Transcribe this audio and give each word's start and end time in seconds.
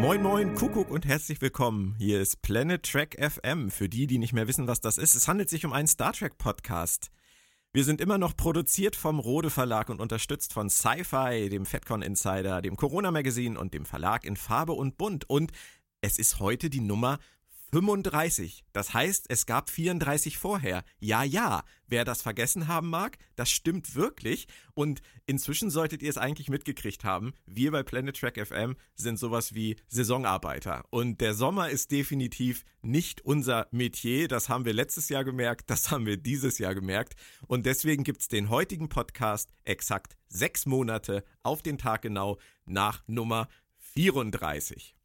Moin 0.00 0.22
Moin, 0.22 0.54
Kuckuck 0.54 0.90
und 0.90 1.04
herzlich 1.04 1.42
willkommen. 1.42 1.94
Hier 1.98 2.22
ist 2.22 2.40
Planet 2.40 2.82
Trek 2.82 3.18
FM. 3.20 3.70
Für 3.70 3.86
die, 3.86 4.06
die 4.06 4.16
nicht 4.16 4.32
mehr 4.32 4.48
wissen, 4.48 4.66
was 4.66 4.80
das 4.80 4.96
ist, 4.96 5.14
es 5.14 5.28
handelt 5.28 5.50
sich 5.50 5.66
um 5.66 5.74
einen 5.74 5.88
Star 5.88 6.14
Trek 6.14 6.38
Podcast. 6.38 7.10
Wir 7.74 7.84
sind 7.84 8.00
immer 8.00 8.16
noch 8.16 8.34
produziert 8.34 8.96
vom 8.96 9.18
Rode 9.18 9.50
Verlag 9.50 9.90
und 9.90 10.00
unterstützt 10.00 10.54
von 10.54 10.70
Sci-Fi, 10.70 11.50
dem 11.50 11.66
FedCon 11.66 12.00
Insider, 12.00 12.62
dem 12.62 12.76
Corona 12.76 13.10
Magazine 13.10 13.60
und 13.60 13.74
dem 13.74 13.84
Verlag 13.84 14.24
in 14.24 14.36
Farbe 14.36 14.72
und 14.72 14.96
Bunt. 14.96 15.28
Und 15.28 15.52
es 16.00 16.18
ist 16.18 16.40
heute 16.40 16.70
die 16.70 16.80
Nummer 16.80 17.18
35. 17.72 18.64
Das 18.72 18.94
heißt, 18.94 19.26
es 19.28 19.46
gab 19.46 19.70
34 19.70 20.38
vorher. 20.38 20.84
Ja, 20.98 21.22
ja. 21.22 21.64
Wer 21.86 22.04
das 22.04 22.22
vergessen 22.22 22.68
haben 22.68 22.88
mag, 22.88 23.18
das 23.34 23.50
stimmt 23.50 23.94
wirklich. 23.94 24.46
Und 24.74 25.02
inzwischen 25.26 25.70
solltet 25.70 26.02
ihr 26.02 26.10
es 26.10 26.18
eigentlich 26.18 26.48
mitgekriegt 26.48 27.04
haben. 27.04 27.32
Wir 27.46 27.72
bei 27.72 27.82
Planet 27.82 28.18
Track 28.18 28.46
FM 28.46 28.76
sind 28.94 29.18
sowas 29.18 29.54
wie 29.54 29.76
Saisonarbeiter. 29.88 30.84
Und 30.90 31.20
der 31.20 31.34
Sommer 31.34 31.70
ist 31.70 31.90
definitiv 31.90 32.64
nicht 32.82 33.24
unser 33.24 33.66
Metier. 33.72 34.28
Das 34.28 34.48
haben 34.48 34.64
wir 34.64 34.72
letztes 34.72 35.08
Jahr 35.08 35.24
gemerkt. 35.24 35.68
Das 35.70 35.90
haben 35.90 36.06
wir 36.06 36.16
dieses 36.16 36.58
Jahr 36.58 36.74
gemerkt. 36.74 37.14
Und 37.46 37.66
deswegen 37.66 38.04
gibt's 38.04 38.28
den 38.28 38.50
heutigen 38.50 38.88
Podcast 38.88 39.52
exakt 39.64 40.16
sechs 40.28 40.66
Monate 40.66 41.24
auf 41.42 41.62
den 41.62 41.78
Tag 41.78 42.02
genau 42.02 42.38
nach 42.66 43.02
Nummer 43.08 43.48
34. 43.94 44.99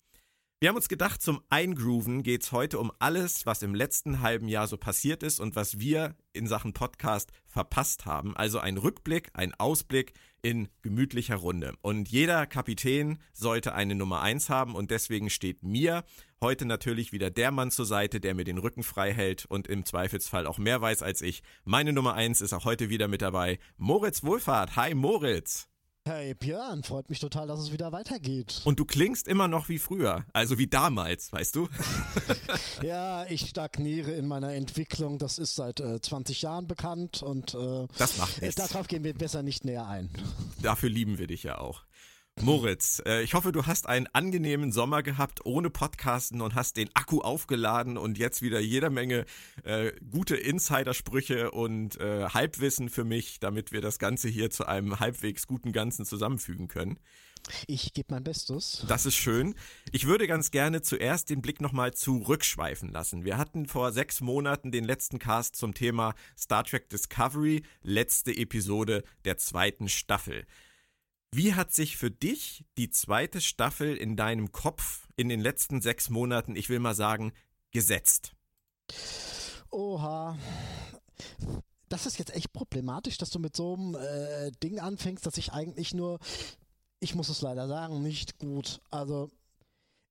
Wir 0.66 0.70
haben 0.70 0.78
uns 0.78 0.90
gedacht, 0.90 1.22
zum 1.22 1.42
Eingrooven 1.50 2.24
geht 2.24 2.42
es 2.42 2.52
heute 2.52 2.80
um 2.80 2.92
alles, 2.98 3.46
was 3.46 3.62
im 3.62 3.76
letzten 3.76 4.22
halben 4.22 4.48
Jahr 4.48 4.66
so 4.66 4.78
passiert 4.78 5.22
ist 5.22 5.40
und 5.40 5.56
was 5.56 5.78
wir 5.80 6.16
in 6.34 6.48
Sachen 6.48 6.74
Podcast 6.74 7.30
verpasst 7.46 8.08
haben. 8.08 8.36
Also 8.36 8.58
ein 8.58 8.78
Rückblick, 8.78 9.30
ein 9.34 9.54
Ausblick 9.54 10.14
in 10.42 10.68
gemütlicher 10.82 11.36
Runde. 11.36 11.76
Und 11.84 12.10
jeder 12.10 12.48
Kapitän 12.48 13.20
sollte 13.32 13.76
eine 13.76 13.94
Nummer 13.94 14.22
eins 14.22 14.50
haben 14.50 14.74
und 14.74 14.90
deswegen 14.90 15.30
steht 15.30 15.62
mir 15.62 16.04
heute 16.42 16.66
natürlich 16.66 17.12
wieder 17.12 17.30
der 17.30 17.52
Mann 17.52 17.70
zur 17.70 17.86
Seite, 17.86 18.20
der 18.20 18.34
mir 18.34 18.44
den 18.44 18.58
Rücken 18.58 18.82
frei 18.82 19.14
hält 19.14 19.46
und 19.46 19.68
im 19.68 19.86
Zweifelsfall 19.86 20.48
auch 20.48 20.58
mehr 20.58 20.82
weiß 20.82 21.04
als 21.04 21.22
ich. 21.22 21.44
Meine 21.64 21.94
Nummer 21.94 22.16
eins 22.16 22.42
ist 22.42 22.54
auch 22.54 22.66
heute 22.66 22.90
wieder 22.90 23.08
mit 23.08 23.22
dabei. 23.22 23.60
Moritz 23.78 24.24
Wohlfahrt. 24.24 24.76
Hi 24.76 24.96
Moritz. 24.96 25.70
Hey 26.08 26.36
Björn, 26.36 26.84
freut 26.84 27.10
mich 27.10 27.20
total, 27.20 27.48
dass 27.48 27.60
es 27.60 27.72
wieder 27.72 27.92
weitergeht. 27.92 28.62
Und 28.64 28.80
du 28.80 28.86
klingst 28.86 29.28
immer 29.28 29.48
noch 29.48 29.70
wie 29.70 29.80
früher, 29.80 30.24
also 30.34 30.60
wie 30.60 30.68
damals, 30.68 31.34
weißt 31.34 31.56
du? 31.56 31.68
ja, 32.84 33.26
ich 33.26 33.50
stagniere 33.50 34.12
in 34.12 34.28
meiner 34.28 34.54
Entwicklung. 34.54 35.18
Das 35.18 35.40
ist 35.40 35.56
seit 35.56 35.80
äh, 35.80 36.00
20 36.00 36.44
Jahren 36.44 36.68
bekannt 36.68 37.24
und 37.24 37.56
äh, 37.56 37.88
das 37.98 38.20
macht 38.20 38.40
nichts. 38.40 38.56
Darauf 38.56 38.88
gehen 38.88 39.04
wir 39.04 39.16
besser 39.16 39.42
nicht 39.42 39.66
näher 39.66 39.88
ein. 39.88 40.12
Dafür 40.62 40.90
lieben 40.90 41.18
wir 41.18 41.26
dich 41.26 41.42
ja 41.42 41.58
auch. 41.58 41.82
Moritz, 42.42 43.02
äh, 43.06 43.24
ich 43.24 43.34
hoffe, 43.34 43.54
du 43.54 43.66
hast 43.66 43.88
einen 43.88 44.08
angenehmen 44.12 44.74
Sommer 44.74 45.04
gehabt 45.04 45.46
ohne 45.46 45.70
Podcasten 45.70 46.42
und 46.42 46.54
hast 46.54 46.76
den 46.76 46.90
Akku 46.94 47.22
aufgeladen 47.22 47.98
und 47.98 48.18
jetzt 48.18 48.42
wieder 48.42 48.60
jede 48.60 48.90
Menge 48.90 49.26
äh, 49.64 49.94
gute 50.12 50.36
Insidersprüche 50.36 51.52
und 51.52 51.98
äh, 52.02 52.26
Halbwissen 52.26 52.90
für 52.90 53.06
mich, 53.06 53.40
damit 53.40 53.72
wir 53.72 53.80
das 53.80 54.00
Ganze 54.00 54.28
hier 54.28 54.50
zu 54.50 54.68
einem 54.68 55.00
halbwegs 55.00 55.48
guten 55.48 55.72
Ganzen 55.72 56.06
zusammenfügen 56.06 56.68
können. 56.68 57.00
Ich 57.68 57.94
gebe 57.94 58.14
mein 58.14 58.24
Bestes. 58.24 58.84
Das 58.88 59.06
ist 59.06 59.16
schön. 59.16 59.56
Ich 59.94 60.06
würde 60.06 60.28
ganz 60.28 60.52
gerne 60.52 60.82
zuerst 60.82 61.30
den 61.30 61.42
Blick 61.42 61.62
nochmal 61.62 61.94
zurückschweifen 61.94 62.92
lassen. 62.92 63.24
Wir 63.24 63.38
hatten 63.38 63.66
vor 63.66 63.94
sechs 63.94 64.20
Monaten 64.20 64.72
den 64.72 64.84
letzten 64.84 65.20
Cast 65.20 65.56
zum 65.56 65.74
Thema 65.74 66.16
Star 66.38 66.66
Trek 66.66 66.90
Discovery, 66.90 67.64
letzte 67.82 68.36
Episode 68.36 69.04
der 69.24 69.38
zweiten 69.38 69.88
Staffel. 69.88 70.46
Wie 71.36 71.54
hat 71.54 71.74
sich 71.74 71.98
für 71.98 72.10
dich 72.10 72.64
die 72.78 72.90
zweite 72.90 73.42
Staffel 73.42 73.98
in 73.98 74.16
deinem 74.16 74.54
Kopf 74.54 75.10
in 75.18 75.28
den 75.28 75.42
letzten 75.42 75.82
sechs 75.82 76.10
Monaten, 76.10 76.56
ich 76.56 76.70
will 76.70 76.80
mal 76.80 76.96
sagen, 76.96 77.34
gesetzt? 77.72 78.34
Oha. 79.70 80.38
Das 81.90 82.06
ist 82.06 82.20
jetzt 82.20 82.34
echt 82.34 82.54
problematisch, 82.54 83.18
dass 83.18 83.32
du 83.32 83.40
mit 83.40 83.54
so 83.54 83.74
einem 83.74 83.96
äh, 83.96 84.52
Ding 84.64 84.80
anfängst, 84.80 85.26
dass 85.26 85.38
ich 85.38 85.52
eigentlich 85.52 85.94
nur, 85.94 86.20
ich 87.02 87.16
muss 87.16 87.28
es 87.28 87.42
leider 87.42 87.68
sagen, 87.68 88.02
nicht 88.02 88.40
gut. 88.40 88.80
Also, 88.90 89.30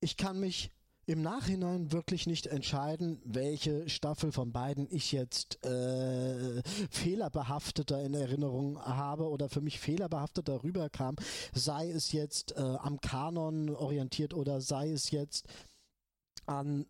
ich 0.01 0.19
kann 0.19 0.39
mich 0.39 0.73
im 1.07 1.23
Nachhinein 1.23 1.93
wirklich 1.93 2.27
nicht 2.27 2.47
entscheiden, 2.47 3.21
welche 3.25 3.89
Staffel 3.89 4.33
von 4.33 4.53
beiden 4.53 4.87
ich 4.91 5.13
jetzt 5.13 5.65
äh, 5.65 6.63
fehlerbehafteter 6.91 8.03
in 8.03 8.15
Erinnerung 8.15 8.79
habe 8.81 9.29
oder 9.29 9.49
für 9.49 9.61
mich 9.61 9.79
fehlerbehafteter 9.79 10.63
rüberkam, 10.63 11.17
sei 11.53 11.91
es 11.91 12.13
jetzt 12.13 12.57
äh, 12.57 12.61
am 12.61 13.01
Kanon 13.01 13.71
orientiert 13.71 14.35
oder 14.35 14.61
sei 14.61 14.91
es 14.91 15.11
jetzt 15.11 15.47
an 16.47 16.87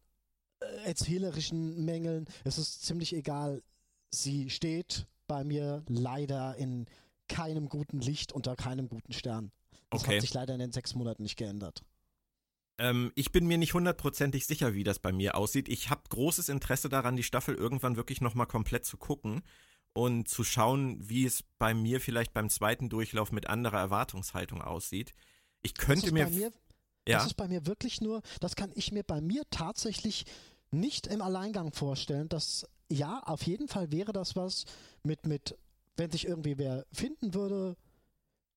äh, 0.61 0.67
erzählerischen 0.87 1.85
Mängeln. 1.85 2.27
Es 2.45 2.59
ist 2.59 2.85
ziemlich 2.85 3.15
egal. 3.15 3.63
Sie 4.11 4.51
steht 4.51 5.07
bei 5.27 5.45
mir 5.45 5.83
leider 5.89 6.57
in 6.57 6.87
keinem 7.29 7.69
guten 7.69 8.01
Licht 8.01 8.33
unter 8.33 8.55
keinem 8.55 8.89
guten 8.89 9.13
Stern. 9.13 9.51
Das 9.91 10.03
okay. 10.03 10.17
hat 10.17 10.21
sich 10.21 10.35
leider 10.35 10.55
in 10.55 10.61
den 10.61 10.73
sechs 10.73 10.95
Monaten 10.95 11.23
nicht 11.23 11.37
geändert. 11.37 11.83
Ähm, 12.79 13.13
ich 13.15 13.31
bin 13.31 13.47
mir 13.47 13.59
nicht 13.59 13.75
hundertprozentig 13.75 14.47
sicher, 14.47 14.75
wie 14.75 14.85
das 14.85 14.99
bei 14.99 15.13
mir 15.13 15.37
aussieht. 15.37 15.69
Ich 15.69 15.91
habe 15.91 16.03
großes 16.09 16.49
Interesse 16.49 16.89
daran, 16.89 17.17
die 17.17 17.23
Staffel 17.23 17.55
irgendwann 17.55 17.97
wirklich 17.97 18.21
nochmal 18.21 18.47
komplett 18.47 18.85
zu 18.85 18.97
gucken 18.97 19.43
und 19.93 20.29
zu 20.29 20.43
schauen, 20.43 21.09
wie 21.09 21.25
es 21.25 21.45
bei 21.59 21.73
mir 21.73 22.01
vielleicht 22.01 22.35
beim 22.35 22.51
zweiten 22.51 22.89
Durchlauf 22.89 23.31
mit 23.31 23.49
anderer 23.49 23.79
Erwartungshaltung 23.79 24.61
aussieht. 24.61 25.15
Ich 25.63 25.75
könnte 25.75 26.13
mir, 26.13 26.27
mir. 26.29 26.53
ja. 27.09 27.19
Das 27.19 27.27
ist 27.27 27.35
bei 27.35 27.49
mir 27.49 27.67
wirklich 27.67 28.01
nur, 28.01 28.21
das 28.41 28.57
kann 28.57 28.73
ich 28.75 28.91
mir 28.91 29.05
bei 29.05 29.21
mir 29.21 29.45
tatsächlich 29.51 30.25
nicht 30.73 31.07
im 31.07 31.23
Alleingang 31.23 31.73
vorstellen. 31.73 32.29
Dass 32.29 32.67
ja, 32.91 33.21
auf 33.21 33.43
jeden 33.45 33.69
Fall 33.69 33.93
wäre 33.93 34.13
das 34.13 34.35
was 34.35 34.65
mit, 35.05 35.27
mit, 35.27 35.57
wenn 35.97 36.11
sich 36.11 36.27
irgendwie 36.27 36.59
wer 36.59 36.85
finden 36.93 37.35
würde, 37.35 37.77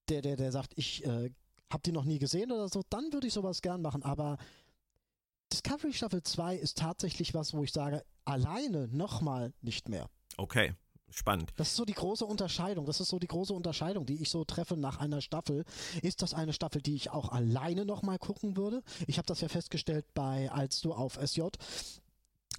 der, 0.09 0.23
der, 0.23 0.38
der 0.38 0.51
sagt, 0.51 0.73
ich 0.75 1.05
äh, 1.05 1.29
habt 1.72 1.85
die 1.85 1.91
noch 1.91 2.05
nie 2.05 2.19
gesehen 2.19 2.51
oder 2.51 2.69
so, 2.69 2.81
dann 2.89 3.11
würde 3.11 3.28
ich 3.28 3.33
sowas 3.33 3.61
gern 3.61 3.81
machen. 3.81 4.03
Aber 4.03 4.38
Discovery 5.51 5.94
Staffel 5.94 6.23
2 6.23 6.55
ist 6.55 6.78
tatsächlich 6.78 7.33
was, 7.33 7.53
wo 7.53 7.63
ich 7.63 7.72
sage, 7.72 8.03
alleine 8.25 8.88
nochmal 8.89 9.53
nicht 9.61 9.89
mehr. 9.89 10.09
Okay. 10.38 10.73
Spannend. 11.09 11.53
Das 11.55 11.69
ist 11.69 11.78
so 11.78 11.85
die 11.85 11.94
große 11.94 12.25
Unterscheidung. 12.25 12.85
Das 12.85 13.00
ist 13.00 13.07
so 13.07 13.17
die 13.17 13.28
große 13.28 13.53
Unterscheidung, 13.53 14.05
die 14.05 14.22
ich 14.22 14.29
so 14.29 14.44
treffe 14.44 14.75
nach 14.75 15.00
einer 15.00 15.22
Staffel. 15.22 15.63
Ist 16.01 16.22
das 16.22 16.33
eine 16.33 16.51
Staffel, 16.51 16.81
die 16.81 16.95
ich 16.95 17.11
auch 17.11 17.31
alleine 17.31 17.85
nochmal 17.85 18.19
gucken 18.19 18.57
würde? 18.57 18.84
Ich 19.07 19.17
habe 19.17 19.25
das 19.25 19.39
ja 19.39 19.47
festgestellt 19.47 20.05
bei, 20.13 20.51
als 20.51 20.81
du 20.81 20.94
auf 20.94 21.17
SJ 21.25 21.44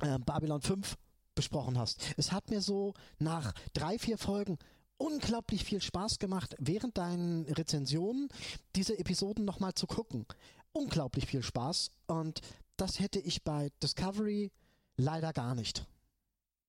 äh, 0.00 0.18
Babylon 0.18 0.62
5 0.62 0.96
besprochen 1.34 1.78
hast. 1.78 2.00
Es 2.16 2.32
hat 2.32 2.48
mir 2.50 2.62
so 2.62 2.94
nach 3.18 3.52
drei, 3.74 3.98
vier 3.98 4.16
Folgen 4.16 4.58
unglaublich 4.98 5.64
viel 5.64 5.80
Spaß 5.80 6.18
gemacht, 6.18 6.54
während 6.58 6.98
deinen 6.98 7.44
Rezensionen 7.44 8.28
diese 8.76 8.98
Episoden 8.98 9.44
nochmal 9.44 9.74
zu 9.74 9.86
gucken. 9.86 10.26
Unglaublich 10.72 11.26
viel 11.26 11.42
Spaß 11.42 11.90
und 12.06 12.40
das 12.76 13.00
hätte 13.00 13.18
ich 13.18 13.42
bei 13.42 13.70
Discovery 13.82 14.52
leider 14.96 15.32
gar 15.32 15.54
nicht. 15.54 15.86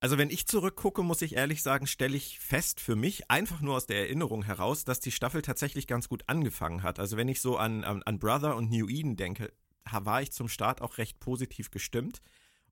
Also 0.02 0.18
wenn 0.18 0.30
ich 0.30 0.48
zurückgucke, 0.48 1.04
muss 1.04 1.22
ich 1.22 1.36
ehrlich 1.36 1.62
sagen, 1.62 1.86
stelle 1.86 2.16
ich 2.16 2.40
fest 2.40 2.80
für 2.80 2.96
mich, 2.96 3.30
einfach 3.30 3.60
nur 3.60 3.76
aus 3.76 3.86
der 3.86 3.98
Erinnerung 3.98 4.44
heraus, 4.44 4.86
dass 4.86 5.02
die 5.02 5.12
Staffel 5.12 5.42
tatsächlich 5.42 5.88
ganz 5.88 6.08
gut 6.08 6.24
angefangen 6.28 6.84
hat. 6.84 7.00
Also 7.00 7.18
wenn 7.18 7.28
ich 7.28 7.42
so 7.42 7.58
an, 7.58 7.84
an, 7.84 8.02
an 8.04 8.18
Brother 8.18 8.56
und 8.56 8.70
New 8.70 8.88
Eden 8.88 9.18
denke, 9.18 9.52
war 9.92 10.22
ich 10.22 10.32
zum 10.32 10.48
Start 10.48 10.82
auch 10.82 10.98
recht 10.98 11.20
positiv 11.20 11.70
gestimmt. 11.70 12.22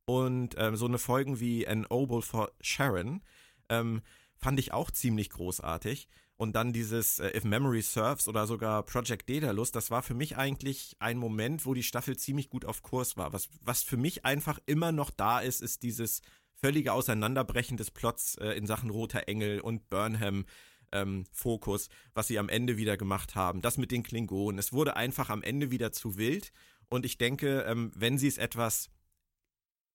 Und 0.06 0.56
ähm, 0.58 0.78
so 0.78 0.86
eine 0.86 1.00
Folgen 1.00 1.42
wie 1.42 1.68
An 1.68 1.86
Oboe 1.86 2.22
for 2.22 2.52
Sharon, 2.62 3.22
ähm, 3.68 4.02
fand 4.38 4.60
ich 4.60 4.74
auch 4.74 4.92
ziemlich 4.92 5.30
großartig. 5.30 6.08
Und 6.38 6.56
dann 6.56 6.72
dieses 6.72 7.18
äh, 7.18 7.36
If 7.36 7.44
Memory 7.44 7.82
Serves 7.82 8.28
oder 8.28 8.46
sogar 8.46 8.84
Project 8.84 9.28
Daedalus, 9.28 9.72
das 9.72 9.90
war 9.90 10.04
für 10.04 10.14
mich 10.14 10.38
eigentlich 10.38 10.96
ein 11.00 11.18
Moment, 11.18 11.66
wo 11.66 11.74
die 11.74 11.84
Staffel 11.84 12.16
ziemlich 12.16 12.50
gut 12.50 12.64
auf 12.64 12.84
Kurs 12.84 13.18
war. 13.18 13.34
Was, 13.34 13.50
was 13.62 13.82
für 13.82 13.98
mich 13.98 14.24
einfach 14.24 14.60
immer 14.68 14.92
noch 14.92 15.10
da 15.10 15.40
ist, 15.40 15.62
ist 15.62 15.82
dieses 15.82 16.22
völlige 16.54 16.94
Auseinanderbrechen 16.94 17.78
des 17.78 17.90
Plots 17.90 18.36
äh, 18.36 18.52
in 18.52 18.68
Sachen 18.68 18.92
Roter 18.92 19.28
Engel 19.28 19.62
und 19.62 19.90
Burnham. 19.90 20.46
Ähm, 20.94 21.26
Fokus, 21.34 21.90
was 22.14 22.28
sie 22.28 22.40
am 22.40 22.48
Ende 22.48 22.78
wieder 22.78 22.96
gemacht 22.96 23.36
haben. 23.36 23.62
Das 23.62 23.78
mit 23.78 23.92
den 23.92 24.04
Klingonen. 24.04 24.58
Es 24.58 24.72
wurde 24.72 24.96
einfach 24.96 25.30
am 25.30 25.44
Ende 25.44 25.70
wieder 25.70 25.92
zu 25.92 26.18
wild. 26.18 26.54
Und 26.88 27.06
ich 27.06 27.18
denke, 27.18 27.66
ähm, 27.68 27.92
wenn 27.94 28.18
sie 28.18 28.30
es 28.30 28.38
etwas 28.38 28.90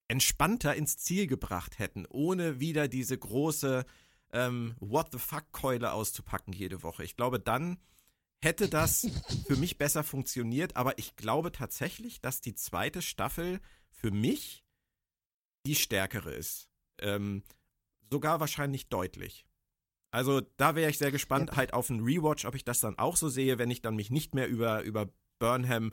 entspannter 0.08 0.74
ins 0.74 0.98
Ziel 0.98 1.26
gebracht 1.26 1.78
hätten, 1.78 2.04
ohne 2.10 2.60
wieder 2.60 2.88
diese 2.88 3.16
große 3.16 3.86
ähm, 4.32 4.74
What 4.80 5.08
the 5.12 5.18
fuck-Keule 5.18 5.92
auszupacken 5.92 6.52
jede 6.52 6.82
Woche. 6.82 7.04
Ich 7.04 7.16
glaube, 7.16 7.38
dann 7.38 7.78
hätte 8.42 8.68
das 8.68 9.06
für 9.46 9.56
mich 9.56 9.78
besser 9.78 10.02
funktioniert, 10.02 10.76
aber 10.76 10.98
ich 10.98 11.16
glaube 11.16 11.52
tatsächlich, 11.52 12.20
dass 12.20 12.40
die 12.40 12.54
zweite 12.54 13.02
Staffel 13.02 13.60
für 13.90 14.10
mich 14.10 14.64
die 15.66 15.76
stärkere 15.76 16.32
ist. 16.32 16.68
Ähm, 16.98 17.44
sogar 18.10 18.40
wahrscheinlich 18.40 18.88
deutlich. 18.88 19.46
Also 20.10 20.42
da 20.58 20.74
wäre 20.74 20.90
ich 20.90 20.98
sehr 20.98 21.10
gespannt, 21.10 21.50
ja. 21.50 21.56
halt 21.56 21.72
auf 21.72 21.88
einen 21.88 22.04
Rewatch, 22.04 22.44
ob 22.44 22.54
ich 22.54 22.64
das 22.64 22.80
dann 22.80 22.98
auch 22.98 23.16
so 23.16 23.28
sehe, 23.28 23.58
wenn 23.58 23.70
ich 23.70 23.80
dann 23.80 23.96
mich 23.96 24.10
nicht 24.10 24.34
mehr 24.34 24.48
über, 24.48 24.82
über 24.82 25.08
Burnham 25.38 25.92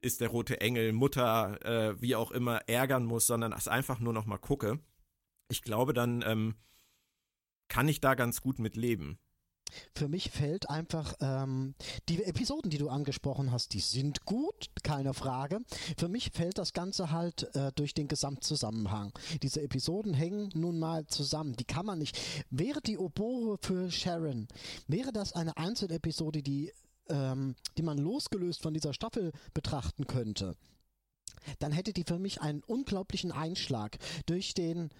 ist 0.00 0.20
der 0.20 0.28
rote 0.28 0.60
Engel, 0.60 0.92
Mutter, 0.92 1.64
äh, 1.64 2.00
wie 2.00 2.16
auch 2.16 2.30
immer, 2.30 2.68
ärgern 2.68 3.04
muss, 3.04 3.26
sondern 3.26 3.52
es 3.52 3.68
einfach 3.68 4.00
nur 4.00 4.12
noch 4.12 4.24
mal 4.24 4.38
gucke. 4.38 4.80
Ich 5.48 5.62
glaube, 5.62 5.92
dann 5.92 6.24
ähm, 6.26 6.54
kann 7.70 7.88
ich 7.88 8.02
da 8.02 8.14
ganz 8.14 8.42
gut 8.42 8.58
mit 8.58 8.76
leben. 8.76 9.18
Für 9.94 10.08
mich 10.08 10.30
fällt 10.30 10.68
einfach, 10.68 11.14
ähm, 11.20 11.74
die 12.08 12.22
Episoden, 12.24 12.70
die 12.70 12.78
du 12.78 12.88
angesprochen 12.88 13.52
hast, 13.52 13.72
die 13.72 13.80
sind 13.80 14.24
gut, 14.24 14.66
keine 14.82 15.14
Frage. 15.14 15.60
Für 15.96 16.08
mich 16.08 16.30
fällt 16.32 16.58
das 16.58 16.72
Ganze 16.72 17.12
halt 17.12 17.54
äh, 17.54 17.70
durch 17.76 17.94
den 17.94 18.08
Gesamtzusammenhang. 18.08 19.12
Diese 19.42 19.62
Episoden 19.62 20.12
hängen 20.12 20.50
nun 20.54 20.80
mal 20.80 21.06
zusammen. 21.06 21.54
Die 21.54 21.64
kann 21.64 21.86
man 21.86 22.00
nicht. 22.00 22.18
Wäre 22.50 22.80
die 22.80 22.98
Oboe 22.98 23.58
für 23.62 23.90
Sharon, 23.90 24.48
wäre 24.88 25.12
das 25.12 25.34
eine 25.34 25.56
Einzelepisode, 25.56 26.42
die, 26.42 26.72
ähm, 27.08 27.54
die 27.78 27.82
man 27.82 27.98
losgelöst 27.98 28.62
von 28.62 28.74
dieser 28.74 28.92
Staffel 28.92 29.30
betrachten 29.54 30.08
könnte, 30.08 30.56
dann 31.58 31.72
hätte 31.72 31.92
die 31.92 32.04
für 32.04 32.18
mich 32.18 32.40
einen 32.40 32.62
unglaublichen 32.64 33.32
Einschlag 33.32 33.98
durch 34.26 34.54
den 34.54 34.90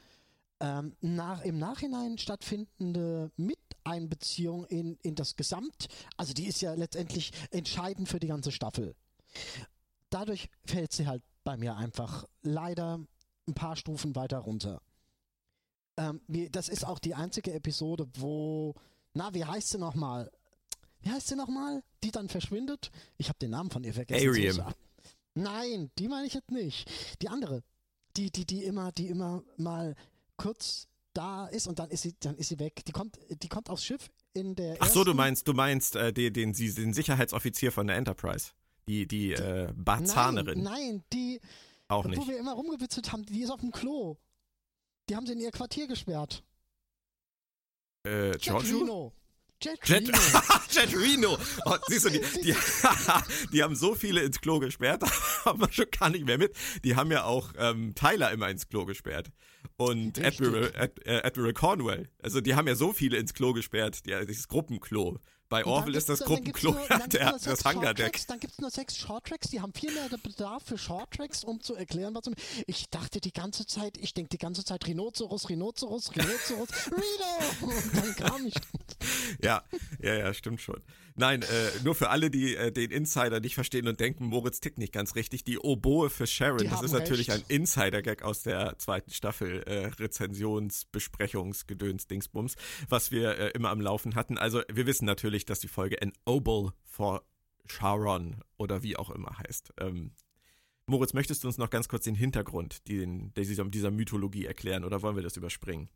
ähm, 0.60 0.94
nach, 1.00 1.42
im 1.42 1.58
Nachhinein 1.58 2.18
stattfindende 2.18 3.30
Miteinbeziehung 3.36 4.66
in, 4.66 4.98
in 5.02 5.14
das 5.14 5.36
Gesamt, 5.36 5.88
also 6.16 6.32
die 6.32 6.46
ist 6.46 6.60
ja 6.60 6.74
letztendlich 6.74 7.32
entscheidend 7.50 8.08
für 8.08 8.20
die 8.20 8.28
ganze 8.28 8.52
Staffel. 8.52 8.94
Dadurch 10.10 10.48
fällt 10.64 10.92
sie 10.92 11.06
halt 11.06 11.22
bei 11.44 11.56
mir 11.56 11.76
einfach 11.76 12.26
leider 12.42 13.00
ein 13.48 13.54
paar 13.54 13.76
Stufen 13.76 14.14
weiter 14.14 14.38
runter. 14.38 14.82
Ähm, 15.96 16.20
das 16.50 16.68
ist 16.68 16.84
auch 16.84 16.98
die 16.98 17.14
einzige 17.14 17.52
Episode, 17.52 18.06
wo, 18.14 18.74
na, 19.14 19.32
wie 19.34 19.44
heißt 19.44 19.70
sie 19.70 19.78
nochmal? 19.78 20.30
Wie 21.00 21.10
heißt 21.10 21.28
sie 21.28 21.36
nochmal? 21.36 21.82
Die 22.04 22.10
dann 22.10 22.28
verschwindet? 22.28 22.90
Ich 23.16 23.28
habe 23.28 23.38
den 23.38 23.50
Namen 23.50 23.70
von 23.70 23.84
ihr 23.84 23.94
vergessen. 23.94 24.28
Ariam. 24.28 24.74
Nein, 25.34 25.90
die 25.98 26.08
meine 26.08 26.26
ich 26.26 26.34
jetzt 26.34 26.50
nicht. 26.50 26.90
Die 27.22 27.28
andere. 27.28 27.62
Die, 28.16 28.30
die, 28.30 28.44
die 28.44 28.64
immer, 28.64 28.92
die 28.92 29.06
immer 29.06 29.42
mal 29.56 29.94
kurz 30.40 30.88
da 31.12 31.46
ist 31.46 31.66
und 31.66 31.78
dann 31.78 31.90
ist 31.90 32.02
sie, 32.02 32.14
dann 32.18 32.36
ist 32.36 32.48
sie 32.48 32.58
weg. 32.58 32.82
Die 32.86 32.92
kommt, 32.92 33.18
die 33.28 33.48
kommt 33.48 33.68
aufs 33.68 33.84
Schiff 33.84 34.10
in 34.32 34.54
der. 34.54 34.76
Ach 34.80 34.88
so, 34.88 35.04
du 35.04 35.12
meinst, 35.12 35.46
du 35.46 35.52
meinst 35.52 35.96
äh, 35.96 36.12
den, 36.12 36.32
den, 36.32 36.52
den 36.52 36.94
Sicherheitsoffizier 36.94 37.72
von 37.72 37.86
der 37.86 37.96
Enterprise. 37.96 38.52
Die, 38.88 39.06
die, 39.06 39.28
die 39.28 39.32
äh, 39.34 39.72
Barzanerin. 39.74 40.62
Nein, 40.62 40.72
nein, 40.72 41.04
die. 41.12 41.40
Auch 41.88 42.06
nicht. 42.06 42.18
Wo 42.18 42.26
wir 42.26 42.38
immer 42.38 42.52
rumgewitzelt 42.54 43.12
haben, 43.12 43.24
die 43.24 43.42
ist 43.42 43.50
auf 43.50 43.60
dem 43.60 43.72
Klo. 43.72 44.16
Die 45.08 45.16
haben 45.16 45.26
sie 45.26 45.32
in 45.32 45.40
ihr 45.40 45.50
Quartier 45.50 45.86
gesperrt. 45.88 46.42
Äh, 48.04 48.38
Giorgio? 48.38 49.12
Jet, 49.62 49.78
Jet, 49.86 50.08
Jet 50.70 50.96
Reno. 50.96 51.36
Oh, 51.66 51.76
siehst 51.86 52.06
du, 52.06 52.10
die, 52.10 52.20
die, 52.42 52.54
die, 53.52 53.62
haben 53.62 53.76
so 53.76 53.94
viele 53.94 54.22
ins 54.22 54.40
Klo 54.40 54.58
gesperrt, 54.58 55.02
da 55.02 55.10
haben 55.44 55.60
wir 55.60 55.70
schon 55.70 55.84
gar 55.90 56.08
nicht 56.08 56.24
mehr 56.24 56.38
mit. 56.38 56.56
Die 56.82 56.96
haben 56.96 57.10
ja 57.10 57.24
auch 57.24 57.52
ähm, 57.58 57.94
Tyler 57.94 58.30
immer 58.30 58.48
ins 58.48 58.68
Klo 58.68 58.86
gesperrt. 58.86 59.30
Und 59.76 60.18
Admiral, 60.18 60.72
Ad, 60.76 61.02
äh, 61.04 61.22
Admiral 61.22 61.52
Cornwell. 61.52 62.08
Also 62.22 62.40
die 62.40 62.54
haben 62.54 62.68
ja 62.68 62.74
so 62.74 62.94
viele 62.94 63.18
ins 63.18 63.34
Klo 63.34 63.52
gesperrt, 63.52 64.06
die, 64.06 64.14
dieses 64.26 64.48
Gruppenklo. 64.48 65.18
Bei 65.50 65.66
Orville 65.66 65.98
ist 65.98 66.08
das 66.08 66.20
Gruppenklo 66.20 66.76
der, 67.12 67.32
das 67.32 67.64
Hangardeck. 67.64 68.24
Dann 68.28 68.38
gibt 68.38 68.52
es 68.52 68.60
nur 68.60 68.70
sechs 68.70 68.96
Shorttracks, 68.96 69.48
die 69.48 69.60
haben 69.60 69.72
viel 69.72 69.92
mehr 69.92 70.08
Bedarf 70.22 70.62
für 70.64 70.78
Shorttracks, 70.78 71.42
um 71.42 71.60
zu 71.60 71.74
erklären, 71.74 72.14
was. 72.14 72.22
Ich 72.68 72.88
dachte 72.88 73.20
die 73.20 73.32
ganze 73.32 73.66
Zeit, 73.66 73.98
ich 73.98 74.14
denke 74.14 74.28
die 74.30 74.38
ganze 74.38 74.64
Zeit 74.64 74.86
Rhinoceros, 74.86 75.48
Rhinoceros, 75.48 76.14
Rhinoceros, 76.14 76.68
Reno! 76.86 77.72
Und 77.72 77.96
dann 77.96 78.14
kam 78.14 78.46
ich. 78.46 78.54
Ja, 79.42 79.64
ja, 80.00 80.14
ja, 80.14 80.32
stimmt 80.32 80.60
schon. 80.60 80.80
Nein, 81.20 81.42
äh, 81.42 81.82
nur 81.84 81.94
für 81.94 82.08
alle, 82.08 82.30
die 82.30 82.56
äh, 82.56 82.72
den 82.72 82.90
Insider 82.90 83.40
nicht 83.40 83.54
verstehen 83.54 83.86
und 83.86 84.00
denken, 84.00 84.24
Moritz 84.24 84.60
tickt 84.60 84.78
nicht 84.78 84.90
ganz 84.90 85.16
richtig. 85.16 85.44
Die 85.44 85.58
Oboe 85.58 86.08
für 86.08 86.26
Sharon, 86.26 86.58
die 86.60 86.68
das 86.68 86.82
ist 86.82 86.92
natürlich 86.92 87.30
recht. 87.30 87.44
ein 87.44 87.54
Insider-Gag 87.54 88.22
aus 88.22 88.42
der 88.42 88.78
zweiten 88.78 89.10
Staffel 89.10 89.62
äh, 89.64 89.88
Rezensions-, 89.88 90.86
Besprechungs-, 90.90 91.66
Gedöns, 91.66 92.06
Dingsbums, 92.06 92.56
was 92.88 93.10
wir 93.10 93.38
äh, 93.38 93.50
immer 93.50 93.68
am 93.68 93.82
Laufen 93.82 94.14
hatten. 94.14 94.38
Also 94.38 94.62
wir 94.72 94.86
wissen 94.86 95.04
natürlich, 95.04 95.44
dass 95.44 95.60
die 95.60 95.68
Folge 95.68 96.00
An 96.00 96.14
Obol 96.24 96.72
for 96.84 97.22
Sharon 97.66 98.36
oder 98.56 98.82
wie 98.82 98.96
auch 98.96 99.10
immer 99.10 99.38
heißt. 99.40 99.74
Ähm, 99.78 100.12
Moritz, 100.86 101.12
möchtest 101.12 101.44
du 101.44 101.48
uns 101.48 101.58
noch 101.58 101.68
ganz 101.68 101.88
kurz 101.88 102.04
den 102.04 102.14
Hintergrund 102.14 102.88
den, 102.88 103.34
dieser, 103.34 103.66
dieser 103.66 103.90
Mythologie 103.90 104.46
erklären 104.46 104.84
oder 104.84 105.02
wollen 105.02 105.16
wir 105.16 105.22
das 105.22 105.36
überspringen? 105.36 105.90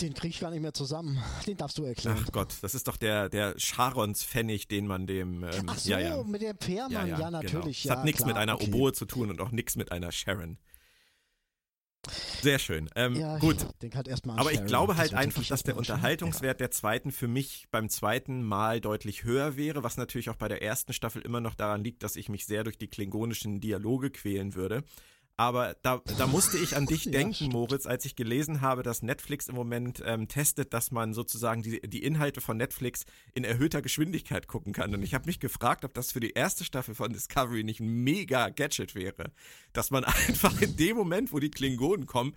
Den 0.00 0.12
krieg 0.12 0.30
ich 0.30 0.40
gar 0.40 0.50
nicht 0.50 0.60
mehr 0.60 0.74
zusammen. 0.74 1.22
Den 1.46 1.56
darfst 1.56 1.78
du 1.78 1.84
erklären. 1.84 2.18
Ach 2.20 2.32
Gott, 2.32 2.54
das 2.62 2.74
ist 2.74 2.88
doch 2.88 2.96
der, 2.96 3.28
der 3.28 3.54
Charons-Pfennig, 3.56 4.66
den 4.66 4.86
man 4.86 5.06
dem. 5.06 5.44
Ähm, 5.44 5.66
Ach 5.66 5.78
so, 5.78 5.90
ja, 5.90 6.00
ja. 6.00 6.22
mit 6.24 6.42
dem 6.42 6.58
Fährmann, 6.58 6.92
ja, 6.92 7.06
ja, 7.06 7.16
genau. 7.16 7.30
natürlich. 7.30 7.82
Genau. 7.82 7.94
Das 7.94 7.98
hat 7.98 8.04
nichts 8.04 8.24
mit 8.24 8.36
einer 8.36 8.54
okay. 8.54 8.68
Oboe 8.68 8.92
zu 8.92 9.06
tun 9.06 9.30
und 9.30 9.40
auch 9.40 9.52
nichts 9.52 9.76
mit 9.76 9.92
einer 9.92 10.10
Sharon. 10.10 10.58
Sehr 12.42 12.58
schön. 12.58 12.88
Ähm, 12.94 13.16
ja, 13.16 13.38
gut. 13.38 13.66
Halt 13.94 14.08
Aber 14.26 14.52
ich 14.52 14.64
glaube 14.64 14.96
halt 14.96 15.14
einfach, 15.14 15.44
dass 15.44 15.62
der 15.62 15.76
Unterhaltungswert 15.76 16.60
der 16.60 16.70
zweiten 16.70 17.10
für 17.10 17.28
mich 17.28 17.66
beim 17.70 17.88
zweiten 17.88 18.42
Mal 18.42 18.80
deutlich 18.80 19.24
höher 19.24 19.56
wäre, 19.56 19.82
was 19.82 19.96
natürlich 19.96 20.30
auch 20.30 20.36
bei 20.36 20.48
der 20.48 20.62
ersten 20.62 20.92
Staffel 20.92 21.22
immer 21.22 21.40
noch 21.40 21.54
daran 21.54 21.82
liegt, 21.82 22.02
dass 22.02 22.16
ich 22.16 22.28
mich 22.28 22.46
sehr 22.46 22.64
durch 22.64 22.78
die 22.78 22.88
klingonischen 22.88 23.60
Dialoge 23.60 24.10
quälen 24.10 24.54
würde. 24.54 24.84
Aber 25.38 25.76
da, 25.82 26.02
da 26.18 26.26
musste 26.26 26.58
ich 26.58 26.76
an 26.76 26.86
dich 26.86 27.04
denken, 27.12 27.44
ja, 27.44 27.50
Moritz, 27.50 27.86
als 27.86 28.04
ich 28.04 28.16
gelesen 28.16 28.60
habe, 28.60 28.82
dass 28.82 29.02
Netflix 29.02 29.48
im 29.48 29.54
Moment 29.54 30.02
ähm, 30.04 30.26
testet, 30.26 30.74
dass 30.74 30.90
man 30.90 31.14
sozusagen 31.14 31.62
die, 31.62 31.80
die 31.80 32.02
Inhalte 32.02 32.40
von 32.40 32.56
Netflix 32.56 33.04
in 33.34 33.44
erhöhter 33.44 33.80
Geschwindigkeit 33.80 34.48
gucken 34.48 34.72
kann. 34.72 34.92
Und 34.92 35.04
ich 35.04 35.14
habe 35.14 35.26
mich 35.26 35.38
gefragt, 35.38 35.84
ob 35.84 35.94
das 35.94 36.10
für 36.10 36.18
die 36.18 36.32
erste 36.32 36.64
Staffel 36.64 36.96
von 36.96 37.12
Discovery 37.12 37.62
nicht 37.62 37.78
ein 37.78 38.02
mega 38.02 38.48
Gadget 38.48 38.96
wäre. 38.96 39.30
Dass 39.72 39.92
man 39.92 40.02
einfach 40.28 40.60
in 40.60 40.76
dem 40.76 40.96
Moment, 40.96 41.32
wo 41.32 41.38
die 41.38 41.52
Klingonen 41.52 42.06
kommen, 42.06 42.34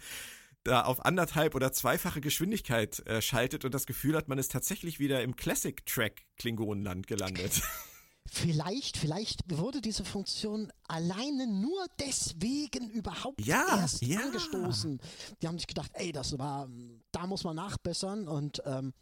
da 0.64 0.84
auf 0.84 1.04
anderthalb 1.04 1.56
oder 1.56 1.72
zweifache 1.72 2.22
Geschwindigkeit 2.22 3.00
äh, 3.08 3.20
schaltet 3.20 3.66
und 3.66 3.74
das 3.74 3.88
Gefühl 3.88 4.16
hat, 4.16 4.28
man 4.28 4.38
ist 4.38 4.52
tatsächlich 4.52 5.00
wieder 5.00 5.24
im 5.24 5.36
Classic-Track 5.36 6.22
Klingonenland 6.38 7.08
gelandet. 7.08 7.64
Vielleicht, 8.30 8.98
vielleicht 8.98 9.42
wurde 9.50 9.82
diese 9.82 10.06
Funktion 10.06 10.72
alleine 10.88 11.48
nur 11.48 11.86
deswegen 12.00 12.90
überhaupt 12.90 13.42
ja, 13.46 13.80
erst 13.80 14.02
ja. 14.04 14.22
angestoßen. 14.22 15.00
Die 15.42 15.48
haben 15.48 15.58
sich 15.58 15.68
gedacht, 15.68 15.92
ey, 15.96 16.12
das 16.12 16.38
war, 16.38 16.70
da 17.12 17.28
muss 17.28 17.44
man 17.44 17.56
nachbessern 17.56 18.28
und 18.28 18.62
ähm, 18.66 18.94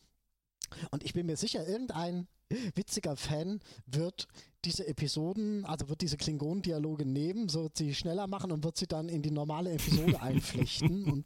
und 0.92 1.04
ich 1.04 1.14
bin 1.14 1.26
mir 1.26 1.36
sicher, 1.36 1.68
irgendein 1.68 2.28
witziger 2.76 3.16
Fan 3.16 3.60
wird 3.86 4.28
diese 4.66 4.88
Episoden, 4.88 5.66
also 5.66 5.90
wird 5.90 6.02
diese 6.02 6.18
Klingonen-Dialoge 6.18 7.06
nehmen, 7.06 7.50
so 7.50 7.64
wird 7.64 7.78
sie 7.78 7.96
schneller 7.96 8.28
machen 8.28 8.52
und 8.52 8.64
wird 8.64 8.78
sie 8.78 8.88
dann 8.88 9.10
in 9.10 9.22
die 9.22 9.32
normale 9.32 9.72
Episode 9.74 10.22
einflechten 10.22 11.06
und 11.06 11.26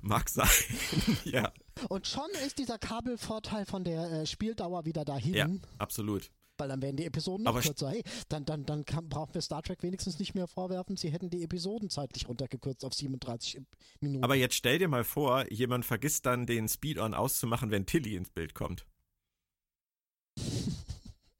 Mag 0.00 0.30
sein, 0.30 0.48
ja. 1.24 1.52
Und 1.90 2.06
schon 2.06 2.30
ist 2.46 2.58
dieser 2.58 2.78
Kabelvorteil 2.78 3.66
von 3.66 3.84
der 3.84 4.10
äh, 4.10 4.26
Spieldauer 4.26 4.86
wieder 4.86 5.04
dahin. 5.04 5.34
Ja, 5.34 5.46
absolut 5.76 6.30
weil 6.58 6.68
dann 6.68 6.82
werden 6.82 6.96
die 6.96 7.04
Episoden 7.06 7.44
noch 7.44 7.52
Aber 7.52 7.60
kürzer. 7.60 7.90
Hey, 7.90 8.02
dann, 8.28 8.44
dann, 8.44 8.64
dann 8.64 8.84
kann, 8.84 9.08
brauchen 9.08 9.34
wir 9.34 9.40
Star 9.40 9.62
Trek 9.62 9.82
wenigstens 9.82 10.18
nicht 10.18 10.34
mehr 10.34 10.46
vorwerfen, 10.46 10.96
sie 10.96 11.10
hätten 11.10 11.30
die 11.30 11.42
Episoden 11.42 11.90
zeitlich 11.90 12.28
runtergekürzt 12.28 12.84
auf 12.84 12.94
37 12.94 13.60
Minuten. 14.00 14.24
Aber 14.24 14.34
jetzt 14.34 14.54
stell 14.54 14.78
dir 14.78 14.88
mal 14.88 15.04
vor, 15.04 15.50
jemand 15.50 15.84
vergisst 15.84 16.26
dann 16.26 16.46
den 16.46 16.68
Speed-On 16.68 17.14
auszumachen, 17.14 17.70
wenn 17.70 17.86
Tilly 17.86 18.16
ins 18.16 18.30
Bild 18.30 18.54
kommt. 18.54 18.86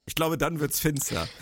Ich 0.07 0.15
glaube, 0.15 0.39
dann 0.39 0.61
wird's 0.61 0.81
finster. 0.81 1.29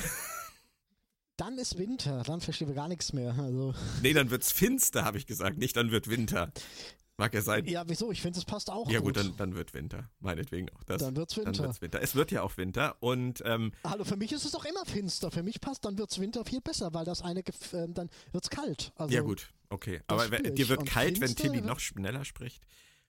Dann 1.36 1.58
ist 1.58 1.76
Winter, 1.76 2.22
dann 2.22 2.40
verstehen 2.40 2.68
wir 2.68 2.74
gar 2.74 2.88
nichts 2.88 3.12
mehr. 3.12 3.34
Also. 3.38 3.74
Nee, 4.00 4.14
dann 4.14 4.30
wird's 4.30 4.52
finster, 4.52 5.04
habe 5.04 5.18
ich 5.18 5.26
gesagt, 5.26 5.58
nicht 5.58 5.76
dann 5.76 5.90
wird 5.90 6.08
Winter. 6.08 6.50
Mag 7.18 7.32
ja 7.32 7.40
sein. 7.40 7.64
Ja, 7.64 7.84
wieso? 7.86 8.12
Ich 8.12 8.20
finde, 8.20 8.38
es 8.38 8.44
passt 8.44 8.70
auch. 8.70 8.90
Ja, 8.90 8.98
gut, 9.00 9.14
gut, 9.14 9.16
dann, 9.16 9.36
dann 9.36 9.56
wird 9.56 9.72
Winter. 9.72 10.10
Meinetwegen 10.20 10.68
auch 10.70 10.84
das. 10.84 11.00
Dann 11.00 11.16
wird's 11.16 11.36
Winter. 11.36 11.52
Dann 11.52 11.64
wird's 11.64 11.80
Winter. 11.80 12.02
Es 12.02 12.14
wird 12.14 12.30
ja 12.30 12.42
auch 12.42 12.56
Winter 12.58 12.96
und. 13.00 13.42
Ähm, 13.46 13.72
Hallo, 13.84 14.04
für 14.04 14.16
mich 14.16 14.32
ist 14.32 14.44
es 14.44 14.52
doch 14.52 14.66
immer 14.66 14.84
finster. 14.84 15.30
Für 15.30 15.42
mich 15.42 15.60
passt, 15.60 15.86
dann 15.86 15.96
wird's 15.96 16.18
Winter 16.18 16.44
viel 16.44 16.60
besser, 16.60 16.92
weil 16.92 17.06
das 17.06 17.22
eine, 17.22 17.40
äh, 17.40 17.88
dann 17.88 18.10
wird's 18.32 18.50
kalt. 18.50 18.92
Also, 18.96 19.14
ja, 19.14 19.22
gut, 19.22 19.48
okay. 19.70 20.02
Aber 20.08 20.28
dir 20.28 20.68
wird 20.68 20.80
und 20.80 20.88
kalt, 20.88 21.20
wenn 21.20 21.34
Tilly 21.34 21.62
noch 21.62 21.80
schneller 21.80 22.24
spricht. 22.24 22.62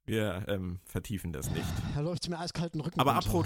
Wir 0.06 0.46
ähm, 0.48 0.80
vertiefen 0.86 1.34
das 1.34 1.52
nicht. 1.52 1.68
Da 1.94 2.00
läuft 2.00 2.30
mir 2.30 2.40
eiskalten 2.40 2.80
Rücken. 2.80 2.98
Aber 2.98 3.16
apro, 3.16 3.44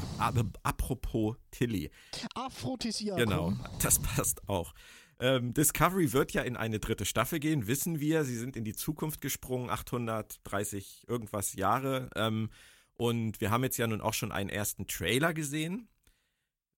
apropos 0.62 1.36
Tilly. 1.50 1.89
Aphrodisiakum. 2.36 3.20
Genau, 3.20 3.53
das 3.82 3.98
passt 3.98 4.48
auch. 4.48 4.75
Ähm, 5.22 5.54
Discovery 5.54 6.13
wird 6.13 6.34
ja 6.34 6.42
in 6.42 6.58
eine 6.58 6.80
dritte 6.80 7.06
Staffel 7.06 7.40
gehen, 7.40 7.68
wissen 7.68 8.00
wir. 8.00 8.25
Sie 8.25 8.36
sind 8.36 8.58
in 8.58 8.66
die 8.66 8.74
Zukunft 8.74 9.22
gesprungen, 9.22 9.70
830 9.70 11.06
irgendwas 11.08 11.54
Jahre. 11.54 12.10
Ähm, 12.16 12.50
und 12.98 13.40
wir 13.40 13.51
haben 13.51 13.63
jetzt 13.63 13.78
ja 13.78 13.86
nun 13.86 14.01
auch 14.01 14.16
schon 14.16 14.32
einen 14.32 14.50
ersten 14.50 14.88
Trailer 14.88 15.36
gesehen. 15.36 15.88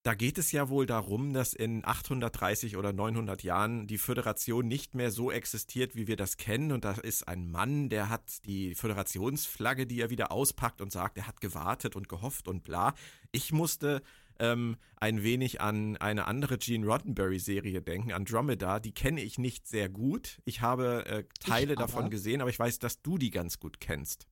Da 0.04 0.14
geht 0.14 0.38
es 0.38 0.52
ja 0.52 0.68
wohl 0.68 0.86
darum, 0.86 1.32
dass 1.32 1.54
in 1.54 1.86
830 1.86 2.76
oder 2.76 2.92
900 2.92 3.42
Jahren 3.44 3.88
die 3.88 3.98
Föderation 3.98 4.68
nicht 4.68 4.94
mehr 4.94 5.12
so 5.12 5.32
existiert, 5.32 5.96
wie 5.96 6.08
wir 6.08 6.18
das 6.18 6.36
kennen. 6.36 6.74
Und 6.74 6.84
da 6.84 6.92
ist 6.92 7.26
ein 7.30 7.50
Mann, 7.50 7.88
der 7.88 8.10
hat 8.10 8.44
die 8.44 8.76
Föderationsflagge, 8.76 9.88
die 9.88 10.02
er 10.02 10.10
wieder 10.10 10.34
auspackt 10.34 10.82
und 10.82 10.92
sagt, 10.92 11.18
er 11.18 11.28
hat 11.28 11.40
gewartet 11.40 11.96
und 11.96 12.10
gehofft 12.10 12.50
und 12.50 12.66
bla. 12.66 12.94
Ich 13.32 13.54
musste 13.54 14.02
ähm, 14.44 14.76
ein 14.98 15.24
wenig 15.24 15.62
an 15.62 15.96
eine 15.98 16.28
andere 16.28 16.58
Gene 16.58 16.86
Roddenberry-Serie 16.86 17.82
denken, 17.82 18.12
Andromeda. 18.12 18.80
Die 18.80 18.94
kenne 18.94 19.22
ich 19.22 19.38
nicht 19.38 19.68
sehr 19.68 19.90
gut. 19.90 20.40
Ich 20.46 20.62
habe 20.62 21.06
äh, 21.06 21.24
Teile 21.40 21.76
davon 21.76 22.10
gesehen, 22.10 22.42
aber 22.42 22.50
ich 22.50 22.60
weiß, 22.60 22.80
dass 22.80 23.02
du 23.02 23.18
die 23.18 23.32
ganz 23.32 23.60
gut 23.60 23.80
kennst. 23.80 24.28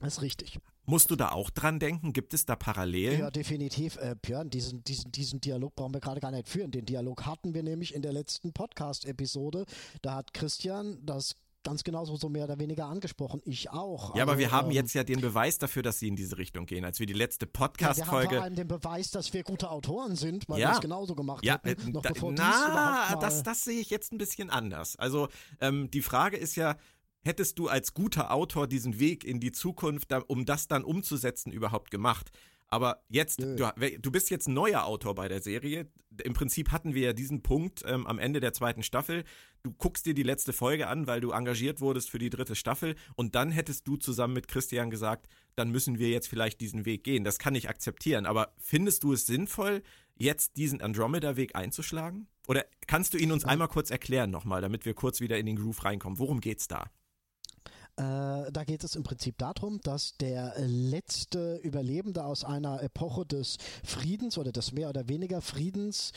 Das 0.00 0.14
ist 0.14 0.22
richtig. 0.22 0.58
Musst 0.86 1.10
du 1.10 1.16
da 1.16 1.30
auch 1.30 1.50
dran 1.50 1.78
denken? 1.78 2.12
Gibt 2.12 2.34
es 2.34 2.46
da 2.46 2.56
Parallelen? 2.56 3.20
Ja, 3.20 3.30
definitiv. 3.30 3.96
Äh, 3.96 4.16
Björn, 4.20 4.50
diesen, 4.50 4.82
diesen, 4.82 5.12
diesen 5.12 5.40
Dialog 5.40 5.76
brauchen 5.76 5.94
wir 5.94 6.00
gerade 6.00 6.20
gar 6.20 6.32
nicht 6.32 6.48
führen. 6.48 6.70
Den 6.70 6.86
Dialog 6.86 7.26
hatten 7.26 7.54
wir 7.54 7.62
nämlich 7.62 7.94
in 7.94 8.02
der 8.02 8.12
letzten 8.12 8.52
Podcast-Episode. 8.52 9.66
Da 10.02 10.16
hat 10.16 10.34
Christian 10.34 10.98
das 11.04 11.36
ganz 11.62 11.84
genauso 11.84 12.16
so 12.16 12.28
mehr 12.28 12.44
oder 12.44 12.58
weniger 12.58 12.86
angesprochen. 12.86 13.40
Ich 13.44 13.70
auch. 13.70 14.14
Ja, 14.14 14.22
also, 14.22 14.32
aber 14.32 14.38
wir 14.38 14.50
haben 14.50 14.68
ähm, 14.68 14.74
jetzt 14.74 14.94
ja 14.94 15.04
den 15.04 15.20
Beweis 15.20 15.58
dafür, 15.58 15.82
dass 15.82 15.98
sie 15.98 16.08
in 16.08 16.16
diese 16.16 16.38
Richtung 16.38 16.66
gehen. 16.66 16.84
Als 16.84 17.00
wir 17.00 17.06
die 17.06 17.12
letzte 17.12 17.46
Podcast-Folge. 17.46 18.06
Ja, 18.06 18.10
wir 18.10 18.22
haben 18.22 18.36
vor 18.36 18.44
allem 18.44 18.56
den 18.56 18.68
Beweis, 18.68 19.10
dass 19.10 19.32
wir 19.32 19.42
gute 19.42 19.70
Autoren 19.70 20.16
sind, 20.16 20.48
weil 20.48 20.60
ja. 20.60 20.70
wir 20.70 20.74
es 20.74 20.80
genauso 20.80 21.14
gemacht 21.14 21.44
ja, 21.44 21.60
hätten. 21.62 21.88
Äh, 21.88 21.92
noch 21.92 22.02
da, 22.02 22.10
bevor 22.10 22.32
na, 22.32 23.16
das, 23.16 23.42
das 23.42 23.64
sehe 23.64 23.80
ich 23.80 23.90
jetzt 23.90 24.12
ein 24.12 24.18
bisschen 24.18 24.50
anders. 24.50 24.96
Also 24.96 25.28
ähm, 25.60 25.90
die 25.90 26.02
Frage 26.02 26.36
ist 26.36 26.56
ja, 26.56 26.76
hättest 27.22 27.58
du 27.58 27.68
als 27.68 27.94
guter 27.94 28.32
Autor 28.32 28.66
diesen 28.66 28.98
Weg 28.98 29.24
in 29.24 29.40
die 29.40 29.52
Zukunft, 29.52 30.12
um 30.28 30.44
das 30.44 30.68
dann 30.68 30.84
umzusetzen, 30.84 31.52
überhaupt 31.52 31.90
gemacht? 31.90 32.30
Aber 32.72 33.02
jetzt, 33.08 33.40
du, 33.40 33.56
du, 33.56 34.10
bist 34.12 34.30
jetzt 34.30 34.48
neuer 34.48 34.84
Autor 34.84 35.16
bei 35.16 35.26
der 35.26 35.42
Serie. 35.42 35.88
Im 36.22 36.34
Prinzip 36.34 36.70
hatten 36.70 36.94
wir 36.94 37.02
ja 37.02 37.12
diesen 37.12 37.42
Punkt 37.42 37.82
ähm, 37.84 38.06
am 38.06 38.20
Ende 38.20 38.38
der 38.38 38.52
zweiten 38.52 38.84
Staffel. 38.84 39.24
Du 39.62 39.72
guckst 39.72 40.06
dir 40.06 40.14
die 40.14 40.22
letzte 40.22 40.52
Folge 40.52 40.86
an, 40.86 41.06
weil 41.06 41.20
du 41.20 41.32
engagiert 41.32 41.80
wurdest 41.80 42.10
für 42.10 42.18
die 42.18 42.30
dritte 42.30 42.54
Staffel. 42.54 42.94
Und 43.14 43.34
dann 43.34 43.50
hättest 43.50 43.86
du 43.86 43.96
zusammen 43.96 44.34
mit 44.34 44.48
Christian 44.48 44.90
gesagt, 44.90 45.26
dann 45.54 45.70
müssen 45.70 45.98
wir 45.98 46.08
jetzt 46.08 46.28
vielleicht 46.28 46.60
diesen 46.60 46.86
Weg 46.86 47.04
gehen. 47.04 47.24
Das 47.24 47.38
kann 47.38 47.54
ich 47.54 47.68
akzeptieren. 47.68 48.24
Aber 48.24 48.54
findest 48.58 49.02
du 49.02 49.12
es 49.12 49.26
sinnvoll, 49.26 49.82
jetzt 50.16 50.56
diesen 50.56 50.80
Andromeda-Weg 50.80 51.56
einzuschlagen? 51.56 52.26
Oder 52.48 52.64
kannst 52.86 53.14
du 53.14 53.18
ihn 53.18 53.32
uns 53.32 53.44
einmal 53.44 53.68
kurz 53.68 53.90
erklären 53.90 54.30
nochmal, 54.30 54.60
damit 54.62 54.84
wir 54.84 54.94
kurz 54.94 55.20
wieder 55.20 55.38
in 55.38 55.46
den 55.46 55.56
Groove 55.56 55.84
reinkommen? 55.84 56.18
Worum 56.18 56.40
geht's 56.40 56.66
da? 56.66 56.90
Äh, 58.00 58.50
da 58.50 58.64
geht 58.64 58.82
es 58.82 58.96
im 58.96 59.02
Prinzip 59.02 59.36
darum, 59.36 59.78
dass 59.82 60.16
der 60.16 60.54
letzte 60.56 61.56
Überlebende 61.56 62.24
aus 62.24 62.44
einer 62.44 62.82
Epoche 62.82 63.26
des 63.26 63.58
Friedens 63.84 64.38
oder 64.38 64.52
des 64.52 64.72
mehr 64.72 64.88
oder 64.88 65.06
weniger 65.08 65.42
Friedens 65.42 66.12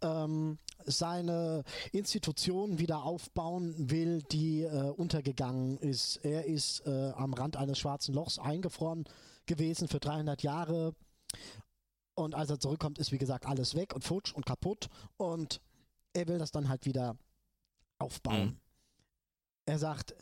ähm, 0.00 0.56
seine 0.86 1.64
Institution 1.92 2.78
wieder 2.78 3.02
aufbauen 3.02 3.90
will, 3.90 4.22
die 4.22 4.62
äh, 4.62 4.90
untergegangen 4.90 5.76
ist. 5.76 6.16
Er 6.24 6.46
ist 6.46 6.86
äh, 6.86 7.10
am 7.10 7.34
Rand 7.34 7.58
eines 7.58 7.78
schwarzen 7.78 8.14
Lochs 8.14 8.38
eingefroren 8.38 9.04
gewesen 9.44 9.86
für 9.86 10.00
300 10.00 10.42
Jahre. 10.42 10.94
Und 12.14 12.34
als 12.34 12.48
er 12.48 12.58
zurückkommt, 12.58 12.98
ist 12.98 13.12
wie 13.12 13.18
gesagt 13.18 13.44
alles 13.44 13.74
weg 13.74 13.94
und 13.94 14.02
futsch 14.02 14.32
und 14.32 14.46
kaputt. 14.46 14.88
Und 15.18 15.60
er 16.14 16.26
will 16.26 16.38
das 16.38 16.52
dann 16.52 16.70
halt 16.70 16.86
wieder 16.86 17.18
aufbauen. 17.98 18.46
Mhm. 18.46 18.60
Er 19.66 19.78
sagt, 19.78 20.14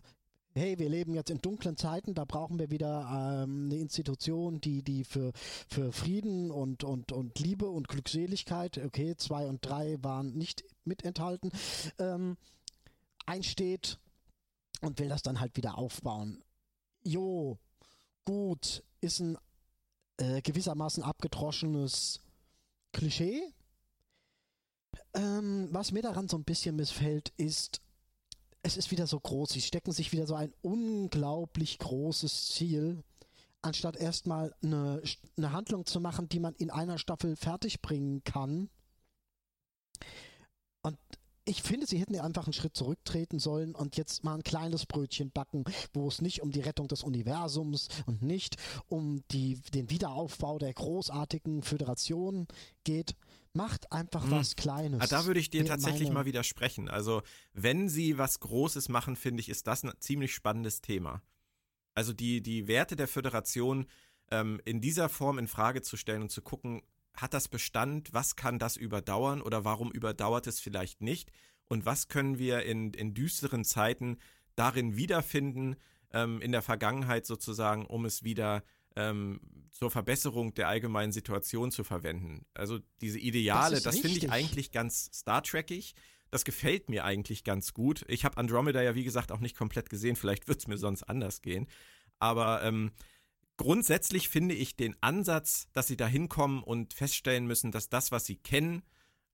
hey, 0.57 0.79
wir 0.79 0.89
leben 0.89 1.15
jetzt 1.15 1.31
in 1.31 1.41
dunklen 1.41 1.77
Zeiten, 1.77 2.15
da 2.15 2.25
brauchen 2.25 2.59
wir 2.59 2.71
wieder 2.71 3.45
ähm, 3.45 3.67
eine 3.67 3.77
Institution, 3.77 4.61
die, 4.61 4.83
die 4.83 5.05
für, 5.05 5.33
für 5.69 5.93
Frieden 5.93 6.51
und, 6.51 6.83
und, 6.83 7.13
und 7.13 7.39
Liebe 7.39 7.69
und 7.69 7.89
Glückseligkeit, 7.89 8.79
okay, 8.79 9.17
zwei 9.17 9.47
und 9.47 9.65
drei 9.65 10.03
waren 10.03 10.33
nicht 10.37 10.65
mit 10.85 11.05
enthalten, 11.05 11.51
ähm, 11.99 12.37
einsteht 13.27 13.99
und 14.81 14.99
will 14.99 15.09
das 15.09 15.23
dann 15.23 15.41
halt 15.41 15.57
wieder 15.57 15.77
aufbauen. 15.79 16.43
Jo, 17.03 17.59
gut, 18.25 18.83
ist 19.01 19.21
ein 19.21 19.37
äh, 20.17 20.41
gewissermaßen 20.41 21.03
abgedroschenes 21.03 22.21
Klischee. 22.93 23.43
Ähm, 25.15 25.69
was 25.71 25.93
mir 25.93 26.03
daran 26.03 26.29
so 26.29 26.37
ein 26.37 26.45
bisschen 26.45 26.77
missfällt, 26.77 27.33
ist, 27.37 27.81
es 28.67 28.77
ist 28.77 28.91
wieder 28.91 29.07
so 29.07 29.21
groß. 29.21 29.51
Sie 29.51 29.61
stecken 29.61 29.93
sich 29.93 30.11
wieder 30.11 30.27
so 30.27 30.35
ein 30.35 30.53
unglaublich 30.61 31.79
großes 31.79 32.49
Ziel, 32.49 33.05
anstatt 33.63 33.97
erstmal 33.97 34.55
eine, 34.63 35.01
eine 35.37 35.53
Handlung 35.53 35.87
zu 35.87 36.01
machen, 36.01 36.29
die 36.29 36.41
man 36.41 36.55
in 36.55 36.71
einer 36.71 36.99
Staffel 36.99 37.37
fertigbringen 37.37 38.25
kann. 38.25 38.69
Und 40.83 40.99
ich 41.45 41.63
finde, 41.63 41.87
sie 41.87 41.99
hätten 41.99 42.19
einfach 42.19 42.47
einen 42.47 42.53
Schritt 42.53 42.77
zurücktreten 42.77 43.39
sollen 43.39 43.77
und 43.77 43.97
jetzt 43.97 44.25
mal 44.25 44.35
ein 44.35 44.43
kleines 44.43 44.85
Brötchen 44.85 45.31
backen, 45.31 45.63
wo 45.95 46.09
es 46.09 46.21
nicht 46.21 46.43
um 46.43 46.51
die 46.51 46.61
Rettung 46.61 46.89
des 46.89 47.05
Universums 47.05 47.87
und 48.07 48.21
nicht 48.23 48.57
um 48.89 49.23
die, 49.31 49.61
den 49.73 49.91
Wiederaufbau 49.91 50.59
der 50.59 50.75
großartigen 50.75 51.63
Föderation 51.63 52.49
geht. 52.83 53.15
Macht 53.57 53.91
einfach 53.91 54.25
hm. 54.25 54.31
was 54.31 54.55
Kleines. 54.55 55.01
Ah, 55.01 55.07
da 55.07 55.27
würde 55.27 55.41
ich 55.41 55.51
dir 55.51 55.65
tatsächlich 55.65 56.11
mal 56.11 56.27
widersprechen. 56.27 56.89
Also, 56.89 57.23
wenn 57.53 57.89
sie 57.89 58.19
was 58.19 58.41
Großes 58.41 58.89
machen, 58.89 59.17
finde 59.17 59.41
ich, 59.41 59.49
ist 59.49 59.67
das 59.67 59.83
ein 59.83 59.93
ziemlich 59.99 60.35
spannendes 60.35 60.81
Thema. 60.83 61.23
Also 61.97 62.13
die, 62.13 62.43
die 62.43 62.69
Werte 62.69 62.95
der 62.95 63.09
Föderation 63.09 63.87
ähm, 64.31 64.61
in 64.65 64.81
dieser 64.81 65.09
Form 65.09 65.39
in 65.39 65.49
Frage 65.49 65.81
zu 65.81 65.97
stellen 65.97 66.23
und 66.23 66.31
zu 66.31 66.43
gucken, 66.43 66.83
hat 67.15 67.33
das 67.33 67.49
Bestand, 67.49 68.13
was 68.13 68.37
kann 68.37 68.59
das 68.59 68.77
überdauern 68.77 69.41
oder 69.41 69.65
warum 69.65 69.91
überdauert 69.91 70.47
es 70.47 70.61
vielleicht 70.61 71.01
nicht 71.01 71.33
und 71.69 71.87
was 71.87 72.09
können 72.09 72.39
wir 72.39 72.65
in, 72.65 72.93
in 72.93 73.15
düsteren 73.15 73.65
Zeiten 73.65 74.19
darin 74.57 74.97
wiederfinden, 74.97 75.77
ähm, 76.13 76.43
in 76.43 76.53
der 76.53 76.61
Vergangenheit 76.61 77.25
sozusagen, 77.25 77.87
um 77.87 78.05
es 78.05 78.23
wieder 78.23 78.63
ähm, 78.97 79.41
zur 79.71 79.91
Verbesserung 79.91 80.55
der 80.55 80.69
allgemeinen 80.69 81.13
Situation 81.13 81.71
zu 81.71 81.85
verwenden. 81.85 82.47
Also 82.55 82.79
diese 83.01 83.19
Ideale, 83.19 83.77
das, 83.77 83.83
das 83.85 83.99
finde 83.99 84.19
ich 84.19 84.31
eigentlich 84.31 84.73
ganz 84.73 85.11
Star 85.13 85.43
Trekig. 85.43 85.95
Das 86.31 86.45
gefällt 86.45 86.89
mir 86.89 87.05
eigentlich 87.05 87.45
ganz 87.45 87.73
gut. 87.73 88.05
Ich 88.09 88.25
habe 88.25 88.39
Andromeda 88.39 88.83
ja, 88.83 88.95
wie 88.95 89.05
gesagt, 89.05 89.31
auch 89.31 89.39
nicht 89.39 89.57
komplett 89.57 89.91
gesehen. 89.91 90.17
Vielleicht 90.17 90.49
wird 90.49 90.59
es 90.59 90.67
mir 90.67 90.79
sonst 90.79 91.05
anders 91.05 91.41
gehen. 91.41 91.69
Aber 92.19 92.63
ähm, 92.63 92.91
grundsätzlich 93.57 94.29
finde 94.29 94.55
ich 94.55 94.77
den 94.77 94.97
Ansatz, 95.03 95.69
dass 95.73 95.87
sie 95.87 95.97
da 95.97 96.07
hinkommen 96.07 96.63
und 96.63 96.95
feststellen 96.95 97.47
müssen, 97.47 97.71
dass 97.71 97.89
das, 97.89 98.11
was 98.11 98.25
sie 98.25 98.37
kennen, 98.37 98.83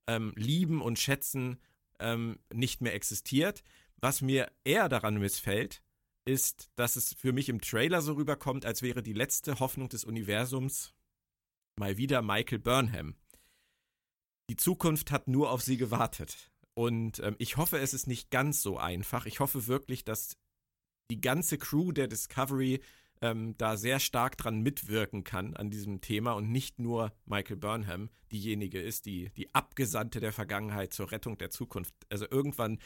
ähm, 0.06 0.32
lieben 0.36 0.82
und 0.82 0.98
schätzen, 0.98 1.58
ähm, 1.98 2.38
nicht 2.52 2.80
mehr 2.80 2.94
existiert. 2.94 3.62
Was 3.96 4.20
mir 4.20 4.50
eher 4.64 4.88
daran 4.88 5.18
missfällt, 5.18 5.82
ist, 6.24 6.70
dass 6.76 6.96
es 6.96 7.14
für 7.14 7.32
mich 7.32 7.48
im 7.48 7.60
Trailer 7.60 8.02
so 8.02 8.14
rüberkommt, 8.14 8.64
als 8.64 8.82
wäre 8.82 9.02
die 9.02 9.12
letzte 9.12 9.58
Hoffnung 9.60 9.88
des 9.88 10.04
Universums 10.04 10.94
mal 11.76 11.96
wieder 11.96 12.22
Michael 12.22 12.58
Burnham. 12.58 13.16
Die 14.50 14.56
Zukunft 14.56 15.10
hat 15.10 15.28
nur 15.28 15.50
auf 15.50 15.62
sie 15.62 15.76
gewartet. 15.76 16.52
Und 16.74 17.18
ähm, 17.20 17.36
ich 17.38 17.56
hoffe, 17.56 17.78
es 17.78 17.94
ist 17.94 18.06
nicht 18.06 18.30
ganz 18.30 18.62
so 18.62 18.78
einfach. 18.78 19.26
Ich 19.26 19.40
hoffe 19.40 19.66
wirklich, 19.66 20.04
dass 20.04 20.36
die 21.10 21.20
ganze 21.20 21.58
Crew 21.58 21.92
der 21.92 22.08
Discovery 22.08 22.80
ähm, 23.20 23.56
da 23.56 23.76
sehr 23.76 24.00
stark 24.00 24.36
dran 24.36 24.60
mitwirken 24.60 25.24
kann 25.24 25.54
an 25.54 25.70
diesem 25.70 26.00
Thema 26.00 26.32
und 26.32 26.50
nicht 26.50 26.78
nur 26.78 27.12
Michael 27.24 27.56
Burnham 27.56 28.10
diejenige 28.32 28.80
ist, 28.80 29.06
die, 29.06 29.30
die 29.36 29.54
Abgesandte 29.54 30.20
der 30.20 30.32
Vergangenheit 30.32 30.92
zur 30.92 31.12
Rettung 31.12 31.38
der 31.38 31.50
Zukunft. 31.50 31.94
Also 32.10 32.26
irgendwann 32.30 32.78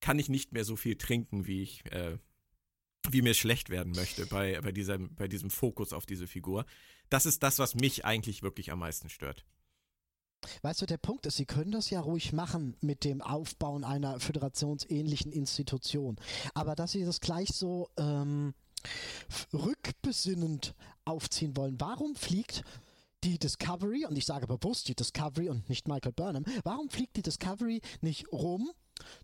kann 0.00 0.18
ich 0.18 0.28
nicht 0.28 0.52
mehr 0.52 0.64
so 0.64 0.76
viel 0.76 0.96
trinken, 0.96 1.46
wie 1.46 1.62
ich, 1.62 1.86
äh, 1.90 2.18
wie 3.12 3.22
mir 3.22 3.34
schlecht 3.34 3.70
werden 3.70 3.92
möchte 3.92 4.26
bei, 4.26 4.60
bei, 4.60 4.72
diesem, 4.72 5.14
bei 5.14 5.28
diesem 5.28 5.50
Fokus 5.50 5.92
auf 5.92 6.06
diese 6.06 6.26
Figur. 6.26 6.66
Das 7.08 7.26
ist 7.26 7.42
das, 7.42 7.58
was 7.58 7.74
mich 7.74 8.04
eigentlich 8.04 8.42
wirklich 8.42 8.72
am 8.72 8.80
meisten 8.80 9.08
stört. 9.08 9.44
Weißt 10.62 10.82
du, 10.82 10.86
der 10.86 10.98
Punkt 10.98 11.26
ist, 11.26 11.36
Sie 11.36 11.46
können 11.46 11.72
das 11.72 11.90
ja 11.90 12.00
ruhig 12.00 12.32
machen 12.32 12.76
mit 12.80 13.04
dem 13.04 13.20
Aufbauen 13.22 13.84
einer 13.84 14.20
föderationsähnlichen 14.20 15.32
Institution. 15.32 16.16
Aber 16.54 16.74
dass 16.74 16.92
Sie 16.92 17.04
das 17.04 17.20
gleich 17.20 17.48
so 17.48 17.90
ähm, 17.96 18.54
rückbesinnend 19.52 20.74
aufziehen 21.04 21.56
wollen. 21.56 21.80
Warum 21.80 22.14
fliegt 22.14 22.62
die 23.24 23.38
Discovery, 23.38 24.06
und 24.06 24.16
ich 24.16 24.26
sage 24.26 24.46
bewusst 24.46 24.88
die 24.88 24.94
Discovery 24.94 25.48
und 25.48 25.68
nicht 25.68 25.88
Michael 25.88 26.12
Burnham, 26.12 26.44
warum 26.62 26.90
fliegt 26.90 27.16
die 27.16 27.22
Discovery 27.22 27.80
nicht 28.00 28.30
rum, 28.30 28.70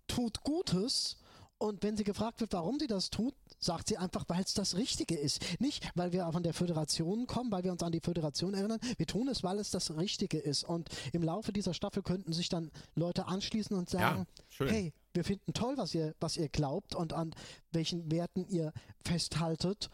tut 0.07 0.43
Gutes 0.43 1.17
und 1.63 1.85
wenn 1.85 1.97
sie 1.97 2.03
gefragt 2.03 2.41
wird, 2.41 2.53
warum 2.55 2.81
sie 2.81 2.89
das 2.89 3.09
tut, 3.11 3.35
sagt 3.61 3.87
sie 3.89 3.97
einfach, 3.97 4.25
weil 4.27 4.43
es 4.43 4.53
das 4.53 4.77
Richtige 4.77 5.17
ist. 5.17 5.61
Nicht, 5.61 5.89
weil 5.95 6.13
wir 6.13 6.29
von 6.33 6.43
der 6.43 6.55
Föderation 6.55 7.29
kommen, 7.29 7.53
weil 7.53 7.63
wir 7.63 7.71
uns 7.71 7.85
an 7.85 7.93
die 7.93 8.01
Föderation 8.01 8.53
erinnern. 8.55 8.81
Wir 8.97 9.07
tun 9.07 9.29
es, 9.29 9.45
weil 9.45 9.61
es 9.61 9.71
das 9.71 9.97
Richtige 9.97 10.39
ist. 10.39 10.65
Und 10.65 10.89
im 11.13 11.23
Laufe 11.23 11.53
dieser 11.53 11.73
Staffel 11.73 12.03
könnten 12.03 12.33
sich 12.33 12.49
dann 12.49 12.73
Leute 12.97 13.27
anschließen 13.27 13.77
und 13.77 13.89
sagen, 13.89 14.27
ja, 14.59 14.67
hey, 14.67 14.93
wir 15.15 15.23
finden 15.23 15.53
toll, 15.53 15.77
was 15.77 15.95
ihr, 15.95 16.17
was 16.19 16.37
ihr 16.37 16.49
glaubt 16.49 16.97
und 16.97 17.13
an 17.13 17.33
welchen 17.71 18.11
Werten 18.11 18.45
ihr 18.49 18.73
festhaltet. 19.05 19.89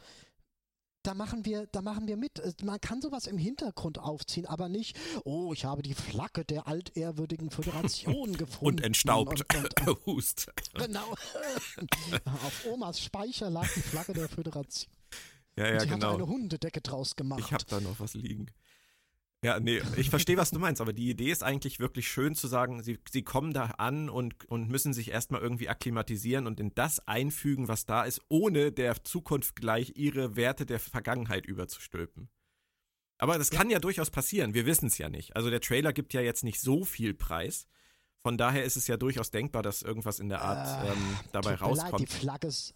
Da 1.08 1.14
machen 1.14 1.46
wir, 1.46 1.66
da 1.72 1.80
machen 1.80 2.06
wir 2.06 2.18
mit. 2.18 2.62
Man 2.62 2.78
kann 2.82 3.00
sowas 3.00 3.26
im 3.26 3.38
Hintergrund 3.38 3.98
aufziehen, 3.98 4.44
aber 4.44 4.68
nicht, 4.68 4.94
oh, 5.24 5.54
ich 5.54 5.64
habe 5.64 5.80
die 5.80 5.94
Flagge 5.94 6.44
der 6.44 6.68
altehrwürdigen 6.68 7.50
Föderation 7.50 8.32
gefunden. 8.36 8.80
und 8.80 8.84
entstaubt. 8.84 9.40
Und, 9.40 9.56
und, 9.56 9.88
und, 9.88 9.98
Hust. 10.06 10.48
Genau. 10.74 11.14
Auf 12.26 12.66
Omas 12.66 13.00
Speicher 13.00 13.48
lag 13.48 13.66
die 13.74 13.80
Flagge 13.80 14.12
der 14.12 14.28
Föderation. 14.28 14.92
Ja, 15.56 15.68
ja, 15.68 15.72
und 15.72 15.80
sie 15.80 15.86
genau. 15.88 16.08
hat 16.08 16.14
eine 16.16 16.26
Hundedecke 16.26 16.82
draus 16.82 17.16
gemacht. 17.16 17.40
Ich 17.40 17.52
habe 17.54 17.64
da 17.66 17.80
noch 17.80 17.98
was 18.00 18.12
liegen. 18.12 18.50
Ja, 19.44 19.60
nee, 19.60 19.80
ich 19.96 20.10
verstehe, 20.10 20.36
was 20.36 20.50
du 20.50 20.58
meinst, 20.58 20.80
aber 20.80 20.92
die 20.92 21.10
Idee 21.10 21.30
ist 21.30 21.44
eigentlich 21.44 21.78
wirklich 21.78 22.08
schön 22.08 22.34
zu 22.34 22.48
sagen, 22.48 22.82
sie, 22.82 22.98
sie 23.08 23.22
kommen 23.22 23.52
da 23.52 23.66
an 23.78 24.10
und, 24.10 24.44
und 24.46 24.68
müssen 24.68 24.92
sich 24.92 25.12
erstmal 25.12 25.40
irgendwie 25.40 25.68
akklimatisieren 25.68 26.48
und 26.48 26.58
in 26.58 26.74
das 26.74 27.06
einfügen, 27.06 27.68
was 27.68 27.86
da 27.86 28.02
ist, 28.02 28.20
ohne 28.28 28.72
der 28.72 29.04
Zukunft 29.04 29.54
gleich 29.54 29.92
ihre 29.94 30.34
Werte 30.34 30.66
der 30.66 30.80
Vergangenheit 30.80 31.46
überzustülpen. 31.46 32.28
Aber 33.18 33.38
das 33.38 33.50
kann 33.50 33.70
ja 33.70 33.78
durchaus 33.78 34.10
passieren, 34.10 34.54
wir 34.54 34.66
wissen 34.66 34.86
es 34.86 34.98
ja 34.98 35.08
nicht. 35.08 35.36
Also 35.36 35.50
der 35.50 35.60
Trailer 35.60 35.92
gibt 35.92 36.14
ja 36.14 36.20
jetzt 36.20 36.42
nicht 36.42 36.60
so 36.60 36.84
viel 36.84 37.14
Preis. 37.14 37.68
Von 38.22 38.38
daher 38.38 38.64
ist 38.64 38.76
es 38.76 38.88
ja 38.88 38.96
durchaus 38.96 39.30
denkbar, 39.30 39.62
dass 39.62 39.82
irgendwas 39.82 40.18
in 40.18 40.28
der 40.28 40.42
Art 40.42 40.84
äh, 40.84 40.90
ähm, 40.92 41.16
dabei 41.30 41.54
rauskommt. 41.54 42.00
Leid, 42.00 42.00
die 42.00 42.06
Flagge 42.06 42.48
ist 42.48 42.74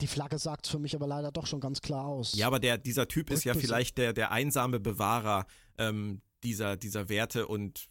die 0.00 0.06
Flagge 0.06 0.38
sagt 0.38 0.66
für 0.66 0.78
mich 0.78 0.94
aber 0.94 1.06
leider 1.06 1.32
doch 1.32 1.46
schon 1.46 1.60
ganz 1.60 1.80
klar 1.80 2.06
aus. 2.06 2.34
Ja, 2.34 2.46
aber 2.46 2.58
der, 2.58 2.78
dieser 2.78 3.08
Typ 3.08 3.30
ist 3.30 3.44
ja 3.44 3.54
vielleicht 3.54 3.98
der, 3.98 4.12
der 4.12 4.32
einsame 4.32 4.80
Bewahrer 4.80 5.46
ähm, 5.78 6.22
dieser, 6.42 6.76
dieser 6.76 7.08
Werte 7.08 7.46
und 7.46 7.88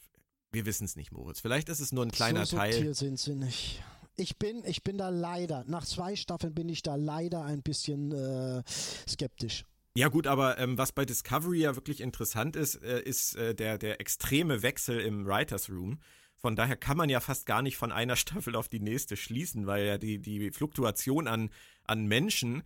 wir 0.51 0.65
wissen 0.65 0.85
es 0.85 0.95
nicht, 0.95 1.11
Moritz. 1.11 1.39
Vielleicht 1.39 1.69
ist 1.69 1.79
es 1.79 1.91
nur 1.91 2.05
ein 2.05 2.11
kleiner 2.11 2.45
so 2.45 2.57
Teil. 2.57 2.73
Hier 2.73 2.95
sind 2.95 3.19
sie 3.19 3.35
nicht. 3.35 3.83
Ich 4.15 4.37
bin, 4.37 4.63
ich 4.65 4.83
bin 4.83 4.97
da 4.97 5.09
leider, 5.09 5.63
nach 5.67 5.85
zwei 5.85 6.15
Staffeln 6.15 6.53
bin 6.53 6.67
ich 6.67 6.81
da 6.81 6.95
leider 6.95 7.43
ein 7.43 7.61
bisschen 7.61 8.11
äh, 8.11 8.63
skeptisch. 9.07 9.65
Ja 9.95 10.07
gut, 10.07 10.27
aber 10.27 10.57
ähm, 10.57 10.77
was 10.77 10.91
bei 10.91 11.05
Discovery 11.05 11.61
ja 11.61 11.75
wirklich 11.75 12.01
interessant 12.01 12.55
ist, 12.55 12.81
äh, 12.83 13.01
ist 13.01 13.35
äh, 13.35 13.55
der, 13.55 13.77
der 13.77 14.01
extreme 14.01 14.61
Wechsel 14.61 14.99
im 14.99 15.25
Writers 15.25 15.69
Room. 15.69 15.99
Von 16.35 16.55
daher 16.55 16.77
kann 16.77 16.95
man 16.95 17.09
ja 17.09 17.19
fast 17.19 17.45
gar 17.45 17.61
nicht 17.61 17.77
von 17.77 17.91
einer 17.91 18.15
Staffel 18.17 18.55
auf 18.55 18.69
die 18.69 18.79
nächste 18.79 19.17
schließen, 19.17 19.67
weil 19.67 19.85
ja 19.85 19.97
die, 19.97 20.19
die 20.19 20.51
Fluktuation 20.51 21.27
an, 21.27 21.49
an 21.89 22.05
Menschen, 22.05 22.63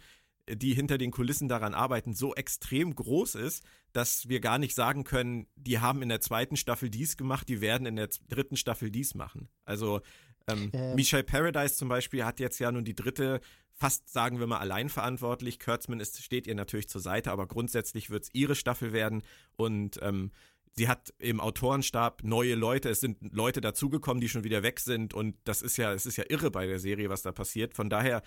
die 0.49 0.73
hinter 0.73 0.97
den 0.97 1.11
Kulissen 1.11 1.47
daran 1.47 1.73
arbeiten, 1.73 2.13
so 2.13 2.35
extrem 2.35 2.95
groß 2.95 3.35
ist, 3.35 3.63
dass 3.93 4.27
wir 4.27 4.39
gar 4.39 4.57
nicht 4.57 4.75
sagen 4.75 5.03
können, 5.03 5.47
die 5.55 5.79
haben 5.79 6.01
in 6.01 6.09
der 6.09 6.19
zweiten 6.19 6.57
Staffel 6.57 6.89
dies 6.89 7.15
gemacht, 7.15 7.47
die 7.47 7.61
werden 7.61 7.87
in 7.87 7.95
der 7.95 8.09
dritten 8.27 8.57
Staffel 8.57 8.91
dies 8.91 9.15
machen. 9.15 9.47
Also 9.63 10.01
ähm, 10.47 10.69
äh. 10.73 10.95
Michelle 10.95 11.23
Paradise 11.23 11.75
zum 11.75 11.87
Beispiel 11.87 12.25
hat 12.25 12.39
jetzt 12.39 12.59
ja 12.59 12.71
nun 12.71 12.83
die 12.83 12.95
dritte 12.95 13.39
fast, 13.71 14.09
sagen 14.09 14.39
wir 14.39 14.47
mal, 14.47 14.59
allein 14.59 14.89
verantwortlich. 14.89 15.59
Kurtzman 15.59 15.99
ist, 15.99 16.21
steht 16.21 16.47
ihr 16.47 16.55
natürlich 16.55 16.89
zur 16.89 17.01
Seite, 17.01 17.31
aber 17.31 17.47
grundsätzlich 17.47 18.09
wird 18.09 18.23
es 18.23 18.29
ihre 18.33 18.55
Staffel 18.55 18.93
werden 18.93 19.23
und 19.55 19.99
ähm, 20.01 20.31
sie 20.73 20.87
hat 20.87 21.13
im 21.19 21.39
Autorenstab 21.39 22.23
neue 22.23 22.55
Leute, 22.55 22.89
es 22.89 22.99
sind 22.99 23.33
Leute 23.33 23.61
dazugekommen, 23.61 24.21
die 24.21 24.29
schon 24.29 24.43
wieder 24.43 24.63
weg 24.63 24.79
sind 24.79 25.13
und 25.13 25.35
das 25.43 25.61
ist 25.61 25.77
ja, 25.77 25.93
es 25.93 26.05
ist 26.05 26.17
ja 26.17 26.25
irre 26.27 26.51
bei 26.51 26.67
der 26.67 26.79
Serie, 26.79 27.09
was 27.09 27.21
da 27.21 27.31
passiert. 27.31 27.73
Von 27.73 27.89
daher 27.89 28.21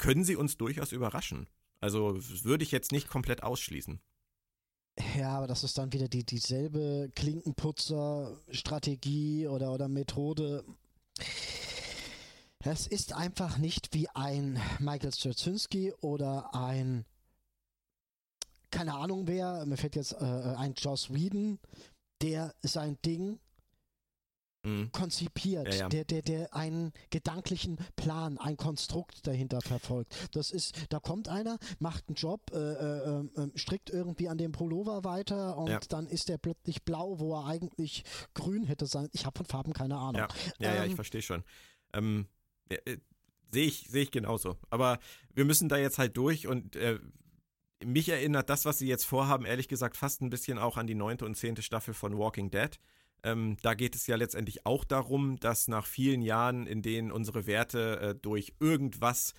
können 0.00 0.24
sie 0.24 0.34
uns 0.36 0.56
durchaus 0.56 0.92
überraschen. 0.92 1.46
Also 1.80 2.16
würde 2.44 2.64
ich 2.64 2.72
jetzt 2.72 2.90
nicht 2.90 3.08
komplett 3.08 3.42
ausschließen. 3.42 4.00
Ja, 5.16 5.36
aber 5.36 5.46
das 5.46 5.62
ist 5.62 5.76
dann 5.78 5.92
wieder 5.92 6.08
die, 6.08 6.24
dieselbe 6.24 7.12
Klinkenputzer-Strategie 7.14 9.46
oder, 9.46 9.72
oder 9.72 9.86
Methode. 9.88 10.64
Es 12.60 12.86
ist 12.86 13.12
einfach 13.12 13.58
nicht 13.58 13.92
wie 13.94 14.08
ein 14.08 14.58
Michael 14.78 15.12
Straczynski 15.12 15.92
oder 16.00 16.54
ein 16.54 17.04
keine 18.70 18.94
Ahnung 18.94 19.26
wer, 19.26 19.66
mir 19.66 19.76
fällt 19.76 19.96
jetzt 19.96 20.12
äh, 20.12 20.24
ein 20.24 20.72
Joss 20.74 21.12
Whedon, 21.12 21.58
der 22.22 22.54
sein 22.62 22.96
Ding 23.04 23.40
mhm. 24.62 24.90
konzipiert, 24.92 25.68
ja, 25.74 25.80
ja. 25.80 25.88
Der, 25.88 26.04
der, 26.04 26.22
der 26.22 26.54
einen 26.54 26.92
gedanklichen 27.10 27.78
Plan, 27.96 28.38
ein 28.38 28.56
Konstrukt 28.56 29.26
dahinter 29.26 29.60
verfolgt. 29.60 30.14
Das 30.32 30.50
ist, 30.50 30.74
da 30.90 31.00
kommt 31.00 31.28
einer, 31.28 31.58
macht 31.78 32.08
einen 32.08 32.16
Job, 32.16 32.50
äh, 32.52 32.58
äh, 32.58 33.20
äh, 33.20 33.50
strickt 33.54 33.90
irgendwie 33.90 34.28
an 34.28 34.38
dem 34.38 34.52
Pullover 34.52 35.04
weiter 35.04 35.56
und 35.56 35.70
ja. 35.70 35.80
dann 35.88 36.06
ist 36.06 36.28
der 36.28 36.38
plötzlich 36.38 36.82
blau, 36.82 37.18
wo 37.18 37.34
er 37.34 37.46
eigentlich 37.46 38.04
grün 38.34 38.64
hätte 38.64 38.86
sein. 38.86 39.08
Ich 39.12 39.26
habe 39.26 39.36
von 39.36 39.46
Farben 39.46 39.72
keine 39.72 39.96
Ahnung. 39.96 40.26
Ja, 40.58 40.74
ja, 40.74 40.84
ähm, 40.84 40.90
ich 40.90 40.94
verstehe 40.94 41.22
schon. 41.22 41.44
Ähm, 41.92 42.26
äh, 42.68 42.98
Sehe 43.52 43.66
ich, 43.66 43.88
sehe 43.88 44.04
ich 44.04 44.10
genauso. 44.10 44.56
Aber 44.70 44.98
wir 45.34 45.44
müssen 45.44 45.68
da 45.68 45.76
jetzt 45.76 45.98
halt 45.98 46.16
durch 46.16 46.46
und 46.46 46.76
äh, 46.76 47.00
mich 47.84 48.08
erinnert 48.08 48.50
das, 48.50 48.64
was 48.64 48.78
sie 48.78 48.86
jetzt 48.86 49.04
vorhaben, 49.04 49.44
ehrlich 49.44 49.68
gesagt 49.68 49.96
fast 49.96 50.20
ein 50.20 50.30
bisschen 50.30 50.58
auch 50.58 50.76
an 50.76 50.86
die 50.86 50.94
neunte 50.94 51.24
und 51.24 51.34
zehnte 51.34 51.62
Staffel 51.62 51.94
von 51.94 52.16
Walking 52.16 52.50
Dead. 52.50 52.78
Ähm, 53.22 53.56
da 53.62 53.74
geht 53.74 53.94
es 53.94 54.06
ja 54.06 54.16
letztendlich 54.16 54.66
auch 54.66 54.84
darum, 54.84 55.38
dass 55.40 55.68
nach 55.68 55.86
vielen 55.86 56.22
Jahren, 56.22 56.66
in 56.66 56.82
denen 56.82 57.12
unsere 57.12 57.46
Werte 57.46 58.00
äh, 58.00 58.14
durch 58.14 58.54
irgendwas 58.60 59.34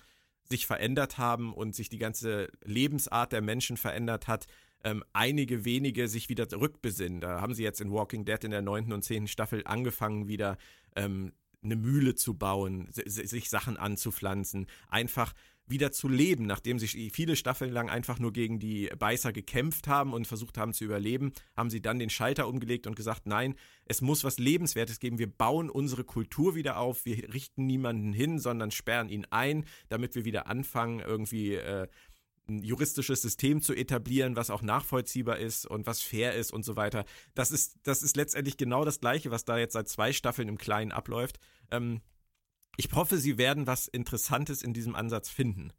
sich 0.48 0.66
verändert 0.66 1.18
haben 1.18 1.52
und 1.52 1.74
sich 1.74 1.88
die 1.88 1.98
ganze 1.98 2.48
Lebensart 2.64 3.32
der 3.32 3.42
Menschen 3.42 3.76
verändert 3.76 4.28
hat, 4.28 4.46
ähm, 4.84 5.04
einige 5.12 5.64
wenige 5.64 6.08
sich 6.08 6.28
wieder 6.28 6.48
zurückbesinnen. 6.48 7.20
Da 7.20 7.40
haben 7.40 7.54
sie 7.54 7.62
jetzt 7.62 7.80
in 7.80 7.92
Walking 7.92 8.24
Dead 8.24 8.42
in 8.44 8.50
der 8.50 8.62
neunten 8.62 8.92
und 8.92 9.02
zehnten 9.02 9.28
Staffel 9.28 9.62
angefangen, 9.64 10.28
wieder 10.28 10.58
ähm, 10.96 11.32
eine 11.62 11.76
Mühle 11.76 12.14
zu 12.14 12.34
bauen, 12.34 12.88
sich 12.90 13.48
Sachen 13.48 13.76
anzupflanzen, 13.76 14.66
einfach 14.88 15.32
wieder 15.72 15.90
zu 15.90 16.08
leben, 16.08 16.46
nachdem 16.46 16.78
sie 16.78 17.10
viele 17.10 17.34
Staffeln 17.34 17.72
lang 17.72 17.90
einfach 17.90 18.20
nur 18.20 18.32
gegen 18.32 18.60
die 18.60 18.88
Beißer 18.96 19.32
gekämpft 19.32 19.88
haben 19.88 20.12
und 20.12 20.28
versucht 20.28 20.56
haben 20.58 20.72
zu 20.72 20.84
überleben, 20.84 21.32
haben 21.56 21.70
sie 21.70 21.82
dann 21.82 21.98
den 21.98 22.10
Schalter 22.10 22.46
umgelegt 22.46 22.86
und 22.86 22.94
gesagt, 22.94 23.26
nein, 23.26 23.56
es 23.84 24.00
muss 24.00 24.22
was 24.22 24.38
Lebenswertes 24.38 25.00
geben, 25.00 25.18
wir 25.18 25.30
bauen 25.30 25.68
unsere 25.68 26.04
Kultur 26.04 26.54
wieder 26.54 26.78
auf, 26.78 27.04
wir 27.04 27.34
richten 27.34 27.66
niemanden 27.66 28.12
hin, 28.12 28.38
sondern 28.38 28.70
sperren 28.70 29.08
ihn 29.08 29.26
ein, 29.30 29.64
damit 29.88 30.14
wir 30.14 30.24
wieder 30.24 30.46
anfangen, 30.46 31.00
irgendwie 31.00 31.54
äh, 31.54 31.88
ein 32.48 32.62
juristisches 32.62 33.22
System 33.22 33.62
zu 33.62 33.74
etablieren, 33.74 34.36
was 34.36 34.50
auch 34.50 34.62
nachvollziehbar 34.62 35.38
ist 35.38 35.66
und 35.66 35.86
was 35.86 36.00
fair 36.00 36.34
ist 36.34 36.52
und 36.52 36.64
so 36.64 36.76
weiter. 36.76 37.04
Das 37.34 37.50
ist, 37.50 37.76
das 37.82 38.02
ist 38.02 38.16
letztendlich 38.16 38.56
genau 38.56 38.84
das 38.84 39.00
Gleiche, 39.00 39.30
was 39.30 39.44
da 39.44 39.58
jetzt 39.58 39.72
seit 39.72 39.88
zwei 39.88 40.12
Staffeln 40.12 40.48
im 40.48 40.58
Kleinen 40.58 40.92
abläuft. 40.92 41.38
Ähm, 41.70 42.00
ich 42.76 42.90
hoffe, 42.92 43.18
sie 43.18 43.38
werden 43.38 43.66
was 43.66 43.86
Interessantes 43.86 44.62
in 44.62 44.72
diesem 44.72 44.94
Ansatz 44.94 45.28
finden. 45.28 45.72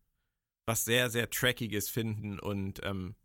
Was 0.66 0.86
sehr, 0.86 1.10
sehr 1.10 1.30
Trackiges 1.30 1.90
finden 1.90 2.40
und 2.40 2.80
ähm, 2.84 3.16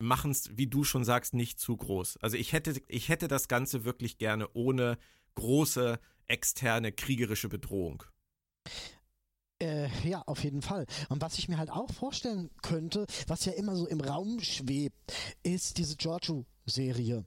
machen 0.00 0.32
es, 0.32 0.56
wie 0.56 0.66
du 0.66 0.82
schon 0.82 1.04
sagst, 1.04 1.34
nicht 1.34 1.60
zu 1.60 1.76
groß. 1.76 2.16
Also 2.18 2.36
ich 2.36 2.52
hätte, 2.52 2.80
ich 2.88 3.08
hätte 3.08 3.28
das 3.28 3.48
Ganze 3.48 3.84
wirklich 3.84 4.18
gerne 4.18 4.48
ohne 4.54 4.98
große 5.34 6.00
externe 6.26 6.92
kriegerische 6.92 7.48
Bedrohung. 7.48 8.02
Äh, 9.62 9.88
ja, 10.08 10.22
auf 10.22 10.42
jeden 10.42 10.62
Fall. 10.62 10.86
Und 11.10 11.20
was 11.20 11.38
ich 11.38 11.48
mir 11.48 11.58
halt 11.58 11.70
auch 11.70 11.90
vorstellen 11.92 12.50
könnte, 12.62 13.06
was 13.26 13.44
ja 13.44 13.52
immer 13.52 13.76
so 13.76 13.86
im 13.86 14.00
Raum 14.00 14.40
schwebt, 14.40 15.12
ist 15.42 15.76
diese 15.76 15.96
Giorgio-Serie. 15.96 17.24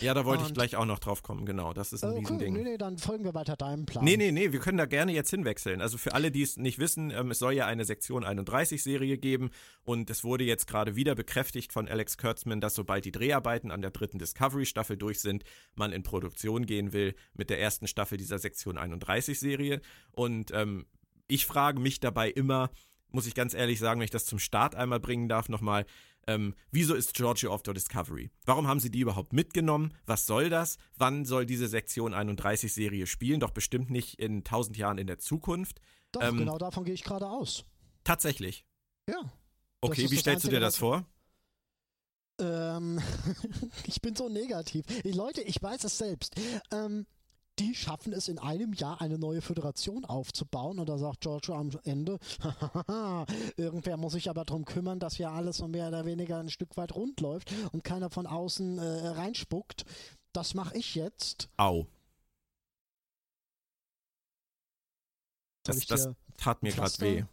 Ja, 0.00 0.14
da 0.14 0.24
wollte 0.24 0.42
und, 0.42 0.48
ich 0.48 0.54
gleich 0.54 0.76
auch 0.76 0.84
noch 0.84 0.98
drauf 0.98 1.22
kommen, 1.22 1.46
genau. 1.46 1.72
Das 1.72 1.92
ist 1.92 2.04
ein 2.04 2.10
okay, 2.10 2.20
Riesending. 2.20 2.54
Nee, 2.54 2.62
nee, 2.62 2.78
dann 2.78 2.98
folgen 2.98 3.24
wir 3.24 3.34
weiter 3.34 3.56
deinem 3.56 3.86
Plan. 3.86 4.04
Nee, 4.04 4.16
nee, 4.16 4.32
nee, 4.32 4.52
wir 4.52 4.60
können 4.60 4.78
da 4.78 4.86
gerne 4.86 5.12
jetzt 5.12 5.30
hinwechseln. 5.30 5.80
Also 5.80 5.98
für 5.98 6.14
alle, 6.14 6.30
die 6.30 6.42
es 6.42 6.56
nicht 6.56 6.78
wissen, 6.78 7.10
ähm, 7.10 7.30
es 7.30 7.38
soll 7.38 7.54
ja 7.54 7.66
eine 7.66 7.84
Sektion 7.84 8.24
31 8.24 8.82
Serie 8.82 9.18
geben 9.18 9.50
und 9.84 10.10
es 10.10 10.24
wurde 10.24 10.44
jetzt 10.44 10.66
gerade 10.66 10.96
wieder 10.96 11.14
bekräftigt 11.14 11.72
von 11.72 11.88
Alex 11.88 12.18
Kurtzman, 12.18 12.60
dass 12.60 12.74
sobald 12.74 13.04
die 13.04 13.12
Dreharbeiten 13.12 13.70
an 13.70 13.82
der 13.82 13.90
dritten 13.90 14.18
Discovery 14.18 14.66
Staffel 14.66 14.96
durch 14.96 15.20
sind, 15.20 15.44
man 15.74 15.92
in 15.92 16.02
Produktion 16.02 16.66
gehen 16.66 16.92
will 16.92 17.14
mit 17.34 17.50
der 17.50 17.60
ersten 17.60 17.86
Staffel 17.86 18.18
dieser 18.18 18.38
Sektion 18.38 18.78
31 18.78 19.38
Serie. 19.38 19.80
Und 20.12 20.50
ähm, 20.52 20.86
ich 21.26 21.46
frage 21.46 21.80
mich 21.80 22.00
dabei 22.00 22.30
immer, 22.30 22.70
muss 23.10 23.26
ich 23.26 23.34
ganz 23.34 23.54
ehrlich 23.54 23.78
sagen, 23.78 24.00
wenn 24.00 24.04
ich 24.04 24.10
das 24.10 24.26
zum 24.26 24.38
Start 24.38 24.74
einmal 24.74 25.00
bringen 25.00 25.28
darf, 25.28 25.48
nochmal, 25.48 25.86
ähm, 26.26 26.54
wieso 26.70 26.94
ist 26.94 27.14
Giorgio 27.14 27.52
auf 27.52 27.62
der 27.62 27.74
Discovery? 27.74 28.30
Warum 28.44 28.66
haben 28.66 28.80
sie 28.80 28.90
die 28.90 29.00
überhaupt 29.00 29.32
mitgenommen? 29.32 29.94
Was 30.06 30.26
soll 30.26 30.48
das? 30.48 30.78
Wann 30.96 31.24
soll 31.24 31.46
diese 31.46 31.68
Sektion 31.68 32.14
31 32.14 32.72
Serie 32.72 33.06
spielen? 33.06 33.40
Doch 33.40 33.50
bestimmt 33.50 33.90
nicht 33.90 34.18
in 34.18 34.38
1000 34.38 34.76
Jahren 34.76 34.98
in 34.98 35.06
der 35.06 35.18
Zukunft. 35.18 35.80
Doch, 36.12 36.22
ähm, 36.22 36.38
genau 36.38 36.58
davon 36.58 36.84
gehe 36.84 36.94
ich 36.94 37.04
gerade 37.04 37.28
aus. 37.28 37.64
Tatsächlich. 38.04 38.64
Ja. 39.08 39.32
Okay, 39.80 40.10
wie 40.10 40.16
stellst 40.16 40.44
du 40.44 40.48
dir 40.48 40.60
das 40.60 40.76
vor? 40.76 41.06
Ähm, 42.40 43.00
ich 43.86 44.00
bin 44.00 44.16
so 44.16 44.28
negativ. 44.28 44.84
Leute, 45.04 45.42
ich 45.42 45.62
weiß 45.62 45.84
es 45.84 45.98
selbst. 45.98 46.34
Ähm, 46.72 47.06
die 47.58 47.74
schaffen 47.74 48.12
es 48.12 48.28
in 48.28 48.38
einem 48.38 48.72
Jahr 48.72 49.00
eine 49.00 49.18
neue 49.18 49.40
Föderation 49.40 50.04
aufzubauen 50.04 50.78
und 50.78 50.88
da 50.88 50.98
sagt 50.98 51.20
Giorgio 51.20 51.54
am 51.54 51.70
Ende, 51.84 52.18
irgendwer 53.56 53.96
muss 53.96 54.14
sich 54.14 54.28
aber 54.28 54.44
darum 54.44 54.64
kümmern, 54.64 54.98
dass 54.98 55.18
ja 55.18 55.32
alles 55.32 55.58
so 55.58 55.68
mehr 55.68 55.88
oder 55.88 56.04
weniger 56.04 56.38
ein 56.38 56.50
Stück 56.50 56.76
weit 56.76 56.94
rund 56.94 57.20
läuft 57.20 57.52
und 57.72 57.84
keiner 57.84 58.10
von 58.10 58.26
außen 58.26 58.78
äh, 58.78 59.08
reinspuckt. 59.08 59.84
Das 60.32 60.54
mache 60.54 60.76
ich 60.76 60.94
jetzt. 60.94 61.48
Au. 61.56 61.86
Das, 65.62 65.86
das 65.86 66.08
tat 66.36 66.62
mir 66.62 66.72
gerade 66.72 67.00
weh. 67.00 67.24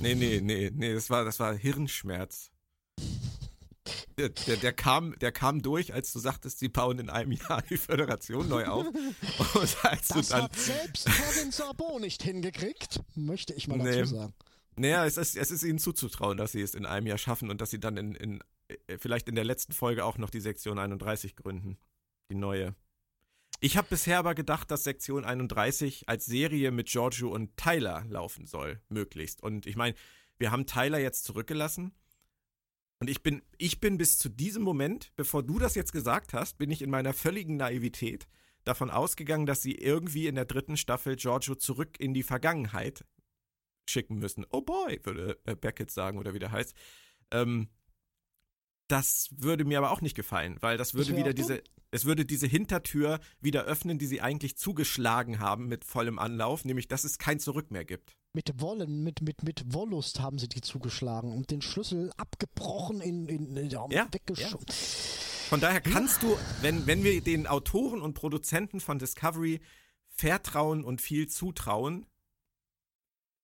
Nee, 0.00 0.14
nee, 0.14 0.40
nee, 0.40 0.70
nee, 0.72 0.94
das 0.94 1.10
war, 1.10 1.24
das 1.24 1.40
war 1.40 1.54
Hirnschmerz. 1.54 2.51
Der, 4.18 4.28
der, 4.28 4.56
der, 4.56 4.72
kam, 4.72 5.18
der 5.20 5.32
kam 5.32 5.62
durch, 5.62 5.94
als 5.94 6.12
du 6.12 6.18
sagtest, 6.18 6.58
sie 6.58 6.68
bauen 6.68 6.98
in 6.98 7.10
einem 7.10 7.32
Jahr 7.32 7.62
die 7.62 7.76
Föderation 7.76 8.48
neu 8.48 8.66
auf. 8.66 8.86
Und 9.54 9.84
als 9.84 10.08
das 10.08 10.28
du 10.28 10.34
dann, 10.34 10.42
hat 10.44 10.56
selbst 10.56 11.06
Kevin 11.06 11.50
Sabo 11.50 11.98
nicht 11.98 12.22
hingekriegt, 12.22 13.00
möchte 13.14 13.54
ich 13.54 13.68
mal 13.68 13.78
dazu 13.78 13.90
nee. 13.90 14.04
sagen. 14.04 14.34
Naja, 14.76 15.06
es 15.06 15.16
ist, 15.16 15.36
es 15.36 15.50
ist 15.50 15.62
ihnen 15.62 15.78
zuzutrauen, 15.78 16.36
dass 16.36 16.52
sie 16.52 16.62
es 16.62 16.74
in 16.74 16.86
einem 16.86 17.06
Jahr 17.06 17.18
schaffen 17.18 17.50
und 17.50 17.60
dass 17.60 17.70
sie 17.70 17.80
dann 17.80 17.96
in, 17.96 18.14
in 18.14 18.40
äh, 18.68 18.98
vielleicht 18.98 19.28
in 19.28 19.34
der 19.34 19.44
letzten 19.44 19.72
Folge 19.72 20.04
auch 20.04 20.18
noch 20.18 20.30
die 20.30 20.40
Sektion 20.40 20.78
31 20.78 21.36
gründen. 21.36 21.78
Die 22.30 22.34
neue. 22.34 22.74
Ich 23.60 23.76
habe 23.76 23.88
bisher 23.90 24.18
aber 24.18 24.34
gedacht, 24.34 24.70
dass 24.70 24.84
Sektion 24.84 25.24
31 25.24 26.08
als 26.08 26.26
Serie 26.26 26.70
mit 26.70 26.88
Giorgio 26.88 27.30
und 27.30 27.56
Tyler 27.56 28.04
laufen 28.08 28.46
soll, 28.46 28.80
möglichst. 28.88 29.42
Und 29.42 29.66
ich 29.66 29.76
meine, 29.76 29.94
wir 30.38 30.50
haben 30.50 30.66
Tyler 30.66 30.98
jetzt 30.98 31.24
zurückgelassen. 31.24 31.92
Und 33.02 33.10
ich 33.10 33.24
bin, 33.24 33.42
ich 33.58 33.80
bin 33.80 33.98
bis 33.98 34.16
zu 34.16 34.28
diesem 34.28 34.62
Moment, 34.62 35.10
bevor 35.16 35.42
du 35.42 35.58
das 35.58 35.74
jetzt 35.74 35.90
gesagt 35.90 36.34
hast, 36.34 36.58
bin 36.58 36.70
ich 36.70 36.82
in 36.82 36.90
meiner 36.90 37.12
völligen 37.12 37.56
Naivität 37.56 38.28
davon 38.62 38.92
ausgegangen, 38.92 39.44
dass 39.44 39.60
sie 39.60 39.74
irgendwie 39.74 40.28
in 40.28 40.36
der 40.36 40.44
dritten 40.44 40.76
Staffel 40.76 41.16
Giorgio 41.16 41.56
zurück 41.56 41.98
in 41.98 42.14
die 42.14 42.22
Vergangenheit 42.22 43.04
schicken 43.86 44.20
müssen. 44.20 44.46
Oh 44.52 44.60
boy, 44.60 45.00
würde 45.02 45.36
äh, 45.46 45.56
Beckett 45.56 45.90
sagen 45.90 46.16
oder 46.16 46.32
wie 46.32 46.38
der 46.38 46.52
heißt. 46.52 46.76
Ähm, 47.32 47.70
das 48.86 49.30
würde 49.36 49.64
mir 49.64 49.78
aber 49.78 49.90
auch 49.90 50.00
nicht 50.00 50.14
gefallen, 50.14 50.58
weil 50.60 50.78
das 50.78 50.94
würde 50.94 51.16
wieder 51.16 51.34
diese, 51.34 51.60
es 51.90 52.04
würde 52.04 52.24
diese 52.24 52.46
Hintertür 52.46 53.18
wieder 53.40 53.64
öffnen, 53.64 53.98
die 53.98 54.06
sie 54.06 54.20
eigentlich 54.20 54.56
zugeschlagen 54.56 55.40
haben 55.40 55.66
mit 55.66 55.84
vollem 55.84 56.20
Anlauf, 56.20 56.64
nämlich 56.64 56.86
dass 56.86 57.02
es 57.02 57.18
kein 57.18 57.40
Zurück 57.40 57.72
mehr 57.72 57.84
gibt. 57.84 58.16
Mit 58.34 58.60
Wollen, 58.60 59.02
mit, 59.02 59.20
mit, 59.20 59.42
mit 59.42 59.74
Wollust 59.74 60.20
haben 60.20 60.38
sie 60.38 60.48
die 60.48 60.62
zugeschlagen 60.62 61.32
und 61.32 61.50
den 61.50 61.60
Schlüssel 61.60 62.10
abgebrochen 62.16 63.02
in, 63.02 63.28
in, 63.28 63.56
in 63.56 63.68
ja, 63.68 63.86
weggeschoben. 64.10 64.66
Ja. 64.66 64.74
Von 65.50 65.60
daher 65.60 65.82
kannst 65.82 66.22
du, 66.22 66.38
wenn, 66.62 66.86
wenn 66.86 67.04
wir 67.04 67.20
den 67.20 67.46
Autoren 67.46 68.00
und 68.00 68.14
Produzenten 68.14 68.80
von 68.80 68.98
Discovery 68.98 69.60
vertrauen 70.08 70.82
und 70.82 71.02
viel 71.02 71.28
zutrauen, 71.28 72.06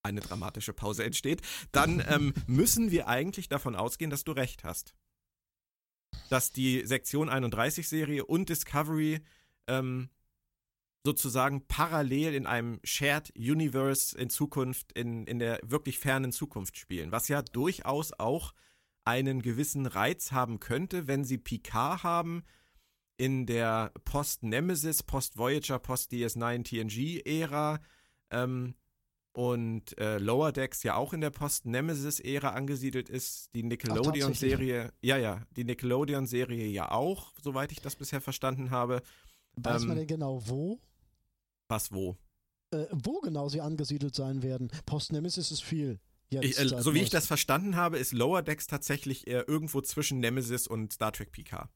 eine 0.02 0.20
dramatische 0.20 0.72
Pause 0.72 1.04
entsteht, 1.04 1.42
dann 1.70 2.02
ähm, 2.08 2.32
müssen 2.46 2.90
wir 2.90 3.08
eigentlich 3.08 3.50
davon 3.50 3.76
ausgehen, 3.76 4.10
dass 4.10 4.24
du 4.24 4.32
recht 4.32 4.64
hast. 4.64 4.94
Dass 6.30 6.50
die 6.50 6.86
Sektion 6.86 7.28
31 7.28 7.86
Serie 7.86 8.24
und 8.24 8.48
Discovery 8.48 9.20
ähm, 9.66 10.08
sozusagen 11.08 11.66
parallel 11.66 12.34
in 12.34 12.46
einem 12.46 12.80
Shared 12.84 13.32
Universe 13.34 14.16
in 14.16 14.28
Zukunft, 14.28 14.92
in, 14.92 15.26
in 15.26 15.38
der 15.38 15.58
wirklich 15.64 15.98
fernen 15.98 16.32
Zukunft 16.32 16.76
spielen, 16.76 17.12
was 17.12 17.28
ja 17.28 17.40
durchaus 17.40 18.12
auch 18.18 18.52
einen 19.04 19.40
gewissen 19.40 19.86
Reiz 19.86 20.32
haben 20.32 20.60
könnte, 20.60 21.06
wenn 21.06 21.24
sie 21.24 21.38
Picard 21.38 22.02
haben 22.02 22.42
in 23.16 23.46
der 23.46 23.90
Post-Nemesis, 24.04 25.02
Post-Voyager, 25.02 25.78
Post-DS9 25.78 26.64
TNG-Ära, 26.64 27.80
ähm, 28.30 28.74
und 29.32 29.96
äh, 29.98 30.18
Lower 30.18 30.52
Decks 30.52 30.82
ja 30.82 30.96
auch 30.96 31.12
in 31.12 31.20
der 31.20 31.30
Post-Nemesis-Ära 31.30 32.50
angesiedelt 32.50 33.08
ist. 33.08 33.54
Die 33.54 33.62
Nickelodeon-Serie, 33.62 34.92
ja, 35.00 35.16
ja, 35.16 35.42
die 35.56 35.64
Nickelodeon-Serie 35.64 36.66
ja 36.66 36.90
auch, 36.90 37.32
soweit 37.40 37.72
ich 37.72 37.80
das 37.80 37.96
bisher 37.96 38.20
verstanden 38.20 38.70
habe. 38.70 39.00
Weiß 39.56 39.82
ähm, 39.82 39.88
man 39.88 39.96
denn 39.96 40.06
genau 40.06 40.42
wo? 40.46 40.80
Was 41.68 41.92
wo? 41.92 42.16
Äh, 42.70 42.86
wo 42.92 43.20
genau 43.20 43.48
sie 43.48 43.60
angesiedelt 43.60 44.14
sein 44.14 44.42
werden. 44.42 44.70
Post-Nemesis 44.86 45.50
ist 45.50 45.62
viel. 45.62 46.00
Ich, 46.30 46.58
äh, 46.58 46.68
so 46.68 46.94
wie 46.94 47.00
ich 47.00 47.10
das 47.10 47.26
verstanden 47.26 47.76
habe, 47.76 47.98
ist 47.98 48.12
Lower 48.12 48.42
Decks 48.42 48.66
tatsächlich 48.66 49.26
eher 49.26 49.48
irgendwo 49.48 49.80
zwischen 49.80 50.20
Nemesis 50.20 50.66
und 50.66 50.92
Star 50.92 51.12
Trek 51.12 51.32
PK. 51.32 51.70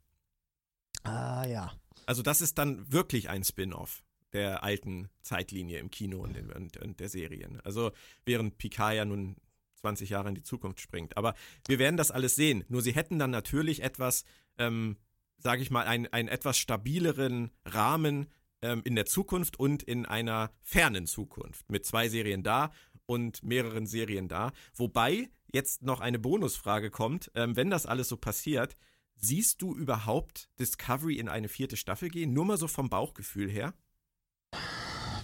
Ah, 1.05 1.46
ja. 1.46 1.72
Also 2.07 2.22
das 2.22 2.40
ist 2.40 2.59
dann 2.59 2.92
wirklich 2.92 3.31
ein 3.31 3.44
Spin-off 3.44 4.02
der 4.33 4.62
alten 4.62 5.09
Zeitlinie 5.22 5.78
im 5.78 5.90
Kino 5.90 6.20
und, 6.20 6.37
in, 6.37 6.50
und, 6.50 6.76
und 6.78 7.00
der 7.00 7.09
Serien. 7.09 7.61
Also 7.62 7.92
während 8.24 8.59
Picard 8.59 8.94
ja 8.94 9.05
nun 9.05 9.37
20 9.76 10.11
Jahre 10.11 10.28
in 10.28 10.35
die 10.35 10.42
Zukunft 10.42 10.81
springt. 10.81 11.16
Aber 11.16 11.35
wir 11.66 11.78
werden 11.78 11.96
das 11.96 12.11
alles 12.11 12.35
sehen. 12.35 12.64
Nur 12.68 12.83
sie 12.83 12.94
hätten 12.94 13.18
dann 13.18 13.31
natürlich 13.31 13.83
etwas, 13.83 14.24
ähm, 14.59 14.96
sage 15.38 15.62
ich 15.62 15.70
mal, 15.70 15.87
einen, 15.87 16.07
einen 16.07 16.28
etwas 16.28 16.59
stabileren 16.59 17.50
Rahmen 17.64 18.26
ähm, 18.62 18.83
in 18.85 18.94
der 18.94 19.07
Zukunft 19.07 19.59
und 19.59 19.83
in 19.83 20.07
einer 20.07 20.51
fernen 20.62 21.07
Zukunft. 21.07 21.70
Mit 21.70 21.85
zwei 21.85 22.09
Serien 22.09 22.42
da 22.42 22.72
und 23.07 23.42
mehreren 23.42 23.87
Serien 23.87 24.29
da. 24.29 24.53
Wobei 24.75 25.31
jetzt 25.53 25.83
noch 25.83 26.01
eine 26.01 26.18
Bonusfrage 26.18 26.90
kommt. 26.90 27.31
Ähm, 27.35 27.57
wenn 27.57 27.70
das 27.70 27.87
alles 27.87 28.09
so 28.09 28.16
passiert, 28.16 28.77
siehst 29.16 29.61
du 29.62 29.75
überhaupt 29.75 30.48
Discovery 30.59 31.18
in 31.18 31.29
eine 31.29 31.48
vierte 31.48 31.77
Staffel 31.77 32.09
gehen? 32.09 32.33
Nur 32.33 32.46
mal 32.46 32.57
so 32.57 32.68
vom 32.68 32.88
Bauchgefühl 32.88 33.51
her? 33.51 33.75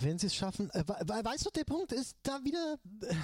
wenn 0.02 0.18
sie 0.18 0.26
es 0.26 0.34
schaffen, 0.34 0.70
äh, 0.70 0.86
weißt 0.86 1.46
du, 1.46 1.50
der 1.50 1.64
Punkt 1.64 1.92
ist 1.92 2.16
da 2.22 2.42
wieder. 2.44 2.78
Äh, 3.02 3.14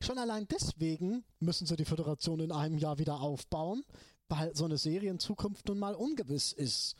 schon 0.00 0.18
allein 0.18 0.46
deswegen 0.48 1.24
müssen 1.40 1.66
sie 1.66 1.76
die 1.76 1.84
Föderation 1.84 2.40
in 2.40 2.52
einem 2.52 2.78
Jahr 2.78 2.98
wieder 2.98 3.20
aufbauen, 3.20 3.84
weil 4.28 4.54
so 4.54 4.64
eine 4.64 4.78
Serie 4.78 5.10
in 5.10 5.18
Zukunft 5.18 5.68
nun 5.68 5.78
mal 5.78 5.94
ungewiss 5.94 6.52
ist. 6.52 6.94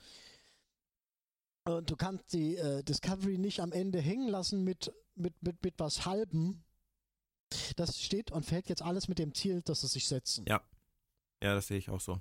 Und 1.68 1.90
du 1.90 1.96
kannst 1.96 2.32
die 2.32 2.56
äh, 2.56 2.82
Discovery 2.82 3.36
nicht 3.36 3.60
am 3.60 3.72
Ende 3.72 4.00
hängen 4.00 4.28
lassen 4.28 4.64
mit, 4.64 4.90
mit, 5.14 5.34
mit, 5.42 5.62
mit 5.62 5.74
was 5.78 6.06
Halbem. 6.06 6.62
Das 7.76 8.00
steht 8.00 8.30
und 8.30 8.46
fällt 8.46 8.68
jetzt 8.68 8.82
alles 8.82 9.08
mit 9.08 9.18
dem 9.18 9.34
Ziel, 9.34 9.60
dass 9.62 9.82
sie 9.82 9.88
sich 9.88 10.06
setzen. 10.06 10.44
Ja. 10.48 10.62
Ja, 11.42 11.54
das 11.54 11.68
sehe 11.68 11.78
ich 11.78 11.90
auch 11.90 12.00
so. 12.00 12.20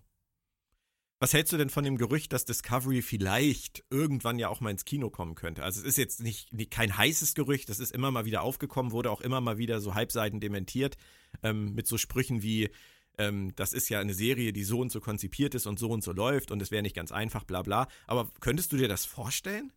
Was 1.20 1.34
hältst 1.34 1.52
du 1.52 1.58
denn 1.58 1.70
von 1.70 1.84
dem 1.84 1.98
Gerücht, 1.98 2.32
dass 2.32 2.46
Discovery 2.46 3.02
vielleicht 3.02 3.84
irgendwann 3.90 4.38
ja 4.38 4.50
auch 4.50 4.60
mal 4.60 4.70
ins 4.70 4.86
Kino 4.86 5.10
kommen 5.10 5.34
könnte? 5.34 5.64
Also 5.64 5.82
es 5.82 5.88
ist 5.88 5.98
jetzt 5.98 6.22
nicht, 6.22 6.54
nicht 6.54 6.70
kein 6.70 6.96
heißes 6.96 7.34
Gerücht, 7.34 7.70
das 7.70 7.80
ist 7.80 7.92
immer 7.92 8.12
mal 8.12 8.26
wieder 8.26 8.44
aufgekommen, 8.44 8.92
wurde 8.92 9.10
auch 9.10 9.22
immer 9.22 9.42
mal 9.42 9.58
wieder 9.58 9.82
so 9.82 9.96
halbseiten 9.96 10.40
dementiert, 10.40 10.96
ähm, 11.42 11.74
mit 11.74 11.88
so 11.88 11.98
Sprüchen 11.98 12.44
wie, 12.44 12.70
ähm, 13.18 13.54
das 13.56 13.74
ist 13.74 13.90
ja 13.90 14.00
eine 14.00 14.14
Serie, 14.14 14.54
die 14.54 14.64
so 14.64 14.80
und 14.80 14.92
so 14.92 15.00
konzipiert 15.00 15.56
ist 15.56 15.66
und 15.66 15.80
so 15.80 15.90
und 15.90 16.04
so 16.04 16.12
läuft 16.12 16.52
und 16.52 16.62
es 16.62 16.72
wäre 16.72 16.84
nicht 16.84 16.96
ganz 16.96 17.12
einfach, 17.12 17.44
bla 17.44 17.62
bla. 17.62 17.88
Aber 18.06 18.32
könntest 18.40 18.72
du 18.72 18.78
dir 18.78 18.88
das 18.88 19.06
vorstellen? 19.06 19.72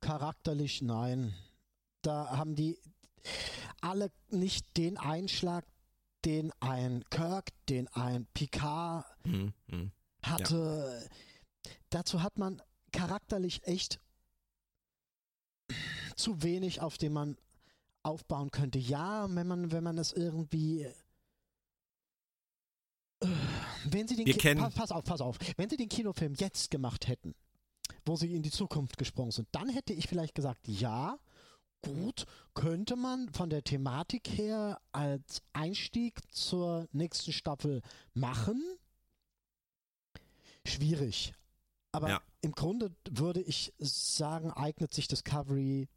Charakterlich 0.00 0.82
nein. 0.82 1.34
Da 2.02 2.36
haben 2.36 2.56
die 2.56 2.78
alle 3.80 4.10
nicht 4.30 4.76
den 4.76 4.96
Einschlag, 4.96 5.64
den 6.24 6.52
ein 6.60 7.04
Kirk, 7.10 7.50
den 7.68 7.88
ein 7.88 8.26
Picard. 8.34 9.04
Hm, 9.24 9.52
hm 9.70 9.92
hatte. 10.22 11.08
Ja. 11.64 11.70
Dazu 11.90 12.22
hat 12.22 12.38
man 12.38 12.62
charakterlich 12.92 13.64
echt 13.64 14.00
zu 16.16 16.42
wenig, 16.42 16.80
auf 16.80 16.98
dem 16.98 17.12
man 17.12 17.36
aufbauen 18.02 18.50
könnte. 18.50 18.78
Ja, 18.78 19.26
wenn 19.34 19.46
man, 19.46 19.72
wenn 19.72 19.84
man 19.84 19.98
es 19.98 20.12
irgendwie. 20.12 20.86
Wenn 23.84 24.08
sie 24.08 24.16
den 24.16 24.26
Wir 24.26 24.36
kennen 24.36 24.60
pass, 24.60 24.74
pass 24.74 24.90
auf, 24.92 25.04
pass 25.04 25.20
auf. 25.20 25.38
Wenn 25.56 25.68
sie 25.68 25.76
den 25.76 25.88
Kinofilm 25.88 26.34
jetzt 26.34 26.70
gemacht 26.70 27.08
hätten, 27.08 27.34
wo 28.04 28.16
sie 28.16 28.34
in 28.34 28.42
die 28.42 28.50
Zukunft 28.50 28.98
gesprungen 28.98 29.30
sind, 29.30 29.48
dann 29.52 29.68
hätte 29.68 29.92
ich 29.92 30.08
vielleicht 30.08 30.34
gesagt, 30.34 30.66
ja, 30.68 31.18
gut, 31.82 32.26
könnte 32.54 32.96
man 32.96 33.28
von 33.30 33.50
der 33.50 33.64
Thematik 33.64 34.28
her 34.28 34.80
als 34.92 35.42
Einstieg 35.52 36.20
zur 36.32 36.88
nächsten 36.92 37.32
Staffel 37.32 37.82
machen 38.14 38.62
schwierig. 40.66 41.34
Aber 41.92 42.08
ja. 42.08 42.22
im 42.40 42.52
Grunde 42.52 42.94
würde 43.10 43.40
ich 43.42 43.72
sagen, 43.78 44.50
eignet 44.50 44.94
sich 44.94 45.08
Discovery 45.08 45.88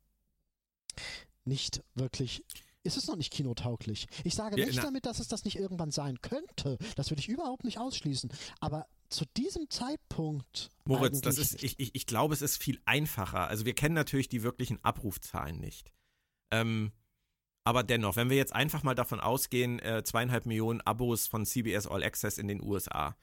nicht 1.45 1.83
wirklich. 1.93 2.43
Ist 2.85 2.97
es 2.97 3.07
noch 3.07 3.15
nicht 3.15 3.33
kinotauglich? 3.33 4.07
Ich 4.23 4.35
sage 4.35 4.59
ja, 4.59 4.67
nicht 4.67 4.83
damit, 4.83 5.07
dass 5.07 5.19
es 5.19 5.27
das 5.27 5.43
nicht 5.43 5.57
irgendwann 5.57 5.89
sein 5.89 6.21
könnte. 6.21 6.77
Das 6.95 7.09
würde 7.09 7.19
ich 7.19 7.27
überhaupt 7.29 7.63
nicht 7.63 7.79
ausschließen. 7.79 8.31
Aber 8.59 8.85
zu 9.09 9.25
diesem 9.37 9.69
Zeitpunkt. 9.71 10.69
Moritz, 10.85 11.21
das 11.21 11.39
ist, 11.39 11.63
ich, 11.63 11.79
ich, 11.79 11.95
ich 11.95 12.05
glaube, 12.05 12.35
es 12.35 12.43
ist 12.43 12.61
viel 12.61 12.79
einfacher. 12.85 13.47
Also 13.47 13.65
wir 13.65 13.73
kennen 13.73 13.95
natürlich 13.95 14.29
die 14.29 14.43
wirklichen 14.43 14.83
Abrufzahlen 14.83 15.59
nicht. 15.59 15.91
Ähm, 16.51 16.91
aber 17.63 17.81
dennoch, 17.81 18.15
wenn 18.17 18.29
wir 18.29 18.37
jetzt 18.37 18.53
einfach 18.53 18.83
mal 18.83 18.93
davon 18.93 19.19
ausgehen, 19.19 19.79
äh, 19.79 20.03
zweieinhalb 20.03 20.45
Millionen 20.45 20.81
Abos 20.81 21.25
von 21.25 21.45
CBS 21.45 21.87
All 21.87 22.03
Access 22.03 22.37
in 22.37 22.47
den 22.47 22.61
USA, 22.61 23.17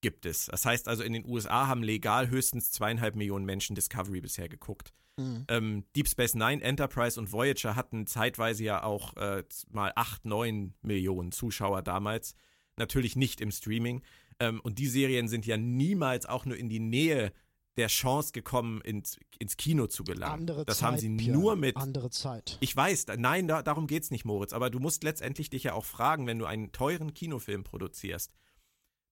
gibt 0.00 0.26
es. 0.26 0.46
Das 0.46 0.64
heißt 0.64 0.88
also, 0.88 1.02
in 1.02 1.12
den 1.12 1.26
USA 1.26 1.66
haben 1.66 1.82
legal 1.82 2.28
höchstens 2.28 2.70
zweieinhalb 2.70 3.16
Millionen 3.16 3.44
Menschen 3.44 3.74
Discovery 3.74 4.20
bisher 4.20 4.48
geguckt. 4.48 4.92
Mhm. 5.16 5.44
Ähm, 5.48 5.84
Deep 5.96 6.08
Space 6.08 6.34
Nine, 6.34 6.62
Enterprise 6.62 7.18
und 7.18 7.32
Voyager 7.32 7.74
hatten 7.74 8.06
zeitweise 8.06 8.64
ja 8.64 8.82
auch 8.82 9.16
äh, 9.16 9.44
mal 9.70 9.92
acht, 9.96 10.24
neun 10.24 10.74
Millionen 10.82 11.32
Zuschauer 11.32 11.82
damals. 11.82 12.34
Natürlich 12.76 13.16
nicht 13.16 13.40
im 13.40 13.50
Streaming. 13.50 14.02
Ähm, 14.38 14.60
und 14.60 14.78
die 14.78 14.86
Serien 14.86 15.28
sind 15.28 15.46
ja 15.46 15.56
niemals 15.56 16.26
auch 16.26 16.44
nur 16.44 16.56
in 16.56 16.68
die 16.68 16.80
Nähe 16.80 17.32
der 17.76 17.88
Chance 17.88 18.32
gekommen, 18.32 18.80
ins, 18.80 19.18
ins 19.38 19.56
Kino 19.56 19.86
zu 19.86 20.02
gelangen. 20.02 20.40
Andere 20.40 20.64
das 20.64 20.78
Zeit, 20.78 20.86
haben 20.86 20.98
sie 20.98 21.08
nur 21.08 21.54
mit. 21.54 21.76
Andere 21.76 22.10
Zeit. 22.10 22.58
Ich 22.60 22.74
weiß, 22.74 23.06
nein, 23.18 23.46
da, 23.46 23.62
darum 23.62 23.86
es 23.88 24.10
nicht, 24.10 24.24
Moritz. 24.24 24.52
Aber 24.52 24.68
du 24.70 24.80
musst 24.80 25.04
letztendlich 25.04 25.48
dich 25.50 25.64
ja 25.64 25.74
auch 25.74 25.84
fragen, 25.84 26.26
wenn 26.26 26.38
du 26.38 26.46
einen 26.46 26.72
teuren 26.72 27.14
Kinofilm 27.14 27.64
produzierst 27.64 28.32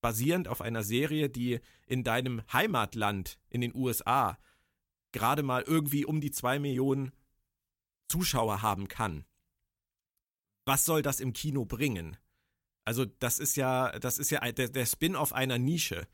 basierend 0.01 0.49
auf 0.49 0.61
einer 0.61 0.83
Serie, 0.83 1.29
die 1.29 1.61
in 1.87 2.05
deinem 2.05 2.43
Heimatland 2.53 3.39
in 3.49 3.61
den 3.61 3.75
USA 3.75 4.39
gerade 5.13 5.43
mal 5.43 5.63
irgendwie 5.63 6.05
um 6.05 6.21
die 6.21 6.31
zwei 6.31 6.59
Millionen 6.59 7.13
Zuschauer 8.09 8.63
haben 8.63 8.89
kann. 8.89 9.25
Was 10.65 10.85
soll 10.85 11.03
das 11.03 11.21
im 11.21 11.33
Kino 11.33 11.65
bringen? 11.65 12.17
Also 12.85 13.05
das 13.05 13.39
ist 13.39 13.57
ja, 13.57 13.99
das 13.99 14.19
ist 14.19 14.31
ja 14.31 14.41
der, 14.53 14.69
der 14.69 14.87
Spin-off 14.87 15.33
einer 15.33 15.59
Nische. 15.59 16.07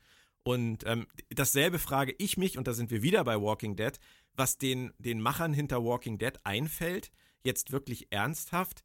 Und 0.43 0.85
ähm, 0.85 1.07
dasselbe 1.29 1.79
frage 1.79 2.13
ich 2.17 2.37
mich, 2.37 2.57
und 2.57 2.67
da 2.67 2.73
sind 2.73 2.91
wir 2.91 3.01
wieder 3.01 3.23
bei 3.23 3.39
Walking 3.39 3.75
Dead, 3.75 3.97
was 4.35 4.57
den, 4.57 4.91
den 4.97 5.21
Machern 5.21 5.53
hinter 5.53 5.83
Walking 5.83 6.17
Dead 6.17 6.33
einfällt, 6.43 7.11
jetzt 7.43 7.71
wirklich 7.71 8.11
ernsthaft, 8.11 8.83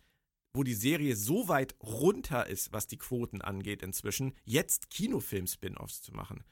wo 0.55 0.63
die 0.63 0.75
Serie 0.75 1.15
so 1.17 1.49
weit 1.49 1.77
runter 1.83 2.47
ist, 2.47 2.73
was 2.73 2.87
die 2.87 2.99
Quoten 2.99 3.43
angeht 3.43 3.83
inzwischen, 3.83 4.35
jetzt 4.45 4.91
Kinofilm-Spin-offs 4.91 6.03
zu 6.03 6.13
machen. 6.13 6.45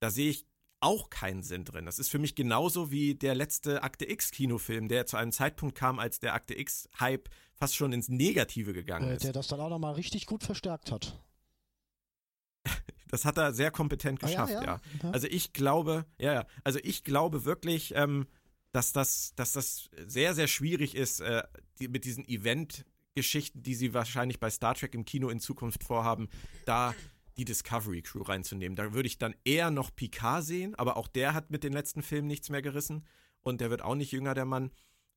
Da 0.00 0.10
sehe 0.10 0.30
ich 0.30 0.46
auch 0.80 1.10
keinen 1.10 1.44
Sinn 1.44 1.64
drin. 1.64 1.86
Das 1.86 2.00
ist 2.00 2.08
für 2.08 2.18
mich 2.18 2.34
genauso 2.34 2.90
wie 2.90 3.14
der 3.14 3.36
letzte 3.36 3.84
Akte 3.84 4.10
X-Kinofilm, 4.10 4.88
der 4.88 5.06
zu 5.06 5.16
einem 5.16 5.30
Zeitpunkt 5.30 5.76
kam, 5.76 6.00
als 6.00 6.18
der 6.18 6.34
Akte 6.34 6.58
X-Hype 6.58 7.28
fast 7.54 7.76
schon 7.76 7.92
ins 7.92 8.08
Negative 8.08 8.72
gegangen 8.72 9.08
Äh, 9.08 9.14
ist. 9.14 9.24
der 9.24 9.32
das 9.32 9.46
dann 9.46 9.60
auch 9.60 9.68
nochmal 9.70 9.94
richtig 9.94 10.26
gut 10.26 10.42
verstärkt 10.42 10.90
hat. 10.90 11.22
Das 13.08 13.26
hat 13.26 13.36
er 13.36 13.52
sehr 13.52 13.70
kompetent 13.70 14.24
Ah, 14.24 14.26
ja, 14.26 14.30
geschafft, 14.46 14.52
ja. 14.54 14.62
ja. 14.64 14.80
Ja. 15.02 15.10
Also 15.10 15.26
ich 15.26 15.52
glaube, 15.52 16.06
ja, 16.18 16.32
ja, 16.32 16.46
also 16.64 16.78
ich 16.82 17.04
glaube 17.04 17.44
wirklich, 17.44 17.92
ähm, 17.94 18.26
dass 18.72 18.92
das, 18.94 19.34
dass 19.36 19.52
das 19.52 19.90
sehr, 20.06 20.34
sehr 20.34 20.46
schwierig 20.46 20.94
ist, 20.94 21.20
äh, 21.20 21.42
die, 21.78 21.88
mit 21.88 22.06
diesen 22.06 22.24
Event-Geschichten, 23.12 23.62
die 23.62 23.74
sie 23.74 23.94
wahrscheinlich 23.94 24.40
bei 24.40 24.50
Star 24.50 24.74
Trek 24.74 24.94
im 24.94 25.04
Kino 25.04 25.28
in 25.28 25.40
Zukunft 25.40 25.84
vorhaben, 25.84 26.28
da 26.64 26.94
die 27.36 27.44
Discovery 27.44 28.02
Crew 28.02 28.22
reinzunehmen. 28.22 28.76
Da 28.76 28.92
würde 28.92 29.06
ich 29.06 29.18
dann 29.18 29.34
eher 29.44 29.70
noch 29.70 29.94
Picard 29.94 30.44
sehen, 30.44 30.74
aber 30.74 30.96
auch 30.96 31.08
der 31.08 31.34
hat 31.34 31.50
mit 31.50 31.64
den 31.64 31.72
letzten 31.72 32.02
Filmen 32.02 32.28
nichts 32.28 32.50
mehr 32.50 32.62
gerissen 32.62 33.04
und 33.42 33.60
der 33.60 33.70
wird 33.70 33.82
auch 33.82 33.94
nicht 33.94 34.12
jünger, 34.12 34.34
der 34.34 34.44
Mann. 34.44 34.70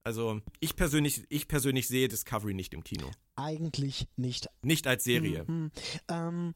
Also 0.03 0.39
ich 0.59 0.75
persönlich, 0.75 1.23
ich 1.29 1.47
persönlich 1.47 1.87
sehe 1.87 2.07
Discovery 2.07 2.53
nicht 2.53 2.73
im 2.73 2.83
Kino. 2.83 3.09
Eigentlich 3.35 4.07
nicht. 4.15 4.47
Nicht 4.61 4.87
als 4.87 5.03
Serie. 5.03 5.45
Mhm. 5.47 5.71
Ähm, 6.07 6.55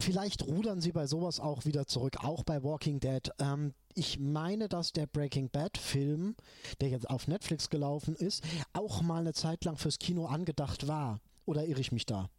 vielleicht 0.00 0.46
rudern 0.46 0.80
sie 0.80 0.92
bei 0.92 1.06
sowas 1.06 1.40
auch 1.40 1.64
wieder 1.64 1.86
zurück, 1.86 2.18
auch 2.20 2.44
bei 2.44 2.62
Walking 2.62 3.00
Dead. 3.00 3.28
Ähm, 3.38 3.74
ich 3.94 4.18
meine, 4.18 4.68
dass 4.68 4.92
der 4.92 5.06
Breaking 5.06 5.50
Bad 5.50 5.78
Film, 5.78 6.36
der 6.80 6.88
jetzt 6.88 7.08
auf 7.08 7.28
Netflix 7.28 7.70
gelaufen 7.70 8.16
ist, 8.16 8.44
auch 8.72 9.02
mal 9.02 9.20
eine 9.20 9.32
Zeit 9.32 9.64
lang 9.64 9.76
fürs 9.76 9.98
Kino 9.98 10.26
angedacht 10.26 10.86
war. 10.86 11.20
Oder 11.46 11.66
irre 11.66 11.80
ich 11.80 11.92
mich 11.92 12.06
da? 12.06 12.30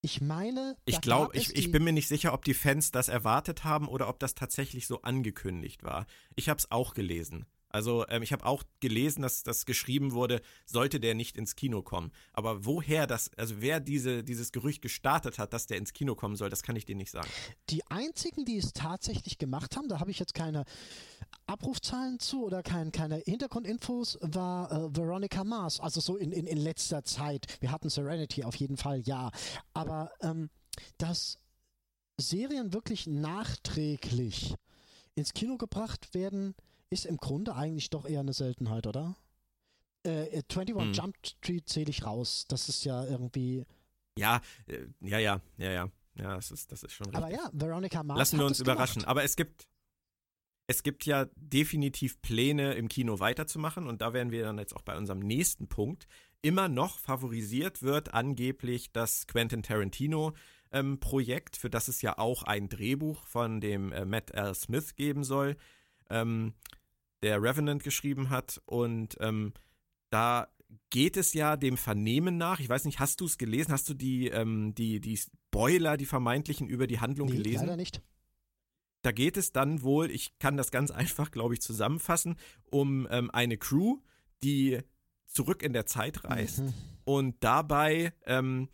Ich 0.00 0.20
meine, 0.20 0.76
Ich 0.84 1.00
glaube, 1.00 1.34
ich, 1.34 1.56
ich 1.56 1.70
bin 1.70 1.82
mir 1.82 1.92
nicht 1.92 2.08
sicher, 2.08 2.34
ob 2.34 2.44
die 2.44 2.52
Fans 2.52 2.90
das 2.90 3.08
erwartet 3.08 3.64
haben 3.64 3.88
oder 3.88 4.08
ob 4.08 4.18
das 4.18 4.34
tatsächlich 4.34 4.86
so 4.86 5.00
angekündigt 5.00 5.82
war. 5.82 6.06
Ich 6.36 6.50
habe 6.50 6.58
es 6.58 6.70
auch 6.70 6.92
gelesen. 6.92 7.46
Also 7.74 8.06
ähm, 8.08 8.22
ich 8.22 8.32
habe 8.32 8.46
auch 8.46 8.62
gelesen, 8.78 9.22
dass 9.22 9.42
das 9.42 9.66
geschrieben 9.66 10.12
wurde, 10.12 10.40
sollte 10.64 11.00
der 11.00 11.16
nicht 11.16 11.36
ins 11.36 11.56
Kino 11.56 11.82
kommen. 11.82 12.12
Aber 12.32 12.64
woher 12.64 13.08
das, 13.08 13.32
also 13.36 13.56
wer 13.58 13.80
diese, 13.80 14.22
dieses 14.22 14.52
Gerücht 14.52 14.80
gestartet 14.80 15.40
hat, 15.40 15.52
dass 15.52 15.66
der 15.66 15.78
ins 15.78 15.92
Kino 15.92 16.14
kommen 16.14 16.36
soll, 16.36 16.50
das 16.50 16.62
kann 16.62 16.76
ich 16.76 16.84
dir 16.84 16.94
nicht 16.94 17.10
sagen. 17.10 17.28
Die 17.70 17.84
einzigen, 17.88 18.44
die 18.44 18.58
es 18.58 18.74
tatsächlich 18.74 19.38
gemacht 19.38 19.76
haben, 19.76 19.88
da 19.88 19.98
habe 19.98 20.12
ich 20.12 20.20
jetzt 20.20 20.34
keine 20.34 20.66
Abrufzahlen 21.48 22.20
zu 22.20 22.44
oder 22.44 22.62
kein, 22.62 22.92
keine 22.92 23.16
Hintergrundinfos, 23.16 24.18
war 24.20 24.70
äh, 24.70 24.96
Veronica 24.96 25.42
Mars. 25.42 25.80
Also 25.80 26.00
so 26.00 26.16
in, 26.16 26.30
in, 26.30 26.46
in 26.46 26.58
letzter 26.58 27.02
Zeit. 27.02 27.46
Wir 27.58 27.72
hatten 27.72 27.90
Serenity 27.90 28.44
auf 28.44 28.54
jeden 28.54 28.76
Fall, 28.76 29.00
ja. 29.00 29.32
Aber 29.72 30.12
ähm, 30.20 30.48
dass 30.98 31.40
Serien 32.18 32.72
wirklich 32.72 33.08
nachträglich 33.08 34.54
ins 35.16 35.32
Kino 35.32 35.56
gebracht 35.56 36.14
werden, 36.14 36.54
ist 36.94 37.04
im 37.04 37.18
Grunde 37.18 37.54
eigentlich 37.54 37.90
doch 37.90 38.06
eher 38.06 38.20
eine 38.20 38.32
Seltenheit, 38.32 38.86
oder? 38.86 39.16
Äh, 40.06 40.42
21 40.48 40.74
Hm. 40.76 40.92
Jump 40.92 41.16
Street 41.26 41.68
zähle 41.68 41.90
ich 41.90 42.06
raus. 42.06 42.46
Das 42.48 42.68
ist 42.68 42.84
ja 42.84 43.04
irgendwie. 43.04 43.66
Ja, 44.18 44.40
äh, 44.66 44.86
ja, 45.00 45.18
ja, 45.18 45.40
ja, 45.58 45.70
ja. 45.70 45.90
Ja, 46.16 46.36
das 46.36 46.52
ist, 46.52 46.70
das 46.70 46.84
ist 46.84 46.92
schon 46.92 47.06
richtig. 47.06 47.24
Aber 47.24 47.32
ja, 47.32 47.50
Veronica 47.52 48.02
Mars. 48.04 48.18
Lassen 48.18 48.38
wir 48.38 48.46
uns 48.46 48.60
überraschen. 48.60 49.00
gemacht. 49.00 49.08
Aber 49.08 49.24
es 49.24 49.34
gibt, 49.34 49.66
es 50.68 50.84
gibt 50.84 51.04
ja 51.06 51.26
definitiv 51.34 52.22
Pläne, 52.22 52.74
im 52.74 52.88
Kino 52.88 53.18
weiterzumachen. 53.18 53.88
Und 53.88 54.00
da 54.00 54.12
wären 54.12 54.30
wir 54.30 54.44
dann 54.44 54.58
jetzt 54.58 54.76
auch 54.76 54.82
bei 54.82 54.96
unserem 54.96 55.18
nächsten 55.18 55.66
Punkt. 55.68 56.06
Immer 56.42 56.68
noch 56.68 56.98
favorisiert 56.98 57.82
wird 57.82 58.14
angeblich 58.14 58.92
das 58.92 59.26
Quentin 59.26 59.62
Tarantino-Projekt, 59.64 61.56
für 61.56 61.70
das 61.70 61.88
es 61.88 62.00
ja 62.02 62.16
auch 62.18 62.44
ein 62.44 62.68
Drehbuch 62.68 63.26
von 63.26 63.60
dem 63.60 63.90
äh, 63.90 64.04
Matt 64.04 64.30
L. 64.30 64.54
Smith 64.54 64.94
geben 64.94 65.24
soll, 65.24 65.56
ähm, 66.10 66.54
der 67.24 67.42
Revenant 67.42 67.82
geschrieben 67.82 68.30
hat. 68.30 68.60
Und 68.66 69.16
ähm, 69.20 69.52
da 70.10 70.48
geht 70.90 71.16
es 71.16 71.32
ja 71.34 71.56
dem 71.56 71.76
Vernehmen 71.76 72.36
nach. 72.36 72.60
Ich 72.60 72.68
weiß 72.68 72.84
nicht, 72.84 73.00
hast 73.00 73.20
du 73.20 73.24
es 73.24 73.38
gelesen? 73.38 73.72
Hast 73.72 73.88
du 73.88 73.94
die, 73.94 74.28
ähm, 74.28 74.74
die, 74.74 75.00
die 75.00 75.16
Spoiler, 75.16 75.96
die 75.96 76.06
vermeintlichen 76.06 76.68
über 76.68 76.86
die 76.86 77.00
Handlung 77.00 77.28
Nee, 77.28 77.36
gelesen? 77.38 77.66
leider 77.66 77.76
nicht. 77.76 78.02
Da 79.02 79.12
geht 79.12 79.36
es 79.36 79.52
dann 79.52 79.82
wohl, 79.82 80.10
ich 80.10 80.38
kann 80.38 80.56
das 80.56 80.70
ganz 80.70 80.90
einfach, 81.02 81.30
glaube 81.30 81.54
ich, 81.54 81.60
zusammenfassen, 81.60 82.36
um 82.70 83.06
ähm, 83.10 83.30
eine 83.32 83.56
Crew, 83.58 83.98
die 84.42 84.78
zurück 85.26 85.62
in 85.62 85.72
der 85.72 85.86
Zeit 85.86 86.24
reist 86.24 86.60
Mhm. 86.60 86.74
und 87.04 87.36
dabei 87.42 88.12
ähm, 88.26 88.68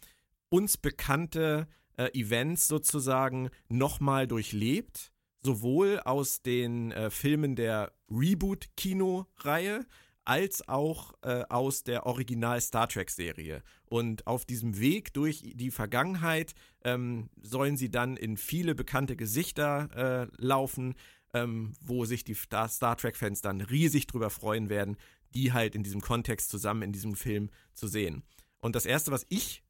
uns 0.51 0.77
bekannte 0.77 1.69
äh, 1.97 2.11
Events 2.19 2.67
sozusagen 2.69 3.51
nochmal 3.69 4.27
durchlebt, 4.27 5.13
sowohl 5.43 6.01
aus 6.01 6.43
den 6.43 6.93
äh, 6.93 7.11
Filmen 7.11 7.57
der 7.57 7.93
Reboot-Kino-Reihe 8.11 9.87
als 10.25 10.69
auch 10.69 11.15
äh, 11.23 11.45
aus 11.49 11.83
der 11.83 12.07
Original-Star 12.07 12.89
Trek-Serie. 12.89 13.63
Und 13.87 14.27
auf 14.27 14.45
diesem 14.45 14.79
Weg 14.79 15.13
durch 15.15 15.43
die 15.55 15.71
Vergangenheit 15.71 16.55
ähm, 16.85 17.31
sollen 17.43 17.77
sie 17.77 17.91
dann 17.91 18.17
in 18.17 18.37
viele 18.37 18.75
bekannte 18.75 19.17
Gesichter 19.17 19.89
äh, 20.31 20.37
laufen, 20.37 20.95
ähm, 21.35 21.73
wo 21.81 22.05
sich 22.05 22.25
die 22.25 22.35
Star, 22.35 22.69
Star 22.69 22.97
Trek-Fans 22.97 23.41
dann 23.41 23.61
riesig 23.61 24.07
drüber 24.07 24.31
freuen 24.31 24.69
werden, 24.69 24.97
die 25.35 25.53
halt 25.53 25.75
in 25.75 25.83
diesem 25.83 26.01
Kontext 26.01 26.51
zusammen 26.51 26.83
in 26.83 26.93
diesem 26.93 27.15
Film 27.15 27.51
zu 27.73 27.87
sehen. 27.87 28.23
Und 28.61 28.77
das 28.77 28.87
Erste, 28.87 29.11
was 29.11 29.27
ich. 29.29 29.63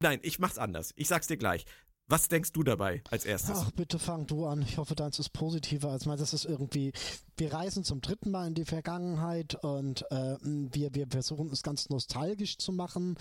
Nein, 0.00 0.20
ich 0.22 0.38
mach's 0.38 0.58
anders. 0.58 0.92
Ich 0.94 1.08
sag's 1.08 1.26
dir 1.26 1.36
gleich. 1.36 1.64
Was 2.10 2.28
denkst 2.28 2.52
du 2.52 2.62
dabei 2.62 3.02
als 3.10 3.26
erstes? 3.26 3.58
Ach, 3.58 3.70
bitte 3.72 3.98
fang 3.98 4.26
du 4.26 4.46
an. 4.46 4.62
Ich 4.62 4.78
hoffe, 4.78 4.94
deins 4.94 5.18
ist 5.18 5.28
positiver 5.30 5.90
als 5.90 6.06
mein. 6.06 6.16
Das 6.16 6.32
ist 6.32 6.46
irgendwie, 6.46 6.92
wir 7.36 7.52
reisen 7.52 7.84
zum 7.84 8.00
dritten 8.00 8.30
Mal 8.30 8.48
in 8.48 8.54
die 8.54 8.64
Vergangenheit 8.64 9.56
und 9.62 10.10
äh, 10.10 10.36
wir, 10.42 10.94
wir 10.94 11.06
versuchen 11.08 11.50
es 11.50 11.62
ganz 11.62 11.90
nostalgisch 11.90 12.56
zu 12.56 12.72
machen. 12.72 13.16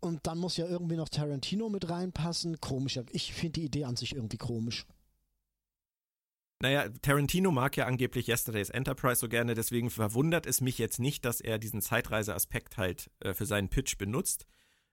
Und 0.00 0.26
dann 0.26 0.38
muss 0.38 0.56
ja 0.56 0.66
irgendwie 0.66 0.96
noch 0.96 1.10
Tarantino 1.10 1.68
mit 1.68 1.90
reinpassen. 1.90 2.60
Komisch. 2.60 2.98
Ich 3.10 3.34
finde 3.34 3.60
die 3.60 3.66
Idee 3.66 3.84
an 3.84 3.96
sich 3.96 4.14
irgendwie 4.14 4.38
komisch. 4.38 4.86
Naja, 6.60 6.88
Tarantino 7.02 7.52
mag 7.52 7.76
ja 7.76 7.86
angeblich 7.86 8.26
Yesterday's 8.26 8.70
Enterprise 8.70 9.20
so 9.20 9.28
gerne, 9.28 9.54
deswegen 9.54 9.90
verwundert 9.90 10.44
es 10.44 10.60
mich 10.60 10.76
jetzt 10.78 10.98
nicht, 10.98 11.24
dass 11.24 11.40
er 11.40 11.58
diesen 11.58 11.80
Zeitreise-Aspekt 11.80 12.78
halt 12.78 13.10
äh, 13.20 13.32
für 13.32 13.46
seinen 13.46 13.68
Pitch 13.68 13.96
benutzt. 13.96 14.46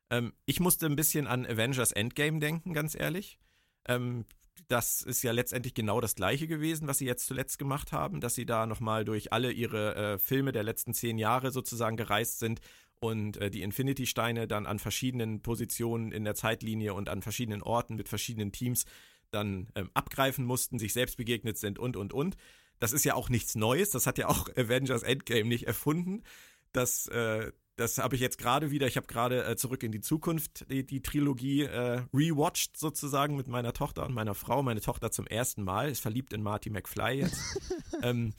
Ähm, 0.10 0.34
ich 0.46 0.60
musste 0.60 0.86
ein 0.86 0.96
bisschen 0.96 1.28
an 1.28 1.46
Avengers 1.46 1.92
Endgame 1.92 2.40
denken, 2.40 2.74
ganz 2.74 2.96
ehrlich. 2.96 3.40
Ähm, 3.88 4.26
das 4.68 5.02
ist 5.02 5.22
ja 5.22 5.32
letztendlich 5.32 5.74
genau 5.74 6.02
das 6.02 6.16
gleiche 6.16 6.48
gewesen, 6.48 6.88
was 6.88 6.98
sie 6.98 7.06
jetzt 7.06 7.28
zuletzt 7.28 7.60
gemacht 7.60 7.92
haben, 7.92 8.22
dass 8.22 8.36
sie 8.36 8.46
da 8.46 8.66
nochmal 8.66 9.06
durch 9.06 9.32
alle 9.34 9.52
ihre 9.52 9.96
äh, 9.96 10.18
Filme 10.18 10.52
der 10.52 10.64
letzten 10.64 10.94
zehn 10.94 11.18
Jahre 11.18 11.52
sozusagen 11.52 11.98
gereist 11.98 12.40
sind 12.40 12.62
und 13.00 13.38
äh, 13.38 13.52
die 13.52 13.62
Infinity-Steine 13.62 14.48
dann 14.48 14.66
an 14.66 14.80
verschiedenen 14.80 15.42
Positionen 15.42 16.12
in 16.12 16.24
der 16.24 16.36
Zeitlinie 16.36 16.94
und 16.94 17.10
an 17.10 17.22
verschiedenen 17.22 17.62
Orten 17.62 17.96
mit 17.96 18.10
verschiedenen 18.10 18.52
Teams 18.52 18.86
dann 19.32 19.68
ähm, 19.76 19.92
abgreifen 19.94 20.46
mussten, 20.46 20.80
sich 20.80 20.94
selbst 20.94 21.18
begegnet 21.18 21.58
sind 21.58 21.78
und, 21.78 21.98
und, 21.98 22.14
und. 22.14 22.38
Das 22.80 22.94
ist 22.94 23.06
ja 23.06 23.14
auch 23.14 23.30
nichts 23.30 23.56
Neues. 23.56 23.90
Das 23.92 24.08
hat 24.08 24.18
ja 24.18 24.28
auch 24.28 24.50
Avengers 24.56 25.04
Endgame 25.04 25.48
nicht 25.48 25.68
erfunden. 25.68 26.24
Das, 26.72 27.08
äh, 27.08 27.52
das 27.76 27.98
habe 27.98 28.16
ich 28.16 28.22
jetzt 28.22 28.38
gerade 28.38 28.72
wieder. 28.72 28.88
Ich 28.88 28.98
habe 28.98 29.08
gerade 29.08 29.46
äh, 29.46 29.56
zurück 29.56 29.84
in 29.84 29.92
die 29.92 30.02
Zukunft 30.02 30.70
die, 30.70 30.86
die 30.86 31.02
Trilogie 31.02 31.64
äh, 31.64 32.04
rewatcht 32.14 32.78
sozusagen 32.78 33.36
mit 33.36 33.48
meiner 33.48 33.74
Tochter 33.74 34.06
und 34.06 34.14
meiner 34.14 34.34
Frau. 34.34 34.64
Meine 34.64 34.82
Tochter 34.82 35.12
zum 35.12 35.28
ersten 35.28 35.64
Mal 35.64 35.90
ist 35.90 36.00
verliebt 36.00 36.34
in 36.34 36.42
Marty 36.42 36.70
McFly 36.70 37.20
jetzt. 37.20 37.42
ähm, 38.02 38.34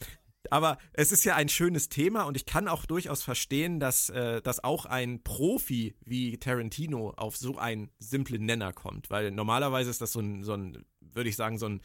aber 0.51 0.79
es 0.93 1.13
ist 1.13 1.25
ja 1.25 1.35
ein 1.35 1.49
schönes 1.49 1.89
Thema 1.89 2.23
und 2.23 2.37
ich 2.37 2.47
kann 2.47 2.69
auch 2.69 2.87
durchaus 2.87 3.23
verstehen, 3.23 3.81
dass, 3.81 4.11
äh, 4.11 4.41
dass 4.41 4.63
auch 4.63 4.87
ein 4.87 5.23
Profi 5.23 5.97
wie 6.05 6.39
Tarantino 6.39 7.11
auf 7.11 7.37
so 7.37 7.59
einen 7.59 7.91
simplen 7.99 8.45
Nenner 8.45 8.73
kommt. 8.73 9.11
Weil 9.11 9.33
normalerweise 9.33 9.91
ist 9.91 10.01
das 10.01 10.13
so 10.13 10.21
ein, 10.21 10.45
so 10.45 10.55
ein 10.55 10.85
würde 11.01 11.29
ich 11.29 11.37
sagen, 11.37 11.59
so 11.59 11.67
ein 11.67 11.81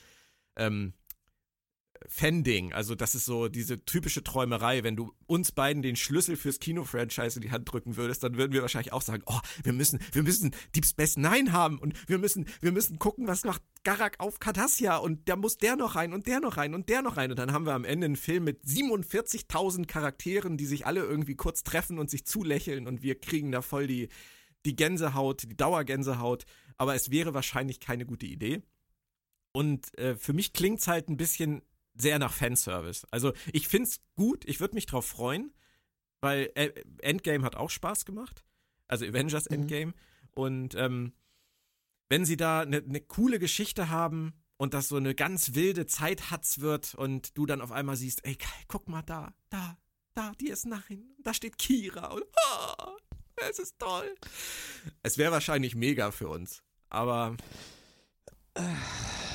ähm, 0.56 0.94
Fan-Ding. 2.08 2.74
Also 2.74 2.96
das 2.96 3.16
ist 3.16 3.26
so 3.26 3.48
diese 3.48 3.84
typische 3.86 4.24
Träumerei. 4.24 4.84
Wenn 4.84 4.96
du 4.96 5.14
uns 5.28 5.52
beiden 5.52 5.82
den 5.82 5.96
Schlüssel 5.96 6.36
fürs 6.36 6.60
Kino-Franchise 6.60 7.38
in 7.38 7.42
die 7.42 7.52
Hand 7.52 7.72
drücken 7.72 7.98
würdest, 7.98 8.24
dann 8.24 8.38
würden 8.38 8.54
wir 8.54 8.62
wahrscheinlich 8.62 8.94
auch 8.94 9.02
sagen, 9.02 9.24
oh, 9.26 9.40
wir 9.64 9.74
müssen, 9.74 10.00
wir 10.12 10.24
müssen 10.24 10.52
Deep 10.76 10.86
Space 10.86 11.18
Nine 11.18 11.52
haben 11.52 11.78
und 11.80 11.94
wir 12.10 12.18
müssen, 12.18 12.48
wir 12.62 12.72
müssen 12.72 13.00
gucken, 13.00 13.28
was 13.28 13.44
macht 13.44 13.62
Garak 13.84 14.20
auf 14.20 14.40
Cardassia 14.40 14.98
und 14.98 15.28
da 15.28 15.36
muss 15.36 15.58
der 15.58 15.76
noch 15.76 15.96
rein 15.96 16.14
und 16.14 16.28
der 16.28 16.40
noch 16.40 16.58
rein 16.58 16.74
und 16.74 16.90
der 16.90 17.02
noch 17.02 17.18
rein. 17.18 17.32
Und 17.32 17.38
dann 17.38 17.52
haben 17.52 17.66
wir 17.66 17.74
am 17.74 17.86
Ende 17.86 18.06
einen 18.06 18.16
Film 18.16 18.44
mit 18.44 18.64
47.000 18.64 19.86
Charakteren, 19.88 20.58
die 20.58 20.66
sich 20.66 20.86
alle 20.86 21.02
irgendwie 21.02 21.36
kurz 21.36 21.64
treffen 21.64 22.00
und 22.00 22.10
sich 22.10 22.26
zulächeln 22.26 22.88
und 22.88 23.02
wir 23.02 23.20
kriegen 23.20 23.52
da 23.52 23.62
voll 23.62 23.88
die, 23.88 24.10
die 24.66 24.76
Gänsehaut, 24.76 25.44
die 25.44 25.58
Dauergänsehaut, 25.58 26.46
aber 26.78 26.96
es 26.96 27.12
wäre 27.12 27.34
wahrscheinlich 27.34 27.80
keine 27.80 28.06
gute 28.06 28.26
Idee. 28.26 28.62
Und 29.54 29.98
äh, 29.98 30.16
für 30.16 30.34
mich 30.34 30.54
klingt 30.54 30.80
es 30.80 30.88
halt 30.88 31.10
ein 31.10 31.18
bisschen 31.18 31.62
sehr 32.02 32.20
nach 32.20 32.34
Fanservice. 32.34 33.06
Also 33.12 33.34
ich 33.54 33.68
finde 33.68 33.90
es 33.90 34.02
gut, 34.16 34.44
ich 34.46 34.60
würde 34.60 34.76
mich 34.76 34.86
drauf 34.86 35.06
freuen, 35.06 35.54
weil 36.20 36.52
äh, 36.56 36.72
Endgame 37.00 37.44
hat 37.46 37.56
auch 37.56 37.70
Spaß 37.70 38.06
gemacht. 38.06 38.44
Also 38.88 39.06
Avengers 39.06 39.50
mhm. 39.50 39.56
Endgame. 39.56 39.86
Mhm. 39.88 39.94
Und 40.34 40.76
ähm, 40.76 41.14
wenn 42.10 42.26
sie 42.26 42.38
da 42.38 42.62
eine 42.62 42.82
ne 42.82 43.02
coole 43.02 43.40
Geschichte 43.40 43.90
haben 43.90 44.34
und 44.58 44.74
das 44.74 44.90
so 44.90 44.98
eine 44.98 45.16
ganz 45.16 45.54
wilde 45.54 45.86
Zeithatz 45.86 46.60
wird 46.60 46.94
und 46.96 47.38
du 47.38 47.46
dann 47.46 47.62
auf 47.62 47.72
einmal 47.72 47.96
siehst, 47.96 48.26
ey, 48.26 48.38
guck 48.68 48.90
mal 48.90 49.02
da, 49.02 49.34
da, 49.50 49.78
da, 50.14 50.34
die 50.40 50.50
ist 50.50 50.66
nein, 50.66 51.16
da 51.24 51.34
steht 51.34 51.58
Kira 51.58 52.08
und 52.08 52.24
oh, 52.24 52.98
es 53.50 53.60
ist 53.60 53.80
toll. 53.80 54.14
Es 55.04 55.18
wäre 55.18 55.32
wahrscheinlich 55.32 55.76
mega 55.76 56.12
für 56.12 56.28
uns, 56.28 56.64
aber 56.90 57.38
ich, 58.58 59.31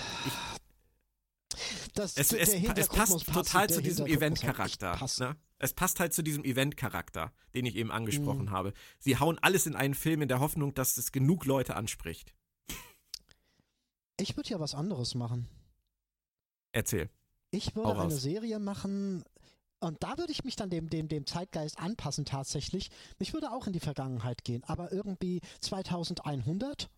das, 1.98 2.16
es, 2.16 2.32
es, 2.32 2.54
es 2.54 2.88
passt 2.88 3.26
total 3.26 3.68
zu 3.68 3.82
diesem 3.82 4.06
Event-Charakter. 4.06 4.98
Ne? 5.18 5.36
Es 5.58 5.72
passt 5.72 6.00
halt 6.00 6.12
zu 6.12 6.22
diesem 6.22 6.44
Event-Charakter, 6.44 7.32
den 7.54 7.66
ich 7.66 7.76
eben 7.76 7.90
angesprochen 7.90 8.46
mhm. 8.46 8.50
habe. 8.50 8.72
Sie 8.98 9.18
hauen 9.18 9.38
alles 9.40 9.66
in 9.66 9.74
einen 9.74 9.94
Film 9.94 10.22
in 10.22 10.28
der 10.28 10.40
Hoffnung, 10.40 10.74
dass 10.74 10.96
es 10.96 11.12
genug 11.12 11.44
Leute 11.46 11.76
anspricht. 11.76 12.34
Ich 14.18 14.36
würde 14.36 14.50
ja 14.50 14.60
was 14.60 14.74
anderes 14.74 15.14
machen. 15.14 15.48
Erzähl. 16.72 17.10
Ich 17.50 17.74
würde 17.74 18.00
eine 18.00 18.10
Serie 18.10 18.58
machen, 18.58 19.24
und 19.80 20.02
da 20.02 20.16
würde 20.18 20.32
ich 20.32 20.44
mich 20.44 20.56
dann 20.56 20.70
dem, 20.70 20.88
dem, 20.88 21.08
dem 21.08 21.26
Zeitgeist 21.26 21.78
anpassen 21.78 22.24
tatsächlich. 22.24 22.90
Ich 23.18 23.34
würde 23.34 23.52
auch 23.52 23.66
in 23.66 23.72
die 23.72 23.80
Vergangenheit 23.80 24.44
gehen, 24.44 24.64
aber 24.64 24.92
irgendwie 24.92 25.40
2100 25.60 26.90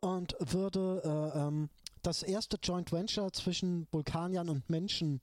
und 0.00 0.36
würde 0.38 1.32
äh, 1.34 1.38
ähm, 1.38 1.68
das 2.02 2.22
erste 2.22 2.58
Joint 2.62 2.92
Venture 2.92 3.32
zwischen 3.32 3.86
Vulkaniern 3.90 4.48
und 4.48 4.68
Menschen 4.68 5.20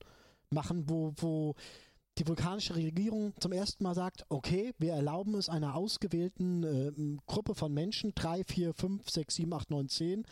machen, 0.49 0.89
wo, 0.89 1.13
wo 1.17 1.55
die 2.17 2.27
vulkanische 2.27 2.75
Regierung 2.75 3.33
zum 3.39 3.51
ersten 3.51 3.83
Mal 3.83 3.93
sagt, 3.93 4.25
okay, 4.29 4.73
wir 4.77 4.93
erlauben 4.93 5.35
es 5.35 5.49
einer 5.49 5.75
ausgewählten 5.75 6.63
äh, 6.63 7.17
Gruppe 7.27 7.53
von 7.53 7.73
Menschen, 7.73 8.13
drei, 8.15 8.43
vier, 8.43 8.73
fünf, 8.73 9.09
sechs, 9.09 9.35
sieben, 9.35 9.53
acht, 9.53 9.69
neun, 9.69 9.89
zehn, 9.89 10.25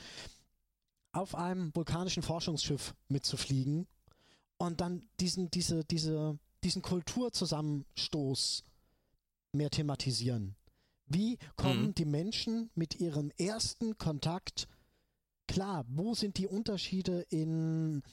auf 1.11 1.35
einem 1.35 1.73
vulkanischen 1.75 2.23
Forschungsschiff 2.23 2.95
mitzufliegen 3.07 3.87
und 4.57 4.81
dann 4.81 5.07
diesen, 5.19 5.51
diese, 5.51 5.83
diese, 5.85 6.39
diesen 6.63 6.81
Kulturzusammenstoß 6.81 8.63
mehr 9.51 9.69
thematisieren. 9.69 10.55
Wie 11.07 11.37
kommen 11.55 11.87
mhm. 11.87 11.95
die 11.95 12.05
Menschen 12.05 12.71
mit 12.73 12.99
ihrem 12.99 13.31
ersten 13.37 13.97
Kontakt 13.97 14.67
klar? 15.55 15.85
Wo 15.87 16.13
sind 16.13 16.37
die 16.37 16.47
Unterschiede 16.47 17.25
in, 17.29 18.03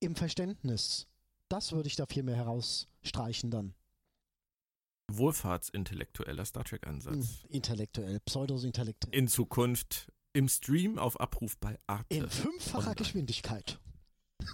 im 0.00 0.16
Verständnis? 0.16 1.06
Das 1.48 1.72
würde 1.72 1.88
ich 1.88 1.96
da 1.96 2.06
viel 2.06 2.22
mehr 2.22 2.36
herausstreichen 2.36 3.50
dann. 3.50 3.74
Wohlfahrtsintellektueller 5.10 6.46
Star 6.46 6.64
Trek-Ansatz. 6.64 7.42
Hm, 7.42 7.50
intellektuell, 7.50 8.18
pseudo-intellektuell. 8.20 9.14
In 9.14 9.28
Zukunft 9.28 10.10
im 10.32 10.48
Stream 10.48 10.98
auf 10.98 11.20
Abruf 11.20 11.58
bei 11.58 11.78
Arte. 11.86 12.06
In 12.08 12.30
fünffacher 12.30 12.78
Online. 12.78 12.94
Geschwindigkeit. 12.94 13.78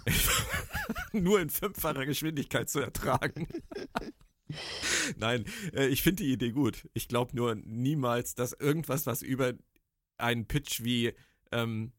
Nur 1.13 1.39
in 1.39 1.49
fünffacher 1.49 2.05
Geschwindigkeit 2.05 2.69
zu 2.69 2.81
ertragen. 2.81 3.47
Nein, 5.15 5.45
äh, 5.73 5.87
ich 5.87 6.01
finde 6.01 6.23
die 6.23 6.33
Idee 6.33 6.51
gut. 6.51 6.89
Ich 6.93 7.07
glaube 7.07 7.35
nur 7.35 7.55
niemals, 7.55 8.33
dass 8.35 8.53
irgendwas, 8.53 9.05
was 9.05 9.21
über 9.21 9.53
einen 10.17 10.45
Pitch 10.45 10.83
wie 10.83 11.13
ähm, 11.51 11.93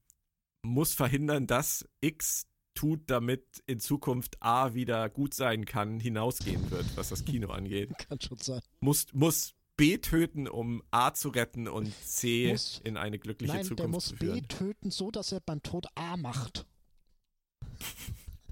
muss 0.62 0.94
verhindern, 0.94 1.46
dass 1.46 1.88
X 2.00 2.46
tut, 2.74 3.02
damit 3.10 3.62
in 3.66 3.80
Zukunft 3.80 4.36
A 4.40 4.74
wieder 4.74 5.08
gut 5.08 5.34
sein 5.34 5.64
kann, 5.64 6.00
hinausgehen 6.00 6.70
wird, 6.70 6.86
was 6.96 7.10
das 7.10 7.24
Kino 7.24 7.48
angeht. 7.50 7.92
Kann 8.08 8.20
schon 8.20 8.38
sein. 8.38 8.60
Muss, 8.80 9.06
muss 9.12 9.54
B 9.76 9.98
töten, 9.98 10.46
um 10.46 10.82
A 10.90 11.12
zu 11.12 11.30
retten 11.30 11.66
und 11.66 11.92
C 12.04 12.52
muss, 12.52 12.80
in 12.84 12.96
eine 12.96 13.18
glückliche 13.18 13.54
nein, 13.54 13.64
Zukunft 13.64 14.02
zu 14.02 14.16
führen. 14.16 14.34
Der 14.34 14.42
muss 14.42 14.48
B 14.48 14.56
töten, 14.56 14.90
so 14.90 15.10
dass 15.10 15.32
er 15.32 15.40
beim 15.40 15.62
Tod 15.62 15.86
A 15.94 16.16
macht. 16.16 16.66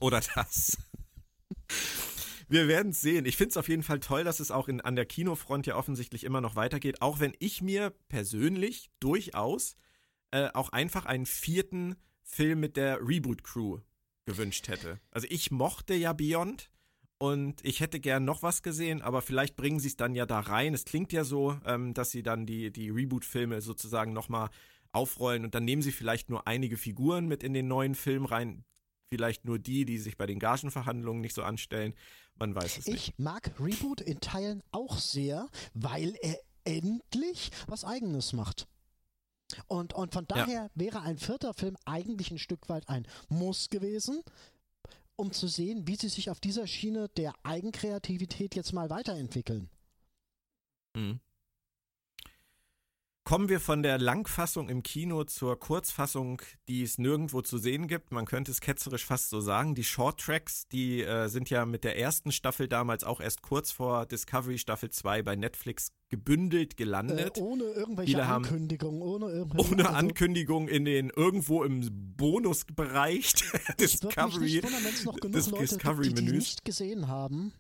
Oder 0.01 0.23
das. 0.35 0.79
Wir 2.49 2.67
werden 2.67 2.93
es 2.93 3.03
sehen. 3.03 3.27
Ich 3.27 3.37
finde 3.37 3.51
es 3.51 3.57
auf 3.59 3.69
jeden 3.69 3.83
Fall 3.83 4.01
toll, 4.01 4.25
dass 4.25 4.41
es 4.41 4.51
auch 4.51 4.69
in, 4.69 4.81
an 4.81 4.97
der 4.97 5.05
Kinofront 5.05 5.67
ja 5.67 5.77
offensichtlich 5.77 6.25
immer 6.25 6.41
noch 6.41 6.57
weitergeht, 6.57 7.03
auch 7.03 7.21
wenn 7.21 7.35
ich 7.41 7.61
mir 7.61 7.91
persönlich 8.09 8.91
durchaus 9.01 9.77
äh, 10.31 10.49
auch 10.55 10.71
einfach 10.71 11.07
einen 11.07 11.27
vierten 11.27 11.97
Film 12.23 12.61
mit 12.61 12.77
der 12.77 13.01
Reboot-Crew 13.01 13.81
gewünscht 14.27 14.69
hätte. 14.69 15.01
Also 15.11 15.27
ich 15.31 15.51
mochte 15.51 15.95
ja 15.95 16.13
Beyond 16.13 16.71
und 17.19 17.65
ich 17.65 17.81
hätte 17.81 17.99
gern 17.99 18.25
noch 18.25 18.43
was 18.43 18.63
gesehen, 18.63 19.03
aber 19.03 19.23
vielleicht 19.23 19.57
bringen 19.57 19.81
sie 19.81 19.89
es 19.89 19.97
dann 19.97 20.15
ja 20.15 20.27
da 20.27 20.41
rein. 20.41 20.75
Es 20.75 20.85
klingt 20.85 21.13
ja 21.13 21.25
so, 21.25 21.59
ähm, 21.65 21.95
dass 21.95 22.11
sie 22.11 22.23
dann 22.23 22.47
die, 22.47 22.71
die 22.71 22.91
Reboot-Filme 22.91 23.61
sozusagen 23.61 24.13
nochmal 24.13 24.51
aufrollen 24.93 25.45
und 25.45 25.55
dann 25.55 25.65
nehmen 25.65 25.83
sie 25.83 25.93
vielleicht 25.93 26.31
nur 26.31 26.47
einige 26.47 26.77
Figuren 26.77 27.27
mit 27.27 27.43
in 27.43 27.55
den 27.55 27.69
neuen 27.69 27.95
Film 27.95 28.25
rein. 28.25 28.65
Vielleicht 29.11 29.47
nur 29.47 29.59
die, 29.59 29.87
die 29.87 29.99
sich 29.99 30.19
bei 30.19 30.27
den 30.27 30.39
Gagenverhandlungen 30.39 31.23
nicht 31.23 31.35
so 31.35 31.43
anstellen. 31.43 31.95
Man 32.39 32.55
weiß 32.55 32.79
es 32.79 32.87
ich 32.87 32.93
nicht. 32.93 33.09
Ich 33.09 33.19
mag 33.19 33.53
Reboot 33.59 34.03
in 34.03 34.21
Teilen 34.21 34.63
auch 34.71 34.99
sehr, 34.99 35.49
weil 35.73 36.15
er 36.21 36.39
endlich 36.65 37.51
was 37.67 37.85
Eigenes 37.85 38.35
macht. 38.35 38.69
Und, 39.67 39.95
und 39.95 40.13
von 40.13 40.27
daher 40.27 40.65
ja. 40.65 40.71
wäre 40.75 41.01
ein 41.01 41.19
vierter 41.19 41.55
Film 41.55 41.77
eigentlich 41.85 42.31
ein 42.31 42.39
Stück 42.39 42.69
weit 42.69 42.89
ein 42.89 43.07
Muss 43.29 43.71
gewesen, 43.71 44.23
um 45.17 45.33
zu 45.33 45.49
sehen, 45.49 45.87
wie 45.87 45.97
sie 45.97 46.09
sich 46.09 46.31
auf 46.31 46.41
dieser 46.41 46.67
Schiene 46.67 47.09
der 47.17 47.33
Eigenkreativität 47.43 48.55
jetzt 48.55 48.73
mal 48.73 48.91
weiterentwickeln. 48.91 49.69
Mhm. 50.95 51.21
Kommen 53.29 53.51
wir 53.51 53.61
von 53.61 53.83
der 53.83 53.99
Langfassung 53.99 54.71
im 54.71 54.83
Kino 54.83 55.23
zur 55.25 55.61
Kurzfassung, 55.61 56.41
die 56.67 56.83
es 56.83 56.97
nirgendwo 56.97 57.43
zu 57.43 57.59
sehen 57.59 57.87
gibt. 57.87 58.11
Man 58.11 58.25
könnte 58.25 58.51
es 58.51 58.63
ketzerisch 58.63 59.05
fast 59.05 59.29
so 59.29 59.43
sagen. 59.43 59.75
Die 59.75 59.85
Short 59.85 60.19
Tracks, 60.19 60.67
die 60.69 61.03
äh, 61.03 61.29
sind 61.29 61.51
ja 61.51 61.67
mit 61.67 61.85
der 61.85 61.99
ersten 61.99 62.33
Staffel 62.33 62.69
damals 62.69 63.05
auch 63.05 63.21
erst 63.21 63.43
kurz 63.43 63.71
vor 63.71 64.07
Discovery 64.07 64.57
Staffel 64.57 64.89
2 64.89 65.21
bei 65.25 65.37
Netflix 65.37 65.93
gebündelt 66.09 66.79
gelandet. 66.79 67.37
Äh, 67.37 67.43
ohne 67.43 67.65
irgendwelche 67.65 68.13
Viele 68.13 68.25
Ankündigung, 68.25 69.03
ohne 69.03 69.27
irgendwelche 69.27 69.73
Ohne 69.73 69.85
also, 69.85 69.99
Ankündigung 69.99 70.67
in 70.67 70.87
den 70.87 71.11
irgendwo 71.11 71.65
im 71.65 71.87
Bonusbereich 72.17 73.35
der 73.69 73.75
Discovery, 73.75 74.63
wundern, 74.63 75.33
des 75.33 75.51
Discovery-Menüs. 75.53 76.15
Die, 76.15 76.25
die 76.25 76.33
nicht 76.33 76.65
gesehen 76.65 77.09
haben. 77.09 77.53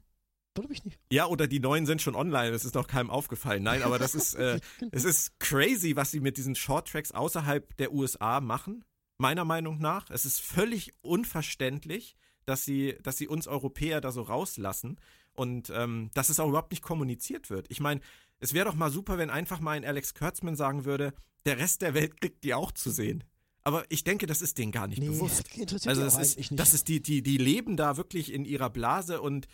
Würde 0.58 0.68
mich 0.68 0.84
nicht. 0.84 0.98
Ja, 1.10 1.26
oder 1.26 1.46
die 1.46 1.60
neuen 1.60 1.86
sind 1.86 2.02
schon 2.02 2.14
online, 2.14 2.52
das 2.52 2.64
ist 2.64 2.74
noch 2.74 2.86
keinem 2.86 3.10
aufgefallen. 3.10 3.62
Nein, 3.62 3.82
aber 3.82 3.98
das 3.98 4.14
ist, 4.14 4.34
äh, 4.34 4.60
es 4.90 5.04
ist 5.04 5.38
crazy, 5.40 5.96
was 5.96 6.10
sie 6.10 6.20
mit 6.20 6.36
diesen 6.36 6.54
Shorttracks 6.54 7.12
außerhalb 7.12 7.76
der 7.76 7.92
USA 7.92 8.40
machen. 8.40 8.84
Meiner 9.16 9.44
Meinung 9.44 9.78
nach. 9.78 10.10
Es 10.10 10.24
ist 10.24 10.40
völlig 10.40 10.94
unverständlich, 11.00 12.16
dass 12.44 12.64
sie, 12.64 12.96
dass 13.02 13.16
sie 13.16 13.26
uns 13.26 13.48
Europäer 13.48 14.00
da 14.00 14.12
so 14.12 14.22
rauslassen 14.22 15.00
und 15.32 15.70
ähm, 15.70 16.10
dass 16.14 16.28
es 16.28 16.40
auch 16.40 16.48
überhaupt 16.48 16.70
nicht 16.70 16.82
kommuniziert 16.82 17.50
wird. 17.50 17.66
Ich 17.68 17.80
meine, 17.80 18.00
es 18.40 18.54
wäre 18.54 18.66
doch 18.66 18.74
mal 18.74 18.90
super, 18.90 19.18
wenn 19.18 19.30
einfach 19.30 19.60
mal 19.60 19.72
ein 19.72 19.84
Alex 19.84 20.14
Kurtzman 20.14 20.56
sagen 20.56 20.84
würde, 20.84 21.14
der 21.46 21.58
Rest 21.58 21.82
der 21.82 21.94
Welt 21.94 22.20
kriegt 22.20 22.44
die 22.44 22.54
auch 22.54 22.72
zu 22.72 22.90
sehen. 22.90 23.24
Aber 23.64 23.84
ich 23.90 24.04
denke, 24.04 24.26
das 24.26 24.40
ist 24.40 24.56
denen 24.56 24.72
gar 24.72 24.86
nicht 24.86 25.00
nee, 25.00 25.08
bewusst. 25.08 25.44
also 25.86 26.02
das 26.02 26.18
ist, 26.18 26.38
nicht. 26.38 26.58
das 26.58 26.72
ist 26.72 26.88
die, 26.88 27.02
die, 27.02 27.22
die 27.22 27.36
leben 27.36 27.76
da 27.76 27.96
wirklich 27.96 28.32
in 28.32 28.44
ihrer 28.44 28.70
Blase 28.70 29.20
und 29.20 29.46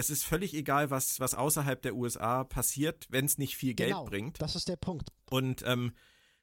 es 0.00 0.10
ist 0.10 0.24
völlig 0.24 0.54
egal, 0.54 0.90
was, 0.90 1.20
was 1.20 1.34
außerhalb 1.34 1.80
der 1.82 1.94
USA 1.94 2.44
passiert, 2.44 3.06
wenn 3.10 3.26
es 3.26 3.38
nicht 3.38 3.56
viel 3.56 3.74
Geld 3.74 3.90
genau, 3.90 4.04
bringt. 4.06 4.40
Das 4.40 4.56
ist 4.56 4.68
der 4.68 4.76
Punkt. 4.76 5.10
Und 5.28 5.62
ähm, 5.66 5.92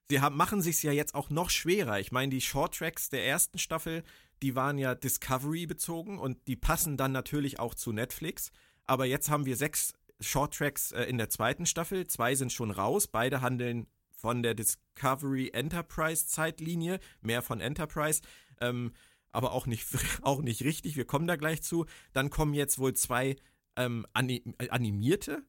sie 0.09 0.21
haben, 0.21 0.37
machen 0.37 0.61
sich 0.61 0.81
ja 0.83 0.91
jetzt 0.91 1.15
auch 1.15 1.29
noch 1.29 1.49
schwerer. 1.49 1.99
Ich 1.99 2.11
meine, 2.11 2.29
die 2.29 2.41
Short 2.41 2.77
Tracks 2.77 3.09
der 3.09 3.25
ersten 3.25 3.57
Staffel, 3.57 4.03
die 4.41 4.55
waren 4.55 4.77
ja 4.77 4.95
Discovery 4.95 5.65
bezogen 5.65 6.19
und 6.19 6.47
die 6.47 6.55
passen 6.55 6.97
dann 6.97 7.11
natürlich 7.11 7.59
auch 7.59 7.73
zu 7.73 7.91
Netflix. 7.91 8.51
Aber 8.85 9.05
jetzt 9.05 9.29
haben 9.29 9.45
wir 9.45 9.57
sechs 9.57 9.93
Short 10.21 10.55
Tracks 10.55 10.91
äh, 10.91 11.03
in 11.03 11.17
der 11.17 11.29
zweiten 11.29 11.65
Staffel. 11.65 12.07
Zwei 12.07 12.35
sind 12.35 12.53
schon 12.53 12.71
raus. 12.71 13.07
Beide 13.07 13.41
handeln 13.41 13.87
von 14.11 14.43
der 14.43 14.53
Discovery 14.53 15.49
Enterprise 15.53 16.27
Zeitlinie, 16.27 16.99
mehr 17.21 17.41
von 17.41 17.59
Enterprise. 17.59 18.21
Ähm, 18.61 18.93
aber 19.37 19.51
auch 19.51 19.67
nicht, 19.67 19.87
auch 20.23 20.41
nicht 20.41 20.63
richtig. 20.63 20.97
Wir 20.97 21.05
kommen 21.05 21.27
da 21.27 21.35
gleich 21.35 21.61
zu. 21.61 21.85
Dann 22.11 22.31
kommen 22.31 22.55
jetzt 22.55 22.79
wohl 22.79 22.95
zwei 22.95 23.35
ähm, 23.75 24.07
animierte. 24.13 25.43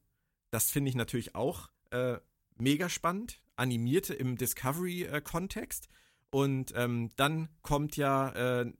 Das 0.50 0.70
finde 0.70 0.90
ich 0.90 0.94
natürlich 0.94 1.34
auch 1.34 1.70
äh, 1.90 2.18
mega 2.58 2.90
spannend. 2.90 3.40
Animierte 3.56 4.12
im 4.12 4.36
Discovery-Kontext. 4.36 5.86
Äh, 5.86 6.36
Und 6.36 6.74
ähm, 6.76 7.08
dann 7.16 7.48
kommt 7.62 7.96
ja 7.96 8.60
äh, 8.60 8.72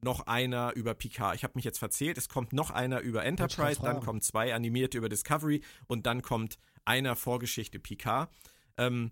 noch 0.00 0.28
einer 0.28 0.74
über 0.76 0.94
Picard. 0.94 1.34
Ich 1.34 1.42
habe 1.42 1.54
mich 1.56 1.64
jetzt 1.64 1.80
verzählt. 1.80 2.16
Es 2.16 2.28
kommt 2.28 2.52
noch 2.52 2.70
einer 2.70 3.00
über 3.00 3.24
Enterprise, 3.24 3.80
dann 3.82 4.00
kommen 4.00 4.20
zwei 4.20 4.54
animierte 4.54 4.96
über 4.96 5.08
Discovery 5.08 5.60
und 5.88 6.06
dann 6.06 6.22
kommt 6.22 6.58
einer 6.84 7.16
Vorgeschichte 7.16 7.80
Picard. 7.80 8.30
Ähm, 8.76 9.10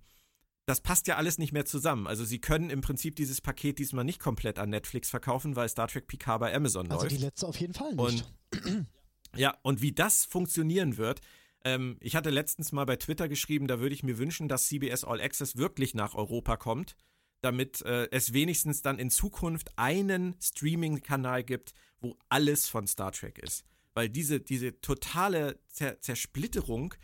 das 0.66 0.80
passt 0.80 1.06
ja 1.08 1.16
alles 1.16 1.38
nicht 1.38 1.52
mehr 1.52 1.66
zusammen. 1.66 2.06
Also 2.06 2.24
sie 2.24 2.40
können 2.40 2.70
im 2.70 2.80
Prinzip 2.80 3.16
dieses 3.16 3.40
Paket 3.40 3.78
diesmal 3.78 4.04
nicht 4.04 4.18
komplett 4.20 4.58
an 4.58 4.70
Netflix 4.70 5.10
verkaufen, 5.10 5.56
weil 5.56 5.68
Star 5.68 5.88
Trek 5.88 6.06
Picard 6.06 6.40
bei 6.40 6.54
Amazon 6.54 6.90
Also 6.90 7.04
läuft. 7.04 7.16
die 7.16 7.22
letzte 7.22 7.46
auf 7.46 7.60
jeden 7.60 7.74
Fall 7.74 7.94
nicht. 7.94 8.24
Und 8.64 8.86
ja, 9.36 9.56
und 9.62 9.82
wie 9.82 9.92
das 9.92 10.24
funktionieren 10.24 10.96
wird, 10.96 11.20
ähm, 11.64 11.96
ich 12.00 12.16
hatte 12.16 12.30
letztens 12.30 12.72
mal 12.72 12.86
bei 12.86 12.96
Twitter 12.96 13.28
geschrieben, 13.28 13.66
da 13.66 13.80
würde 13.80 13.94
ich 13.94 14.02
mir 14.02 14.18
wünschen, 14.18 14.48
dass 14.48 14.66
CBS 14.68 15.04
All 15.04 15.20
Access 15.20 15.56
wirklich 15.56 15.94
nach 15.94 16.14
Europa 16.14 16.56
kommt, 16.56 16.96
damit 17.42 17.82
äh, 17.82 18.08
es 18.10 18.32
wenigstens 18.32 18.80
dann 18.80 18.98
in 18.98 19.10
Zukunft 19.10 19.72
einen 19.76 20.34
Streaming-Kanal 20.40 21.44
gibt, 21.44 21.74
wo 22.00 22.16
alles 22.30 22.68
von 22.68 22.86
Star 22.86 23.12
Trek 23.12 23.38
ist. 23.38 23.64
Weil 23.92 24.08
diese, 24.08 24.40
diese 24.40 24.80
totale 24.80 25.58
Zer 25.68 26.00
Zersplitterung 26.00 26.94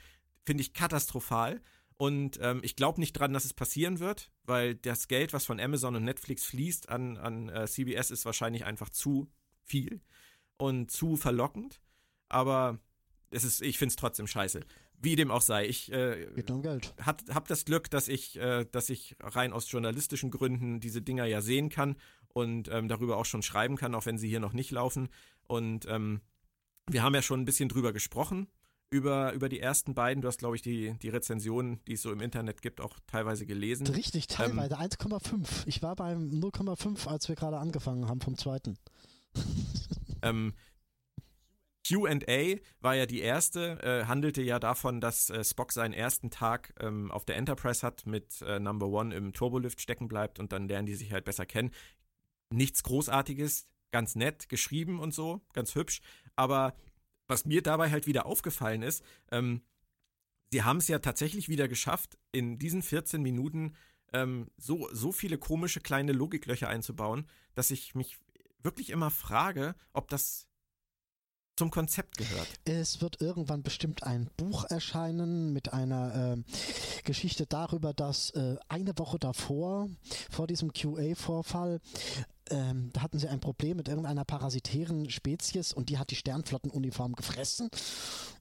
finde 0.45 0.63
ich 0.63 0.73
katastrophal. 0.73 1.61
Und 2.01 2.39
ähm, 2.41 2.61
ich 2.63 2.77
glaube 2.77 2.99
nicht 2.99 3.13
dran, 3.13 3.35
dass 3.35 3.45
es 3.45 3.53
passieren 3.53 3.99
wird, 3.99 4.31
weil 4.45 4.75
das 4.75 5.07
Geld, 5.07 5.35
was 5.35 5.45
von 5.45 5.61
Amazon 5.61 5.97
und 5.97 6.05
Netflix 6.05 6.47
fließt 6.47 6.89
an, 6.89 7.19
an 7.19 7.51
äh, 7.51 7.67
CBS, 7.67 8.11
ist 8.11 8.25
wahrscheinlich 8.25 8.65
einfach 8.65 8.89
zu 8.89 9.31
viel 9.65 10.01
und 10.57 10.91
zu 10.91 11.19
verlockend. 11.19 11.83
Aber 12.31 12.79
es 13.31 13.45
ist, 13.45 13.61
ich 13.61 13.77
finde 13.77 13.91
es 13.91 13.97
trotzdem 13.97 14.27
scheiße. 14.27 14.61
Wie 14.97 15.15
dem 15.15 15.31
auch 15.31 15.43
sei. 15.43 15.67
Ich 15.67 15.93
äh, 15.93 16.29
um 16.49 16.63
Geld. 16.63 16.95
habe 17.05 17.45
das 17.47 17.67
Glück, 17.67 17.91
dass 17.91 18.09
ich, 18.09 18.39
äh, 18.39 18.65
dass 18.73 18.89
ich 18.89 19.15
rein 19.21 19.53
aus 19.53 19.71
journalistischen 19.71 20.31
Gründen 20.31 20.81
diese 20.81 21.03
Dinger 21.03 21.27
ja 21.27 21.43
sehen 21.43 21.69
kann 21.69 21.97
und 22.29 22.71
ähm, 22.73 22.89
darüber 22.89 23.19
auch 23.19 23.27
schon 23.27 23.43
schreiben 23.43 23.77
kann, 23.77 23.95
auch 23.95 24.07
wenn 24.07 24.17
sie 24.17 24.31
hier 24.31 24.41
noch 24.41 24.55
nicht 24.55 24.71
laufen. 24.71 25.11
Und 25.47 25.85
ähm, 25.87 26.23
wir 26.89 27.03
haben 27.03 27.15
ja 27.15 27.21
schon 27.21 27.43
ein 27.43 27.45
bisschen 27.45 27.69
drüber 27.69 27.93
gesprochen, 27.93 28.49
über, 28.91 29.33
über 29.33 29.49
die 29.49 29.61
ersten 29.61 29.95
beiden. 29.95 30.21
Du 30.21 30.29
hast, 30.29 30.39
glaube 30.39 30.57
ich, 30.57 30.63
die, 30.63 30.95
die 30.99 31.09
Rezensionen, 31.09 31.81
die 31.87 31.95
es 31.95 32.03
so 32.03 32.13
im 32.13 32.21
Internet 32.21 32.61
gibt, 32.61 32.81
auch 32.81 32.99
teilweise 33.07 33.47
gelesen. 33.47 33.87
Richtig, 33.87 34.27
teilweise 34.27 34.79
1,5. 34.79 35.67
Ich 35.67 35.83
war 35.83 35.95
beim 35.97 36.29
0,5, 36.31 37.07
als 37.07 37.29
wir 37.29 37.37
gerade 37.37 37.59
angefangen 37.59 38.09
haben 38.09 38.21
vom 38.21 38.37
zweiten. 38.37 38.77
Ähm, 40.23 40.53
QA 41.87 42.57
war 42.81 42.95
ja 42.95 43.07
die 43.07 43.21
erste, 43.21 43.83
äh, 43.83 44.05
handelte 44.05 44.43
ja 44.43 44.59
davon, 44.59 45.01
dass 45.01 45.31
äh, 45.31 45.43
Spock 45.43 45.73
seinen 45.73 45.95
ersten 45.95 46.31
Tag 46.31 46.75
ähm, 46.79 47.11
auf 47.11 47.25
der 47.25 47.37
Enterprise 47.37 47.87
hat, 47.87 48.05
mit 48.05 48.43
äh, 48.43 48.61
Number 48.61 48.89
One 48.89 49.15
im 49.15 49.33
Turbolift 49.33 49.81
stecken 49.81 50.09
bleibt 50.09 50.39
und 50.39 50.53
dann 50.53 50.69
lernen 50.69 50.85
die 50.85 50.95
sich 50.95 51.11
halt 51.11 51.25
besser 51.25 51.47
kennen. 51.47 51.71
Nichts 52.53 52.83
Großartiges, 52.83 53.67
ganz 53.93 54.15
nett 54.15 54.49
geschrieben 54.49 55.01
und 55.01 55.15
so, 55.15 55.41
ganz 55.55 55.75
hübsch. 55.75 56.01
Aber 56.37 56.75
was 57.31 57.47
mir 57.47 57.63
dabei 57.63 57.91
halt 57.91 58.07
wieder 58.07 58.27
aufgefallen 58.27 58.83
ist, 58.83 59.03
ähm, 59.31 59.63
sie 60.51 60.63
haben 60.63 60.79
es 60.79 60.89
ja 60.89 60.99
tatsächlich 60.99 61.49
wieder 61.49 61.69
geschafft, 61.69 62.19
in 62.33 62.59
diesen 62.59 62.83
14 62.83 63.23
Minuten 63.23 63.75
ähm, 64.13 64.51
so, 64.57 64.89
so 64.93 65.13
viele 65.13 65.39
komische 65.39 65.81
kleine 65.81 66.13
Logiklöcher 66.13 66.69
einzubauen, 66.69 67.27
dass 67.55 67.71
ich 67.71 67.95
mich 67.95 68.19
wirklich 68.63 68.91
immer 68.91 69.11
frage, 69.11 69.75
ob 69.93 70.09
das 70.09 70.49
zum 71.57 71.71
Konzept 71.71 72.17
gehört. 72.17 72.49
Es 72.65 73.03
wird 73.03 73.21
irgendwann 73.21 73.63
bestimmt 73.63 74.03
ein 74.03 74.31
Buch 74.37 74.65
erscheinen 74.65 75.53
mit 75.53 75.73
einer 75.73 76.39
äh, 76.39 77.03
Geschichte 77.05 77.47
darüber, 77.47 77.93
dass 77.93 78.31
äh, 78.31 78.57
eine 78.69 78.97
Woche 78.99 79.19
davor, 79.19 79.91
vor 80.31 80.47
diesem 80.47 80.73
QA-Vorfall, 80.73 81.81
ähm, 82.51 82.91
da 82.93 83.03
hatten 83.03 83.19
sie 83.19 83.29
ein 83.29 83.41
Problem 83.41 83.77
mit 83.77 83.89
irgendeiner 83.89 84.25
parasitären 84.25 85.09
Spezies 85.11 85.73
und 85.73 85.89
die 85.89 85.99
hat 85.99 86.11
die 86.11 86.17
Sternflottenuniform 86.17 87.15
gefressen 87.15 87.71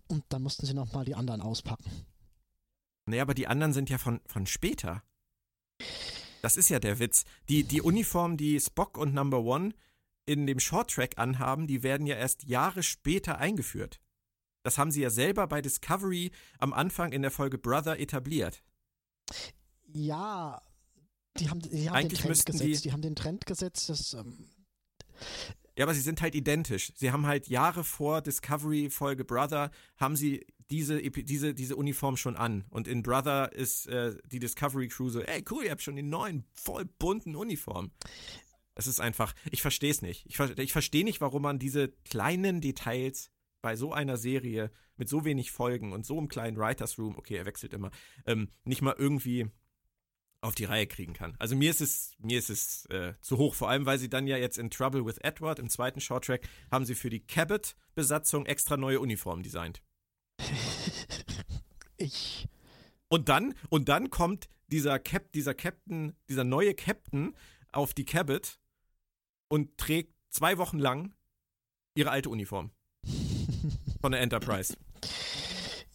und 0.07 0.23
dann 0.29 0.41
mussten 0.41 0.65
sie 0.65 0.73
nochmal 0.73 1.05
die 1.05 1.15
anderen 1.15 1.41
auspacken. 1.41 1.89
Nee, 3.05 3.19
aber 3.19 3.33
die 3.33 3.47
anderen 3.47 3.73
sind 3.73 3.89
ja 3.89 3.97
von, 3.97 4.21
von 4.25 4.45
später. 4.45 5.03
Das 6.41 6.57
ist 6.57 6.69
ja 6.69 6.79
der 6.79 6.99
Witz. 6.99 7.25
Die, 7.49 7.63
die 7.63 7.81
Uniform, 7.81 8.37
die 8.37 8.59
Spock 8.59 8.97
und 8.97 9.13
Number 9.13 9.39
One 9.39 9.73
in 10.25 10.45
dem 10.45 10.59
Shorttrack 10.59 11.17
anhaben, 11.17 11.67
die 11.67 11.83
werden 11.83 12.05
ja 12.05 12.15
erst 12.15 12.43
Jahre 12.43 12.83
später 12.83 13.39
eingeführt. 13.39 13.99
Das 14.63 14.77
haben 14.77 14.91
sie 14.91 15.01
ja 15.01 15.09
selber 15.09 15.47
bei 15.47 15.61
Discovery 15.61 16.31
am 16.59 16.73
Anfang 16.73 17.11
in 17.11 17.21
der 17.21 17.31
Folge 17.31 17.57
Brother 17.57 17.99
etabliert. 17.99 18.61
Ja, 19.87 20.61
die 21.39 21.49
haben, 21.49 21.59
die 21.61 21.67
haben 21.69 21.73
den 21.83 21.89
Eigentlich 21.93 22.19
Trend 22.19 22.29
müssten 22.29 22.51
gesetzt. 22.51 22.83
die- 22.85 22.89
Die, 22.89 22.93
haben 22.93 23.01
den 23.01 23.15
Trend 23.15 23.45
gesetzt, 23.45 23.89
dass 23.89 24.13
ähm, 24.13 24.45
Ja, 25.77 25.85
aber 25.85 25.93
sie 25.93 26.01
sind 26.01 26.21
halt 26.21 26.35
identisch. 26.35 26.91
Sie 26.95 27.11
haben 27.11 27.25
halt 27.25 27.47
Jahre 27.47 27.83
vor 27.83 28.21
Discovery 28.21 28.89
Folge 28.89 29.23
Brother 29.25 29.71
haben 29.97 30.15
sie 30.15 30.45
diese, 30.69 31.01
diese, 31.01 31.53
diese 31.53 31.75
Uniform 31.75 32.15
schon 32.17 32.35
an. 32.35 32.65
Und 32.69 32.87
in 32.87 33.01
Brother 33.01 33.51
ist 33.53 33.87
äh, 33.87 34.15
die 34.25 34.39
Discovery 34.39 34.87
Crew 34.87 35.09
so, 35.09 35.21
ey 35.21 35.43
cool, 35.49 35.63
ihr 35.63 35.71
habt 35.71 35.81
schon 35.81 35.95
die 35.95 36.03
neuen, 36.03 36.43
voll 36.53 36.85
bunten 36.85 37.35
Uniformen. 37.35 37.91
Es 38.75 38.85
ist 38.87 38.99
einfach, 39.01 39.33
ich 39.51 39.61
verstehe 39.61 39.91
es 39.91 40.01
nicht. 40.01 40.25
Ich, 40.27 40.39
ich 40.39 40.71
verstehe 40.71 41.03
nicht, 41.03 41.21
warum 41.21 41.41
man 41.41 41.59
diese 41.59 41.89
kleinen 42.05 42.61
Details 42.61 43.31
bei 43.61 43.75
so 43.75 43.91
einer 43.91 44.15
Serie 44.17 44.71
mit 44.95 45.09
so 45.09 45.25
wenig 45.25 45.51
Folgen 45.51 45.91
und 45.91 46.05
so 46.05 46.17
einem 46.17 46.27
kleinen 46.29 46.55
Writers 46.57 46.97
Room, 46.99 47.17
okay, 47.17 47.35
er 47.35 47.45
wechselt 47.45 47.73
immer, 47.73 47.89
ähm, 48.25 48.49
nicht 48.63 48.81
mal 48.81 48.95
irgendwie 48.97 49.47
auf 50.41 50.55
die 50.55 50.65
Reihe 50.65 50.87
kriegen 50.87 51.13
kann. 51.13 51.35
Also 51.37 51.55
mir 51.55 51.69
ist 51.69 51.81
es, 51.81 52.11
mir 52.19 52.39
ist 52.39 52.49
es 52.49 52.85
äh, 52.85 53.13
zu 53.21 53.37
hoch, 53.37 53.55
vor 53.55 53.69
allem 53.69 53.85
weil 53.85 53.99
sie 53.99 54.09
dann 54.09 54.27
ja 54.27 54.37
jetzt 54.37 54.57
in 54.57 54.69
Trouble 54.69 55.05
with 55.05 55.17
Edward 55.17 55.59
im 55.59 55.69
zweiten 55.69 55.99
Shorttrack 55.99 56.47
haben 56.71 56.85
sie 56.85 56.95
für 56.95 57.09
die 57.09 57.19
Cabot-Besatzung 57.19 58.45
extra 58.45 58.77
neue 58.77 58.99
Uniformen 58.99 59.43
designt. 59.43 59.81
ich 61.97 62.47
Und 63.09 63.27
dann, 63.27 63.53
und 63.69 63.89
dann 63.89 64.09
kommt 64.09 64.49
dieser 64.67 64.99
Cap, 64.99 65.31
dieser 65.33 65.53
Captain, 65.53 66.15
dieser 66.29 66.43
neue 66.43 66.73
Captain 66.73 67.35
auf 67.71 67.93
die 67.93 68.05
Cabot 68.05 68.59
und 69.49 69.77
trägt 69.77 70.13
zwei 70.29 70.57
Wochen 70.57 70.79
lang 70.79 71.13
ihre 71.95 72.11
alte 72.11 72.29
Uniform 72.29 72.71
von 74.01 74.11
der 74.11 74.21
Enterprise. 74.21 74.77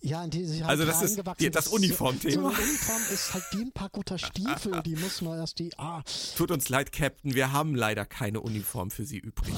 Ja, 0.06 0.22
in 0.22 0.30
die 0.30 0.44
sich 0.44 0.60
halt 0.60 0.68
Also 0.70 0.84
das 0.84 1.00
ist 1.02 1.18
die- 1.40 1.50
das 1.50 1.66
Uniformthema. 1.68 2.50
So 2.54 2.62
Uniform 2.62 3.02
ist 3.10 3.32
halt 3.32 3.44
wie 3.52 3.62
ein 3.62 3.72
paar 3.72 3.88
guter 3.88 4.18
Stiefel, 4.18 4.82
die 4.82 4.96
muss 4.96 5.22
man 5.22 5.38
erst 5.38 5.58
die, 5.58 5.70
ah, 5.78 6.02
Tut 6.36 6.50
uns 6.50 6.68
leid, 6.68 6.92
Captain, 6.92 7.34
wir 7.34 7.52
haben 7.52 7.74
leider 7.74 8.04
keine 8.04 8.42
Uniform 8.42 8.90
für 8.90 9.06
Sie 9.06 9.16
übrig. 9.18 9.54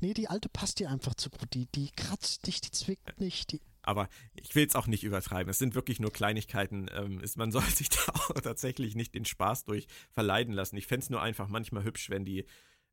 nee, 0.00 0.12
die 0.14 0.28
alte 0.28 0.48
passt 0.48 0.78
dir 0.80 0.90
einfach 0.90 1.14
zu 1.14 1.30
gut. 1.30 1.54
Die, 1.54 1.66
die 1.66 1.90
kratzt 1.92 2.46
nicht, 2.46 2.66
die 2.66 2.70
zwickt 2.72 3.20
nicht, 3.20 3.52
die, 3.52 3.60
Aber 3.82 4.08
ich 4.34 4.54
will 4.54 4.66
es 4.66 4.74
auch 4.74 4.86
nicht 4.88 5.04
übertreiben. 5.04 5.50
Es 5.50 5.58
sind 5.58 5.74
wirklich 5.76 6.00
nur 6.00 6.12
Kleinigkeiten. 6.12 6.90
Ähm, 6.94 7.20
ist, 7.20 7.36
man 7.36 7.52
soll 7.52 7.62
sich 7.62 7.88
da 7.90 8.00
auch 8.14 8.30
tatsächlich 8.40 8.94
nicht 8.96 9.14
den 9.14 9.24
Spaß 9.24 9.64
durch 9.64 9.86
verleiden 10.12 10.52
lassen. 10.52 10.76
Ich 10.76 10.86
fände 10.86 11.04
es 11.04 11.10
nur 11.10 11.22
einfach 11.22 11.48
manchmal 11.48 11.84
hübsch, 11.84 12.10
wenn 12.10 12.24
die, 12.24 12.44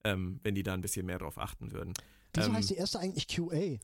ähm, 0.03 0.39
wenn 0.43 0.53
die 0.55 0.63
da 0.63 0.74
ein 0.76 0.82
bisschen 0.82 1.05
mehr 1.07 1.18
drauf 1.20 1.38
achten 1.39 1.72
würden. 1.72 1.93
wieso 2.34 2.49
Ähm, 2.49 2.55
heißt 2.55 2.70
die 2.70 2.76
erste 2.76 2.99
eigentlich? 2.99 3.28
QA. 3.28 3.80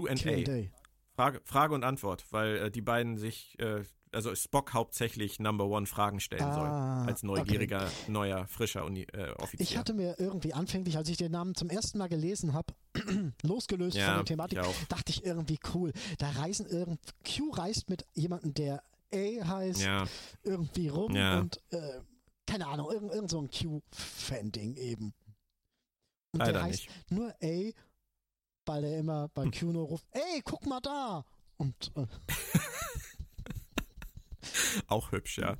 Q&A. 0.00 0.68
Frage, 1.14 1.40
Frage 1.44 1.74
und 1.74 1.82
Antwort, 1.84 2.26
weil 2.30 2.56
äh, 2.56 2.70
die 2.70 2.82
beiden 2.82 3.16
sich, 3.16 3.58
äh, 3.58 3.82
also 4.12 4.34
Spock 4.34 4.74
hauptsächlich 4.74 5.40
Number 5.40 5.64
One 5.66 5.86
Fragen 5.86 6.20
stellen 6.20 6.52
soll. 6.52 6.68
Ah, 6.68 7.04
Als 7.06 7.22
neugieriger, 7.22 7.90
neuer, 8.06 8.46
frischer 8.48 8.84
Uni, 8.84 9.06
äh, 9.14 9.30
Offizier. 9.32 9.60
Ich 9.64 9.76
hatte 9.78 9.94
mir 9.94 10.16
irgendwie 10.18 10.52
anfänglich, 10.52 10.96
als 10.98 11.08
ich 11.08 11.16
den 11.16 11.32
Namen 11.32 11.54
zum 11.54 11.70
ersten 11.70 11.96
Mal 11.98 12.08
gelesen 12.08 12.52
habe, 12.52 12.74
losgelöst 13.42 13.96
Ja, 13.96 14.06
von 14.08 14.14
der 14.16 14.24
Thematik, 14.26 14.58
ich 14.62 14.86
dachte 14.88 15.10
ich 15.10 15.24
irgendwie 15.24 15.58
cool. 15.74 15.92
Da 16.18 16.30
reisen 16.30 16.66
irgend 16.66 17.00
Q 17.24 17.50
reist 17.52 17.88
mit 17.88 18.04
jemandem, 18.14 18.52
der 18.54 18.82
A 19.14 19.48
heißt, 19.48 19.82
ja, 19.82 20.04
irgendwie 20.42 20.88
rum 20.88 21.14
Ja. 21.14 21.38
und 21.38 21.60
äh, 21.70 22.00
keine 22.46 22.66
Ahnung, 22.66 22.90
irgend, 22.92 23.12
irgend 23.12 23.30
so 23.30 23.40
ein 23.40 23.48
Q-Fan-Ding 23.50 24.76
eben. 24.76 25.14
Und 26.32 26.40
leider 26.40 26.52
der 26.54 26.62
heißt 26.64 26.86
nicht. 26.86 27.10
nur 27.10 27.34
A, 27.42 27.70
weil 28.66 28.84
er 28.84 28.98
immer 28.98 29.24
Hm. 29.24 29.30
bei 29.34 29.50
Q 29.50 29.72
nur 29.72 29.86
ruft, 29.86 30.06
ey, 30.12 30.42
guck 30.44 30.66
mal 30.66 30.80
da! 30.80 31.24
Und 31.56 31.92
äh, 31.96 32.06
Auch 34.88 35.12
hübsch, 35.12 35.38
ja. 35.38 35.56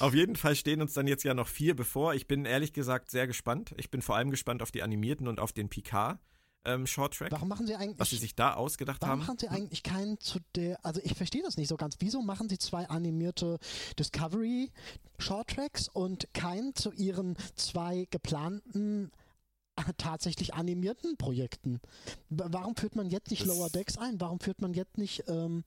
Auf 0.00 0.14
jeden 0.14 0.36
Fall 0.36 0.54
stehen 0.56 0.80
uns 0.82 0.92
dann 0.94 1.06
jetzt 1.06 1.24
ja 1.24 1.34
noch 1.34 1.48
vier 1.48 1.74
bevor. 1.74 2.14
Ich 2.14 2.26
bin 2.26 2.44
ehrlich 2.44 2.72
gesagt 2.72 3.10
sehr 3.10 3.26
gespannt. 3.26 3.74
Ich 3.78 3.90
bin 3.90 4.02
vor 4.02 4.16
allem 4.16 4.30
gespannt 4.30 4.62
auf 4.62 4.70
die 4.70 4.82
animierten 4.82 5.26
und 5.28 5.40
auf 5.40 5.52
den 5.52 5.68
Picard 5.68 6.18
ähm, 6.64 6.86
Shorttrack, 6.86 7.30
warum 7.32 7.48
machen 7.48 7.66
sie 7.66 7.76
eigentlich 7.76 7.98
was 7.98 8.10
sie 8.10 8.16
sich 8.16 8.34
da 8.34 8.54
ausgedacht 8.54 9.00
Warum 9.00 9.12
haben. 9.12 9.26
machen 9.26 9.38
sie 9.38 9.48
eigentlich 9.48 9.82
keinen 9.84 10.18
zu 10.20 10.40
der, 10.56 10.84
also 10.84 11.00
ich 11.02 11.14
verstehe 11.14 11.42
das 11.42 11.56
nicht 11.56 11.68
so 11.68 11.76
ganz. 11.76 11.96
Wieso 12.00 12.20
machen 12.20 12.48
sie 12.48 12.58
zwei 12.58 12.88
animierte 12.88 13.58
Discovery 13.98 14.70
Shorttracks 15.18 15.88
und 15.88 16.28
keinen 16.34 16.74
zu 16.74 16.92
ihren 16.92 17.36
zwei 17.54 18.06
geplanten 18.10 19.10
tatsächlich 19.96 20.54
animierten 20.54 21.16
Projekten? 21.16 21.80
Warum 22.30 22.76
führt 22.76 22.96
man 22.96 23.08
jetzt 23.10 23.30
nicht 23.30 23.42
Das- 23.42 23.48
Lower 23.48 23.70
Decks 23.70 23.96
ein? 23.98 24.20
Warum 24.20 24.40
führt 24.40 24.60
man 24.60 24.74
jetzt 24.74 24.98
nicht 24.98 25.24
ähm, 25.28 25.64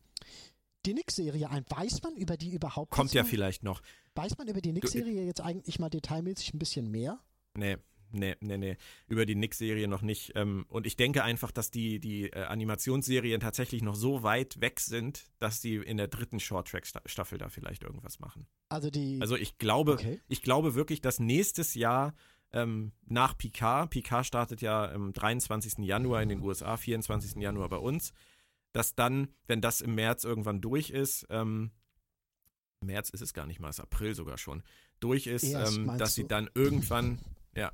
die 0.86 0.94
Nix-Serie 0.94 1.50
ein? 1.50 1.66
Weiß 1.70 2.02
man 2.04 2.16
über 2.16 2.38
die 2.38 2.52
überhaupt 2.52 2.92
Kommt 2.92 3.14
ja 3.14 3.24
mehr? 3.24 3.30
vielleicht 3.30 3.64
noch. 3.64 3.82
Weiß 4.16 4.38
man 4.38 4.48
über 4.48 4.62
die 4.62 4.74
Nix-Serie 4.74 5.26
jetzt 5.26 5.42
eigentlich 5.42 5.80
mal 5.80 5.90
detailmäßig 5.90 6.54
ein 6.54 6.60
bisschen 6.60 6.90
mehr? 6.92 7.20
Nee, 7.54 7.78
nee, 8.12 8.36
nee, 8.42 8.58
nee, 8.58 8.78
über 9.08 9.26
die 9.26 9.36
Nick-Serie 9.36 9.88
noch 9.88 10.02
nicht. 10.02 10.34
Ähm, 10.36 10.66
und 10.70 10.86
ich 10.88 10.98
denke 10.98 11.24
einfach, 11.24 11.52
dass 11.52 11.72
die, 11.72 12.00
die 12.00 12.26
äh, 12.32 12.44
Animationsserien 12.44 13.40
tatsächlich 13.40 13.82
noch 13.84 13.96
so 13.96 14.24
weit 14.24 14.60
weg 14.60 14.80
sind, 14.82 15.24
dass 15.40 15.62
sie 15.62 15.76
in 15.76 15.98
der 15.98 16.08
dritten 16.10 16.40
Short-Track-Staffel 16.40 17.38
da 17.38 17.48
vielleicht 17.50 17.84
irgendwas 17.84 18.20
machen. 18.20 18.48
Also 18.70 18.90
die. 18.90 19.20
Also 19.22 19.36
ich 19.38 19.58
glaube, 19.58 19.94
Okay. 19.94 20.20
ich 20.28 20.42
glaube 20.42 20.76
wirklich, 20.76 21.00
dass 21.02 21.20
nächstes 21.20 21.74
Jahr 21.74 22.14
ähm, 22.54 22.92
nach 23.06 23.38
Picard, 23.38 23.90
Picard 23.90 24.26
startet 24.26 24.62
ja 24.62 24.92
am 24.92 25.14
23. 25.14 25.86
Januar 25.86 26.22
in 26.22 26.30
den 26.30 26.42
USA, 26.42 26.78
24. 26.78 27.42
Januar 27.42 27.70
bei 27.70 27.78
uns, 27.78 28.14
dass 28.74 28.96
dann, 28.96 29.30
wenn 29.48 29.62
das 29.62 29.82
im 29.82 29.96
März 29.96 30.24
irgendwann 30.24 30.62
durch 30.62 30.90
ist, 30.90 31.26
ähm, 31.30 31.72
März 32.84 33.10
ist 33.10 33.22
es 33.22 33.34
gar 33.34 33.46
nicht 33.46 33.60
mal, 33.60 33.70
es 33.70 33.78
ist 33.78 33.84
April 33.84 34.16
sogar 34.16 34.38
schon, 34.38 34.64
durch 35.00 35.28
ist, 35.28 35.44
Erst, 35.44 35.78
ähm, 35.78 35.98
dass 35.98 36.16
sie 36.16 36.24
du? 36.24 36.28
dann 36.28 36.50
irgendwann, 36.54 37.20
ja, 37.56 37.72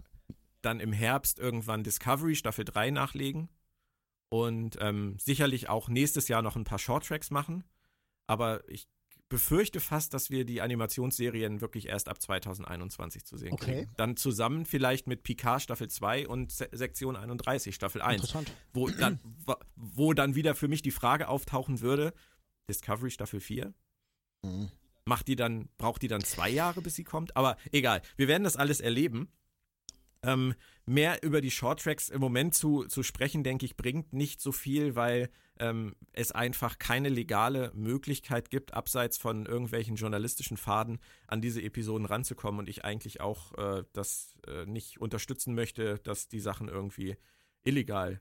dann 0.62 0.80
im 0.80 0.92
Herbst 0.92 1.40
irgendwann 1.40 1.84
Discovery 1.84 2.36
Staffel 2.36 2.66
3 2.66 2.92
nachlegen 2.92 3.50
und 4.30 4.78
ähm, 4.82 5.18
sicherlich 5.20 5.70
auch 5.70 5.88
nächstes 5.88 6.28
Jahr 6.28 6.42
noch 6.42 6.56
ein 6.56 6.66
paar 6.66 6.80
Shorttracks 6.80 7.32
machen. 7.32 7.64
Aber 8.28 8.68
ich 8.70 8.88
befürchte 9.30 9.80
fast, 9.80 10.14
dass 10.14 10.30
wir 10.30 10.46
die 10.46 10.62
Animationsserien 10.62 11.60
wirklich 11.62 11.88
erst 11.88 12.08
ab 12.08 12.22
2021 12.22 13.26
zu 13.26 13.38
sehen 13.38 13.54
Okay. 13.54 13.80
kriegen. 13.82 13.92
Dann 13.98 14.16
zusammen 14.16 14.66
vielleicht 14.66 15.08
mit 15.08 15.24
Picard 15.24 15.62
Staffel 15.62 15.90
2 15.90 16.28
und 16.28 16.52
Se 16.52 16.70
Sektion 16.72 17.16
31 17.16 17.76
Staffel 17.76 18.02
1 18.02 18.16
Interessant. 18.22 18.54
wo 18.74 18.88
dann, 18.90 19.20
wo 19.76 20.14
dann 20.14 20.36
wieder 20.36 20.56
für 20.56 20.68
mich 20.68 20.82
die 20.82 20.92
Frage 20.92 21.28
auftauchen 21.28 21.82
würde, 21.82 22.14
Discovery 22.70 23.12
Staffel 23.12 23.40
4, 23.40 23.74
Mhm. 24.46 24.70
macht 25.06 25.28
die 25.28 25.36
dann, 25.36 25.68
braucht 25.78 26.02
die 26.04 26.08
dann 26.08 26.22
zwei 26.24 26.50
Jahre, 26.50 26.82
bis 26.82 26.96
sie 26.96 27.04
kommt? 27.04 27.36
Aber 27.36 27.58
egal, 27.72 28.02
wir 28.18 28.28
werden 28.28 28.44
das 28.44 28.56
alles 28.56 28.80
erleben. 28.80 29.30
Ähm, 30.28 30.56
mehr 30.86 31.24
über 31.24 31.40
die 31.40 31.52
Shorttracks 31.52 32.10
im 32.10 32.20
Moment 32.20 32.54
zu, 32.54 32.84
zu 32.84 33.02
sprechen, 33.02 33.46
denke 33.46 33.66
ich, 33.66 33.78
bringt 33.78 34.12
nicht 34.12 34.42
so 34.42 34.52
viel, 34.52 34.94
weil 34.96 35.30
ähm, 35.58 35.96
es 36.12 36.34
einfach 36.34 36.80
keine 36.80 37.08
legale 37.08 37.72
Möglichkeit 37.74 38.50
gibt, 38.50 38.74
abseits 38.74 39.18
von 39.18 39.46
irgendwelchen 39.46 39.96
journalistischen 39.96 40.58
Faden 40.58 41.00
an 41.28 41.40
diese 41.40 41.62
Episoden 41.62 42.06
ranzukommen 42.06 42.60
und 42.60 42.68
ich 42.68 42.84
eigentlich 42.84 43.22
auch 43.22 43.54
äh, 43.58 43.86
das 43.94 44.38
äh, 44.48 44.66
nicht 44.66 45.00
unterstützen 45.00 45.56
möchte, 45.56 46.00
dass 46.00 46.28
die 46.28 46.42
Sachen 46.42 46.68
irgendwie 46.68 47.16
illegal 47.64 48.20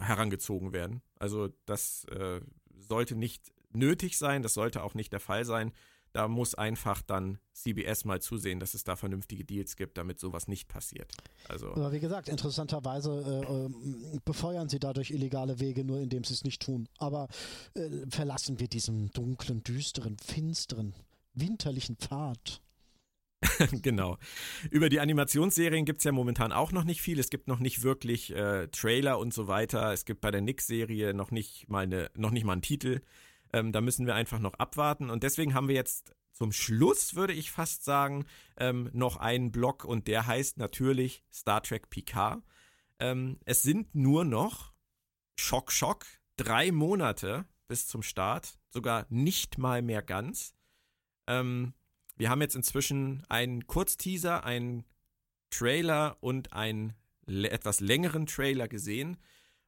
herangezogen 0.00 0.72
werden. 0.72 1.00
Also 1.14 1.48
das 1.64 2.06
äh, 2.06 2.40
sollte 2.76 3.14
nicht 3.14 3.52
nötig 3.72 4.18
sein, 4.18 4.42
das 4.42 4.54
sollte 4.54 4.82
auch 4.82 4.94
nicht 4.94 5.12
der 5.12 5.20
Fall 5.20 5.44
sein. 5.44 5.72
Da 6.16 6.28
muss 6.28 6.54
einfach 6.54 7.02
dann 7.02 7.38
CBS 7.52 8.06
mal 8.06 8.22
zusehen, 8.22 8.58
dass 8.58 8.72
es 8.72 8.84
da 8.84 8.96
vernünftige 8.96 9.44
Deals 9.44 9.76
gibt, 9.76 9.98
damit 9.98 10.18
sowas 10.18 10.48
nicht 10.48 10.66
passiert. 10.66 11.12
Also 11.46 11.72
Aber 11.72 11.92
wie 11.92 12.00
gesagt, 12.00 12.30
interessanterweise 12.30 13.44
äh, 13.46 13.52
ähm, 13.52 14.22
befeuern 14.24 14.70
sie 14.70 14.78
dadurch 14.78 15.10
illegale 15.10 15.60
Wege, 15.60 15.84
nur 15.84 16.00
indem 16.00 16.24
sie 16.24 16.32
es 16.32 16.42
nicht 16.42 16.62
tun. 16.62 16.88
Aber 16.96 17.28
äh, 17.74 17.90
verlassen 18.08 18.58
wir 18.58 18.66
diesen 18.66 19.10
dunklen, 19.10 19.62
düsteren, 19.62 20.16
finsteren, 20.16 20.94
winterlichen 21.34 21.96
Pfad. 21.96 22.62
genau. 23.82 24.16
Über 24.70 24.88
die 24.88 25.00
Animationsserien 25.00 25.84
gibt 25.84 25.98
es 25.98 26.04
ja 26.04 26.12
momentan 26.12 26.50
auch 26.50 26.72
noch 26.72 26.84
nicht 26.84 27.02
viel. 27.02 27.18
Es 27.18 27.28
gibt 27.28 27.46
noch 27.46 27.58
nicht 27.58 27.82
wirklich 27.82 28.34
äh, 28.34 28.68
Trailer 28.68 29.18
und 29.18 29.34
so 29.34 29.48
weiter. 29.48 29.92
Es 29.92 30.06
gibt 30.06 30.22
bei 30.22 30.30
der 30.30 30.40
Nix-Serie 30.40 31.12
noch 31.12 31.30
nicht 31.30 31.68
mal 31.68 31.82
eine, 31.82 32.10
noch 32.14 32.30
nicht 32.30 32.44
mal 32.44 32.54
einen 32.54 32.62
Titel. 32.62 33.02
Ähm, 33.56 33.72
da 33.72 33.80
müssen 33.80 34.04
wir 34.04 34.14
einfach 34.14 34.38
noch 34.38 34.52
abwarten. 34.54 35.08
Und 35.08 35.22
deswegen 35.22 35.54
haben 35.54 35.68
wir 35.68 35.74
jetzt 35.74 36.14
zum 36.32 36.52
Schluss, 36.52 37.14
würde 37.14 37.32
ich 37.32 37.50
fast 37.50 37.84
sagen, 37.84 38.26
ähm, 38.58 38.90
noch 38.92 39.16
einen 39.16 39.50
Block 39.50 39.86
und 39.86 40.06
der 40.08 40.26
heißt 40.26 40.58
natürlich 40.58 41.24
Star 41.32 41.62
Trek 41.62 41.88
Picard. 41.88 42.42
Ähm, 42.98 43.38
es 43.46 43.62
sind 43.62 43.94
nur 43.94 44.26
noch 44.26 44.74
Schock, 45.38 45.72
Schock, 45.72 46.04
drei 46.36 46.70
Monate 46.70 47.46
bis 47.66 47.86
zum 47.86 48.02
Start, 48.02 48.58
sogar 48.68 49.06
nicht 49.08 49.56
mal 49.56 49.80
mehr 49.80 50.02
ganz. 50.02 50.54
Ähm, 51.26 51.72
wir 52.16 52.28
haben 52.28 52.42
jetzt 52.42 52.56
inzwischen 52.56 53.24
einen 53.30 53.66
Kurzteaser, 53.66 54.44
einen 54.44 54.84
Trailer 55.48 56.18
und 56.20 56.52
einen 56.52 56.92
etwas 57.26 57.80
längeren 57.80 58.26
Trailer 58.26 58.68
gesehen 58.68 59.16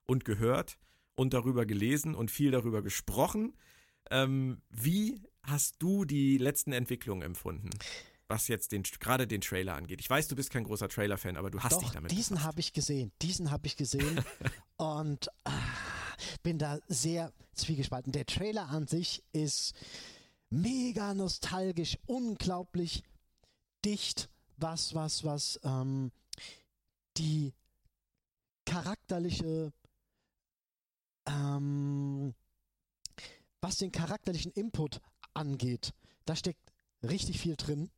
und 0.05 0.27
gehört 0.27 0.79
und 1.15 1.33
darüber 1.33 1.65
gelesen 1.65 2.15
und 2.15 2.31
viel 2.31 2.51
darüber 2.51 2.83
gesprochen. 2.83 3.55
Ähm, 4.11 4.63
wie 4.71 5.23
hast 5.43 5.77
du 5.79 6.05
die 6.05 6.39
letzten 6.39 6.73
Entwicklungen 6.73 7.23
empfunden, 7.23 7.71
was 8.29 8.49
jetzt 8.49 8.73
den, 8.73 8.83
gerade 8.83 9.27
den 9.27 9.41
Trailer 9.41 9.75
angeht? 9.75 10.01
Ich 10.01 10.11
weiß, 10.11 10.29
du 10.29 10.37
bist 10.37 10.51
kein 10.51 10.65
großer 10.65 10.89
Trailer-Fan, 10.89 11.37
aber 11.37 11.51
du 11.51 11.61
hast 11.61 11.81
dich 11.81 11.89
Doch, 11.89 11.95
damit 11.95 12.11
diesen 12.11 12.43
habe 12.43 12.61
ich 12.61 12.73
gesehen. 12.73 13.13
Diesen 13.23 13.51
habe 13.51 13.67
ich 13.67 13.77
gesehen 13.77 14.21
und 14.77 15.29
ah, 15.45 15.53
bin 16.43 16.59
da 16.59 16.79
sehr 16.89 17.33
zwiegespalten. 17.55 18.13
Der 18.13 18.27
Trailer 18.27 18.69
an 18.69 18.87
sich 18.87 19.23
ist 19.33 19.75
mega 20.51 21.15
nostalgisch, 21.15 21.99
unglaublich 22.07 23.03
dicht, 23.85 24.29
was, 24.57 24.95
was, 24.95 25.25
was 25.25 25.61
ähm, 25.63 26.11
die 27.17 27.55
charakterliche, 28.65 29.73
ähm, 31.27 32.35
was 33.61 33.77
den 33.77 33.93
charakterlichen 33.93 34.53
Input 34.53 35.01
angeht. 35.35 35.93
Da 36.25 36.37
steckt 36.37 36.73
richtig 37.03 37.39
viel 37.41 37.57
drin. 37.57 37.91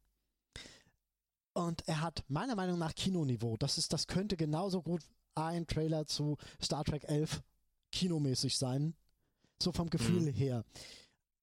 Und 1.53 1.87
er 1.89 2.01
hat 2.01 2.25
meiner 2.29 2.55
Meinung 2.55 2.79
nach 2.79 2.95
Kinoniveau. 2.95 3.57
Das 3.57 3.77
ist, 3.77 3.93
das 3.93 4.07
könnte 4.07 4.37
genauso 4.37 4.83
gut 4.83 5.03
ein 5.35 5.67
Trailer 5.67 6.07
zu 6.07 6.37
Star 6.63 6.85
Trek 6.85 7.05
11 7.05 7.43
kinomäßig 7.93 8.57
sein. 8.57 8.95
So 9.63 9.73
vom 9.73 9.91
Gefühl 9.91 10.23
Mhm. 10.23 10.35
her. 10.35 10.65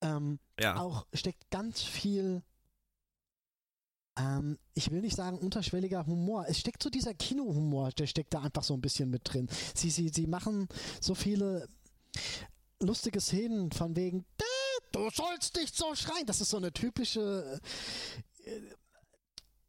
Ähm, 0.02 0.40
Ja, 0.60 0.78
auch 0.78 1.06
steckt 1.14 1.50
ganz 1.52 1.82
viel, 1.84 2.42
ähm, 4.18 4.58
ich 4.74 4.90
will 4.92 5.02
nicht 5.02 5.16
sagen 5.16 5.38
unterschwelliger 5.38 6.06
Humor. 6.06 6.46
Es 6.48 6.60
steckt 6.60 6.82
so 6.82 6.90
dieser 6.90 7.14
Kinohumor, 7.14 7.92
der 7.92 8.08
steckt 8.08 8.34
da 8.34 8.42
einfach 8.42 8.64
so 8.64 8.74
ein 8.74 8.82
bisschen 8.82 9.10
mit 9.10 9.22
drin. 9.26 9.48
Sie, 9.76 9.90
sie, 9.90 10.10
sie 10.10 10.26
machen 10.28 10.68
so 11.02 11.14
viele 11.16 11.68
lustige 12.82 13.20
Szenen 13.22 13.72
von 13.72 13.96
wegen, 13.96 14.26
"Dä, 14.40 14.46
du 14.92 15.10
sollst 15.10 15.56
nicht 15.56 15.76
so 15.76 15.94
schreien. 15.96 16.26
Das 16.26 16.42
ist 16.42 16.50
so 16.50 16.58
eine 16.58 16.72
typische 16.72 17.60
äh, 18.44 18.62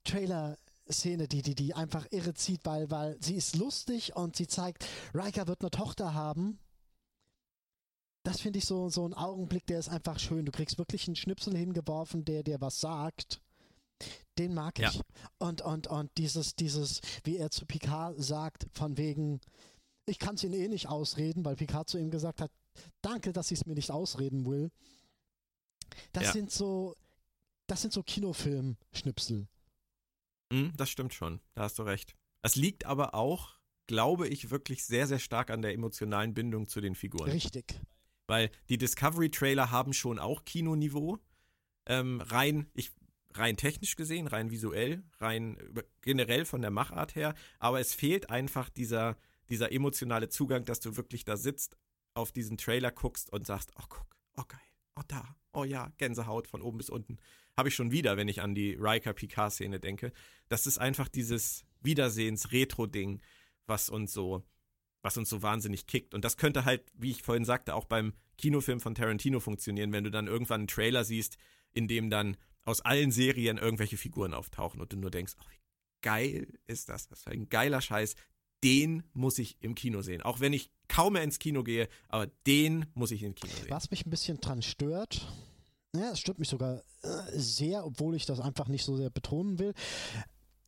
Trailer-Szene, 0.04 1.28
die, 1.28 1.42
die, 1.42 1.54
die 1.54 1.74
einfach 1.74 2.06
irre 2.10 2.34
zieht, 2.34 2.64
weil, 2.64 2.90
weil 2.90 3.16
sie 3.20 3.34
ist 3.36 3.56
lustig 3.56 4.16
und 4.16 4.36
sie 4.36 4.46
zeigt, 4.46 4.86
Riker 5.14 5.46
wird 5.46 5.60
eine 5.60 5.70
Tochter 5.70 6.14
haben. 6.14 6.58
Das 8.24 8.40
finde 8.40 8.58
ich 8.58 8.64
so, 8.66 8.88
so 8.90 9.06
ein 9.06 9.14
Augenblick, 9.14 9.66
der 9.66 9.78
ist 9.78 9.88
einfach 9.88 10.18
schön. 10.18 10.44
Du 10.44 10.52
kriegst 10.52 10.76
wirklich 10.78 11.06
einen 11.06 11.16
Schnipsel 11.16 11.56
hingeworfen, 11.56 12.24
der 12.24 12.42
dir 12.42 12.60
was 12.60 12.80
sagt. 12.80 13.40
Den 14.38 14.54
mag 14.54 14.78
Ja. 14.78 14.90
ich. 14.90 15.00
Und, 15.38 15.62
und, 15.62 15.86
und 15.88 16.10
dieses, 16.18 16.54
dieses, 16.54 17.00
wie 17.24 17.36
er 17.36 17.50
zu 17.50 17.64
Picard 17.66 18.22
sagt, 18.22 18.66
von 18.72 18.96
wegen, 18.96 19.40
ich 20.08 20.18
kann 20.18 20.34
es 20.36 20.44
ihn 20.44 20.52
eh 20.52 20.68
nicht 20.68 20.88
ausreden, 20.88 21.44
weil 21.44 21.56
Picard 21.56 21.88
zu 21.88 21.98
ihm 21.98 22.10
gesagt 22.10 22.40
hat, 22.40 22.50
danke, 23.02 23.32
dass 23.32 23.50
ich 23.50 23.60
es 23.60 23.66
mir 23.66 23.74
nicht 23.74 23.90
ausreden 23.90 24.46
will. 24.46 24.70
Das 26.12 26.24
Ja. 26.24 26.32
sind 26.32 26.50
so, 26.50 26.96
das 27.66 27.82
sind 27.82 27.92
so 27.92 28.02
Kinofilm-Schnipsel. 28.02 29.46
Mm, 30.50 30.68
das 30.76 30.90
stimmt 30.90 31.14
schon, 31.14 31.40
da 31.54 31.62
hast 31.62 31.78
du 31.78 31.82
recht. 31.82 32.14
Es 32.42 32.56
liegt 32.56 32.86
aber 32.86 33.14
auch, 33.14 33.58
glaube 33.86 34.28
ich, 34.28 34.50
wirklich 34.50 34.84
sehr, 34.84 35.06
sehr 35.06 35.18
stark 35.18 35.50
an 35.50 35.62
der 35.62 35.72
emotionalen 35.74 36.34
Bindung 36.34 36.68
zu 36.68 36.80
den 36.80 36.94
Figuren. 36.94 37.30
Richtig. 37.30 37.80
Weil 38.26 38.50
die 38.68 38.78
Discovery-Trailer 38.78 39.70
haben 39.70 39.92
schon 39.92 40.18
auch 40.18 40.44
Kinoniveau. 40.44 41.18
Ähm, 41.86 42.20
rein, 42.20 42.70
ich, 42.74 42.90
rein 43.32 43.56
technisch 43.56 43.96
gesehen, 43.96 44.26
rein 44.26 44.50
visuell, 44.50 45.02
rein 45.18 45.56
generell 46.02 46.44
von 46.44 46.60
der 46.60 46.70
Machart 46.70 47.14
her. 47.14 47.34
Aber 47.58 47.80
es 47.80 47.94
fehlt 47.94 48.28
einfach 48.30 48.68
dieser, 48.68 49.16
dieser 49.50 49.72
emotionale 49.72 50.28
Zugang, 50.28 50.64
dass 50.64 50.80
du 50.80 50.96
wirklich 50.96 51.24
da 51.24 51.36
sitzt, 51.36 51.76
auf 52.14 52.32
diesen 52.32 52.58
Trailer 52.58 52.90
guckst 52.90 53.32
und 53.32 53.46
sagst, 53.46 53.72
oh 53.76 53.84
guck, 53.88 54.06
oh 54.36 54.44
geil, 54.46 54.60
oh 54.96 55.02
da, 55.06 55.36
oh 55.52 55.64
ja, 55.64 55.92
Gänsehaut 55.98 56.46
von 56.46 56.62
oben 56.62 56.78
bis 56.78 56.90
unten. 56.90 57.18
Habe 57.56 57.68
ich 57.68 57.74
schon 57.74 57.90
wieder, 57.90 58.16
wenn 58.16 58.28
ich 58.28 58.40
an 58.40 58.54
die 58.54 58.74
Riker-Picard-Szene 58.74 59.80
denke. 59.80 60.12
Das 60.48 60.66
ist 60.66 60.78
einfach 60.78 61.08
dieses 61.08 61.64
Wiedersehens-Retro-Ding, 61.82 63.20
was 63.66 63.90
uns 63.90 64.12
so 64.12 64.44
was 65.02 65.16
uns 65.16 65.28
so 65.28 65.42
wahnsinnig 65.42 65.86
kickt. 65.86 66.14
Und 66.14 66.24
das 66.24 66.36
könnte 66.36 66.64
halt, 66.64 66.82
wie 66.94 67.10
ich 67.10 67.22
vorhin 67.22 67.44
sagte, 67.44 67.74
auch 67.74 67.84
beim 67.84 68.12
Kinofilm 68.36 68.80
von 68.80 68.94
Tarantino 68.94 69.40
funktionieren, 69.40 69.92
wenn 69.92 70.04
du 70.04 70.10
dann 70.10 70.26
irgendwann 70.26 70.62
einen 70.62 70.68
Trailer 70.68 71.04
siehst, 71.04 71.38
in 71.72 71.88
dem 71.88 72.10
dann 72.10 72.36
aus 72.64 72.80
allen 72.80 73.10
Serien 73.10 73.58
irgendwelche 73.58 73.96
Figuren 73.96 74.34
auftauchen 74.34 74.80
und 74.80 74.92
du 74.92 74.96
nur 74.96 75.10
denkst, 75.10 75.34
oh, 75.38 75.50
wie 75.50 75.60
geil 76.02 76.46
ist 76.66 76.88
das? 76.88 77.08
Das 77.08 77.20
ist 77.20 77.28
ein 77.28 77.48
geiler 77.48 77.80
Scheiß. 77.80 78.14
Den 78.64 79.04
muss 79.12 79.38
ich 79.38 79.56
im 79.60 79.74
Kino 79.74 80.02
sehen. 80.02 80.22
Auch 80.22 80.40
wenn 80.40 80.52
ich 80.52 80.70
kaum 80.88 81.14
mehr 81.14 81.22
ins 81.22 81.38
Kino 81.38 81.62
gehe, 81.62 81.88
aber 82.08 82.26
den 82.46 82.86
muss 82.94 83.10
ich 83.10 83.22
im 83.22 83.34
Kino 83.34 83.52
sehen. 83.52 83.70
Was 83.70 83.90
mich 83.90 84.06
ein 84.06 84.10
bisschen 84.10 84.40
dran 84.40 84.62
stört, 84.62 85.28
ja, 85.94 86.10
es 86.10 86.20
stört 86.20 86.38
mich 86.38 86.48
sogar 86.48 86.82
äh, 87.02 87.08
sehr, 87.32 87.84
obwohl 87.84 88.14
ich 88.14 88.26
das 88.26 88.40
einfach 88.40 88.68
nicht 88.68 88.84
so 88.84 88.96
sehr 88.96 89.10
betonen 89.10 89.58
will. 89.58 89.74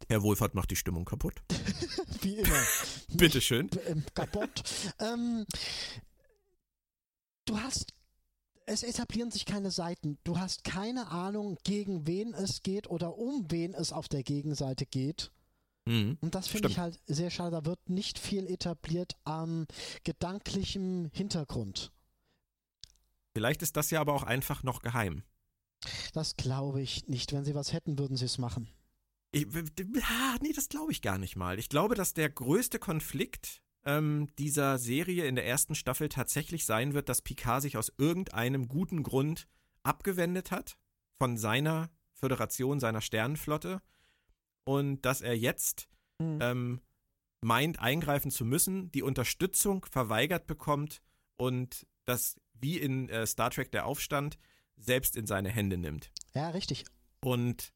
Herr 0.08 0.22
Wohlfahrt 0.22 0.54
macht 0.54 0.70
die 0.70 0.76
Stimmung 0.76 1.04
kaputt. 1.04 1.42
Wie 2.22 2.36
immer. 2.36 2.62
Bitteschön. 3.14 3.70
Ähm, 3.86 4.04
kaputt. 4.14 4.62
ähm, 4.98 5.46
du 7.44 7.60
hast 7.60 7.92
es 8.66 8.84
etablieren 8.84 9.32
sich 9.32 9.46
keine 9.46 9.72
Seiten. 9.72 10.18
Du 10.22 10.38
hast 10.38 10.62
keine 10.62 11.08
Ahnung, 11.08 11.58
gegen 11.64 12.06
wen 12.06 12.34
es 12.34 12.62
geht 12.62 12.88
oder 12.88 13.18
um 13.18 13.50
wen 13.50 13.74
es 13.74 13.92
auf 13.92 14.06
der 14.06 14.22
Gegenseite 14.22 14.86
geht. 14.86 15.32
Mhm. 15.86 16.18
Und 16.20 16.34
das 16.34 16.48
finde 16.48 16.68
ich 16.68 16.78
halt 16.78 17.00
sehr 17.06 17.30
schade. 17.30 17.50
Da 17.52 17.64
wird 17.64 17.88
nicht 17.88 18.18
viel 18.18 18.46
etabliert 18.46 19.16
an 19.24 19.66
gedanklichem 20.04 21.10
Hintergrund. 21.12 21.92
Vielleicht 23.34 23.62
ist 23.62 23.76
das 23.76 23.90
ja 23.90 24.00
aber 24.00 24.14
auch 24.14 24.24
einfach 24.24 24.62
noch 24.62 24.82
geheim. 24.82 25.22
Das 26.12 26.36
glaube 26.36 26.82
ich 26.82 27.08
nicht. 27.08 27.32
Wenn 27.32 27.44
sie 27.44 27.54
was 27.54 27.72
hätten, 27.72 27.98
würden 27.98 28.16
sie 28.16 28.26
es 28.26 28.38
machen. 28.38 28.68
Ich, 29.32 29.46
nee, 29.46 30.52
das 30.54 30.68
glaube 30.68 30.92
ich 30.92 31.02
gar 31.02 31.18
nicht 31.18 31.36
mal. 31.36 31.58
Ich 31.58 31.68
glaube, 31.68 31.94
dass 31.94 32.14
der 32.14 32.28
größte 32.28 32.78
Konflikt 32.78 33.62
ähm, 33.84 34.28
dieser 34.38 34.78
Serie 34.78 35.24
in 35.26 35.36
der 35.36 35.46
ersten 35.46 35.74
Staffel 35.74 36.08
tatsächlich 36.08 36.66
sein 36.66 36.94
wird, 36.94 37.08
dass 37.08 37.22
Picard 37.22 37.62
sich 37.62 37.76
aus 37.76 37.92
irgendeinem 37.96 38.68
guten 38.68 39.02
Grund 39.02 39.46
abgewendet 39.82 40.50
hat 40.50 40.76
von 41.18 41.38
seiner 41.38 41.90
Föderation, 42.12 42.80
seiner 42.80 43.00
Sternenflotte 43.00 43.80
und 44.64 45.02
dass 45.02 45.20
er 45.20 45.36
jetzt 45.36 45.88
mhm. 46.18 46.38
ähm, 46.40 46.80
meint, 47.40 47.78
eingreifen 47.78 48.30
zu 48.30 48.44
müssen, 48.44 48.90
die 48.92 49.02
Unterstützung 49.02 49.86
verweigert 49.90 50.46
bekommt 50.46 51.02
und 51.36 51.86
das, 52.04 52.36
wie 52.54 52.78
in 52.78 53.08
äh, 53.08 53.26
Star 53.26 53.50
Trek 53.50 53.72
der 53.72 53.86
Aufstand, 53.86 54.38
selbst 54.76 55.16
in 55.16 55.26
seine 55.26 55.50
Hände 55.50 55.76
nimmt. 55.78 56.10
Ja, 56.34 56.50
richtig. 56.50 56.84
Und 57.20 57.72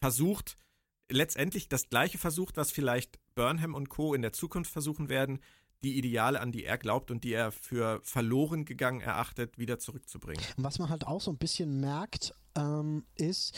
versucht, 0.00 0.56
letztendlich 1.10 1.68
das 1.68 1.88
gleiche 1.88 2.18
versucht, 2.18 2.56
was 2.56 2.70
vielleicht 2.70 3.18
Burnham 3.34 3.74
und 3.74 3.88
Co. 3.88 4.14
in 4.14 4.22
der 4.22 4.32
Zukunft 4.32 4.70
versuchen 4.70 5.08
werden, 5.08 5.40
die 5.82 5.98
Ideale, 5.98 6.40
an 6.40 6.52
die 6.52 6.64
er 6.64 6.78
glaubt 6.78 7.10
und 7.10 7.22
die 7.22 7.32
er 7.32 7.52
für 7.52 8.00
verloren 8.02 8.64
gegangen 8.64 9.00
erachtet, 9.00 9.58
wieder 9.58 9.78
zurückzubringen. 9.78 10.42
Was 10.56 10.78
man 10.78 10.88
halt 10.88 11.06
auch 11.06 11.20
so 11.20 11.30
ein 11.30 11.38
bisschen 11.38 11.80
merkt, 11.80 12.34
ähm, 12.56 13.04
ist, 13.14 13.54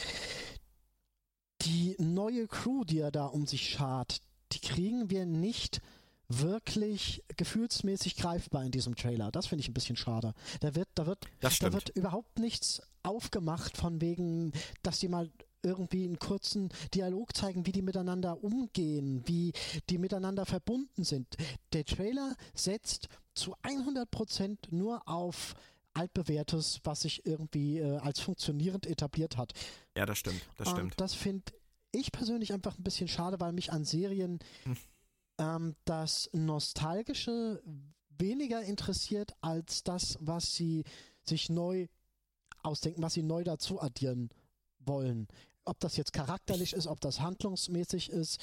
die 1.62 1.96
neue 1.98 2.46
Crew, 2.46 2.84
die 2.84 3.00
er 3.00 3.10
da 3.10 3.26
um 3.26 3.46
sich 3.46 3.68
schart, 3.68 4.20
die 4.52 4.60
kriegen 4.60 5.10
wir 5.10 5.26
nicht 5.26 5.80
wirklich 6.28 7.24
gefühlsmäßig 7.36 8.16
greifbar 8.16 8.64
in 8.64 8.70
diesem 8.70 8.94
Trailer. 8.94 9.30
Das 9.30 9.46
finde 9.46 9.62
ich 9.62 9.68
ein 9.68 9.74
bisschen 9.74 9.96
schade. 9.96 10.34
Da 10.60 10.74
wird, 10.74 10.88
da 10.94 11.06
wird, 11.06 11.26
da 11.40 11.72
wird 11.72 11.88
überhaupt 11.90 12.38
nichts 12.38 12.82
aufgemacht 13.02 13.76
von 13.76 14.00
wegen, 14.00 14.52
dass 14.82 14.98
die 14.98 15.08
mal 15.08 15.30
irgendwie 15.62 16.04
einen 16.04 16.18
kurzen 16.18 16.68
Dialog 16.94 17.34
zeigen, 17.36 17.66
wie 17.66 17.72
die 17.72 17.82
miteinander 17.82 18.44
umgehen, 18.44 19.22
wie 19.26 19.52
die 19.90 19.98
miteinander 19.98 20.46
verbunden 20.46 21.04
sind. 21.04 21.36
Der 21.72 21.84
Trailer 21.84 22.36
setzt 22.54 23.08
zu 23.34 23.54
100 23.62 24.10
Prozent 24.10 24.68
nur 24.70 25.08
auf 25.08 25.54
altbewährtes, 25.98 26.80
was 26.84 27.02
sich 27.02 27.26
irgendwie 27.26 27.78
äh, 27.78 27.98
als 27.98 28.20
funktionierend 28.20 28.86
etabliert 28.86 29.36
hat. 29.36 29.52
Ja, 29.96 30.06
das 30.06 30.18
stimmt, 30.18 30.40
das 30.56 30.70
stimmt. 30.70 30.92
Und 30.92 31.00
das 31.00 31.14
finde 31.14 31.52
ich 31.92 32.12
persönlich 32.12 32.52
einfach 32.52 32.78
ein 32.78 32.84
bisschen 32.84 33.08
schade, 33.08 33.40
weil 33.40 33.52
mich 33.52 33.72
an 33.72 33.84
Serien 33.84 34.38
hm. 34.64 34.76
ähm, 35.38 35.76
das 35.84 36.30
Nostalgische 36.32 37.62
weniger 38.18 38.62
interessiert 38.62 39.32
als 39.40 39.82
das, 39.82 40.18
was 40.20 40.54
sie 40.54 40.84
sich 41.24 41.50
neu 41.50 41.88
ausdenken, 42.62 43.02
was 43.02 43.14
sie 43.14 43.22
neu 43.22 43.44
dazu 43.44 43.80
addieren 43.80 44.30
wollen. 44.78 45.28
Ob 45.64 45.80
das 45.80 45.96
jetzt 45.96 46.12
charakterlich 46.12 46.72
ist, 46.72 46.86
ob 46.86 47.00
das 47.00 47.20
handlungsmäßig 47.20 48.10
ist, 48.10 48.40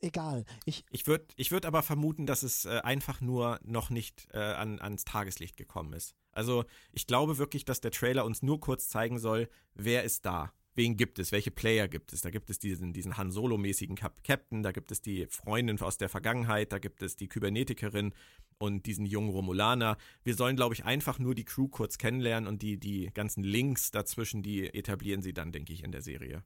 egal. 0.00 0.44
Ich, 0.64 0.84
ich 0.90 1.06
würde 1.06 1.26
ich 1.36 1.50
würd 1.50 1.66
aber 1.66 1.82
vermuten, 1.82 2.26
dass 2.26 2.42
es 2.42 2.64
äh, 2.64 2.80
einfach 2.82 3.20
nur 3.20 3.58
noch 3.64 3.90
nicht 3.90 4.28
äh, 4.32 4.38
an, 4.38 4.80
ans 4.80 5.04
Tageslicht 5.04 5.56
gekommen 5.56 5.92
ist. 5.92 6.14
Also 6.36 6.64
ich 6.92 7.06
glaube 7.06 7.38
wirklich, 7.38 7.64
dass 7.64 7.80
der 7.80 7.90
Trailer 7.90 8.24
uns 8.24 8.42
nur 8.42 8.60
kurz 8.60 8.88
zeigen 8.88 9.18
soll, 9.18 9.48
wer 9.74 10.04
ist 10.04 10.26
da. 10.26 10.52
Wen 10.76 10.96
gibt 10.96 11.20
es? 11.20 11.30
Welche 11.30 11.52
Player 11.52 11.86
gibt 11.86 12.12
es? 12.12 12.22
Da 12.22 12.30
gibt 12.30 12.50
es 12.50 12.58
diesen, 12.58 12.92
diesen 12.92 13.16
Han 13.16 13.30
Solo-mäßigen 13.30 13.96
Captain, 13.96 14.64
da 14.64 14.72
gibt 14.72 14.90
es 14.90 15.00
die 15.00 15.26
Freundin 15.28 15.80
aus 15.80 15.98
der 15.98 16.08
Vergangenheit, 16.08 16.72
da 16.72 16.78
gibt 16.78 17.00
es 17.02 17.14
die 17.14 17.28
Kybernetikerin 17.28 18.12
und 18.58 18.86
diesen 18.86 19.06
jungen 19.06 19.30
Romulaner. 19.30 19.96
Wir 20.24 20.34
sollen, 20.34 20.56
glaube 20.56 20.74
ich, 20.74 20.84
einfach 20.84 21.20
nur 21.20 21.36
die 21.36 21.44
Crew 21.44 21.68
kurz 21.68 21.96
kennenlernen 21.96 22.48
und 22.48 22.62
die, 22.62 22.78
die 22.78 23.10
ganzen 23.14 23.44
Links 23.44 23.92
dazwischen, 23.92 24.42
die 24.42 24.66
etablieren 24.74 25.22
sie 25.22 25.32
dann, 25.32 25.52
denke 25.52 25.72
ich, 25.72 25.84
in 25.84 25.92
der 25.92 26.02
Serie. 26.02 26.42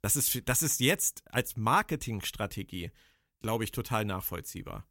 Das 0.00 0.16
ist, 0.16 0.48
das 0.48 0.62
ist 0.62 0.80
jetzt 0.80 1.22
als 1.30 1.56
Marketingstrategie, 1.56 2.92
glaube 3.42 3.64
ich, 3.64 3.72
total 3.72 4.06
nachvollziehbar. 4.06 4.86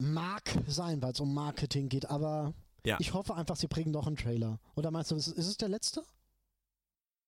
Mag 0.00 0.42
sein, 0.66 1.02
weil 1.02 1.12
es 1.12 1.20
um 1.20 1.34
Marketing 1.34 1.88
geht, 1.88 2.06
aber 2.06 2.54
ja. 2.84 2.96
ich 3.00 3.12
hoffe 3.12 3.34
einfach, 3.34 3.56
sie 3.56 3.66
bringen 3.66 3.90
noch 3.90 4.06
einen 4.06 4.16
Trailer. 4.16 4.58
Oder 4.74 4.90
meinst 4.90 5.10
du, 5.10 5.16
ist 5.16 5.28
es 5.28 5.56
der 5.56 5.68
letzte? 5.68 6.02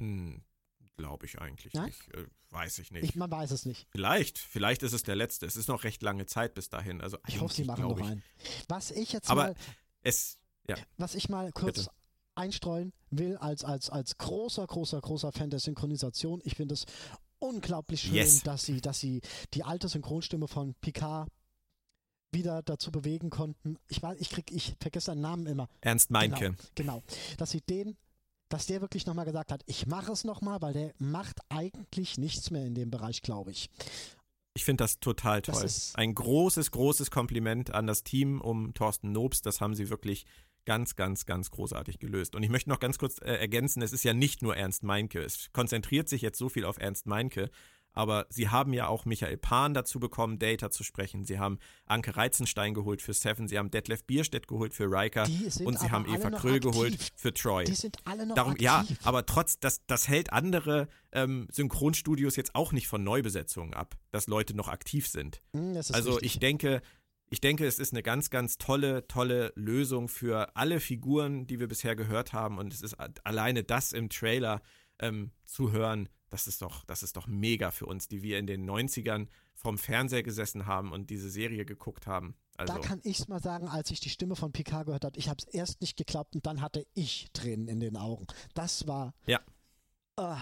Hm, 0.01 0.43
Glaube 0.97 1.27
ich 1.27 1.41
eigentlich 1.41 1.73
Nein? 1.73 1.87
nicht. 1.87 2.15
Äh, 2.15 2.27
weiß 2.51 2.79
ich 2.79 2.91
nicht. 2.91 3.05
Ich, 3.05 3.17
man 3.17 3.31
weiß 3.31 3.51
es 3.51 3.65
nicht. 3.65 3.89
Vielleicht, 3.91 4.39
vielleicht 4.39 4.83
ist 4.83 4.93
es 4.93 5.03
der 5.03 5.17
letzte. 5.17 5.47
Es 5.47 5.57
ist 5.57 5.69
noch 5.69 5.85
recht 5.85 6.03
lange 6.03 6.27
Zeit 6.27 6.55
bis 6.55 6.69
dahin. 6.69 7.01
Also 7.01 7.19
ich 7.27 7.41
hoffe, 7.41 7.55
sie 7.55 7.65
machen 7.65 7.89
noch 7.89 7.99
ich. 7.99 8.07
einen. 8.07 8.23
Was 8.69 8.91
ich 8.91 9.13
jetzt 9.13 9.31
Aber 9.31 9.45
mal, 9.45 9.55
es, 10.03 10.39
ja. 10.69 10.77
Was 10.99 11.15
ich 11.15 11.29
mal 11.29 11.51
kurz 11.53 11.79
Bitte. 11.79 11.91
einstreuen 12.35 12.93
will 13.11 13.37
als, 13.39 13.65
als, 13.65 13.91
als 13.91 14.19
großer, 14.19 14.67
großer, 14.67 15.01
großer 15.01 15.33
Fan 15.33 15.51
der 15.51 15.61
Synchronisation. 15.61 16.41
Ich 16.45 16.57
finde 16.57 16.75
es 16.75 16.85
unglaublich 17.39 18.03
schön, 18.03 18.15
yes. 18.15 18.43
dass 18.43 18.65
sie, 18.65 18.81
dass 18.81 19.01
sie 19.01 19.23
die 19.55 19.65
alte 19.65 19.89
Synchronstimme 19.89 20.47
von 20.47 20.75
Picard 20.81 21.29
wieder 22.33 22.63
dazu 22.63 22.91
bewegen 22.91 23.31
konnten. 23.31 23.77
Ich 23.89 24.03
weiß, 24.03 24.17
ich 24.21 24.31
krieg, 24.31 24.51
ich 24.51 24.75
vergesse 24.81 25.07
seinen 25.07 25.21
Namen 25.21 25.47
immer. 25.47 25.69
Ernst 25.81 26.11
Meinke. 26.11 26.55
Genau, 26.75 27.01
genau. 27.01 27.03
Dass 27.39 27.51
sie 27.51 27.61
den 27.61 27.97
dass 28.53 28.67
der 28.67 28.83
wirklich 28.83 29.07
nochmal 29.07 29.25
gesagt 29.25 29.51
hat, 29.51 29.63
ich 29.65 29.87
mache 29.87 30.13
es 30.13 30.25
nochmal, 30.25 30.61
weil 30.61 30.75
der 30.75 30.93
macht 30.99 31.41
eigentlich 31.49 32.19
nichts 32.19 32.51
mehr 32.51 32.67
in 32.67 32.75
dem 32.75 32.91
Bereich, 32.91 33.23
glaube 33.23 33.51
ich. 33.51 33.71
Ich 34.55 34.65
finde 34.67 34.85
das 34.85 35.01
total 35.01 35.41
toll. 35.41 35.63
Das 35.63 35.95
Ein 35.95 36.15
großes, 36.15 36.71
großes 36.71 37.11
Kompliment 37.11 37.73
an 37.73 37.87
das 37.87 38.05
Team 38.05 38.43
um 38.43 38.75
Thorsten 38.75 39.11
Nobs. 39.13 39.41
Das 39.41 39.63
haben 39.63 39.75
sie 39.75 39.89
wirklich 39.89 40.27
ganz, 40.67 40.97
ganz, 40.97 41.25
ganz 41.25 41.51
großartig 41.51 41.99
gelöst. 41.99 42.35
Und 42.35 42.43
ich 42.43 42.51
möchte 42.51 42.69
noch 42.69 42.79
ganz 42.79 42.99
kurz 42.99 43.19
äh, 43.19 43.33
ergänzen, 43.33 43.83
es 43.83 43.93
ist 43.93 44.05
ja 44.05 44.13
nicht 44.13 44.43
nur 44.43 44.55
Ernst 44.55 44.83
Meinke. 44.83 45.23
Es 45.23 45.51
konzentriert 45.53 46.11
sich 46.11 46.21
jetzt 46.21 46.39
so 46.39 46.51
viel 46.51 46.67
auf 46.67 46.79
Ernst 46.79 47.07
Meinke, 47.07 47.51
aber 47.93 48.27
sie 48.31 48.49
haben 48.49 48.73
ja 48.73 48.89
auch 48.89 49.05
Michael 49.05 49.37
Pan 49.37 49.75
dazu 49.75 50.01
bekommen, 50.01 50.39
Data 50.39 50.71
zu 50.71 50.85
sprechen. 50.85 51.25
Sie 51.25 51.39
haben 51.39 51.59
Anke 51.87 52.17
Reizenstein 52.17 52.75
geholt 52.75 53.03
für 53.03 53.13
Seven. 53.13 53.49
Sie 53.49 53.59
haben 53.59 53.71
Detlef 53.71 54.05
Bierstedt 54.05 54.49
geholt 54.49 54.75
für 54.75 54.85
Riker. 54.85 55.29
Und 55.65 55.79
sie 55.79 55.91
haben 55.91 56.07
Eva 56.07 56.31
Kröll 56.31 56.57
aktiv. 56.57 56.73
geholt 56.73 57.13
für 57.15 57.35
Troy. 57.35 57.65
Die 57.65 57.75
sind 57.75 57.99
alle 58.05 58.27
noch 58.27 58.35
Darum, 58.35 58.53
aktiv. 58.53 58.65
Ja, 58.65 58.85
aber 59.03 59.27
trotz, 59.27 59.59
das, 59.59 59.83
das 59.87 60.09
hält 60.09 60.33
andere 60.33 60.89
ähm, 61.13 61.49
Synchronstudios 61.51 62.37
jetzt 62.37 62.55
auch 62.55 62.73
nicht 62.73 62.89
von 62.89 63.05
Neubesetzungen 63.05 63.75
ab, 63.75 63.97
dass 64.11 64.27
Leute 64.27 64.55
noch 64.55 64.69
aktiv 64.69 65.07
sind. 65.07 65.43
Mm, 65.53 65.77
also 65.77 66.13
richtig. 66.13 66.23
ich 66.23 66.39
denke, 66.41 66.83
ich 67.33 67.41
denke, 67.41 67.67
es 67.67 67.79
ist 67.79 67.95
eine 67.95 68.03
ganz, 68.03 68.29
ganz 68.29 68.59
tolle, 68.59 69.09
tolle 69.09 69.53
Lösung 69.57 70.09
für 70.09 70.55
alle 70.55 70.81
Figuren, 70.81 71.47
die 71.47 71.61
wir 71.61 71.67
bisher 71.67 71.97
gehört 71.97 72.35
haben. 72.35 72.59
Und 72.59 72.75
es 72.75 72.83
ist 72.83 72.95
alleine 73.25 73.65
das 73.65 73.93
im 73.93 74.11
Trailer 74.11 74.61
ähm, 75.03 75.31
zu 75.45 75.73
hören, 75.73 76.09
das 76.31 76.47
ist 76.47 76.63
doch, 76.63 76.85
das 76.85 77.03
ist 77.03 77.17
doch 77.17 77.27
mega 77.27 77.71
für 77.71 77.85
uns, 77.85 78.09
die 78.09 78.23
wir 78.23 78.39
in 78.39 78.47
den 78.47 78.69
90ern 78.69 79.29
vorm 79.55 79.77
Fernseher 79.77 80.23
gesessen 80.23 80.65
haben 80.67 80.91
und 80.93 81.11
diese 81.11 81.31
Serie 81.31 81.67
geguckt 81.67 82.07
haben. 82.07 82.35
Also, 82.57 82.75
da 82.75 82.81
kann 82.81 83.01
ich 83.03 83.21
es 83.21 83.29
mal 83.29 83.41
sagen, 83.43 83.69
als 83.69 83.91
ich 83.91 84.01
die 84.01 84.09
Stimme 84.09 84.37
von 84.37 84.53
Picard 84.53 84.87
gehört 84.87 85.05
habe, 85.05 85.19
ich 85.19 85.29
habe 85.29 85.39
es 85.39 85.53
erst 85.53 85.81
nicht 85.81 85.97
geglaubt 85.97 86.35
und 86.35 86.47
dann 86.47 86.61
hatte 86.61 86.87
ich 86.95 87.29
Tränen 87.33 87.69
in 87.69 87.81
den 87.81 87.97
Augen. 87.97 88.27
Das 88.55 88.87
war. 88.87 89.15
Ja. 89.27 89.41
Uh, 90.19 90.37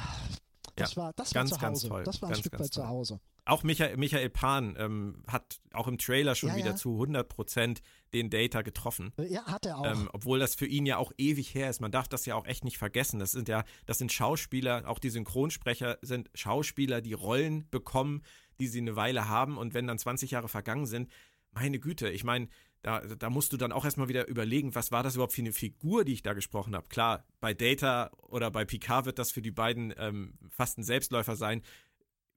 das 0.77 0.95
ja, 0.95 1.03
war, 1.03 1.13
das 1.15 1.33
ganz, 1.33 1.51
war 1.53 1.59
zu 1.59 1.67
Hause. 1.67 1.89
Ganz 1.89 1.89
toll. 1.89 2.05
Das 2.05 2.23
war 2.23 2.29
ein 2.29 2.33
ganz, 2.33 2.41
Stück 2.41 2.61
weit 2.61 2.73
zu 2.73 2.87
Hause. 2.89 3.21
Auch 3.45 3.63
Michael, 3.63 3.97
Michael 3.97 4.31
Pan 4.31 4.77
ähm, 4.79 5.25
hat 5.27 5.61
auch 5.73 5.89
im 5.89 5.99
Trailer 5.99 6.35
schon 6.35 6.51
ja, 6.51 6.57
wieder 6.57 6.71
ja. 6.71 6.77
zu 6.77 6.93
100 6.93 7.29
Prozent 7.29 7.83
den 8.13 8.31
Data 8.31 8.63
getroffen. 8.63 9.13
Ja, 9.29 9.45
hat 9.45 9.67
er 9.67 9.79
auch. 9.79 9.87
Ähm, 9.87 10.09
obwohl 10.13 10.39
das 10.39 10.55
für 10.55 10.67
ihn 10.67 10.87
ja 10.87 10.99
auch 10.99 11.13
ewig 11.19 11.55
her 11.55 11.71
ist. 11.71 11.81
Man 11.81 11.91
darf 11.91 12.09
das 12.09 12.27
ja 12.27 12.35
auch 12.35 12.47
echt 12.47 12.65
nicht 12.65 12.79
vergessen. 12.79 13.19
Das 13.19 13.33
sind 13.33 13.49
ja, 13.49 13.65
das 13.87 13.99
sind 13.99 14.13
Schauspieler, 14.13 14.85
auch 14.87 14.99
die 14.99 15.11
Synchronsprecher 15.11 15.99
sind 16.03 16.31
Schauspieler, 16.35 17.01
die 17.01 17.13
Rollen 17.13 17.69
bekommen, 17.71 18.23
die 18.61 18.69
sie 18.69 18.81
eine 18.81 18.97
Weile 18.97 19.29
haben. 19.29 19.59
Und 19.59 19.75
wenn 19.75 19.87
dann 19.87 19.99
20 19.99 20.33
Jahre 20.33 20.49
vergangen 20.49 20.87
sind, 20.87 21.11
meine 21.53 21.81
Güte, 21.81 22.11
ich 22.11 22.25
meine, 22.25 22.49
da, 22.83 23.01
da 23.01 23.31
musst 23.31 23.53
du 23.53 23.57
dann 23.57 23.73
auch 23.73 23.85
erstmal 23.85 24.09
wieder 24.09 24.27
überlegen, 24.27 24.75
was 24.75 24.91
war 24.91 25.03
das 25.03 25.15
überhaupt 25.15 25.35
für 25.35 25.43
eine 25.43 25.53
Figur, 25.53 26.05
die 26.05 26.15
ich 26.15 26.23
da 26.23 26.33
gesprochen 26.33 26.75
habe. 26.75 26.89
Klar, 26.89 27.25
bei 27.41 27.53
Data 27.55 28.11
oder 28.17 28.51
bei 28.51 28.65
Picard 28.65 29.05
wird 29.07 29.19
das 29.19 29.31
für 29.31 29.43
die 29.43 29.51
beiden 29.51 29.93
ähm, 29.99 30.39
fast 30.51 30.79
ein 30.79 30.85
Selbstläufer 30.85 31.37
sein 31.37 31.63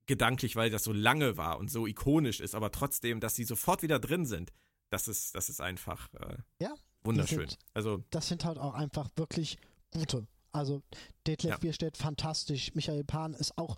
gedanklich, 0.06 0.56
weil 0.56 0.70
das 0.70 0.84
so 0.84 0.92
lange 0.92 1.36
war 1.36 1.58
und 1.58 1.70
so 1.70 1.86
ikonisch 1.86 2.40
ist, 2.40 2.54
aber 2.54 2.70
trotzdem, 2.70 3.20
dass 3.20 3.34
sie 3.36 3.44
sofort 3.44 3.82
wieder 3.82 3.98
drin 3.98 4.26
sind, 4.26 4.52
das 4.90 5.08
ist, 5.08 5.34
das 5.34 5.48
ist 5.48 5.60
einfach 5.60 6.12
äh, 6.14 6.36
ja, 6.60 6.74
wunderschön. 7.02 7.48
Sind, 7.48 7.58
also, 7.72 8.04
das 8.10 8.28
sind 8.28 8.44
halt 8.44 8.58
auch 8.58 8.74
einfach 8.74 9.08
wirklich 9.16 9.58
gute. 9.90 10.26
Also 10.52 10.82
Detlef 11.26 11.52
ja. 11.52 11.58
Bierstedt, 11.58 11.96
fantastisch. 11.96 12.74
Michael 12.74 13.02
Pan 13.02 13.34
ist 13.34 13.58
auch 13.58 13.76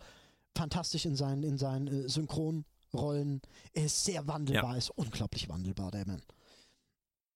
fantastisch 0.54 1.06
in 1.06 1.16
seinen, 1.16 1.42
in 1.42 1.58
seinen 1.58 1.86
äh, 1.86 2.08
Synchronrollen. 2.08 3.40
Er 3.72 3.86
ist 3.86 4.04
sehr 4.04 4.26
wandelbar, 4.26 4.72
ja. 4.72 4.78
ist 4.78 4.90
unglaublich 4.90 5.48
wandelbar, 5.48 5.90
der 5.90 6.06
Mann. 6.06 6.22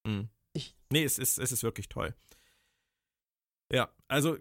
Mhm. 0.05 0.29
Ich, 0.53 0.77
nee, 0.91 1.05
es 1.05 1.19
ist, 1.19 1.39
es 1.39 1.53
ist 1.53 1.63
wirklich 1.63 1.89
toll. 1.89 2.15
Ja, 3.73 3.89
also 4.09 4.37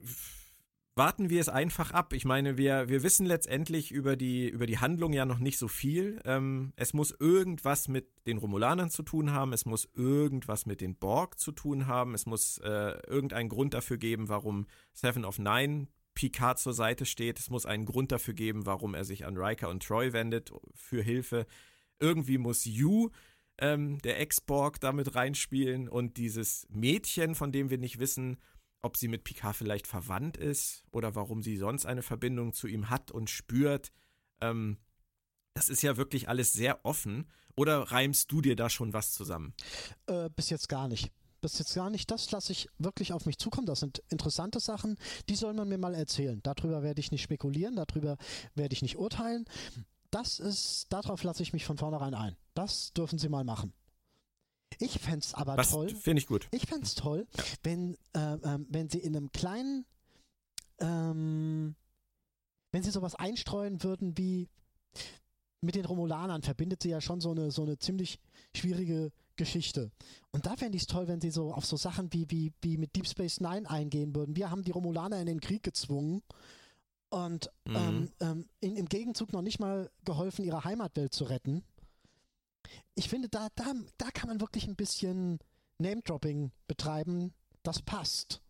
warten 0.99 1.29
wir 1.29 1.39
es 1.39 1.47
einfach 1.47 1.91
ab. 1.91 2.13
Ich 2.13 2.25
meine, 2.25 2.57
wir, 2.57 2.89
wir 2.89 3.03
wissen 3.03 3.25
letztendlich 3.25 3.91
über 3.91 4.17
die, 4.17 4.49
über 4.49 4.65
die 4.65 4.79
Handlung 4.79 5.13
ja 5.13 5.25
noch 5.25 5.39
nicht 5.39 5.57
so 5.57 5.69
viel. 5.69 6.19
Ähm, 6.25 6.73
es 6.75 6.93
muss 6.93 7.15
irgendwas 7.17 7.87
mit 7.87 8.09
den 8.27 8.37
Romulanern 8.37 8.89
zu 8.89 9.03
tun 9.03 9.31
haben, 9.31 9.53
es 9.53 9.65
muss 9.65 9.87
irgendwas 9.95 10.65
mit 10.65 10.81
den 10.81 10.97
Borg 10.97 11.39
zu 11.39 11.53
tun 11.53 11.87
haben, 11.87 12.13
es 12.15 12.25
muss 12.25 12.57
äh, 12.59 12.99
irgendeinen 13.07 13.47
Grund 13.47 13.73
dafür 13.73 13.97
geben, 13.97 14.27
warum 14.27 14.67
Seven 14.93 15.23
of 15.23 15.39
Nine 15.39 15.87
Picard 16.15 16.59
zur 16.59 16.73
Seite 16.73 17.05
steht. 17.05 17.39
Es 17.39 17.49
muss 17.49 17.65
einen 17.65 17.85
Grund 17.85 18.11
dafür 18.11 18.33
geben, 18.33 18.65
warum 18.65 18.93
er 18.93 19.05
sich 19.05 19.25
an 19.25 19.37
Riker 19.37 19.69
und 19.69 19.81
Troy 19.81 20.11
wendet 20.11 20.51
für 20.75 21.01
Hilfe. 21.01 21.45
Irgendwie 22.01 22.37
muss 22.37 22.65
Yu, 22.65 23.09
ähm, 23.59 23.99
der 23.99 24.19
Ex-Borg, 24.19 24.79
damit 24.79 25.15
reinspielen 25.15 25.87
und 25.87 26.17
dieses 26.17 26.67
Mädchen, 26.69 27.35
von 27.35 27.51
dem 27.51 27.69
wir 27.69 27.77
nicht 27.77 27.99
wissen, 27.99 28.37
ob 28.81 28.97
sie 28.97 29.07
mit 29.07 29.23
Picard 29.23 29.55
vielleicht 29.55 29.87
verwandt 29.87 30.37
ist 30.37 30.83
oder 30.91 31.15
warum 31.15 31.43
sie 31.43 31.57
sonst 31.57 31.85
eine 31.85 32.01
Verbindung 32.01 32.53
zu 32.53 32.67
ihm 32.67 32.89
hat 32.89 33.11
und 33.11 33.29
spürt. 33.29 33.91
Ähm, 34.41 34.77
das 35.53 35.69
ist 35.69 35.81
ja 35.81 35.97
wirklich 35.97 36.29
alles 36.29 36.53
sehr 36.53 36.85
offen. 36.85 37.27
Oder 37.55 37.79
reimst 37.91 38.31
du 38.31 38.39
dir 38.39 38.55
da 38.55 38.69
schon 38.69 38.93
was 38.93 39.11
zusammen? 39.11 39.53
Äh, 40.07 40.29
bis 40.33 40.49
jetzt 40.49 40.69
gar 40.69 40.87
nicht. 40.87 41.11
Bis 41.41 41.59
jetzt 41.59 41.73
gar 41.73 41.89
nicht. 41.89 42.09
Das 42.09 42.31
lasse 42.31 42.53
ich 42.53 42.69
wirklich 42.77 43.11
auf 43.11 43.25
mich 43.25 43.37
zukommen. 43.37 43.65
Das 43.65 43.81
sind 43.81 44.01
interessante 44.09 44.59
Sachen. 44.61 44.97
Die 45.27 45.35
soll 45.35 45.53
man 45.53 45.67
mir 45.67 45.77
mal 45.77 45.93
erzählen. 45.93 46.39
Darüber 46.43 46.83
werde 46.83 47.01
ich 47.01 47.11
nicht 47.11 47.21
spekulieren. 47.21 47.75
Darüber 47.75 48.17
werde 48.55 48.73
ich 48.73 48.81
nicht 48.81 48.97
urteilen. 48.97 49.45
Das 50.11 50.39
ist, 50.39 50.87
darauf 50.89 51.23
lasse 51.23 51.43
ich 51.43 51.53
mich 51.53 51.65
von 51.65 51.77
vornherein 51.77 52.13
ein. 52.13 52.35
Das 52.53 52.93
dürfen 52.93 53.19
sie 53.19 53.29
mal 53.29 53.43
machen. 53.43 53.73
Ich 54.79 54.99
fände 54.99 55.19
es 55.19 55.33
aber 55.33 55.57
Was 55.57 55.71
toll. 55.71 55.89
Finde 55.89 56.21
ich 56.21 56.27
gut. 56.27 56.47
Ich 56.51 56.65
fände 56.67 56.85
es 56.85 56.95
toll, 56.95 57.27
ja. 57.35 57.43
wenn, 57.63 57.97
äh, 58.13 58.33
äh, 58.33 58.59
wenn 58.69 58.89
sie 58.89 58.99
in 58.99 59.15
einem 59.15 59.31
kleinen, 59.31 59.85
ähm, 60.79 61.75
wenn 62.71 62.83
sie 62.83 62.91
sowas 62.91 63.15
einstreuen 63.15 63.83
würden 63.83 64.17
wie 64.17 64.47
mit 65.61 65.75
den 65.75 65.85
Romulanern 65.85 66.41
verbindet 66.41 66.81
sie 66.81 66.89
ja 66.89 67.01
schon 67.01 67.19
so 67.19 67.31
eine, 67.31 67.51
so 67.51 67.63
eine 67.63 67.77
ziemlich 67.77 68.19
schwierige 68.55 69.11
Geschichte. 69.35 69.91
Und 70.31 70.45
da 70.45 70.55
fände 70.55 70.75
ich 70.75 70.83
es 70.83 70.87
toll, 70.87 71.07
wenn 71.07 71.21
sie 71.21 71.31
so 71.31 71.53
auf 71.53 71.65
so 71.65 71.77
Sachen 71.77 72.11
wie, 72.13 72.29
wie, 72.29 72.53
wie 72.61 72.77
mit 72.77 72.95
Deep 72.95 73.07
Space 73.07 73.39
Nine 73.39 73.69
eingehen 73.69 74.15
würden. 74.15 74.35
Wir 74.35 74.49
haben 74.49 74.63
die 74.63 74.71
Romulaner 74.71 75.19
in 75.19 75.25
den 75.25 75.41
Krieg 75.41 75.63
gezwungen 75.63 76.21
und 77.09 77.51
mhm. 77.65 77.75
ähm, 77.75 78.11
ähm, 78.19 78.49
in, 78.59 78.75
im 78.75 78.87
Gegenzug 78.87 79.33
noch 79.33 79.41
nicht 79.41 79.59
mal 79.59 79.89
geholfen, 80.05 80.45
ihre 80.45 80.63
Heimatwelt 80.63 81.13
zu 81.13 81.25
retten 81.25 81.63
ich 82.95 83.09
finde, 83.09 83.29
da, 83.29 83.47
da, 83.55 83.73
da 83.97 84.11
kann 84.11 84.29
man 84.29 84.41
wirklich 84.41 84.67
ein 84.67 84.75
bisschen 84.75 85.39
Name-Dropping 85.77 86.51
betreiben. 86.67 87.33
Das 87.63 87.81
passt. 87.81 88.41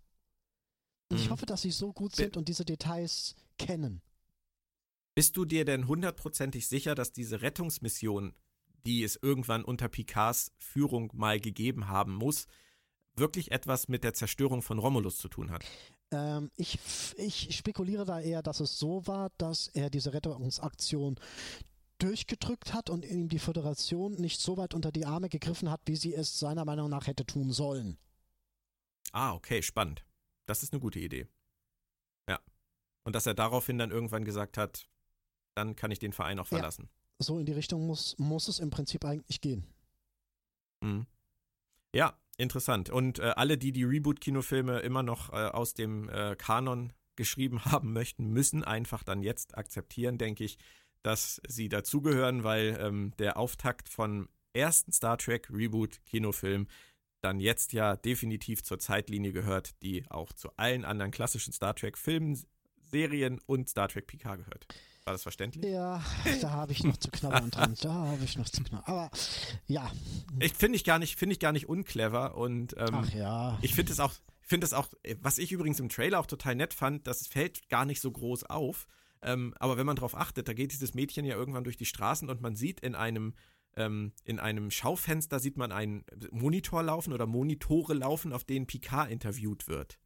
Mhm. 1.11 1.17
ich 1.17 1.29
hoffe, 1.29 1.45
dass 1.45 1.61
sie 1.61 1.71
so 1.71 1.93
gut 1.93 2.15
sind 2.15 2.37
und 2.37 2.47
diese 2.47 2.65
Details 2.65 3.35
kennen. 3.57 4.01
Bist 5.15 5.35
du 5.37 5.45
dir 5.45 5.65
denn 5.65 5.87
hundertprozentig 5.87 6.67
sicher, 6.67 6.95
dass 6.95 7.11
diese 7.11 7.41
Rettungsmission, 7.41 8.33
die 8.85 9.03
es 9.03 9.17
irgendwann 9.21 9.65
unter 9.65 9.89
Picards 9.89 10.51
Führung 10.59 11.11
mal 11.13 11.39
gegeben 11.39 11.87
haben 11.87 12.13
muss, 12.13 12.47
wirklich 13.15 13.51
etwas 13.51 13.87
mit 13.87 14.03
der 14.03 14.13
Zerstörung 14.13 14.61
von 14.61 14.79
Romulus 14.79 15.17
zu 15.17 15.27
tun 15.27 15.51
hat? 15.51 15.65
Ähm, 16.11 16.51
ich, 16.55 16.79
ich 17.17 17.55
spekuliere 17.55 18.05
da 18.05 18.19
eher, 18.19 18.41
dass 18.41 18.59
es 18.59 18.79
so 18.79 19.05
war, 19.07 19.29
dass 19.37 19.67
er 19.67 19.89
diese 19.89 20.13
Rettungsaktion 20.13 21.19
durchgedrückt 21.99 22.73
hat 22.73 22.89
und 22.89 23.05
ihm 23.05 23.29
die 23.29 23.39
Föderation 23.39 24.13
nicht 24.13 24.39
so 24.39 24.57
weit 24.57 24.73
unter 24.73 24.91
die 24.91 25.05
Arme 25.05 25.29
gegriffen 25.29 25.69
hat, 25.69 25.81
wie 25.85 25.95
sie 25.95 26.15
es 26.15 26.39
seiner 26.39 26.65
Meinung 26.65 26.89
nach 26.89 27.07
hätte 27.07 27.25
tun 27.25 27.51
sollen. 27.51 27.97
Ah, 29.11 29.33
okay, 29.33 29.61
spannend. 29.61 30.05
Das 30.45 30.63
ist 30.63 30.73
eine 30.73 30.79
gute 30.79 30.99
Idee. 30.99 31.27
Ja. 32.27 32.39
Und 33.03 33.15
dass 33.15 33.25
er 33.25 33.33
daraufhin 33.33 33.77
dann 33.77 33.91
irgendwann 33.91 34.23
gesagt 34.23 34.57
hat, 34.57 34.87
dann 35.55 35.75
kann 35.75 35.91
ich 35.91 35.99
den 35.99 36.13
Verein 36.13 36.39
auch 36.39 36.47
verlassen. 36.47 36.89
Ja, 37.19 37.25
so 37.25 37.39
in 37.39 37.45
die 37.45 37.53
Richtung 37.53 37.85
muss, 37.85 38.17
muss 38.17 38.47
es 38.47 38.59
im 38.59 38.69
Prinzip 38.69 39.03
eigentlich 39.03 39.41
gehen. 39.41 39.65
Mhm. 40.81 41.05
Ja, 41.93 42.17
interessant. 42.39 42.89
Und 42.89 43.19
äh, 43.19 43.33
alle, 43.35 43.57
die 43.57 43.71
die 43.71 43.83
Reboot-Kinofilme 43.83 44.79
immer 44.79 45.03
noch 45.03 45.31
äh, 45.31 45.35
aus 45.35 45.73
dem 45.73 46.09
äh, 46.09 46.35
Kanon 46.37 46.93
geschrieben 47.15 47.65
haben 47.65 47.93
möchten, 47.93 48.27
müssen 48.27 48.63
einfach 48.63 49.03
dann 49.03 49.21
jetzt 49.21 49.57
akzeptieren, 49.57 50.17
denke 50.17 50.43
ich, 50.43 50.57
dass 51.03 51.41
sie 51.47 51.69
dazugehören, 51.69 52.43
weil 52.43 52.77
ähm, 52.81 53.13
der 53.19 53.37
Auftakt 53.37 53.89
von 53.89 54.27
ersten 54.53 54.91
Star 54.91 55.17
Trek 55.17 55.49
Reboot 55.51 55.99
Kinofilm 56.05 56.67
dann 57.21 57.39
jetzt 57.39 57.73
ja 57.73 57.95
definitiv 57.95 58.63
zur 58.63 58.79
Zeitlinie 58.79 59.33
gehört, 59.33 59.81
die 59.83 60.09
auch 60.09 60.33
zu 60.33 60.49
allen 60.55 60.85
anderen 60.85 61.11
klassischen 61.11 61.53
Star 61.53 61.75
Trek 61.75 61.97
Filmen, 61.97 62.41
Serien 62.81 63.39
und 63.45 63.69
Star 63.69 63.89
Trek 63.89 64.07
PK 64.07 64.37
gehört. 64.37 64.65
War 65.09 65.13
das 65.13 65.23
verständlich? 65.23 65.65
Ja, 65.65 66.03
da 66.39 66.51
habe 66.51 66.71
ich 66.71 66.83
noch 66.83 66.95
zu 66.95 67.09
knabbern 67.09 67.49
dran. 67.49 67.73
Da 67.81 67.91
habe 67.91 68.23
ich 68.23 68.37
noch 68.37 68.47
zu 68.47 68.63
knabbern. 68.63 68.85
Aber 68.85 69.09
ja. 69.65 69.91
Ich 70.39 70.53
finde 70.53 70.75
ich 70.75 70.83
gar 70.83 70.99
nicht, 70.99 71.17
finde 71.17 71.33
ich 71.33 71.39
gar 71.39 71.51
nicht 71.51 71.67
unclever 71.67 72.37
und 72.37 72.75
ähm, 72.77 72.89
Ach 72.91 73.11
ja. 73.15 73.57
Ich 73.63 73.73
finde 73.73 73.91
es 73.91 73.99
auch, 73.99 74.13
finde 74.39 74.67
es 74.67 74.73
auch, 74.73 74.87
was 75.19 75.39
ich 75.39 75.51
übrigens 75.51 75.79
im 75.79 75.89
Trailer 75.89 76.19
auch 76.19 76.27
total 76.27 76.53
nett 76.53 76.75
fand, 76.75 77.07
das 77.07 77.25
fällt 77.25 77.69
gar 77.69 77.85
nicht 77.85 78.01
so 78.01 78.11
groß 78.11 78.43
auf. 78.43 78.85
Ähm, 79.23 79.55
aber 79.59 79.77
wenn 79.77 79.87
man 79.87 79.95
darauf 79.95 80.13
achtet, 80.13 80.47
da 80.47 80.53
geht 80.53 80.73
dieses 80.73 80.93
Mädchen 80.93 81.25
ja 81.25 81.35
irgendwann 81.35 81.63
durch 81.63 81.77
die 81.77 81.85
Straßen 81.85 82.29
und 82.29 82.39
man 82.41 82.55
sieht 82.55 82.79
in 82.81 82.93
einem 82.93 83.33
ähm, 83.77 84.11
in 84.25 84.37
einem 84.37 84.69
Schaufenster 84.69 85.39
sieht 85.39 85.57
man 85.57 85.71
einen 85.71 86.05
Monitor 86.29 86.83
laufen 86.83 87.13
oder 87.13 87.25
Monitore 87.25 87.95
laufen, 87.95 88.31
auf 88.31 88.43
denen 88.43 88.67
Picard 88.67 89.09
interviewt 89.09 89.67
wird. 89.67 89.97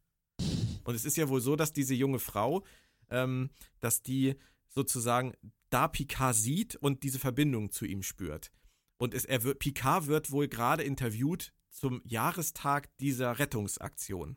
Und 0.82 0.94
es 0.94 1.04
ist 1.04 1.18
ja 1.18 1.28
wohl 1.28 1.42
so, 1.42 1.56
dass 1.56 1.74
diese 1.74 1.92
junge 1.92 2.20
Frau, 2.20 2.64
ähm, 3.10 3.50
dass 3.80 4.02
die 4.02 4.36
sozusagen 4.74 5.32
da 5.70 5.88
Picard 5.88 6.34
sieht 6.34 6.76
und 6.76 7.02
diese 7.02 7.18
Verbindung 7.18 7.70
zu 7.70 7.84
ihm 7.84 8.02
spürt. 8.02 8.50
Und 8.96 9.14
es, 9.14 9.24
er 9.24 9.42
wird, 9.42 9.58
Picard 9.58 10.06
wird 10.06 10.30
wohl 10.30 10.48
gerade 10.48 10.82
interviewt 10.82 11.52
zum 11.70 12.00
Jahrestag 12.04 12.96
dieser 12.98 13.38
Rettungsaktion. 13.38 14.36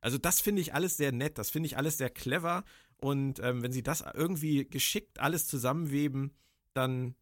Also 0.00 0.18
das 0.18 0.40
finde 0.40 0.62
ich 0.62 0.74
alles 0.74 0.96
sehr 0.96 1.12
nett, 1.12 1.38
das 1.38 1.50
finde 1.50 1.66
ich 1.66 1.76
alles 1.76 1.98
sehr 1.98 2.10
clever 2.10 2.64
und 2.98 3.40
ähm, 3.40 3.62
wenn 3.62 3.72
sie 3.72 3.82
das 3.82 4.04
irgendwie 4.14 4.64
geschickt 4.66 5.20
alles 5.20 5.46
zusammenweben, 5.46 6.34
dann 6.74 7.14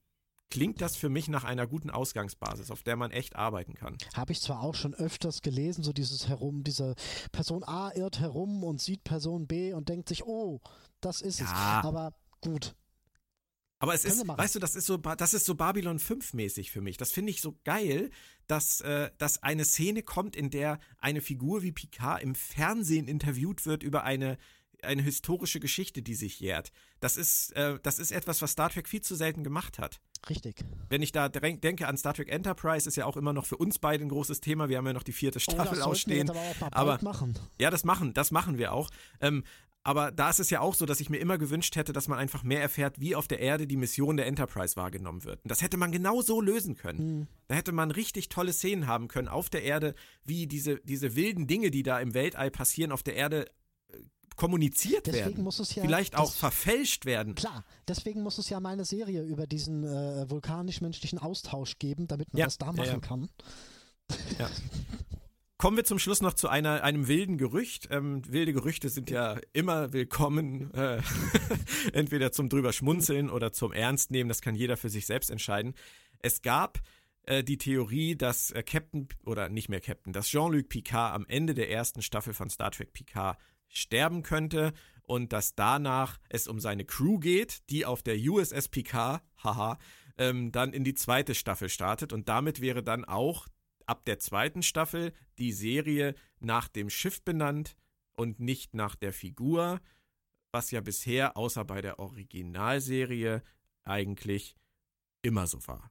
klingt 0.50 0.80
das 0.80 0.94
für 0.96 1.08
mich 1.08 1.28
nach 1.28 1.44
einer 1.44 1.66
guten 1.66 1.90
Ausgangsbasis, 1.90 2.70
auf 2.70 2.82
der 2.82 2.96
man 2.96 3.10
echt 3.10 3.36
arbeiten 3.36 3.74
kann. 3.74 3.96
Habe 4.14 4.32
ich 4.32 4.40
zwar 4.40 4.60
auch 4.60 4.74
schon 4.74 4.94
öfters 4.94 5.42
gelesen, 5.42 5.82
so 5.82 5.92
dieses 5.92 6.28
herum, 6.28 6.62
diese 6.62 6.94
Person 7.32 7.64
A 7.64 7.90
irrt 7.94 8.20
herum 8.20 8.62
und 8.62 8.80
sieht 8.80 9.02
Person 9.04 9.46
B 9.46 9.72
und 9.72 9.88
denkt 9.88 10.08
sich, 10.08 10.24
oh, 10.24 10.60
das 11.00 11.22
ist 11.22 11.40
ja. 11.40 11.46
es. 11.46 11.86
Aber 11.86 12.14
gut. 12.44 12.74
Aber 13.80 13.92
es 13.92 14.04
ist, 14.04 14.26
weißt 14.26 14.54
du, 14.54 14.60
das 14.60 14.76
ist 14.76 14.86
so, 14.86 14.96
das 14.96 15.34
ist 15.34 15.44
so 15.44 15.56
Babylon 15.56 15.98
5 15.98 16.32
mäßig 16.32 16.70
für 16.70 16.80
mich. 16.80 16.96
Das 16.96 17.12
finde 17.12 17.30
ich 17.30 17.42
so 17.42 17.58
geil, 17.64 18.10
dass, 18.46 18.80
äh, 18.80 19.10
dass 19.18 19.42
eine 19.42 19.64
Szene 19.64 20.02
kommt, 20.02 20.36
in 20.36 20.48
der 20.48 20.78
eine 20.98 21.20
Figur 21.20 21.62
wie 21.62 21.72
Picard 21.72 22.22
im 22.22 22.34
Fernsehen 22.34 23.08
interviewt 23.08 23.66
wird 23.66 23.82
über 23.82 24.04
eine 24.04 24.38
eine 24.84 25.02
historische 25.02 25.60
Geschichte, 25.60 26.02
die 26.02 26.14
sich 26.14 26.40
jährt. 26.40 26.70
Das 27.00 27.16
ist, 27.16 27.52
äh, 27.52 27.78
das 27.82 27.98
ist 27.98 28.12
etwas, 28.12 28.42
was 28.42 28.52
Star 28.52 28.70
Trek 28.70 28.88
viel 28.88 29.00
zu 29.00 29.14
selten 29.14 29.44
gemacht 29.44 29.78
hat. 29.78 30.00
Richtig. 30.28 30.56
Wenn 30.88 31.02
ich 31.02 31.12
da 31.12 31.28
denke 31.28 31.86
an 31.86 31.96
Star 31.98 32.14
Trek 32.14 32.28
Enterprise, 32.28 32.88
ist 32.88 32.96
ja 32.96 33.04
auch 33.04 33.16
immer 33.16 33.32
noch 33.32 33.44
für 33.44 33.56
uns 33.56 33.78
beide 33.78 34.04
ein 34.04 34.08
großes 34.08 34.40
Thema. 34.40 34.68
Wir 34.68 34.78
haben 34.78 34.86
ja 34.86 34.92
noch 34.92 35.02
die 35.02 35.12
vierte 35.12 35.38
Staffel 35.38 35.72
oh, 35.72 35.76
das 35.76 35.80
ausstehen. 35.80 36.28
Wir 36.28 36.34
jetzt 36.34 36.62
aber 36.62 36.80
auch 36.80 36.86
mal 36.86 36.94
aber 36.94 37.04
machen. 37.04 37.38
ja, 37.60 37.70
das 37.70 37.84
machen, 37.84 38.14
das 38.14 38.30
machen 38.30 38.56
wir 38.56 38.72
auch. 38.72 38.90
Ähm, 39.20 39.44
aber 39.84 40.10
da 40.10 40.30
ist 40.30 40.40
es 40.40 40.50
ja 40.50 40.60
auch 40.60 40.74
so, 40.74 40.86
dass 40.86 41.00
ich 41.00 41.10
mir 41.10 41.18
immer 41.18 41.38
gewünscht 41.38 41.76
hätte, 41.76 41.92
dass 41.92 42.08
man 42.08 42.18
einfach 42.18 42.42
mehr 42.42 42.62
erfährt, 42.62 43.00
wie 43.00 43.14
auf 43.14 43.28
der 43.28 43.40
Erde 43.40 43.66
die 43.66 43.76
Mission 43.76 44.16
der 44.16 44.26
Enterprise 44.26 44.76
wahrgenommen 44.76 45.24
wird. 45.24 45.42
Und 45.44 45.50
das 45.50 45.62
hätte 45.62 45.76
man 45.76 45.92
genau 45.92 46.22
so 46.22 46.40
lösen 46.40 46.74
können. 46.74 47.18
Mhm. 47.18 47.26
Da 47.48 47.54
hätte 47.54 47.72
man 47.72 47.90
richtig 47.90 48.30
tolle 48.30 48.52
Szenen 48.52 48.86
haben 48.86 49.08
können 49.08 49.28
auf 49.28 49.50
der 49.50 49.62
Erde, 49.62 49.94
wie 50.24 50.46
diese, 50.46 50.80
diese 50.80 51.14
wilden 51.16 51.46
Dinge, 51.46 51.70
die 51.70 51.82
da 51.82 52.00
im 52.00 52.14
Weltall 52.14 52.50
passieren, 52.50 52.92
auf 52.92 53.02
der 53.02 53.14
Erde 53.14 53.46
kommuniziert 54.36 55.06
deswegen 55.06 55.26
werden. 55.26 55.44
Muss 55.44 55.60
es 55.60 55.74
ja, 55.74 55.82
Vielleicht 55.82 56.16
auch 56.16 56.32
verfälscht 56.32 57.04
werden. 57.04 57.34
Klar, 57.34 57.64
deswegen 57.86 58.22
muss 58.22 58.38
es 58.38 58.48
ja 58.48 58.60
meine 58.60 58.84
Serie 58.84 59.22
über 59.22 59.46
diesen 59.46 59.84
äh, 59.84 60.28
vulkanisch-menschlichen 60.28 61.18
Austausch 61.18 61.78
geben, 61.78 62.06
damit 62.08 62.32
man 62.32 62.40
ja, 62.40 62.46
das 62.46 62.58
da 62.58 62.72
machen 62.72 62.84
ja, 62.84 62.92
ja. 62.92 62.98
kann. 63.00 63.28
Ja. 64.38 64.50
Kommen 65.64 65.78
wir 65.78 65.84
zum 65.84 65.98
Schluss 65.98 66.20
noch 66.20 66.34
zu 66.34 66.50
einer, 66.50 66.84
einem 66.84 67.08
wilden 67.08 67.38
Gerücht. 67.38 67.88
Ähm, 67.90 68.20
wilde 68.30 68.52
Gerüchte 68.52 68.90
sind 68.90 69.08
ja 69.08 69.38
immer 69.54 69.94
willkommen, 69.94 70.70
äh, 70.74 71.00
entweder 71.94 72.32
zum 72.32 72.50
drüber 72.50 72.74
schmunzeln 72.74 73.30
oder 73.30 73.50
zum 73.50 73.72
Ernst 73.72 74.10
nehmen. 74.10 74.28
Das 74.28 74.42
kann 74.42 74.56
jeder 74.56 74.76
für 74.76 74.90
sich 74.90 75.06
selbst 75.06 75.30
entscheiden. 75.30 75.72
Es 76.18 76.42
gab 76.42 76.80
äh, 77.22 77.42
die 77.42 77.56
Theorie, 77.56 78.14
dass 78.14 78.50
äh, 78.50 78.62
Captain 78.62 79.08
oder 79.24 79.48
nicht 79.48 79.70
mehr 79.70 79.80
Captain, 79.80 80.12
dass 80.12 80.28
Jean-Luc 80.28 80.68
Picard 80.68 81.14
am 81.14 81.24
Ende 81.28 81.54
der 81.54 81.70
ersten 81.70 82.02
Staffel 82.02 82.34
von 82.34 82.50
Star 82.50 82.70
Trek 82.70 82.92
Picard 82.92 83.38
sterben 83.68 84.22
könnte 84.22 84.74
und 85.00 85.32
dass 85.32 85.54
danach 85.54 86.18
es 86.28 86.46
um 86.46 86.60
seine 86.60 86.84
Crew 86.84 87.18
geht, 87.18 87.70
die 87.70 87.86
auf 87.86 88.02
der 88.02 88.16
USS 88.18 88.68
Picard, 88.68 89.22
haha, 89.42 89.78
ähm, 90.18 90.52
dann 90.52 90.74
in 90.74 90.84
die 90.84 90.94
zweite 90.94 91.34
Staffel 91.34 91.70
startet 91.70 92.12
und 92.12 92.28
damit 92.28 92.60
wäre 92.60 92.82
dann 92.82 93.06
auch 93.06 93.46
ab 93.86 94.04
der 94.04 94.18
zweiten 94.18 94.62
Staffel 94.62 95.12
die 95.38 95.52
Serie 95.52 96.14
nach 96.40 96.68
dem 96.68 96.90
Schiff 96.90 97.22
benannt 97.22 97.76
und 98.16 98.40
nicht 98.40 98.74
nach 98.74 98.94
der 98.94 99.12
Figur, 99.12 99.80
was 100.52 100.70
ja 100.70 100.80
bisher 100.80 101.36
außer 101.36 101.64
bei 101.64 101.80
der 101.80 101.98
Originalserie 101.98 103.42
eigentlich 103.82 104.56
immer 105.22 105.46
so 105.46 105.66
war. 105.66 105.90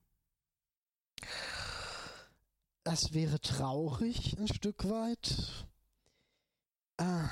Das 2.84 3.14
wäre 3.14 3.40
traurig 3.40 4.38
ein 4.38 4.48
Stück 4.48 4.90
weit. 4.90 5.68
Ah. 6.98 7.30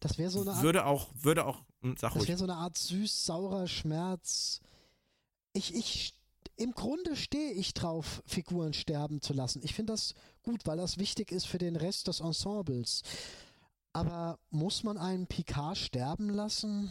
Das 0.00 0.18
wäre 0.18 0.30
so 0.30 0.42
eine 0.42 0.52
Art. 0.52 0.62
Würde 0.62 0.84
auch, 0.86 1.08
würde 1.14 1.44
auch, 1.44 1.64
hm, 1.82 1.96
sag 1.96 2.14
Das 2.14 2.28
wäre 2.28 2.38
so 2.38 2.44
eine 2.44 2.56
Art 2.56 2.78
süß-saurer 2.78 3.66
Schmerz. 3.66 4.60
Ich, 5.52 5.74
ich, 5.74 6.14
im 6.56 6.72
Grunde 6.72 7.16
stehe 7.16 7.52
ich 7.52 7.74
drauf, 7.74 8.22
Figuren 8.26 8.72
sterben 8.72 9.20
zu 9.20 9.32
lassen. 9.32 9.60
Ich 9.62 9.74
finde 9.74 9.92
das 9.92 10.14
gut, 10.42 10.66
weil 10.66 10.78
das 10.78 10.98
wichtig 10.98 11.32
ist 11.32 11.46
für 11.46 11.58
den 11.58 11.76
Rest 11.76 12.08
des 12.08 12.20
Ensembles. 12.20 13.02
Aber 13.92 14.38
muss 14.50 14.82
man 14.82 14.98
einen 14.98 15.26
Picard 15.26 15.78
sterben 15.78 16.28
lassen? 16.28 16.90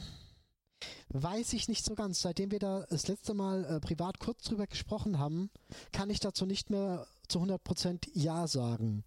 Weiß 1.09 1.53
ich 1.53 1.67
nicht 1.67 1.85
so 1.85 1.95
ganz. 1.95 2.21
Seitdem 2.21 2.51
wir 2.51 2.59
da 2.59 2.85
das 2.89 3.07
letzte 3.07 3.33
Mal 3.33 3.65
äh, 3.65 3.79
privat 3.79 4.19
kurz 4.19 4.43
drüber 4.43 4.67
gesprochen 4.67 5.19
haben, 5.19 5.49
kann 5.91 6.09
ich 6.09 6.19
dazu 6.19 6.45
nicht 6.45 6.69
mehr 6.69 7.07
zu 7.27 7.39
100% 7.39 8.09
Ja 8.13 8.47
sagen. 8.47 9.03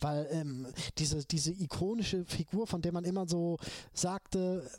Weil 0.00 0.28
ähm, 0.30 0.66
diese, 0.98 1.24
diese 1.24 1.52
ikonische 1.52 2.24
Figur, 2.24 2.66
von 2.66 2.82
der 2.82 2.92
man 2.92 3.04
immer 3.04 3.26
so 3.26 3.58
sagte, 3.92 4.70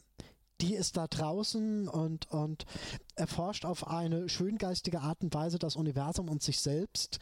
die 0.61 0.75
ist 0.75 0.97
da 0.97 1.07
draußen 1.07 1.87
und, 1.87 2.29
und 2.31 2.65
erforscht 3.15 3.65
auf 3.65 3.87
eine 3.87 4.29
schöngeistige 4.29 5.01
Art 5.01 5.21
und 5.21 5.33
Weise 5.33 5.59
das 5.59 5.75
Universum 5.75 6.29
und 6.29 6.43
sich 6.43 6.59
selbst, 6.59 7.19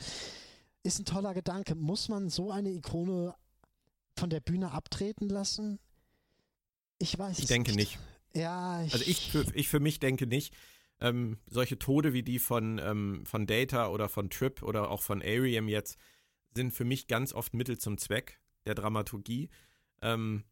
ist 0.84 1.00
ein 1.00 1.06
toller 1.06 1.34
Gedanke. 1.34 1.76
Muss 1.76 2.10
man 2.10 2.30
so 2.30 2.52
eine 2.52 2.72
Ikone 2.72 3.36
von 4.16 4.30
der 4.30 4.40
Bühne 4.40 4.72
abtreten 4.72 5.30
lassen? 5.30 5.80
Ich 7.00 7.18
weiß 7.18 7.38
ich 7.38 7.44
es 7.44 7.50
denke 7.50 7.74
nicht. 7.74 8.00
Ja, 8.34 8.84
ich 8.84 8.94
also 8.94 9.06
ich 9.06 9.32
für, 9.32 9.46
ich 9.54 9.68
für 9.68 9.80
mich 9.80 10.00
denke 10.00 10.28
nicht. 10.28 10.54
Ähm, 11.00 11.38
solche 11.46 11.78
Tode 11.78 12.14
wie 12.14 12.24
die 12.24 12.40
von, 12.40 12.80
ähm, 12.80 13.24
von 13.26 13.46
Data 13.46 13.90
oder 13.90 14.10
von 14.10 14.32
Trip 14.32 14.64
oder 14.64 14.90
auch 14.90 15.04
von 15.04 15.22
Ariam 15.22 15.68
jetzt 15.68 15.98
sind 16.56 16.72
für 16.72 16.86
mich 16.86 17.08
ganz 17.08 17.34
oft 17.34 17.54
Mittel 17.54 17.78
zum 17.78 18.00
Zweck 18.00 18.40
der 18.66 18.74
Dramaturgie. 18.74 19.50
Ähm, 20.02 20.44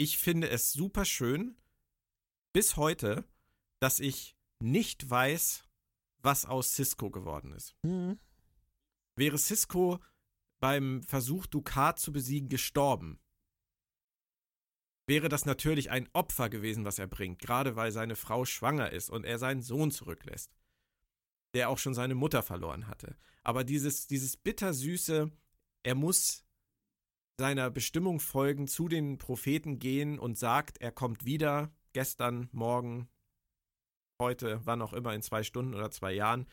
ich 0.00 0.16
finde 0.16 0.48
es 0.48 0.72
super 0.72 1.04
schön, 1.04 1.58
bis 2.54 2.76
heute, 2.76 3.28
dass 3.80 4.00
ich 4.00 4.34
nicht 4.58 5.10
weiß, 5.10 5.64
was 6.22 6.46
aus 6.46 6.72
Cisco 6.72 7.10
geworden 7.10 7.52
ist. 7.52 7.74
Mhm. 7.82 8.18
Wäre 9.14 9.36
Cisco 9.36 10.00
beim 10.58 11.02
Versuch, 11.02 11.44
Ducat 11.44 11.98
zu 11.98 12.12
besiegen, 12.12 12.48
gestorben, 12.48 13.20
wäre 15.06 15.28
das 15.28 15.44
natürlich 15.44 15.90
ein 15.90 16.08
Opfer 16.14 16.48
gewesen, 16.48 16.86
was 16.86 16.98
er 16.98 17.06
bringt, 17.06 17.38
gerade 17.38 17.76
weil 17.76 17.92
seine 17.92 18.16
Frau 18.16 18.46
schwanger 18.46 18.92
ist 18.92 19.10
und 19.10 19.24
er 19.24 19.38
seinen 19.38 19.60
Sohn 19.60 19.90
zurücklässt, 19.90 20.56
der 21.52 21.68
auch 21.68 21.78
schon 21.78 21.92
seine 21.92 22.14
Mutter 22.14 22.42
verloren 22.42 22.86
hatte. 22.86 23.18
Aber 23.42 23.64
dieses, 23.64 24.06
dieses 24.06 24.38
bittersüße, 24.38 25.30
er 25.82 25.94
muss 25.94 26.46
seiner 27.40 27.70
Bestimmung 27.70 28.20
folgen, 28.20 28.68
zu 28.68 28.86
den 28.86 29.18
Propheten 29.18 29.78
gehen 29.78 30.18
und 30.18 30.38
sagt, 30.38 30.78
er 30.78 30.92
kommt 30.92 31.24
wieder, 31.24 31.72
gestern, 31.92 32.48
morgen, 32.52 33.08
heute, 34.20 34.60
wann 34.64 34.82
auch 34.82 34.92
immer, 34.92 35.14
in 35.14 35.22
zwei 35.22 35.42
Stunden 35.42 35.74
oder 35.74 35.90
zwei 35.90 36.12
Jahren. 36.12 36.46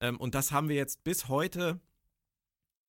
Ähm, 0.00 0.16
und 0.18 0.34
das 0.34 0.52
haben 0.52 0.68
wir 0.68 0.76
jetzt 0.76 1.04
bis 1.04 1.28
heute 1.28 1.80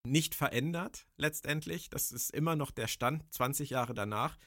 nicht 0.05 0.33
verändert, 0.33 1.07
letztendlich. 1.17 1.89
Das 1.89 2.11
ist 2.11 2.31
immer 2.31 2.55
noch 2.55 2.71
der 2.71 2.87
Stand 2.87 3.23
20 3.31 3.69
Jahre 3.69 3.93
danach 3.93 4.37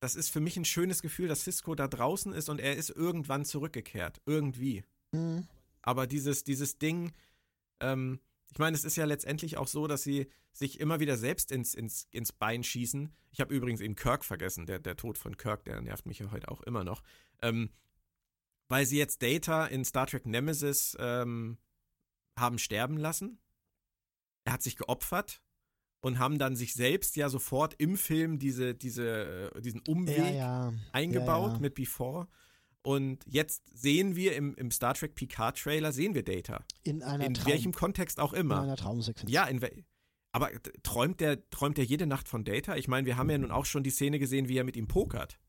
das 0.00 0.14
ist 0.14 0.30
für 0.30 0.40
mich 0.40 0.56
ein 0.56 0.64
schönes 0.64 1.02
Gefühl, 1.02 1.28
dass 1.28 1.44
Cisco 1.44 1.74
da 1.74 1.88
draußen 1.88 2.32
ist 2.32 2.48
und 2.48 2.60
er 2.60 2.76
ist 2.76 2.90
irgendwann 2.90 3.44
zurückgekehrt. 3.44 4.20
Irgendwie. 4.26 4.84
Mhm. 5.12 5.46
Aber 5.82 6.06
dieses, 6.06 6.44
dieses 6.44 6.78
Ding, 6.78 7.12
ähm, 7.80 8.20
ich 8.50 8.58
meine, 8.58 8.76
es 8.76 8.84
ist 8.84 8.96
ja 8.96 9.04
letztendlich 9.04 9.56
auch 9.56 9.68
so, 9.68 9.86
dass 9.86 10.02
sie 10.02 10.30
sich 10.52 10.80
immer 10.80 11.00
wieder 11.00 11.16
selbst 11.16 11.52
ins, 11.52 11.74
ins, 11.74 12.08
ins 12.10 12.32
Bein 12.32 12.64
schießen. 12.64 13.12
Ich 13.30 13.40
habe 13.40 13.54
übrigens 13.54 13.80
eben 13.80 13.96
Kirk 13.96 14.24
vergessen, 14.24 14.66
der, 14.66 14.78
der 14.78 14.96
Tod 14.96 15.18
von 15.18 15.36
Kirk, 15.36 15.64
der 15.64 15.80
nervt 15.82 16.06
mich 16.06 16.20
ja 16.20 16.30
heute 16.30 16.50
auch 16.50 16.62
immer 16.62 16.84
noch. 16.84 17.02
Ähm, 17.42 17.70
weil 18.68 18.86
sie 18.86 18.98
jetzt 18.98 19.22
Data 19.22 19.66
in 19.66 19.84
Star 19.84 20.06
Trek 20.06 20.26
Nemesis 20.26 20.96
ähm, 20.98 21.58
haben 22.38 22.58
sterben 22.58 22.96
lassen. 22.96 23.38
Er 24.44 24.54
hat 24.54 24.62
sich 24.62 24.76
geopfert 24.76 25.42
und 26.00 26.18
haben 26.18 26.38
dann 26.38 26.56
sich 26.56 26.74
selbst 26.74 27.16
ja 27.16 27.28
sofort 27.28 27.74
im 27.78 27.96
Film 27.96 28.38
diese, 28.38 28.74
diese, 28.74 29.52
äh, 29.54 29.60
diesen 29.60 29.80
Umweg 29.80 30.18
ja, 30.18 30.30
ja. 30.30 30.74
eingebaut 30.92 31.54
ja, 31.54 31.58
mit 31.58 31.74
Before. 31.74 32.28
Und 32.86 33.24
jetzt 33.26 33.64
sehen 33.76 34.14
wir 34.14 34.36
im, 34.36 34.54
im 34.54 34.70
Star 34.70 34.94
Trek 34.94 35.16
Picard 35.16 35.58
Trailer, 35.58 35.90
sehen 35.90 36.14
wir 36.14 36.22
Data. 36.22 36.64
In 36.84 37.02
einer 37.02 37.26
In 37.26 37.34
Traum 37.34 37.52
welchem 37.52 37.72
Kontext 37.72 38.20
auch 38.20 38.32
immer. 38.32 38.58
In 38.58 38.62
einer 38.62 38.76
Traumsequenz. 38.76 39.28
Ja, 39.28 39.44
in 39.46 39.60
aber 40.30 40.52
träumt 40.84 41.18
der, 41.18 41.50
träumt 41.50 41.78
der 41.78 41.84
jede 41.84 42.06
Nacht 42.06 42.28
von 42.28 42.44
Data? 42.44 42.76
Ich 42.76 42.86
meine, 42.86 43.04
wir 43.04 43.16
haben 43.16 43.28
ja 43.28 43.38
nun 43.38 43.50
auch 43.50 43.64
schon 43.64 43.82
die 43.82 43.90
Szene 43.90 44.20
gesehen, 44.20 44.48
wie 44.48 44.56
er 44.56 44.62
mit 44.62 44.76
ihm 44.76 44.86
pokert. 44.86 45.40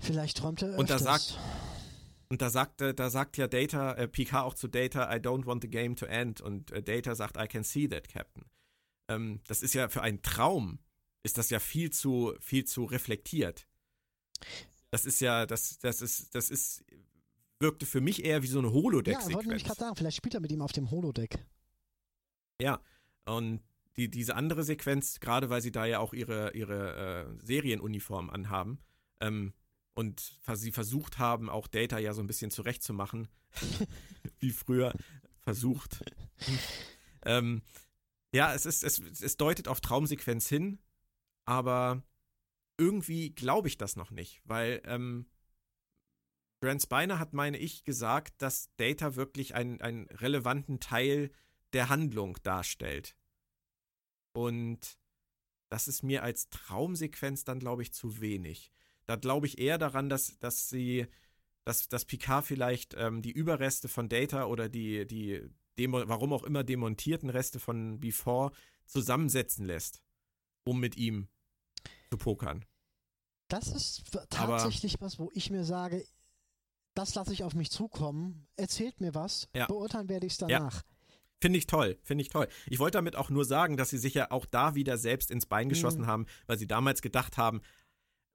Vielleicht 0.00 0.38
träumt 0.38 0.62
er 0.62 0.68
öfters. 0.68 0.80
Und 0.80 0.88
da 0.88 0.98
sagt, 0.98 1.38
und 2.28 2.40
da 2.40 2.48
sagt, 2.48 2.80
da 2.80 3.10
sagt 3.10 3.36
ja 3.36 3.46
Data, 3.46 3.92
äh, 3.96 4.08
Picard 4.08 4.46
auch 4.46 4.54
zu 4.54 4.66
Data, 4.66 5.14
I 5.14 5.18
don't 5.18 5.44
want 5.44 5.60
the 5.60 5.68
game 5.68 5.94
to 5.96 6.06
end. 6.06 6.40
Und 6.40 6.70
äh, 6.70 6.82
Data 6.82 7.14
sagt, 7.14 7.36
I 7.36 7.48
can 7.48 7.64
see 7.64 7.86
that, 7.86 8.08
Captain. 8.08 8.46
Ähm, 9.10 9.42
das 9.46 9.60
ist 9.60 9.74
ja 9.74 9.90
für 9.90 10.00
einen 10.00 10.22
Traum, 10.22 10.78
ist 11.22 11.36
das 11.36 11.50
ja 11.50 11.60
viel 11.60 11.90
zu, 11.90 12.34
viel 12.40 12.64
zu 12.64 12.84
reflektiert. 12.84 13.66
Das 14.94 15.06
ist 15.06 15.18
ja, 15.18 15.44
das, 15.44 15.80
das 15.80 16.00
ist, 16.00 16.36
das 16.36 16.50
ist, 16.50 16.84
wirkte 17.58 17.84
für 17.84 18.00
mich 18.00 18.24
eher 18.24 18.44
wie 18.44 18.46
so 18.46 18.60
eine 18.60 18.70
Holodeck-Sequenz. 18.70 19.28
Ja, 19.28 19.34
wollte 19.34 19.48
nämlich 19.48 19.64
gerade 19.64 19.80
sagen, 19.80 19.96
vielleicht 19.96 20.16
spielt 20.18 20.34
er 20.34 20.40
mit 20.40 20.52
ihm 20.52 20.62
auf 20.62 20.70
dem 20.70 20.88
Holodeck. 20.92 21.44
Ja, 22.60 22.80
und 23.24 23.60
die, 23.96 24.08
diese 24.08 24.36
andere 24.36 24.62
Sequenz, 24.62 25.18
gerade 25.18 25.50
weil 25.50 25.62
sie 25.62 25.72
da 25.72 25.84
ja 25.84 25.98
auch 25.98 26.12
ihre, 26.12 26.54
ihre 26.54 27.26
äh, 27.42 27.44
Serienuniform 27.44 28.30
anhaben, 28.30 28.78
ähm, 29.18 29.52
und 29.94 30.38
sie 30.52 30.70
versucht 30.70 31.18
haben, 31.18 31.50
auch 31.50 31.66
Data 31.66 31.98
ja 31.98 32.14
so 32.14 32.22
ein 32.22 32.28
bisschen 32.28 32.52
zurechtzumachen, 32.52 33.26
wie 34.38 34.52
früher 34.52 34.94
versucht. 35.40 36.04
ähm, 37.24 37.62
ja, 38.32 38.54
es 38.54 38.64
ist, 38.64 38.84
es, 38.84 39.00
es 39.00 39.36
deutet 39.36 39.66
auf 39.66 39.80
Traumsequenz 39.80 40.48
hin, 40.48 40.78
aber 41.46 42.04
irgendwie 42.78 43.34
glaube 43.34 43.68
ich 43.68 43.76
das 43.78 43.96
noch 43.96 44.10
nicht, 44.10 44.40
weil 44.44 44.82
ähm, 44.84 45.26
Brent 46.60 46.80
Spiner 46.82 47.18
hat, 47.18 47.34
meine 47.34 47.58
ich, 47.58 47.84
gesagt, 47.84 48.40
dass 48.40 48.70
Data 48.76 49.16
wirklich 49.16 49.54
einen, 49.54 50.08
relevanten 50.08 50.80
Teil 50.80 51.30
der 51.74 51.90
Handlung 51.90 52.38
darstellt. 52.42 53.16
Und 54.32 54.98
das 55.68 55.88
ist 55.88 56.02
mir 56.02 56.22
als 56.22 56.48
Traumsequenz 56.48 57.44
dann, 57.44 57.58
glaube 57.58 57.82
ich, 57.82 57.92
zu 57.92 58.20
wenig. 58.20 58.72
Da 59.04 59.16
glaube 59.16 59.46
ich 59.46 59.58
eher 59.58 59.76
daran, 59.76 60.08
dass, 60.08 60.38
dass 60.38 60.70
sie, 60.70 61.06
dass, 61.64 61.88
dass 61.88 62.06
Picard 62.06 62.46
vielleicht 62.46 62.94
ähm, 62.94 63.20
die 63.20 63.32
Überreste 63.32 63.88
von 63.88 64.08
Data 64.08 64.46
oder 64.46 64.70
die, 64.70 65.06
die, 65.06 65.42
demo, 65.78 66.08
warum 66.08 66.32
auch 66.32 66.44
immer 66.44 66.64
demontierten 66.64 67.28
Reste 67.28 67.60
von 67.60 68.00
Before 68.00 68.52
zusammensetzen 68.86 69.66
lässt, 69.66 70.02
um 70.64 70.80
mit 70.80 70.96
ihm 70.96 71.28
pokern. 72.16 72.64
Das 73.48 73.68
ist 73.68 74.04
tatsächlich 74.30 74.94
Aber, 74.94 75.06
was, 75.06 75.18
wo 75.18 75.30
ich 75.34 75.50
mir 75.50 75.64
sage, 75.64 76.04
das 76.94 77.14
lasse 77.14 77.32
ich 77.32 77.44
auf 77.44 77.54
mich 77.54 77.70
zukommen, 77.70 78.46
erzählt 78.56 79.00
mir 79.00 79.14
was, 79.14 79.48
ja. 79.54 79.66
beurteilen 79.66 80.08
werde 80.08 80.26
ich 80.26 80.34
es 80.34 80.38
danach. 80.38 80.76
Ja. 80.76 80.82
Finde 81.40 81.58
ich 81.58 81.66
toll, 81.66 81.98
finde 82.02 82.22
ich 82.22 82.30
toll. 82.30 82.48
Ich 82.66 82.78
wollte 82.78 82.96
damit 82.96 83.16
auch 83.16 83.28
nur 83.28 83.44
sagen, 83.44 83.76
dass 83.76 83.90
sie 83.90 83.98
sich 83.98 84.14
ja 84.14 84.30
auch 84.30 84.46
da 84.46 84.74
wieder 84.74 84.96
selbst 84.96 85.30
ins 85.30 85.44
Bein 85.44 85.68
geschossen 85.68 86.02
mhm. 86.02 86.06
haben, 86.06 86.26
weil 86.46 86.58
sie 86.58 86.66
damals 86.66 87.02
gedacht 87.02 87.36
haben, 87.36 87.60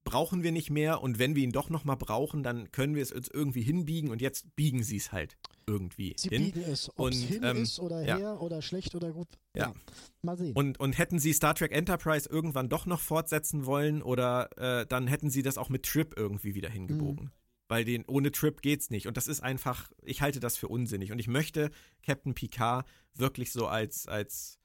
brauchen 0.04 0.44
wir 0.44 0.52
nicht 0.52 0.70
mehr 0.70 1.02
und 1.02 1.20
wenn 1.20 1.36
wir 1.36 1.44
ihn 1.44 1.52
doch 1.52 1.70
nochmal 1.70 1.98
brauchen, 1.98 2.44
dann 2.44 2.72
können 2.72 2.96
wir 2.96 3.04
es 3.04 3.12
uns 3.12 3.28
irgendwie 3.28 3.62
hinbiegen 3.62 4.10
und 4.10 4.22
jetzt 4.22 4.56
biegen 4.56 4.84
sie 4.84 4.98
es 4.98 5.12
halt 5.12 5.38
irgendwie 5.68 6.16
sie 6.18 6.30
hin. 6.30 6.46
biegen 6.46 6.64
es, 6.64 6.92
ob 6.98 7.10
es 7.10 7.22
hin 7.22 7.44
ähm, 7.44 7.64
ist 7.64 7.80
oder 7.80 8.04
ja. 8.04 8.18
her 8.18 8.42
oder 8.42 8.62
schlecht 8.62 8.96
oder 8.96 9.12
gut. 9.12 9.28
Ja. 9.56 9.68
ja. 9.68 9.74
Mal 10.22 10.38
sehen. 10.38 10.54
Und, 10.54 10.80
und 10.80 10.98
hätten 10.98 11.20
sie 11.20 11.32
Star 11.34 11.54
Trek 11.54 11.72
Enterprise 11.72 12.28
irgendwann 12.28 12.70
doch 12.70 12.86
noch 12.86 13.00
fortsetzen 13.00 13.66
wollen 13.66 14.02
oder 14.02 14.50
äh, 14.58 14.86
dann 14.88 15.08
hätten 15.08 15.30
sie 15.30 15.44
das 15.44 15.58
auch 15.58 15.70
mit 15.70 15.86
Trip 15.86 16.14
irgendwie 16.18 16.56
wieder 16.56 16.70
hingebogen. 16.70 17.26
Mhm. 17.26 17.32
Weil 17.68 17.86
den, 17.86 18.04
ohne 18.08 18.32
Trip 18.32 18.64
geht's 18.64 18.90
nicht. 18.90 19.06
Und 19.06 19.16
das 19.16 19.28
ist 19.28 19.42
einfach, 19.42 19.92
ich 20.04 20.24
halte 20.24 20.40
das 20.40 20.58
für 20.58 20.68
unsinnig. 20.68 21.12
Und 21.12 21.20
ich 21.20 21.28
möchte 21.28 21.70
Captain 22.04 22.34
Picard 22.34 22.88
wirklich 23.14 23.52
so 23.52 23.68
als, 23.68 24.08
als, 24.08 24.60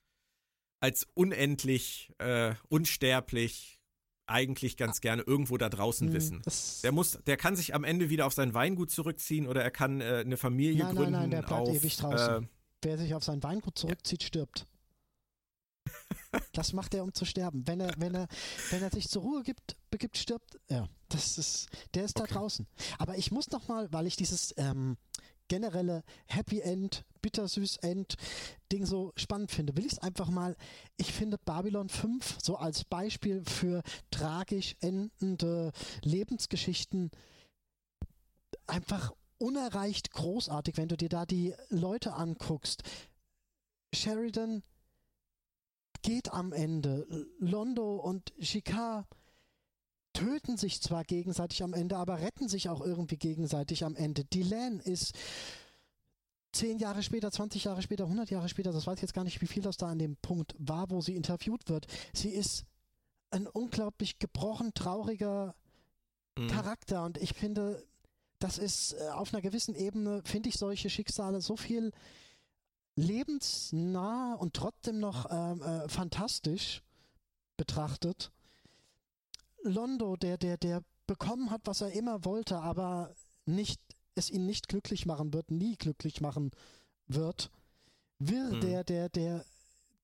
als 0.80 1.06
unendlich, 1.12 2.12
äh, 2.16 2.54
unsterblich, 2.70 3.78
eigentlich 4.26 4.76
ganz 4.76 5.00
gerne 5.00 5.22
irgendwo 5.22 5.56
da 5.58 5.68
draußen 5.68 6.08
Hm, 6.08 6.14
wissen. 6.14 6.42
Der 6.82 6.92
muss, 6.92 7.18
der 7.26 7.36
kann 7.36 7.56
sich 7.56 7.74
am 7.74 7.84
Ende 7.84 8.08
wieder 8.10 8.26
auf 8.26 8.32
sein 8.34 8.54
Weingut 8.54 8.90
zurückziehen 8.90 9.46
oder 9.46 9.62
er 9.62 9.70
kann 9.70 10.00
äh, 10.00 10.22
eine 10.24 10.36
Familie 10.36 10.84
Nein, 10.84 10.86
nein, 10.86 10.94
gründen. 10.96 11.12
nein, 11.12 11.30
der 11.30 11.42
bleibt 11.42 11.68
auf, 11.68 11.74
ewig 11.74 11.96
draußen. 11.96 12.44
Äh, 12.44 12.48
Wer 12.82 12.98
sich 12.98 13.14
auf 13.14 13.24
sein 13.24 13.42
Weingut 13.42 13.78
zurückzieht, 13.78 14.22
stirbt. 14.22 14.66
Das 16.52 16.72
macht 16.72 16.94
er, 16.94 17.04
um 17.04 17.12
zu 17.14 17.24
sterben. 17.24 17.66
Wenn 17.66 17.80
er, 17.80 17.94
wenn 17.98 18.14
er, 18.14 18.26
wenn 18.70 18.82
er 18.82 18.90
sich 18.90 19.08
zur 19.08 19.22
Ruhe 19.22 19.42
gibt, 19.42 19.76
begibt, 19.90 20.16
stirbt 20.18 20.58
er. 20.66 20.88
Das 21.08 21.38
ist, 21.38 21.68
der 21.94 22.04
ist 22.04 22.18
da 22.18 22.24
Okay. 22.24 22.34
draußen. 22.34 22.66
Aber 22.98 23.16
ich 23.16 23.30
muss 23.30 23.50
noch 23.50 23.68
mal, 23.68 23.92
weil 23.92 24.06
ich 24.06 24.16
dieses 24.16 24.52
ähm, 24.56 24.96
generelle 25.48 26.02
Happy 26.26 26.60
End, 26.60 27.04
bittersüß 27.22 27.78
End 27.78 28.16
Ding 28.72 28.86
so 28.86 29.12
spannend 29.16 29.50
finde, 29.50 29.76
will 29.76 29.86
ich 29.86 29.92
es 29.92 29.98
einfach 29.98 30.28
mal. 30.28 30.56
Ich 30.96 31.12
finde 31.12 31.38
Babylon 31.38 31.88
5 31.88 32.38
so 32.42 32.56
als 32.56 32.84
Beispiel 32.84 33.42
für 33.44 33.82
tragisch 34.10 34.76
endende 34.80 35.72
Lebensgeschichten 36.02 37.10
einfach 38.66 39.12
unerreicht 39.38 40.10
großartig, 40.10 40.76
wenn 40.76 40.88
du 40.88 40.96
dir 40.96 41.08
da 41.08 41.26
die 41.26 41.54
Leute 41.68 42.14
anguckst. 42.14 42.82
Sheridan 43.92 44.62
geht 46.02 46.32
am 46.32 46.52
Ende. 46.52 47.06
Londo 47.38 47.96
und 47.96 48.32
Shikar 48.38 49.06
töten 50.14 50.56
sich 50.56 50.80
zwar 50.80 51.04
gegenseitig 51.04 51.62
am 51.62 51.74
Ende, 51.74 51.98
aber 51.98 52.20
retten 52.20 52.48
sich 52.48 52.70
auch 52.70 52.80
irgendwie 52.80 53.18
gegenseitig 53.18 53.84
am 53.84 53.96
Ende. 53.96 54.24
Dylan 54.24 54.80
ist 54.80 55.12
zehn 56.52 56.78
Jahre 56.78 57.02
später, 57.02 57.30
20 57.30 57.64
Jahre 57.64 57.82
später, 57.82 58.04
100 58.04 58.30
Jahre 58.30 58.48
später, 58.48 58.72
das 58.72 58.86
weiß 58.86 58.96
ich 58.96 59.02
jetzt 59.02 59.14
gar 59.14 59.24
nicht, 59.24 59.42
wie 59.42 59.46
viel 59.46 59.62
das 59.62 59.76
da 59.76 59.88
an 59.88 59.98
dem 59.98 60.16
Punkt 60.16 60.54
war, 60.58 60.88
wo 60.88 61.00
sie 61.00 61.16
interviewt 61.16 61.68
wird. 61.68 61.86
Sie 62.14 62.30
ist 62.30 62.64
ein 63.30 63.46
unglaublich 63.46 64.18
gebrochen, 64.18 64.72
trauriger 64.74 65.54
mh. 66.38 66.46
Charakter 66.46 67.04
und 67.04 67.18
ich 67.18 67.34
finde, 67.34 67.84
das 68.38 68.58
ist 68.58 68.92
äh, 68.92 69.08
auf 69.08 69.34
einer 69.34 69.42
gewissen 69.42 69.74
Ebene, 69.74 70.22
finde 70.24 70.48
ich 70.48 70.56
solche 70.56 70.88
Schicksale 70.88 71.40
so 71.40 71.56
viel 71.56 71.92
lebensnah 72.96 74.34
und 74.34 74.54
trotzdem 74.54 75.00
noch 75.00 75.26
ähm, 75.30 75.62
äh, 75.62 75.88
fantastisch 75.88 76.82
betrachtet. 77.56 78.30
Londo, 79.64 80.16
der, 80.16 80.38
der, 80.38 80.56
der 80.56 80.82
bekommen 81.06 81.50
hat, 81.50 81.62
was 81.64 81.80
er 81.80 81.92
immer 81.92 82.24
wollte, 82.24 82.58
aber 82.58 83.14
nicht, 83.46 83.80
es 84.14 84.30
ihn 84.30 84.46
nicht 84.46 84.68
glücklich 84.68 85.04
machen 85.06 85.32
wird, 85.32 85.50
nie 85.50 85.76
glücklich 85.76 86.20
machen 86.20 86.50
wird. 87.06 87.50
Wirr, 88.18 88.52
Mhm. 88.52 88.60
der, 88.60 88.84
der, 88.84 89.08
der, 89.08 89.44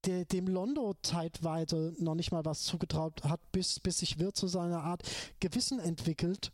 der 0.05 0.25
dem 0.25 0.47
Londo 0.49 0.95
zeitweise 1.03 1.95
noch 1.99 2.15
nicht 2.15 2.33
mal 2.33 2.45
was 2.45 2.63
zugetraut 2.63 3.23
hat, 3.25 3.41
bis, 3.53 3.81
bis 3.81 3.99
sich 3.99 4.19
Wirr 4.19 4.35
zu 4.35 4.47
seiner 4.49 4.83
Art 4.83 5.03
Gewissen 5.41 5.79
entwickelt. 5.79 6.53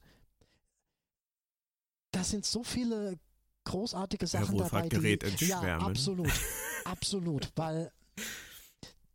Da 2.13 2.25
sind 2.25 2.45
so 2.45 2.63
viele 2.63 3.19
großartige 3.65 4.23
Herr 4.27 4.29
Sachen 4.29 4.59
dabei. 4.59 4.71
Wohlfahrt 4.85 4.91
gerät 4.91 5.23
die, 5.23 5.27
ins 5.27 5.41
ja, 5.41 5.59
Schwärmen. 5.61 5.87
absolut. 5.87 6.31
absolut. 6.85 7.51
Weil 7.57 7.93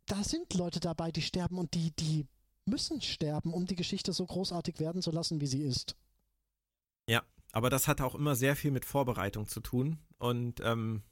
da 0.06 0.22
sind 0.24 0.52
Leute 0.54 0.80
dabei, 0.80 1.10
die 1.10 1.22
sterben 1.22 1.58
und 1.58 1.74
die, 1.74 1.90
die 1.92 2.26
müssen 2.64 3.00
sterben, 3.00 3.52
um 3.52 3.66
die 3.66 3.76
Geschichte 3.76 4.12
so 4.12 4.24
großartig 4.26 4.78
werden 4.80 5.02
zu 5.02 5.10
lassen, 5.10 5.40
wie 5.40 5.46
sie 5.46 5.62
ist. 5.62 5.96
Aber 7.54 7.68
das 7.68 7.86
hat 7.86 8.00
auch 8.00 8.14
immer 8.14 8.34
sehr 8.34 8.56
viel 8.56 8.70
mit 8.70 8.86
Vorbereitung 8.86 9.46
zu 9.46 9.60
tun. 9.60 9.98
Und 10.16 10.60
ähm, 10.64 11.02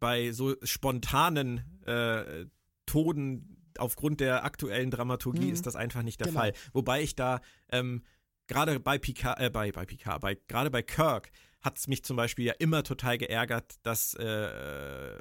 bei 0.00 0.32
so 0.32 0.56
spontanen 0.64 1.80
äh, 1.86 2.46
Toden 2.84 3.70
aufgrund 3.78 4.18
der 4.18 4.44
aktuellen 4.44 4.90
Dramaturgie 4.90 5.46
Mhm. 5.46 5.52
ist 5.52 5.66
das 5.66 5.76
einfach 5.76 6.02
nicht 6.02 6.18
der 6.18 6.26
Genau. 6.26 6.40
Fall. 6.40 6.52
Wobei 6.72 7.00
ich 7.00 7.14
da 7.14 7.40
ähm, 7.70 8.02
gerade 8.48 8.80
bei 8.80 8.98
Picard, 8.98 9.38
äh, 9.38 9.50
bei, 9.50 9.70
bei 9.70 9.86
Picard, 9.86 10.20
bei, 10.20 10.34
gerade 10.48 10.68
bei 10.72 10.82
Kirk 10.82 11.30
hat 11.64 11.78
es 11.78 11.88
mich 11.88 12.04
zum 12.04 12.16
Beispiel 12.16 12.44
ja 12.44 12.52
immer 12.58 12.82
total 12.82 13.16
geärgert, 13.16 13.76
dass 13.82 14.12
äh, 14.14 15.18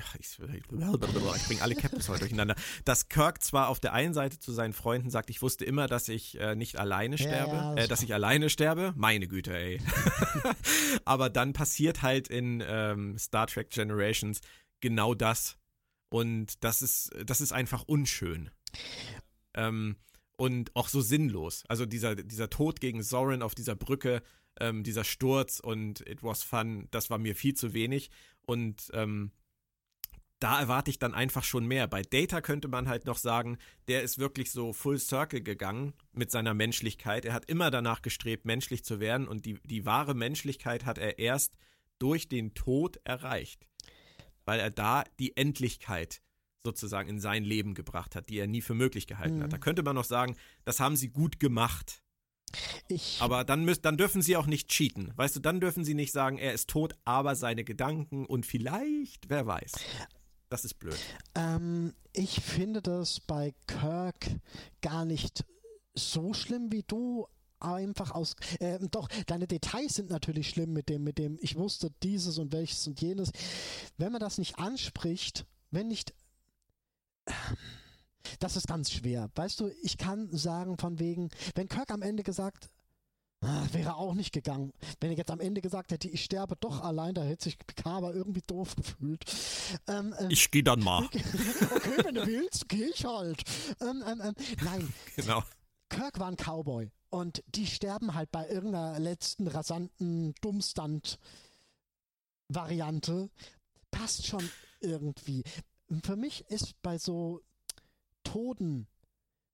ach, 0.00 0.14
ich, 0.18 0.38
ich 0.38 0.66
bringe 0.66 1.62
alle 1.62 1.74
Captains 1.74 2.08
heute 2.08 2.20
durcheinander, 2.20 2.54
dass 2.86 3.10
Kirk 3.10 3.42
zwar 3.42 3.68
auf 3.68 3.78
der 3.78 3.92
einen 3.92 4.14
Seite 4.14 4.38
zu 4.38 4.50
seinen 4.50 4.72
Freunden 4.72 5.10
sagt, 5.10 5.28
ich 5.28 5.42
wusste 5.42 5.66
immer, 5.66 5.86
dass 5.86 6.08
ich 6.08 6.40
äh, 6.40 6.54
nicht 6.54 6.78
alleine 6.78 7.16
Ja, 7.16 7.22
sterbe, 7.22 7.52
ja, 7.52 7.74
das 7.74 7.84
äh, 7.84 7.88
dass 7.88 8.02
ich 8.02 8.14
alleine 8.14 8.48
sterbe, 8.48 8.94
meine 8.96 9.28
Güte, 9.28 9.54
ey. 9.54 9.82
Aber 11.04 11.28
dann 11.28 11.52
passiert 11.52 12.00
halt 12.00 12.28
in 12.28 12.64
ähm, 12.66 13.18
Star 13.18 13.46
Trek 13.46 13.68
Generations 13.68 14.40
genau 14.80 15.14
das. 15.14 15.58
Und 16.08 16.64
das 16.64 16.80
ist, 16.80 17.10
das 17.26 17.42
ist 17.42 17.52
einfach 17.52 17.82
unschön. 17.82 18.50
Ähm, 19.52 19.96
und 20.38 20.74
auch 20.76 20.88
so 20.88 21.00
sinnlos. 21.00 21.64
Also 21.68 21.84
dieser, 21.84 22.14
dieser 22.14 22.48
Tod 22.48 22.80
gegen 22.80 23.02
Soren 23.02 23.42
auf 23.42 23.56
dieser 23.56 23.74
Brücke, 23.74 24.22
ähm, 24.60 24.84
dieser 24.84 25.02
Sturz 25.04 25.58
und 25.58 26.00
It 26.08 26.22
was 26.22 26.44
fun, 26.44 26.86
das 26.92 27.10
war 27.10 27.18
mir 27.18 27.34
viel 27.34 27.54
zu 27.54 27.74
wenig. 27.74 28.10
Und 28.46 28.88
ähm, 28.94 29.32
da 30.38 30.60
erwarte 30.60 30.92
ich 30.92 31.00
dann 31.00 31.12
einfach 31.12 31.42
schon 31.42 31.66
mehr. 31.66 31.88
Bei 31.88 32.02
Data 32.02 32.40
könnte 32.40 32.68
man 32.68 32.88
halt 32.88 33.04
noch 33.04 33.18
sagen, 33.18 33.58
der 33.88 34.04
ist 34.04 34.18
wirklich 34.18 34.52
so 34.52 34.72
full 34.72 34.98
circle 34.98 35.42
gegangen 35.42 35.92
mit 36.12 36.30
seiner 36.30 36.54
Menschlichkeit. 36.54 37.24
Er 37.24 37.34
hat 37.34 37.46
immer 37.46 37.72
danach 37.72 38.00
gestrebt, 38.00 38.44
menschlich 38.44 38.84
zu 38.84 39.00
werden 39.00 39.26
und 39.26 39.44
die, 39.44 39.58
die 39.64 39.84
wahre 39.86 40.14
Menschlichkeit 40.14 40.86
hat 40.86 40.98
er 40.98 41.18
erst 41.18 41.56
durch 41.98 42.28
den 42.28 42.54
Tod 42.54 43.00
erreicht. 43.02 43.66
Weil 44.44 44.60
er 44.60 44.70
da 44.70 45.02
die 45.18 45.36
Endlichkeit 45.36 46.22
sozusagen 46.68 47.08
in 47.08 47.20
sein 47.20 47.44
Leben 47.44 47.74
gebracht 47.74 48.14
hat, 48.14 48.28
die 48.28 48.38
er 48.38 48.46
nie 48.46 48.60
für 48.60 48.74
möglich 48.74 49.06
gehalten 49.06 49.38
Mhm. 49.38 49.42
hat. 49.44 49.52
Da 49.52 49.58
könnte 49.58 49.82
man 49.82 49.94
noch 49.96 50.04
sagen, 50.04 50.36
das 50.64 50.80
haben 50.80 50.96
sie 50.96 51.08
gut 51.08 51.40
gemacht. 51.40 52.02
Ich, 52.88 53.18
Aber 53.20 53.44
dann, 53.44 53.64
müsst, 53.64 53.84
dann 53.84 53.96
dürfen 53.98 54.22
sie 54.22 54.36
auch 54.36 54.46
nicht 54.46 54.68
cheaten. 54.68 55.12
Weißt 55.16 55.36
du, 55.36 55.40
dann 55.40 55.60
dürfen 55.60 55.84
sie 55.84 55.94
nicht 55.94 56.12
sagen, 56.12 56.38
er 56.38 56.54
ist 56.54 56.68
tot, 56.70 56.94
aber 57.04 57.34
seine 57.36 57.62
Gedanken 57.64 58.24
und 58.24 58.46
vielleicht, 58.46 59.28
wer 59.28 59.46
weiß. 59.46 59.72
Das 60.48 60.64
ist 60.64 60.74
blöd. 60.78 60.96
ähm, 61.34 61.92
ich 62.14 62.40
finde 62.40 62.80
das 62.80 63.20
bei 63.20 63.52
Kirk 63.66 64.30
gar 64.80 65.04
nicht 65.04 65.44
so 65.94 66.32
schlimm 66.32 66.72
wie 66.72 66.84
du. 66.86 67.26
Einfach 67.60 68.12
aus, 68.12 68.36
ähm, 68.60 68.88
doch, 68.92 69.08
deine 69.26 69.48
Details 69.48 69.94
sind 69.96 70.10
natürlich 70.10 70.48
schlimm 70.48 70.72
mit 70.72 70.88
dem, 70.88 71.02
mit 71.02 71.18
dem, 71.18 71.38
ich 71.40 71.56
wusste 71.56 71.90
dieses 72.04 72.38
und 72.38 72.52
welches 72.52 72.86
und 72.86 73.00
jenes. 73.00 73.32
Wenn 73.96 74.12
man 74.12 74.20
das 74.20 74.38
nicht 74.38 74.60
anspricht, 74.60 75.44
wenn 75.72 75.88
nicht, 75.88 76.14
das 78.40 78.56
ist 78.56 78.66
ganz 78.68 78.90
schwer. 78.90 79.30
Weißt 79.34 79.60
du, 79.60 79.70
ich 79.82 79.96
kann 79.98 80.28
sagen 80.36 80.78
von 80.78 80.98
wegen, 80.98 81.30
wenn 81.54 81.68
Kirk 81.68 81.90
am 81.90 82.02
Ende 82.02 82.22
gesagt, 82.22 82.70
ah, 83.40 83.66
wäre 83.72 83.96
auch 83.96 84.14
nicht 84.14 84.32
gegangen. 84.32 84.72
Wenn 85.00 85.10
er 85.12 85.16
jetzt 85.16 85.30
am 85.30 85.40
Ende 85.40 85.60
gesagt 85.60 85.92
hätte, 85.92 86.08
ich 86.08 86.24
sterbe 86.24 86.56
doch 86.56 86.82
allein, 86.82 87.14
da 87.14 87.22
hätte 87.22 87.44
sich 87.44 87.58
Picard 87.58 87.96
aber 87.98 88.14
irgendwie 88.14 88.42
doof 88.46 88.74
gefühlt. 88.76 89.24
Ähm, 89.86 90.14
ähm, 90.18 90.30
Ich 90.30 90.50
gehe 90.50 90.62
dann 90.62 90.80
mal. 90.80 91.04
okay, 91.04 91.22
wenn 92.04 92.14
du 92.14 92.26
willst, 92.26 92.68
geh 92.68 92.84
ich 92.86 93.04
halt. 93.04 93.42
Ähm, 93.80 94.02
ähm, 94.06 94.20
ähm, 94.24 94.34
nein, 94.62 94.92
Genau. 95.16 95.42
Kirk 95.88 96.18
war 96.18 96.28
ein 96.28 96.36
Cowboy 96.36 96.90
und 97.10 97.42
die 97.46 97.66
sterben 97.66 98.14
halt 98.14 98.30
bei 98.30 98.46
irgendeiner 98.48 98.98
letzten 98.98 99.46
rasanten 99.46 100.34
Dummstand-Variante. 100.42 103.30
Passt 103.90 104.26
schon 104.26 104.46
irgendwie. 104.80 105.42
Für 106.02 106.16
mich 106.16 106.44
ist 106.48 106.80
bei 106.82 106.98
so 106.98 107.40
Toten, 108.24 108.86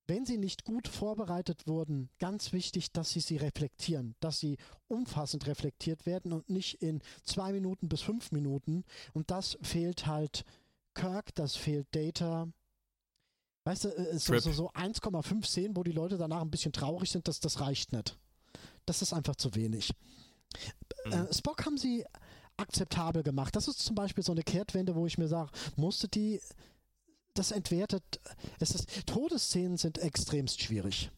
wenn 0.07 0.27
sie 0.27 0.37
nicht 0.37 0.65
gut 0.65 0.89
vorbereitet 0.89 1.67
wurden, 1.67 2.11
ganz 2.19 2.53
wichtig, 2.53 2.93
dass 2.93 3.11
sie 3.11 3.21
sie 3.21 3.37
reflektieren, 3.37 4.15
dass 4.21 4.39
sie 4.39 4.59
umfassend 4.89 5.47
reflektiert 5.47 6.07
werden 6.07 6.33
und 6.33 6.51
nicht 6.51 6.83
in 6.83 7.01
zwei 7.23 7.53
Minuten 7.53 7.89
bis 7.89 8.03
fünf 8.03 8.33
Minuten. 8.33 8.85
Und 9.13 9.31
das 9.31 9.57
fehlt 9.63 10.07
halt 10.07 10.45
Kirk, 10.95 11.35
das 11.35 11.57
fehlt 11.57 11.87
Data. 11.93 12.49
Weißt 13.65 13.85
du, 13.85 13.89
äh, 13.89 14.19
so, 14.19 14.39
so, 14.39 14.53
so 14.53 14.71
1,5 14.73 15.47
Szenen, 15.47 15.77
wo 15.77 15.83
die 15.83 15.93
Leute 15.93 16.19
danach 16.19 16.43
ein 16.43 16.51
bisschen 16.51 16.73
traurig 16.73 17.11
sind, 17.11 17.27
das, 17.29 17.41
das 17.41 17.61
reicht 17.61 17.93
nicht. 17.93 18.19
Das 18.85 19.01
ist 19.01 19.15
einfach 19.15 19.37
zu 19.37 19.55
wenig. 19.55 19.95
Mhm. 21.07 21.13
Äh, 21.13 21.33
Spock 21.33 21.65
haben 21.65 21.79
sie 21.79 22.05
akzeptabel 22.57 23.23
gemacht. 23.23 23.57
Das 23.57 23.69
ist 23.69 23.81
zum 23.81 23.95
Beispiel 23.95 24.25
so 24.25 24.33
eine 24.33 24.43
Kehrtwende, 24.43 24.95
wo 24.95 25.07
ich 25.07 25.19
mir 25.19 25.29
sage, 25.29 25.51
musste 25.77 26.09
die, 26.09 26.41
das 27.35 27.51
entwertet, 27.51 28.21
es 28.61 28.75
ist, 28.75 29.07
Todesszenen 29.07 29.77
sind 29.77 29.99
extremst 29.99 30.61
schwierig. 30.63 31.11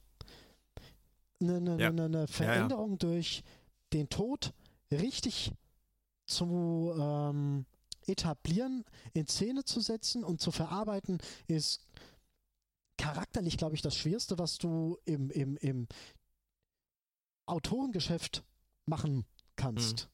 Eine, 1.41 1.57
eine, 1.57 1.81
Ja. 1.81 1.89
eine, 1.89 2.05
eine 2.05 2.21
ja. 2.21 2.27
Veränderung 2.27 2.99
durch 2.99 3.43
den 3.93 4.09
Tod 4.09 4.53
richtig 4.91 5.53
zu 6.27 6.95
ähm, 6.99 7.67
etablieren, 8.07 8.85
in 9.13 9.27
Szene 9.27 9.65
zu 9.65 9.81
setzen 9.81 10.25
und 10.25 10.41
zu 10.41 10.51
verarbeiten, 10.51 11.19
ist 11.47 11.81
charakterlich, 12.99 13.59
glaube 13.59 13.75
ich, 13.75 13.83
das 13.83 13.95
Schwerste, 13.95 14.39
was 14.39 14.59
du 14.59 14.99
im, 15.05 15.31
im, 15.31 15.57
im 15.59 15.87
Autorengeschäft 17.47 18.43
machen 18.87 19.25
kannst. 19.57 20.09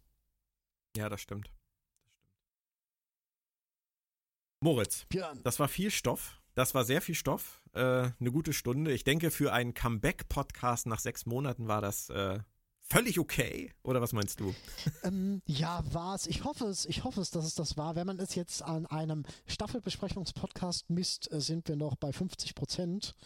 Ja, 0.97 1.09
das 1.09 1.21
stimmt. 1.21 1.47
Das 1.47 1.53
stimmt. 1.53 1.59
Moritz, 4.61 5.05
Björn. 5.09 5.41
das 5.43 5.59
war 5.59 5.69
viel 5.69 5.91
Stoff. 5.91 6.39
das 6.55 6.75
war 6.75 6.85
sehr 6.85 7.01
viel 7.01 7.15
Stoff, 7.15 7.63
äh, 7.73 7.81
eine 8.21 8.31
gute 8.33 8.53
Stunde. 8.53 8.93
Ich 8.93 9.05
denke, 9.05 9.31
für 9.31 9.53
einen 9.53 9.75
Comeback-Podcast 9.75 10.87
nach 10.87 11.01
sechs 11.01 11.27
Monaten 11.27 11.67
war 11.67 11.81
das 11.81 12.11
äh, 12.11 12.39
völlig 12.83 13.19
okay. 13.19 13.73
Oder 13.83 14.01
was 14.01 14.13
meinst 14.13 14.39
du? 14.41 14.55
Ähm, 15.05 15.43
ja, 15.47 15.83
war 15.93 16.15
es. 16.15 16.27
Ich 16.29 16.45
hoffe 16.45 16.67
es. 16.67 16.85
Ich 16.87 17.03
hoffe 17.03 17.21
es, 17.21 17.31
dass 17.33 17.45
es 17.45 17.55
das 17.57 17.77
war. 17.77 17.97
Wenn 17.97 18.07
man 18.07 18.21
es 18.21 18.37
jetzt 18.37 18.63
an 18.63 18.87
einem 18.87 19.25
Staffelbesprechungspodcast 19.47 20.91
misst, 20.91 21.33
äh, 21.33 21.41
sind 21.41 21.67
wir 21.69 21.75
noch 21.77 21.97
bei 21.97 22.13
50 22.13 22.55
Prozent. 22.55 23.17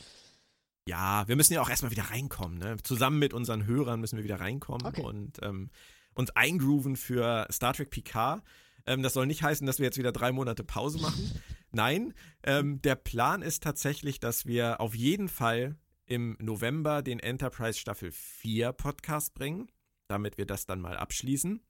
Ja, 0.88 1.26
wir 1.28 1.36
müssen 1.36 1.52
ja 1.52 1.60
auch 1.60 1.68
erstmal 1.68 1.90
wieder 1.90 2.04
reinkommen. 2.04 2.58
Ne? 2.58 2.76
Zusammen 2.82 3.18
mit 3.18 3.34
unseren 3.34 3.66
Hörern 3.66 4.00
müssen 4.00 4.16
wir 4.16 4.24
wieder 4.24 4.40
reinkommen 4.40 4.86
Okay. 4.86 5.02
und 5.02 5.42
ähm, 5.42 5.68
uns 6.16 6.30
eingrooven 6.30 6.96
für 6.96 7.46
Star 7.52 7.74
Trek 7.74 7.90
Picard. 7.90 8.42
Ähm, 8.86 9.02
das 9.02 9.12
soll 9.12 9.26
nicht 9.26 9.42
heißen, 9.42 9.66
dass 9.66 9.78
wir 9.78 9.84
jetzt 9.86 9.98
wieder 9.98 10.12
drei 10.12 10.32
Monate 10.32 10.64
Pause 10.64 10.98
machen. 11.00 11.30
Nein, 11.70 12.14
ähm, 12.42 12.80
der 12.82 12.96
Plan 12.96 13.42
ist 13.42 13.62
tatsächlich, 13.62 14.18
dass 14.18 14.46
wir 14.46 14.80
auf 14.80 14.94
jeden 14.94 15.28
Fall 15.28 15.76
im 16.06 16.36
November 16.40 17.02
den 17.02 17.20
Enterprise 17.20 17.78
Staffel 17.78 18.10
4 18.12 18.72
Podcast 18.72 19.34
bringen, 19.34 19.70
damit 20.08 20.38
wir 20.38 20.46
das 20.46 20.66
dann 20.66 20.80
mal 20.80 20.96
abschließen. 20.96 21.60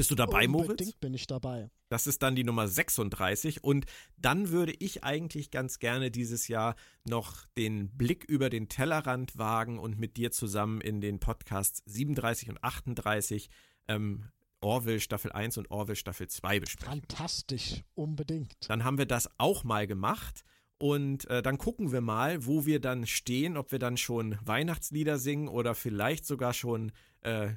Bist 0.00 0.10
du 0.10 0.14
dabei, 0.14 0.48
Moritz? 0.48 0.70
Unbedingt 0.70 1.00
bin 1.00 1.12
ich 1.12 1.26
dabei. 1.26 1.70
Das 1.90 2.06
ist 2.06 2.22
dann 2.22 2.34
die 2.34 2.42
Nummer 2.42 2.66
36. 2.66 3.62
Und 3.62 3.84
dann 4.16 4.48
würde 4.48 4.72
ich 4.78 5.04
eigentlich 5.04 5.50
ganz 5.50 5.78
gerne 5.78 6.10
dieses 6.10 6.48
Jahr 6.48 6.74
noch 7.04 7.46
den 7.58 7.90
Blick 7.90 8.24
über 8.24 8.48
den 8.48 8.70
Tellerrand 8.70 9.36
wagen 9.36 9.78
und 9.78 9.98
mit 9.98 10.16
dir 10.16 10.30
zusammen 10.30 10.80
in 10.80 11.02
den 11.02 11.20
Podcasts 11.20 11.82
37 11.84 12.48
und 12.48 12.64
38 12.64 13.50
ähm, 13.88 14.30
Orville 14.62 15.00
Staffel 15.00 15.32
1 15.32 15.58
und 15.58 15.70
Orville 15.70 15.96
Staffel 15.96 16.28
2 16.28 16.60
besprechen. 16.60 17.02
Fantastisch. 17.02 17.84
Unbedingt. 17.94 18.56
Dann 18.70 18.84
haben 18.84 18.96
wir 18.96 19.04
das 19.04 19.28
auch 19.36 19.64
mal 19.64 19.86
gemacht. 19.86 20.46
Und 20.78 21.28
äh, 21.28 21.42
dann 21.42 21.58
gucken 21.58 21.92
wir 21.92 22.00
mal, 22.00 22.46
wo 22.46 22.64
wir 22.64 22.80
dann 22.80 23.06
stehen, 23.06 23.58
ob 23.58 23.70
wir 23.70 23.78
dann 23.78 23.98
schon 23.98 24.38
Weihnachtslieder 24.42 25.18
singen 25.18 25.48
oder 25.48 25.74
vielleicht 25.74 26.24
sogar 26.24 26.54
schon 26.54 26.90
äh, 27.20 27.50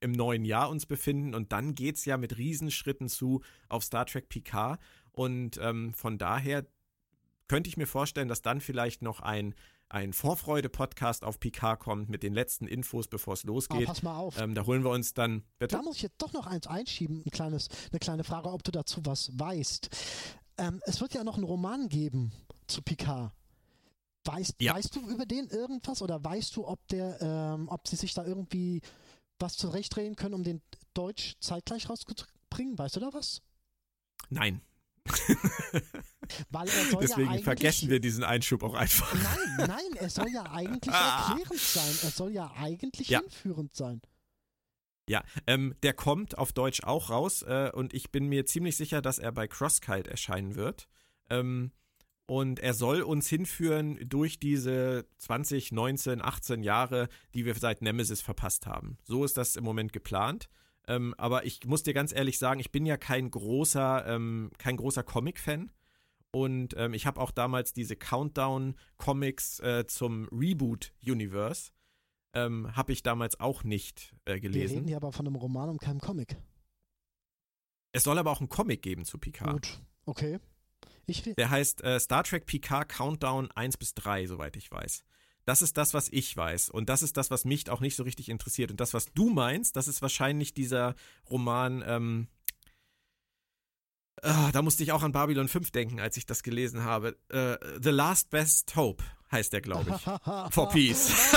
im 0.00 0.12
neuen 0.12 0.44
Jahr 0.44 0.70
uns 0.70 0.86
befinden. 0.86 1.34
Und 1.34 1.52
dann 1.52 1.74
geht's 1.74 2.04
ja 2.04 2.16
mit 2.16 2.36
Riesenschritten 2.38 3.08
zu 3.08 3.42
auf 3.68 3.84
Star 3.84 4.06
Trek 4.06 4.28
Picard. 4.28 4.80
Und 5.12 5.58
ähm, 5.62 5.92
von 5.94 6.18
daher 6.18 6.66
könnte 7.48 7.68
ich 7.68 7.76
mir 7.76 7.86
vorstellen, 7.86 8.28
dass 8.28 8.42
dann 8.42 8.60
vielleicht 8.60 9.02
noch 9.02 9.20
ein, 9.20 9.54
ein 9.88 10.12
Vorfreude-Podcast 10.12 11.24
auf 11.24 11.40
Picard 11.40 11.80
kommt 11.80 12.08
mit 12.08 12.22
den 12.22 12.32
letzten 12.32 12.66
Infos, 12.68 13.08
bevor 13.08 13.34
es 13.34 13.42
Aber 13.44 13.54
losgeht. 13.54 13.86
pass 13.86 14.02
mal 14.02 14.16
auf. 14.16 14.38
Ähm, 14.40 14.54
da 14.54 14.64
holen 14.66 14.84
wir 14.84 14.90
uns 14.90 15.14
dann. 15.14 15.42
Bitte? 15.58 15.76
Da 15.76 15.82
muss 15.82 15.96
ich 15.96 16.02
jetzt 16.02 16.22
doch 16.22 16.32
noch 16.32 16.46
eins 16.46 16.66
einschieben, 16.66 17.22
ein 17.26 17.30
kleines, 17.30 17.68
eine 17.90 17.98
kleine 17.98 18.24
Frage, 18.24 18.50
ob 18.50 18.62
du 18.62 18.70
dazu 18.70 19.00
was 19.04 19.30
weißt. 19.38 19.88
Ähm, 20.58 20.80
es 20.84 21.00
wird 21.00 21.12
ja 21.14 21.24
noch 21.24 21.34
einen 21.34 21.44
Roman 21.44 21.88
geben 21.88 22.32
zu 22.68 22.82
Picard. 22.82 23.32
Weißt, 24.24 24.56
Ja. 24.60 24.74
weißt 24.74 24.94
du 24.94 25.00
über 25.10 25.24
den 25.26 25.48
irgendwas 25.48 26.02
oder 26.02 26.22
weißt 26.22 26.54
du, 26.54 26.68
ob 26.68 26.86
der, 26.88 27.20
ähm, 27.20 27.68
ob 27.68 27.88
sie 27.88 27.96
sich 27.96 28.12
da 28.14 28.24
irgendwie 28.24 28.82
was 29.40 29.56
zurechtdrehen 29.56 30.16
können, 30.16 30.34
um 30.34 30.44
den 30.44 30.62
Deutsch 30.94 31.34
zeitgleich 31.40 31.88
rauszubringen? 31.88 32.78
Weißt 32.78 32.96
du 32.96 33.00
da 33.00 33.12
was? 33.12 33.42
Nein. 34.28 34.60
Ja 36.52 36.64
Deswegen 37.00 37.28
eigentlich, 37.28 37.44
vergessen 37.44 37.90
wir 37.90 38.00
diesen 38.00 38.22
Einschub 38.22 38.62
auch 38.62 38.74
einfach. 38.74 39.12
Nein, 39.14 39.66
nein, 39.68 39.92
er 39.96 40.10
soll 40.10 40.28
ja 40.30 40.44
eigentlich 40.52 40.94
Ah. 40.94 41.30
erklärend 41.30 41.60
sein. 41.60 41.94
Er 42.02 42.10
soll 42.10 42.32
ja 42.32 42.52
eigentlich 42.56 43.08
Ja. 43.08 43.20
hinführend 43.20 43.74
sein. 43.74 44.00
Ja, 45.08 45.24
ähm, 45.48 45.74
der 45.82 45.92
kommt 45.94 46.38
auf 46.38 46.52
Deutsch 46.52 46.84
auch 46.84 47.10
raus 47.10 47.42
äh, 47.42 47.70
und 47.74 47.94
ich 47.94 48.12
bin 48.12 48.26
mir 48.28 48.46
ziemlich 48.46 48.76
sicher, 48.76 49.02
dass 49.02 49.18
er 49.18 49.32
bei 49.32 49.48
Crosskite 49.48 50.08
erscheinen 50.08 50.54
wird. 50.54 50.86
Ähm, 51.30 51.72
und 52.30 52.60
er 52.60 52.74
soll 52.74 53.02
uns 53.02 53.28
hinführen 53.28 53.98
durch 54.08 54.38
diese 54.38 55.04
20, 55.18 55.72
19, 55.72 56.22
18 56.22 56.62
Jahre, 56.62 57.08
die 57.34 57.44
wir 57.44 57.56
seit 57.56 57.82
Nemesis 57.82 58.20
verpasst 58.20 58.68
haben. 58.68 58.98
So 59.02 59.24
ist 59.24 59.36
das 59.36 59.56
im 59.56 59.64
Moment 59.64 59.92
geplant. 59.92 60.48
Ähm, 60.86 61.12
aber 61.18 61.44
ich 61.44 61.66
muss 61.66 61.82
dir 61.82 61.92
ganz 61.92 62.14
ehrlich 62.14 62.38
sagen, 62.38 62.60
ich 62.60 62.70
bin 62.70 62.86
ja 62.86 62.96
kein 62.96 63.32
großer, 63.32 64.06
ähm, 64.06 64.52
kein 64.58 64.76
großer 64.76 65.02
Comic-Fan. 65.02 65.72
Und 66.30 66.74
ähm, 66.76 66.94
ich 66.94 67.04
habe 67.04 67.20
auch 67.20 67.32
damals 67.32 67.72
diese 67.72 67.96
Countdown-Comics 67.96 69.58
äh, 69.58 69.86
zum 69.88 70.28
Reboot-Universe, 70.30 71.72
ähm, 72.34 72.76
habe 72.76 72.92
ich 72.92 73.02
damals 73.02 73.40
auch 73.40 73.64
nicht 73.64 74.14
äh, 74.24 74.34
Wir 74.34 74.40
gelesen. 74.40 74.74
reden 74.76 74.86
hier 74.86 74.98
aber 74.98 75.10
von 75.10 75.26
einem 75.26 75.34
Roman 75.34 75.68
und 75.68 75.80
keinem 75.80 76.00
Comic. 76.00 76.36
Es 77.90 78.04
soll 78.04 78.18
aber 78.18 78.30
auch 78.30 78.38
einen 78.38 78.50
Comic 78.50 78.82
geben 78.82 79.04
zu 79.04 79.18
Picard. 79.18 79.50
Gut, 79.50 79.82
okay. 80.04 80.38
Der 81.34 81.50
heißt 81.50 81.82
äh, 81.82 81.98
Star 81.98 82.24
Trek 82.24 82.46
Picard 82.46 82.88
Countdown 82.88 83.50
1 83.52 83.76
bis 83.76 83.94
3, 83.94 84.26
soweit 84.26 84.56
ich 84.56 84.70
weiß. 84.70 85.04
Das 85.44 85.62
ist 85.62 85.76
das, 85.76 85.94
was 85.94 86.08
ich 86.10 86.36
weiß. 86.36 86.70
Und 86.70 86.88
das 86.88 87.02
ist 87.02 87.16
das, 87.16 87.30
was 87.30 87.44
mich 87.44 87.68
auch 87.70 87.80
nicht 87.80 87.96
so 87.96 88.02
richtig 88.02 88.28
interessiert. 88.28 88.70
Und 88.70 88.80
das, 88.80 88.94
was 88.94 89.12
du 89.12 89.30
meinst, 89.30 89.76
das 89.76 89.88
ist 89.88 90.02
wahrscheinlich 90.02 90.54
dieser 90.54 90.94
Roman. 91.28 91.82
Ähm, 91.86 92.28
ah, 94.22 94.52
da 94.52 94.62
musste 94.62 94.82
ich 94.82 94.92
auch 94.92 95.02
an 95.02 95.12
Babylon 95.12 95.48
5 95.48 95.70
denken, 95.70 96.00
als 96.00 96.16
ich 96.16 96.26
das 96.26 96.42
gelesen 96.42 96.84
habe. 96.84 97.16
Äh, 97.28 97.56
The 97.82 97.90
Last 97.90 98.30
Best 98.30 98.76
Hope 98.76 99.02
heißt 99.32 99.52
der, 99.52 99.60
glaube 99.60 99.90
ich. 99.90 100.02
For 100.52 100.68
Peace. 100.70 101.34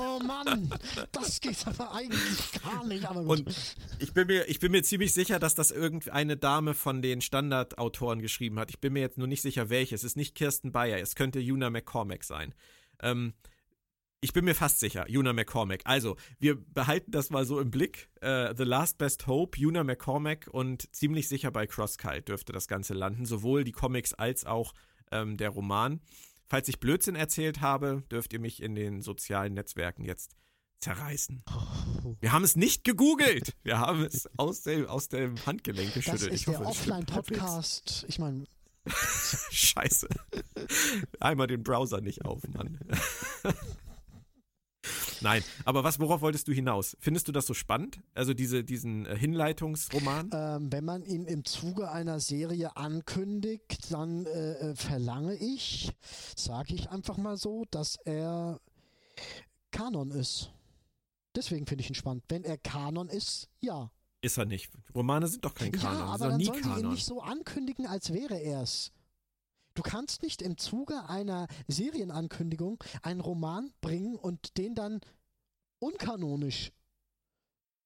oh 0.00 0.20
Mann, 0.24 0.70
das 1.12 1.40
geht 1.40 1.66
aber 1.66 1.92
eigentlich 1.94 2.62
gar 2.62 2.84
nicht. 2.84 3.08
Und 3.08 3.54
ich 3.98 4.12
bin, 4.12 4.26
mir, 4.26 4.48
ich 4.48 4.60
bin 4.60 4.72
mir 4.72 4.82
ziemlich 4.82 5.14
sicher, 5.14 5.38
dass 5.38 5.54
das 5.54 5.70
irgendeine 5.70 6.36
Dame 6.36 6.74
von 6.74 7.02
den 7.02 7.20
Standardautoren 7.20 8.20
geschrieben 8.20 8.58
hat. 8.58 8.70
Ich 8.70 8.80
bin 8.80 8.92
mir 8.92 9.00
jetzt 9.00 9.18
nur 9.18 9.26
nicht 9.26 9.42
sicher, 9.42 9.70
welche. 9.70 9.94
Es 9.94 10.04
ist 10.04 10.16
nicht 10.16 10.34
Kirsten 10.34 10.72
Bayer, 10.72 10.98
es 10.98 11.14
könnte 11.14 11.40
Una 11.40 11.70
McCormack 11.70 12.24
sein. 12.24 12.54
Ähm, 13.00 13.34
ich 14.20 14.32
bin 14.32 14.44
mir 14.44 14.56
fast 14.56 14.80
sicher, 14.80 15.06
Una 15.08 15.32
McCormack. 15.32 15.82
Also, 15.84 16.16
wir 16.40 16.56
behalten 16.56 17.12
das 17.12 17.30
mal 17.30 17.44
so 17.44 17.60
im 17.60 17.70
Blick. 17.70 18.10
Äh, 18.20 18.52
The 18.56 18.64
Last 18.64 18.98
Best 18.98 19.28
Hope, 19.28 19.64
Una 19.64 19.84
McCormack 19.84 20.48
und 20.50 20.92
ziemlich 20.94 21.28
sicher 21.28 21.52
bei 21.52 21.68
Crosskite 21.68 22.22
dürfte 22.22 22.52
das 22.52 22.66
Ganze 22.66 22.94
landen. 22.94 23.26
Sowohl 23.26 23.62
die 23.62 23.72
Comics 23.72 24.14
als 24.14 24.44
auch 24.44 24.74
ähm, 25.12 25.36
der 25.36 25.50
Roman. 25.50 26.00
Falls 26.48 26.68
ich 26.68 26.80
Blödsinn 26.80 27.14
erzählt 27.14 27.60
habe, 27.60 28.02
dürft 28.10 28.32
ihr 28.32 28.40
mich 28.40 28.62
in 28.62 28.74
den 28.74 29.02
sozialen 29.02 29.54
Netzwerken 29.54 30.04
jetzt 30.04 30.34
zerreißen. 30.80 31.44
Wir 32.20 32.32
haben 32.32 32.44
es 32.44 32.56
nicht 32.56 32.84
gegoogelt. 32.84 33.54
Wir 33.62 33.78
haben 33.78 34.04
es 34.04 34.28
aus 34.38 34.62
dem, 34.62 34.86
aus 34.86 35.08
dem 35.08 35.34
Handgelenk 35.44 35.92
das 35.94 36.04
geschüttelt. 36.04 36.32
ist 36.32 36.40
ich 36.40 36.46
hoffe, 36.46 36.58
der 36.58 36.68
das. 36.68 36.78
Offline-Podcast. 36.78 38.06
Ich 38.08 38.18
meine, 38.18 38.44
Scheiße. 39.50 40.08
Einmal 41.20 41.46
den 41.46 41.62
Browser 41.62 42.00
nicht 42.00 42.24
auf, 42.24 42.46
Mann. 42.48 42.78
Nein, 45.20 45.42
aber 45.64 45.84
was, 45.84 45.98
worauf 45.98 46.20
wolltest 46.20 46.48
du 46.48 46.52
hinaus? 46.52 46.96
Findest 47.00 47.28
du 47.28 47.32
das 47.32 47.46
so 47.46 47.54
spannend? 47.54 48.00
Also 48.14 48.34
diese, 48.34 48.64
diesen 48.64 49.06
äh, 49.06 49.16
Hinleitungsroman? 49.16 50.30
ähm, 50.32 50.72
wenn 50.72 50.84
man 50.84 51.02
ihn 51.02 51.24
im 51.24 51.44
Zuge 51.44 51.90
einer 51.90 52.20
Serie 52.20 52.76
ankündigt, 52.76 53.90
dann 53.90 54.26
äh, 54.26 54.52
äh, 54.70 54.74
verlange 54.74 55.34
ich, 55.36 55.92
sage 56.36 56.74
ich 56.74 56.90
einfach 56.90 57.16
mal 57.16 57.36
so, 57.36 57.64
dass 57.70 57.96
er 58.04 58.60
Kanon 59.70 60.10
ist. 60.10 60.50
Deswegen 61.36 61.66
finde 61.66 61.82
ich 61.84 61.90
ihn 61.90 61.94
spannend. 61.94 62.24
Wenn 62.28 62.44
er 62.44 62.58
Kanon 62.58 63.08
ist, 63.08 63.48
ja. 63.60 63.90
Ist 64.20 64.38
er 64.38 64.46
nicht. 64.46 64.70
Romane 64.94 65.28
sind 65.28 65.44
doch 65.44 65.54
kein 65.54 65.70
Kanon. 65.72 65.98
ja, 65.98 66.04
aber 66.06 66.28
dann 66.28 66.36
nie 66.38 66.46
sollen 66.46 66.62
sie 66.62 66.68
ihn 66.68 66.74
Kanon. 66.76 66.92
nicht 66.92 67.04
so 67.04 67.20
ankündigen, 67.22 67.86
als 67.86 68.12
wäre 68.12 68.36
er 68.36 68.62
es. 68.62 68.92
Du 69.78 69.84
kannst 69.84 70.24
nicht 70.24 70.42
im 70.42 70.58
Zuge 70.58 71.08
einer 71.08 71.46
Serienankündigung 71.68 72.82
einen 73.02 73.20
Roman 73.20 73.72
bringen 73.80 74.16
und 74.16 74.58
den 74.58 74.74
dann 74.74 75.00
unkanonisch. 75.78 76.72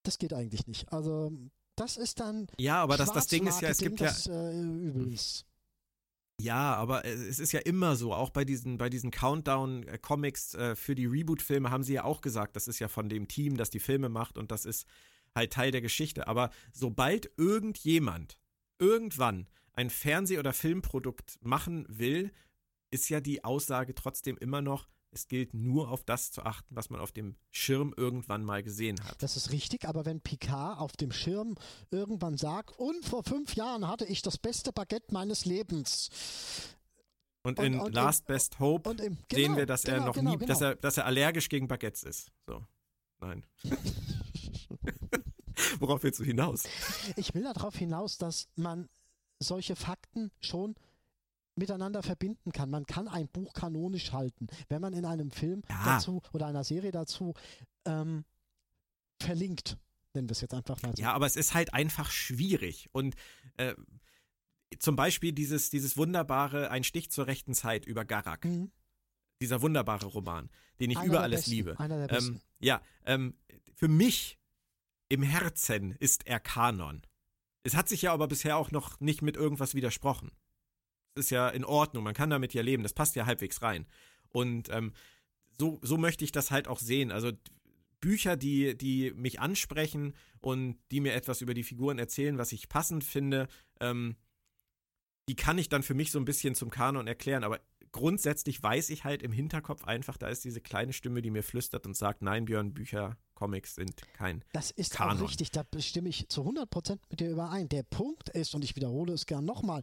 Das 0.03 0.17
geht 0.17 0.33
eigentlich 0.33 0.67
nicht. 0.67 0.91
Also, 0.91 1.33
das 1.77 1.99
ist 1.99 2.21
dann 2.21 2.47
Ja, 2.59 2.83
aber 2.83 2.97
das, 2.97 3.13
das 3.13 3.27
Ding 3.27 3.47
ist 3.47 3.61
ja, 3.61 3.69
es 3.69 3.77
gibt 3.77 4.01
ja. 4.01 4.07
das, 4.07 4.27
äh, 4.27 4.59
übel 4.59 5.13
ist. 5.13 5.45
Ja, 6.41 6.75
aber 6.77 7.05
äh, 7.05 7.13
es 7.13 7.39
ist 7.39 7.53
ja 7.53 7.61
immer 7.61 7.95
so, 7.95 8.15
auch 8.15 8.31
bei 8.31 8.47
diesen, 8.47 8.79
bei 8.79 8.89
diesen 8.89 9.11
Countdown-Comics 9.11 10.55
äh, 10.55 10.75
für 10.75 10.95
die 10.95 11.05
Reboot-Filme 11.05 11.71
haben 11.71 11.83
sie 11.83 11.93
ja 11.93 12.05
auch 12.05 12.23
gesagt, 12.23 12.57
das 12.57 12.69
ist 12.69 12.79
ja 12.79 12.89
von 12.89 13.11
dem 13.11 13.29
Team, 13.29 13.59
das 13.59 13.69
die 13.69 13.81
Filme 13.81 14.09
macht 14.09 14.39
und 14.39 14.51
das 14.51 14.65
ist 14.65 14.87
halt 15.35 15.53
Teil 15.53 15.73
der 15.73 15.83
Geschichte. 15.83 16.27
Aber 16.27 16.49
sobald 16.73 17.31
irgendjemand 17.37 18.39
irgendwann 18.79 19.47
ein 19.75 19.91
Fernseh- 19.91 20.39
oder 20.39 20.53
Filmprodukt 20.53 21.39
machen 21.43 21.87
will, 21.89 22.33
ist 22.91 23.09
ja 23.09 23.21
die 23.21 23.45
Aussage 23.45 23.95
trotzdem 23.95 24.37
immer 24.37 24.61
noch, 24.61 24.89
es 25.13 25.29
gilt 25.29 25.53
nur 25.53 25.91
auf 25.91 26.05
das 26.05 26.33
zu 26.33 26.43
achten, 26.43 26.75
was 26.75 26.89
man 26.89 27.01
auf 27.01 27.13
dem 27.13 27.37
Schirm 27.51 27.93
irgendwann 27.97 28.45
mal 28.45 28.63
gesehen 28.63 29.03
hat. 29.05 29.23
Das 29.23 29.37
ist 29.37 29.51
richtig, 29.51 29.87
aber 29.87 30.07
wenn 30.07 30.21
Picard 30.21 30.79
auf 30.79 30.93
dem 30.93 31.13
Schirm 31.13 31.57
irgendwann 31.91 32.39
sagt, 32.39 32.79
und 32.79 33.05
vor 33.05 33.23
fünf 33.23 33.55
Jahren 33.55 33.87
hatte 33.89 34.07
ich 34.07 34.23
das 34.23 34.39
beste 34.39 34.73
Baguette 34.73 35.13
meines 35.13 35.45
Lebens. 35.45 36.09
Und, 37.43 37.59
Und- 37.59 37.65
in 37.65 37.79
und- 37.79 37.93
Last 37.95 38.27
Best 38.27 38.59
Hope 38.59 38.91
im, 38.91 38.99
sehen 38.99 39.19
genau, 39.29 39.57
wir, 39.59 39.67
dass 39.67 39.85
er 39.85 39.95
genau, 39.95 40.07
noch 40.07 40.15
genau, 40.15 40.37
nie, 40.37 40.47
dass 40.47 40.61
genau. 40.61 40.71
er, 40.71 40.77
dass 40.77 40.97
er 40.97 41.07
allergisch 41.07 41.49
gegen 41.49 41.69
Baguettes 41.69 42.05
ist. 42.05 42.33
So. 42.47 42.65
Nein. 43.21 43.45
Worauf 45.79 46.03
willst 46.03 46.21
du 46.21 46.25
hinaus? 46.25 46.65
Ich 47.17 47.35
will 47.35 47.43
darauf 47.43 47.77
hinaus, 47.77 48.17
dass 48.17 48.49
man 48.57 48.89
solche 49.43 49.77
Fakten 49.77 50.31
schon 50.41 50.75
miteinander 51.55 52.03
verbinden 52.03 52.53
kann. 52.53 52.71
Man 52.71 52.87
kann 52.87 53.09
ein 53.09 53.29
Buch 53.29 53.53
kanonisch 53.53 54.13
halten, 54.13 54.47
wenn 54.69 54.81
man 54.81 54.93
in 54.95 55.05
einem 55.05 55.31
Film 55.31 55.63
Ja. 55.69 55.85
dazu 55.85 56.23
oder 56.33 56.47
einer 56.47 56.65
Serie 56.65 56.91
dazu 56.93 57.35
ähm, 57.85 58.25
verlinkt. 59.21 59.77
Nennen 60.15 60.29
wir 60.29 60.33
es 60.33 60.41
jetzt 60.41 60.55
einfach 60.55 60.81
mal 60.83 60.95
so. 60.95 61.03
Ja, 61.03 61.13
aber 61.13 61.27
es 61.27 61.37
ist 61.37 61.55
halt 61.55 61.75
einfach 61.75 62.11
schwierig. 62.11 62.89
Und 62.93 63.15
äh, 63.57 63.75
zum 64.79 64.97
Beispiel 64.97 65.33
dieses, 65.33 65.71
dieses 65.71 65.97
wunderbare 65.97 66.71
Ein 66.71 66.85
Stich 66.85 67.11
zur 67.11 67.27
rechten 67.27 67.55
Zeit 67.55 67.87
über 67.87 68.05
Garak. 68.05 68.45
Mhm. 68.45 68.71
Dieser 69.41 69.61
wunderbare 69.61 70.07
Roman, 70.07 70.51
den 70.81 70.91
ich 70.91 70.99
Einer 70.99 71.07
über 71.07 71.21
alles 71.21 71.41
besten, 71.41 71.51
liebe. 71.51 71.81
Einer 71.81 71.99
der 71.99 72.09
besten. 72.09 72.35
Ähm, 72.35 72.41
ja, 72.61 72.81
ähm, 73.05 73.35
für 73.75 73.89
mich 73.89 74.39
im 75.09 75.23
Herzen 75.23 75.93
ist 75.99 76.27
er 76.27 76.41
Kanon. 76.41 77.03
Es 77.65 77.77
hat 77.77 77.89
sich 77.89 78.03
ja 78.03 78.13
aber 78.13 78.29
bisher 78.29 78.57
auch 78.57 78.71
noch 78.71 79.01
nicht 79.01 79.23
mit 79.23 79.37
irgendwas 79.37 79.75
widersprochen. 79.75 80.31
Es 81.15 81.27
ist 81.27 81.31
ja 81.31 81.49
in 81.49 81.65
Ordnung, 81.65 82.05
man 82.05 82.15
kann 82.15 82.31
damit 82.31 82.55
ja 82.55 82.63
leben, 82.63 82.83
das 82.83 82.95
passt 82.95 83.17
ja 83.17 83.27
halbwegs 83.27 83.63
rein. 83.63 83.87
Und 84.31 84.69
ähm, 84.71 84.93
so, 85.59 85.79
so 85.83 85.99
möchte 85.99 86.25
ich 86.25 86.33
das 86.33 86.51
halt 86.51 86.69
auch 86.69 86.79
sehen. 86.79 87.13
Also 87.13 87.33
Bücher, 88.01 88.37
die, 88.37 88.77
die 88.77 89.13
mich 89.13 89.41
ansprechen 89.41 90.15
und 90.41 90.79
die 90.91 91.01
mir 91.01 91.15
etwas 91.15 91.41
über 91.41 91.55
die 91.55 91.63
Figuren 91.63 91.99
erzählen, 91.99 92.39
was 92.39 92.53
ich 92.53 92.69
passend 92.69 93.05
finde, 93.05 93.47
ähm, 93.81 94.17
die 95.29 95.37
kann 95.37 95.59
ich 95.59 95.69
dann 95.69 95.85
für 95.85 95.95
mich 95.95 96.11
so 96.11 96.19
ein 96.19 96.25
bisschen 96.25 96.55
zum 96.55 96.71
Kanon 96.71 97.07
erklären. 97.07 97.45
Aber 97.45 97.61
grundsätzlich 97.93 98.63
weiß 98.63 98.91
ich 98.91 99.05
halt 99.05 99.23
im 99.23 99.33
Hinterkopf 99.33 99.85
einfach, 99.85 100.17
da 100.17 100.29
ist 100.29 100.45
diese 100.45 100.61
kleine 100.61 100.93
Stimme, 100.93 101.23
die 101.23 101.31
mir 101.31 101.43
flüstert 101.43 101.87
und 101.87 101.97
sagt, 101.97 102.23
nein, 102.23 102.47
Björn, 102.47 102.73
Bücher, 102.75 103.17
Comics 103.35 103.75
sind 103.75 104.01
kein. 104.15 104.45
Das 104.53 104.71
ist 104.71 104.93
Kanon. 104.95 105.19
auch 105.19 105.29
richtig, 105.29 105.51
da 105.51 105.65
stimme 105.79 106.09
ich 106.09 106.29
zu 106.29 106.43
100% 106.43 106.99
mit 107.11 107.21
dir 107.21 107.31
überein. 107.31 107.69
Der 107.69 107.83
Punkt 107.83 108.29
ist, 108.31 108.55
und 108.55 108.65
ich 108.65 108.77
wiederhole 108.77 109.13
es 109.13 109.27
gern 109.27 109.45
nochmal, 109.45 109.83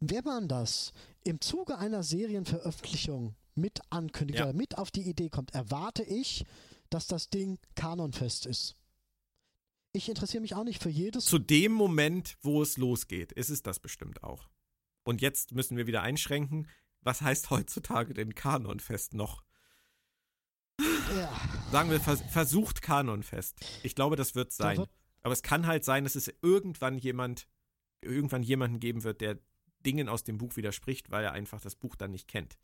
wenn 0.00 0.24
man 0.24 0.48
das 0.48 0.92
im 1.24 1.40
Zuge 1.40 1.78
einer 1.78 2.02
Serienveröffentlichung 2.02 3.34
mit 3.54 3.80
ankündigt 3.90 4.38
Ja. 4.40 4.46
oder 4.46 4.54
mit 4.54 4.78
auf 4.78 4.90
die 4.90 5.02
Idee 5.08 5.28
kommt, 5.28 5.54
erwarte 5.54 6.02
ich, 6.02 6.44
dass 6.90 7.06
das 7.06 7.28
Ding 7.28 7.58
kanonfest 7.74 8.46
ist. 8.46 8.76
Ich 9.92 10.08
interessiere 10.08 10.40
mich 10.40 10.54
auch 10.54 10.64
nicht 10.64 10.82
für 10.82 10.88
jedes. 10.88 11.26
Zu 11.26 11.38
dem 11.38 11.72
Moment, 11.72 12.36
wo 12.40 12.62
es 12.62 12.78
losgeht, 12.78 13.30
ist 13.32 13.50
es 13.50 13.62
das 13.62 13.78
bestimmt 13.78 14.22
auch. 14.24 14.48
Und 15.04 15.20
jetzt 15.20 15.52
müssen 15.52 15.76
wir 15.76 15.86
wieder 15.86 16.02
einschränken. 16.02 16.66
Was 17.02 17.20
heißt 17.20 17.50
heutzutage 17.50 18.14
denn 18.14 18.34
Kanonfest 18.34 19.14
noch? 19.14 19.42
ja, 20.80 21.30
Sagen 21.70 21.90
wir, 21.90 22.00
vers 22.00 22.22
versucht 22.30 22.82
Kanonfest. 22.82 23.58
Ich 23.82 23.94
glaube, 23.94 24.16
das 24.16 24.34
wird 24.34 24.52
sein. 24.52 24.78
wird, 24.78 24.90
Aber 25.22 25.32
es 25.32 25.42
kann 25.42 25.66
halt 25.66 25.84
sein, 25.84 26.04
dass 26.04 26.14
es 26.14 26.32
irgendwann 26.42 26.98
jemand, 26.98 27.48
irgendwann 28.00 28.42
jemanden 28.42 28.80
geben 28.80 29.04
wird, 29.04 29.20
der 29.20 29.38
Dingen 29.84 30.08
aus 30.08 30.24
dem 30.24 30.38
Buch 30.38 30.56
widerspricht, 30.56 31.10
weil 31.10 31.24
er 31.24 31.32
einfach 31.32 31.60
das 31.60 31.74
Buch 31.74 31.96
dann 31.96 32.12
nicht 32.12 32.28
kennt. 32.28 32.56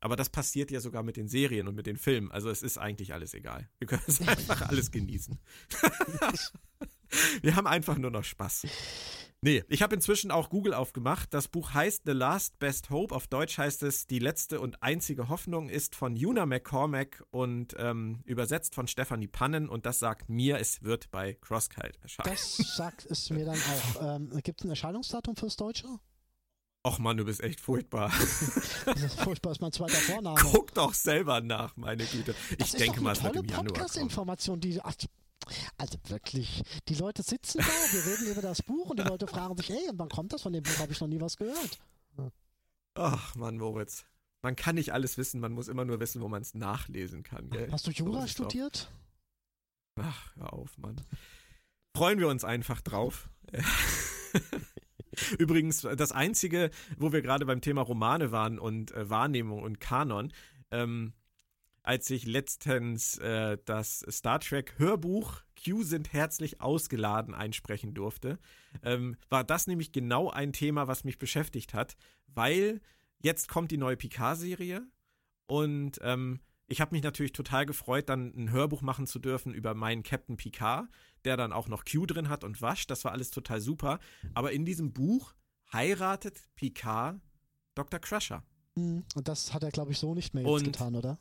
Aber 0.00 0.16
das 0.16 0.28
passiert 0.28 0.70
ja 0.70 0.80
sogar 0.80 1.02
mit 1.02 1.16
den 1.16 1.28
Serien 1.28 1.66
und 1.66 1.74
mit 1.74 1.86
den 1.86 1.96
Filmen. 1.96 2.30
Also 2.30 2.50
es 2.50 2.62
ist 2.62 2.76
eigentlich 2.78 3.14
alles 3.14 3.32
egal. 3.32 3.68
Wir 3.78 3.86
können 3.88 4.02
es 4.06 4.20
einfach 4.28 4.62
alles 4.62 4.90
genießen. 4.90 5.40
Wir 7.42 7.56
haben 7.56 7.66
einfach 7.66 7.96
nur 7.98 8.10
noch 8.10 8.24
Spaß. 8.24 8.66
Nee, 9.40 9.62
ich 9.68 9.82
habe 9.82 9.94
inzwischen 9.94 10.30
auch 10.30 10.48
Google 10.48 10.72
aufgemacht. 10.72 11.34
Das 11.34 11.48
Buch 11.48 11.74
heißt 11.74 12.04
The 12.06 12.12
Last 12.12 12.58
Best 12.58 12.88
Hope. 12.88 13.14
Auf 13.14 13.26
Deutsch 13.26 13.58
heißt 13.58 13.82
es 13.82 14.06
Die 14.06 14.18
letzte 14.18 14.58
und 14.58 14.82
einzige 14.82 15.28
Hoffnung 15.28 15.68
ist 15.68 15.94
von 15.94 16.14
Una 16.16 16.46
McCormack 16.46 17.22
und 17.30 17.74
ähm, 17.78 18.20
übersetzt 18.24 18.74
von 18.74 18.86
Stephanie 18.88 19.28
Pannen. 19.28 19.68
Und 19.68 19.84
das 19.84 19.98
sagt 19.98 20.30
mir, 20.30 20.58
es 20.60 20.82
wird 20.82 21.10
bei 21.10 21.34
Crosskite 21.34 21.92
erscheinen. 22.00 22.30
das 22.30 22.56
sagt 22.56 23.04
es 23.10 23.28
mir 23.30 23.44
dann 23.44 23.58
auch. 23.58 24.02
Ähm, 24.16 24.30
Gibt 24.42 24.60
es 24.60 24.64
ein 24.64 24.70
Erscheinungsdatum 24.70 25.36
fürs 25.36 25.56
Deutsche? 25.56 25.88
Och 26.86 26.98
Mann, 26.98 27.16
du 27.18 27.24
bist 27.26 27.42
echt 27.42 27.60
furchtbar. 27.60 28.10
Das 28.86 29.02
ist 29.02 29.20
furchtbar, 29.20 29.52
ist 29.52 29.60
mein 29.60 29.72
zweiter 29.72 29.96
Vorname. 29.96 30.38
Guck 30.40 30.72
doch 30.74 30.94
selber 30.94 31.40
nach, 31.42 31.76
meine 31.76 32.04
Güte. 32.04 32.34
Ich 32.52 32.56
Das 32.58 32.68
ist 32.74 32.80
denke 32.80 33.00
mal, 33.02 33.10
eine 33.10 33.18
es 33.18 33.24
wird 33.24 33.36
im 33.36 33.42
Januar 33.44 33.56
kommen. 33.56 33.66
Podcast-Information, 33.68 34.60
die 34.60 34.80
also 35.76 35.98
wirklich, 36.08 36.62
die 36.88 36.94
Leute 36.94 37.22
sitzen 37.22 37.58
da, 37.58 37.64
wir 37.66 38.06
reden 38.12 38.32
über 38.32 38.42
das 38.42 38.62
Buch 38.62 38.90
und 38.90 38.98
die 38.98 39.04
Leute 39.04 39.26
fragen 39.26 39.56
sich, 39.56 39.70
ey, 39.70 39.90
wann 39.94 40.08
kommt 40.08 40.32
das 40.32 40.42
von 40.42 40.52
dem 40.52 40.62
Buch? 40.62 40.78
Habe 40.78 40.92
ich 40.92 41.00
noch 41.00 41.08
nie 41.08 41.20
was 41.20 41.36
gehört. 41.36 41.78
Ach 42.94 43.34
Mann, 43.34 43.58
Moritz. 43.58 44.04
Man 44.42 44.56
kann 44.56 44.74
nicht 44.76 44.92
alles 44.92 45.16
wissen, 45.18 45.40
man 45.40 45.52
muss 45.52 45.68
immer 45.68 45.84
nur 45.84 46.00
wissen, 46.00 46.20
wo 46.20 46.28
man 46.28 46.42
es 46.42 46.54
nachlesen 46.54 47.22
kann. 47.22 47.50
Gell? 47.50 47.70
Hast 47.72 47.86
du 47.86 47.90
So 47.92 48.04
Jura 48.04 48.18
ist 48.24 48.30
es 48.30 48.36
doch. 48.36 48.44
studiert? 48.44 48.90
Ach, 50.00 50.36
hör 50.36 50.52
auf, 50.52 50.76
Mann. 50.78 51.00
Freuen 51.96 52.18
wir 52.18 52.28
uns 52.28 52.44
einfach 52.44 52.80
drauf. 52.80 53.28
Übrigens, 55.38 55.82
das 55.82 56.12
Einzige, 56.12 56.70
wo 56.98 57.12
wir 57.12 57.22
gerade 57.22 57.46
beim 57.46 57.60
Thema 57.60 57.82
Romane 57.82 58.32
waren 58.32 58.58
und 58.58 58.90
äh, 58.92 59.08
Wahrnehmung 59.08 59.62
und 59.62 59.80
Kanon, 59.80 60.32
ähm, 60.70 61.12
als 61.84 62.10
ich 62.10 62.26
letztens 62.26 63.18
äh, 63.18 63.56
das 63.64 64.04
Star 64.10 64.40
Trek 64.40 64.74
Hörbuch 64.78 65.42
Q 65.62 65.82
sind 65.84 66.12
herzlich 66.12 66.60
ausgeladen 66.60 67.34
einsprechen 67.34 67.94
durfte, 67.94 68.38
ähm, 68.82 69.16
war 69.28 69.44
das 69.44 69.66
nämlich 69.68 69.92
genau 69.92 70.30
ein 70.30 70.52
Thema, 70.52 70.88
was 70.88 71.04
mich 71.04 71.18
beschäftigt 71.18 71.72
hat, 71.74 71.96
weil 72.26 72.80
jetzt 73.22 73.48
kommt 73.48 73.70
die 73.70 73.76
neue 73.76 73.96
Picard-Serie 73.96 74.82
und 75.46 75.98
ähm, 76.02 76.40
ich 76.66 76.80
habe 76.80 76.94
mich 76.94 77.02
natürlich 77.02 77.32
total 77.32 77.66
gefreut, 77.66 78.08
dann 78.08 78.32
ein 78.34 78.50
Hörbuch 78.50 78.80
machen 78.80 79.06
zu 79.06 79.18
dürfen 79.18 79.52
über 79.52 79.74
meinen 79.74 80.02
Captain 80.02 80.36
Picard, 80.38 80.88
der 81.26 81.36
dann 81.36 81.52
auch 81.52 81.68
noch 81.68 81.84
Q 81.84 82.06
drin 82.06 82.30
hat 82.30 82.42
und 82.42 82.62
wascht. 82.62 82.90
Das 82.90 83.04
war 83.04 83.12
alles 83.12 83.30
total 83.30 83.60
super. 83.60 83.98
Aber 84.32 84.50
in 84.52 84.64
diesem 84.64 84.94
Buch 84.94 85.34
heiratet 85.74 86.40
Picard 86.56 87.20
Dr. 87.74 88.00
Crusher. 88.00 88.42
Hm, 88.78 89.04
Und 89.14 89.28
das 89.28 89.52
hat 89.52 89.62
er, 89.62 89.70
glaube 89.70 89.92
ich, 89.92 89.98
so 89.98 90.14
nicht 90.14 90.32
mehr 90.32 90.42
jetzt 90.42 90.50
Und- 90.52 90.64
getan, 90.64 90.94
oder? 90.96 91.18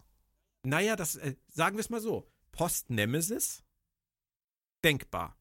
Naja, 0.65 0.95
das 0.95 1.15
äh, 1.17 1.35
sagen 1.49 1.75
wir 1.77 1.81
es 1.81 1.89
mal 1.89 1.99
so. 2.01 2.27
Post-Nemesis 2.51 3.63
denkbar. 4.83 5.37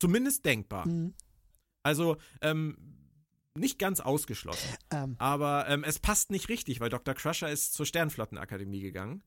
Zumindest 0.00 0.44
denkbar. 0.44 0.84
Hm, 0.84 1.14
Also 1.82 2.16
ähm, 2.40 2.76
nicht 3.56 3.78
ganz 3.78 4.00
ausgeschlossen. 4.00 4.68
ähm, 4.90 5.14
Aber 5.18 5.68
ähm, 5.68 5.84
es 5.84 5.98
passt 5.98 6.30
nicht 6.30 6.48
richtig, 6.48 6.80
weil 6.80 6.90
Dr. 6.90 7.14
Crusher 7.14 7.50
ist 7.50 7.74
zur 7.74 7.86
Sternflottenakademie 7.86 8.80
gegangen. 8.80 9.22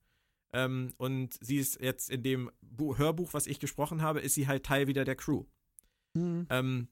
Ähm, 0.53 0.93
und 0.97 1.37
sie 1.41 1.57
ist 1.57 1.79
jetzt 1.81 2.09
in 2.09 2.23
dem 2.23 2.51
Bu 2.61 2.97
Hörbuch, 2.97 3.33
was 3.33 3.47
ich 3.47 3.59
gesprochen 3.59 4.01
habe, 4.01 4.21
ist 4.21 4.33
sie 4.33 4.47
halt 4.47 4.65
Teil 4.65 4.87
wieder 4.87 5.05
der 5.05 5.15
Crew. 5.15 5.45
hm, 6.15 6.47
Ähm, 6.49 6.87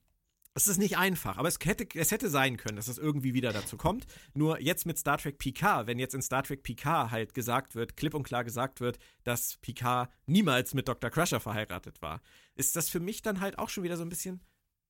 es 0.58 0.70
ist 0.70 0.78
nicht 0.78 0.98
einfach, 0.98 1.38
aber 1.38 1.50
es 1.50 1.60
hätte, 1.64 1.86
es 2.00 2.12
hätte 2.12 2.30
sein 2.30 2.56
können, 2.56 2.78
dass 2.78 2.88
es 2.88 2.98
irgendwie 2.98 3.34
wieder 3.34 3.52
dazu 3.52 3.76
kommt. 3.76 4.08
Nur 4.34 4.62
jetzt 4.62 4.86
mit 4.86 4.98
Star 4.98 5.18
Trek 5.18 5.38
Picard, 5.38 5.86
wenn 5.86 6.00
jetzt 6.00 6.16
in 6.16 6.22
Star 6.22 6.44
Trek 6.44 6.64
Picard 6.64 7.12
halt 7.12 7.34
gesagt 7.34 7.76
wird, 7.76 7.98
klipp 7.98 8.14
und 8.14 8.24
klar 8.24 8.46
gesagt 8.46 8.80
wird, 8.80 8.98
dass 9.26 9.58
Picard 9.58 10.10
niemals 10.26 10.74
mit 10.74 10.88
Dr. 10.88 11.10
Crusher 11.10 11.42
verheiratet 11.42 12.02
war, 12.02 12.22
ist 12.56 12.78
das 12.78 12.90
für 12.90 13.02
mich 13.02 13.22
dann 13.22 13.42
halt 13.42 13.60
auch 13.60 13.68
schon 13.68 13.84
wieder 13.84 13.98
so 13.98 14.04
ein 14.04 14.10
bisschen 14.10 14.42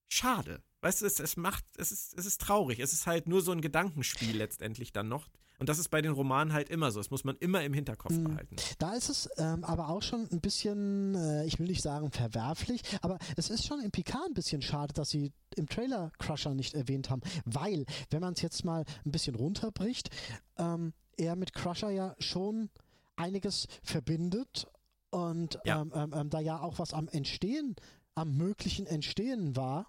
schade. 0.08 0.62
Weißt 0.82 1.02
du, 1.02 1.08
es, 1.08 1.20
es 1.20 1.36
macht, 1.36 1.66
es 1.78 1.92
ist, 1.92 2.16
es 2.16 2.28
ist 2.28 2.42
traurig. 2.42 2.80
Es 2.80 2.94
ist 2.94 3.08
halt 3.08 3.28
nur 3.28 3.42
so 3.42 3.52
ein 3.52 3.62
Gedankenspiel 3.62 4.38
letztendlich 4.38 4.94
dann 4.94 5.08
noch. 5.08 5.30
Und 5.60 5.70
das 5.70 5.80
ist 5.80 5.90
bei 5.90 6.02
den 6.02 6.12
Romanen 6.12 6.54
halt 6.54 6.70
immer 6.70 6.92
so. 6.92 7.00
Das 7.00 7.12
muss 7.12 7.24
man 7.24 7.36
immer 7.38 7.64
im 7.64 7.74
Hinterkopf 7.74 8.12
Mhm. 8.14 8.24
behalten. 8.26 8.56
Da 8.80 8.94
ist 8.94 9.10
es 9.10 9.30
ähm, 9.38 9.64
aber 9.64 9.90
auch 9.90 10.02
schon 10.02 10.28
ein 10.32 10.42
bisschen, 10.42 11.16
äh, 11.16 11.46
ich 11.46 11.60
will 11.60 11.68
nicht 11.68 11.82
sagen 11.82 12.12
verwerflich, 12.12 12.82
aber 13.02 13.18
es 13.38 13.50
ist 13.50 13.66
schon 13.66 13.80
im 13.82 13.92
Picard 13.92 14.28
ein 14.28 14.34
bisschen 14.34 14.62
schade, 14.62 14.94
dass 14.94 15.10
sie 15.10 15.32
im 15.56 15.68
Trailer 15.68 16.12
Crusher 16.20 16.54
nicht 16.54 16.74
erwähnt 16.74 17.10
haben, 17.10 17.22
weil, 17.46 17.86
wenn 18.10 18.22
man 18.22 18.34
es 18.34 18.42
jetzt 18.42 18.66
mal 18.66 18.84
ein 19.06 19.12
bisschen 19.12 19.36
runterbricht, 19.36 20.10
ähm, 20.58 20.94
er 21.18 21.36
mit 21.36 21.54
Crusher 21.54 21.90
ja 21.92 22.16
schon 22.20 22.70
einiges 23.16 23.68
verbindet 23.84 24.68
und 25.10 25.58
Ja. 25.64 25.82
ähm, 25.82 25.92
ähm, 25.96 26.14
ähm, 26.14 26.30
da 26.30 26.40
ja 26.42 26.60
auch 26.60 26.80
was 26.80 26.94
am 26.94 27.08
Entstehen, 27.08 27.76
am 28.16 28.36
möglichen 28.36 28.86
Entstehen 28.86 29.56
war. 29.56 29.88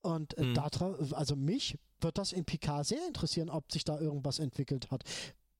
Und 0.00 0.36
äh, 0.38 0.44
Mhm. 0.44 0.54
datra- 0.54 1.12
also 1.14 1.34
mich 1.36 1.78
wird 2.04 2.18
das 2.18 2.32
in 2.32 2.44
Picard 2.44 2.86
sehr 2.86 3.04
interessieren, 3.06 3.50
ob 3.50 3.72
sich 3.72 3.84
da 3.84 3.98
irgendwas 3.98 4.38
entwickelt 4.38 4.90
hat. 4.90 5.02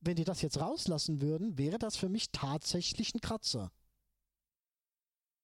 Wenn 0.01 0.17
die 0.17 0.25
das 0.25 0.43
jetzt 0.43 0.61
rauslassen 0.61 1.21
würden, 1.21 1.59
wäre 1.59 1.79
das 1.79 1.97
für 1.97 2.09
mich 2.09 2.31
tatsächlich 2.31 3.15
ein 3.15 3.21
Kratzer. 3.21 3.73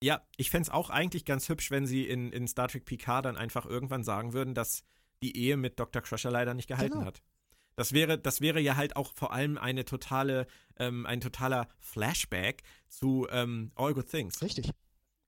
Ja, 0.03 0.27
ich 0.37 0.51
fänd's 0.51 0.71
auch 0.71 0.89
eigentlich 0.91 1.25
ganz 1.25 1.49
hübsch, 1.49 1.71
wenn 1.71 1.87
sie 1.87 2.07
in, 2.07 2.33
in 2.33 2.49
Star 2.49 2.69
Trek 2.69 2.85
Picard 2.85 3.25
dann 3.25 3.37
einfach 3.37 3.67
irgendwann 3.67 4.03
sagen 4.03 4.33
würden, 4.33 4.55
dass 4.55 4.83
die 5.23 5.37
Ehe 5.37 5.57
mit 5.57 5.79
Dr. 5.79 6.01
Crusher 6.01 6.31
leider 6.31 6.55
nicht 6.55 6.69
gehalten 6.69 6.95
Genau. 6.95 7.07
hat. 7.07 7.23
Das 7.77 7.93
wäre, 7.93 8.19
das 8.19 8.41
wäre 8.41 8.61
ja 8.61 8.77
halt 8.77 8.97
auch 8.97 9.15
vor 9.15 9.33
allem 9.33 9.57
eine 9.57 9.85
totale, 9.85 10.47
ähm, 10.79 11.07
ein 11.07 11.21
totaler 11.21 11.69
Flashback 11.79 12.63
zu 12.89 13.27
ähm, 13.31 13.73
All 13.75 13.95
Good 13.95 14.11
Things. 14.11 14.43
Richtig. 14.43 14.71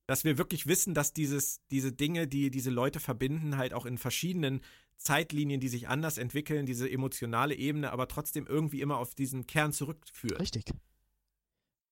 Dass 0.06 0.24
wir 0.24 0.36
wirklich 0.36 0.66
wissen, 0.66 0.94
dass 0.94 1.12
dieses, 1.12 1.60
diese 1.70 1.92
Dinge, 1.92 2.26
die 2.26 2.50
diese 2.50 2.70
Leute 2.70 3.00
verbinden, 3.00 3.56
halt 3.56 3.72
auch 3.72 3.86
in 3.86 3.96
verschiedenen 3.96 4.60
Zeitlinien, 5.02 5.60
die 5.60 5.68
sich 5.68 5.88
anders 5.88 6.18
entwickeln, 6.18 6.66
diese 6.66 6.90
emotionale 6.90 7.54
Ebene, 7.54 7.92
aber 7.92 8.08
trotzdem 8.08 8.46
irgendwie 8.46 8.80
immer 8.80 8.98
auf 8.98 9.14
diesen 9.14 9.46
Kern 9.46 9.72
zurückführt. 9.72 10.40
Richtig. 10.40 10.64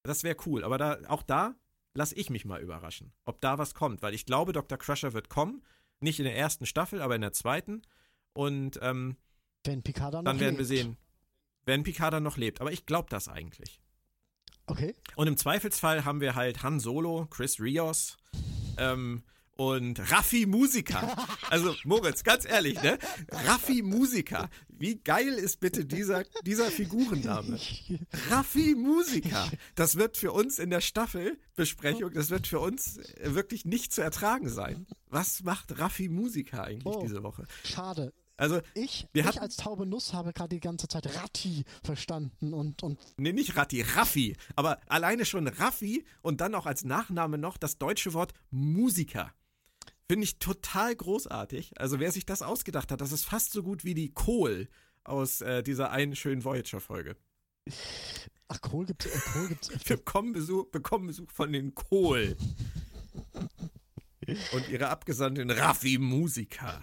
Das 0.03 0.23
wäre 0.25 0.37
cool. 0.47 0.65
Aber 0.65 0.79
da, 0.79 0.99
auch 1.09 1.23
da 1.23 1.55
lasse 1.95 2.15
ich 2.15 2.31
mich 2.31 2.45
mal 2.45 2.61
überraschen, 2.61 3.13
ob 3.25 3.41
da 3.41 3.59
was 3.59 3.75
kommt. 3.75 4.03
Weil 4.03 4.15
ich 4.15 4.27
glaube, 4.27 4.53
Dr. 4.53 4.79
Crusher 4.79 5.13
wird 5.13 5.29
kommen. 5.29 5.63
Nicht 6.01 6.19
in 6.19 6.25
der 6.25 6.37
ersten 6.37 6.65
Staffel, 6.67 7.03
aber 7.03 7.15
in 7.15 7.21
der 7.21 7.33
zweiten. 7.33 7.83
Und 8.33 8.79
ähm, 8.83 9.17
Wenn 9.65 9.83
Picard 9.83 10.15
dann, 10.15 10.25
dann 10.25 10.37
noch 10.37 10.41
werden 10.41 10.57
wir 10.59 10.65
lebt. 10.65 10.69
sehen, 10.69 10.97
wenn 11.67 11.83
Picard 11.83 12.15
dann 12.15 12.23
noch 12.23 12.37
lebt. 12.39 12.61
Aber 12.61 12.73
ich 12.73 12.87
glaube 12.87 13.09
das 13.11 13.29
eigentlich. 13.29 13.81
Okay. 14.67 14.95
Und 15.17 15.27
im 15.27 15.37
Zweifelsfall 15.37 16.05
haben 16.05 16.21
wir 16.21 16.37
halt 16.37 16.63
Han 16.63 16.81
Solo, 16.81 17.27
Chris 17.27 17.61
Rios 17.61 18.17
ähm, 18.79 19.25
und 19.57 19.99
Raffi 20.11 20.47
Musiker. 20.47 21.17
Also 21.51 21.75
Moritz, 21.85 22.23
ganz 22.23 22.45
ehrlich, 22.47 22.81
ne? 22.83 22.99
Raffi 23.31 23.83
Musiker. 23.83 24.49
Wie 24.69 24.97
geil 24.97 25.29
ist 25.35 25.61
bitte 25.61 25.85
dieser, 25.85 26.25
dieser 26.47 26.71
Figurenname? 26.71 27.59
Raffi 28.31 28.75
Musiker. 28.75 29.51
Das 29.75 29.97
wird 29.97 30.17
für 30.17 30.33
uns 30.33 30.59
in 30.59 30.71
der 30.71 30.81
Staffelbesprechung, 30.81 32.13
das 32.15 32.31
wird 32.31 32.47
für 32.47 32.61
uns 32.61 32.97
äh, 32.97 33.35
wirklich 33.35 33.65
nicht 33.67 33.93
zu 33.93 34.01
ertragen 34.01 34.49
sein. 34.49 34.87
Was 35.09 35.43
macht 35.43 35.79
Raffi 35.79 36.09
Musiker 36.09 36.65
eigentlich 36.65 36.87
Oh. 36.97 37.03
diese 37.03 37.23
Woche? 37.23 37.47
Schade. 37.65 38.13
Also, 38.39 38.63
Ich, 38.73 39.07
Wir 39.13 39.21
ich 39.21 39.29
hatten- 39.29 39.41
als 39.41 39.57
taube 39.57 39.85
Nuss 39.85 40.15
habe 40.15 40.33
gerade 40.33 40.57
die 40.57 40.61
ganze 40.61 40.89
Zeit 40.89 41.15
Ratti 41.15 41.65
verstanden 41.85 42.55
und, 42.55 42.83
und 42.83 42.99
nee, 43.19 43.35
nicht 43.35 43.55
Ratti, 43.55 43.83
Raffi. 43.83 44.35
Aber 44.57 44.81
alleine 44.89 45.27
schon 45.27 45.47
Raffi 45.47 46.07
und 46.23 46.41
dann 46.41 46.55
auch 46.55 46.65
als 46.65 46.83
Nachname 46.85 47.37
noch 47.37 47.59
das 47.59 47.77
deutsche 47.77 48.15
Wort 48.15 48.33
Musiker. 48.51 49.31
Finde 50.11 50.25
ich 50.25 50.41
total 50.41 50.97
großartig. 50.97 51.71
Also 51.79 52.01
wer 52.01 52.11
sich 52.11 52.27
das 52.27 52.43
ausgedacht 52.43 52.91
hat, 52.91 53.01
das 53.01 53.13
ist 53.13 53.25
fast 53.25 53.53
so 53.53 53.63
gut 53.63 53.85
wie 53.85 53.95
die 53.95 54.13
Kohl 54.13 54.69
aus 55.05 55.41
äh, 55.41 55.63
dieser 55.63 55.93
einen 55.93 56.17
schönen 56.17 56.43
Voyager-Folge. 56.43 57.17
ach 58.49 58.61
Kohl 58.61 58.87
gibt's, 58.87 59.07
äh, 59.07 59.19
Kohl 59.33 59.47
gibt's. 59.47 59.71
Wir 59.89 59.97
bekommen 59.99 60.33
Besuch, 60.33 60.67
bekommen 60.73 61.07
Besuch 61.07 61.31
von 61.31 61.53
den 61.53 61.77
Kohl. 61.77 62.37
Und 64.53 64.69
ihre 64.69 64.89
Abgesandten 64.89 65.49
Raffi 65.49 65.99
Musiker. 65.99 66.83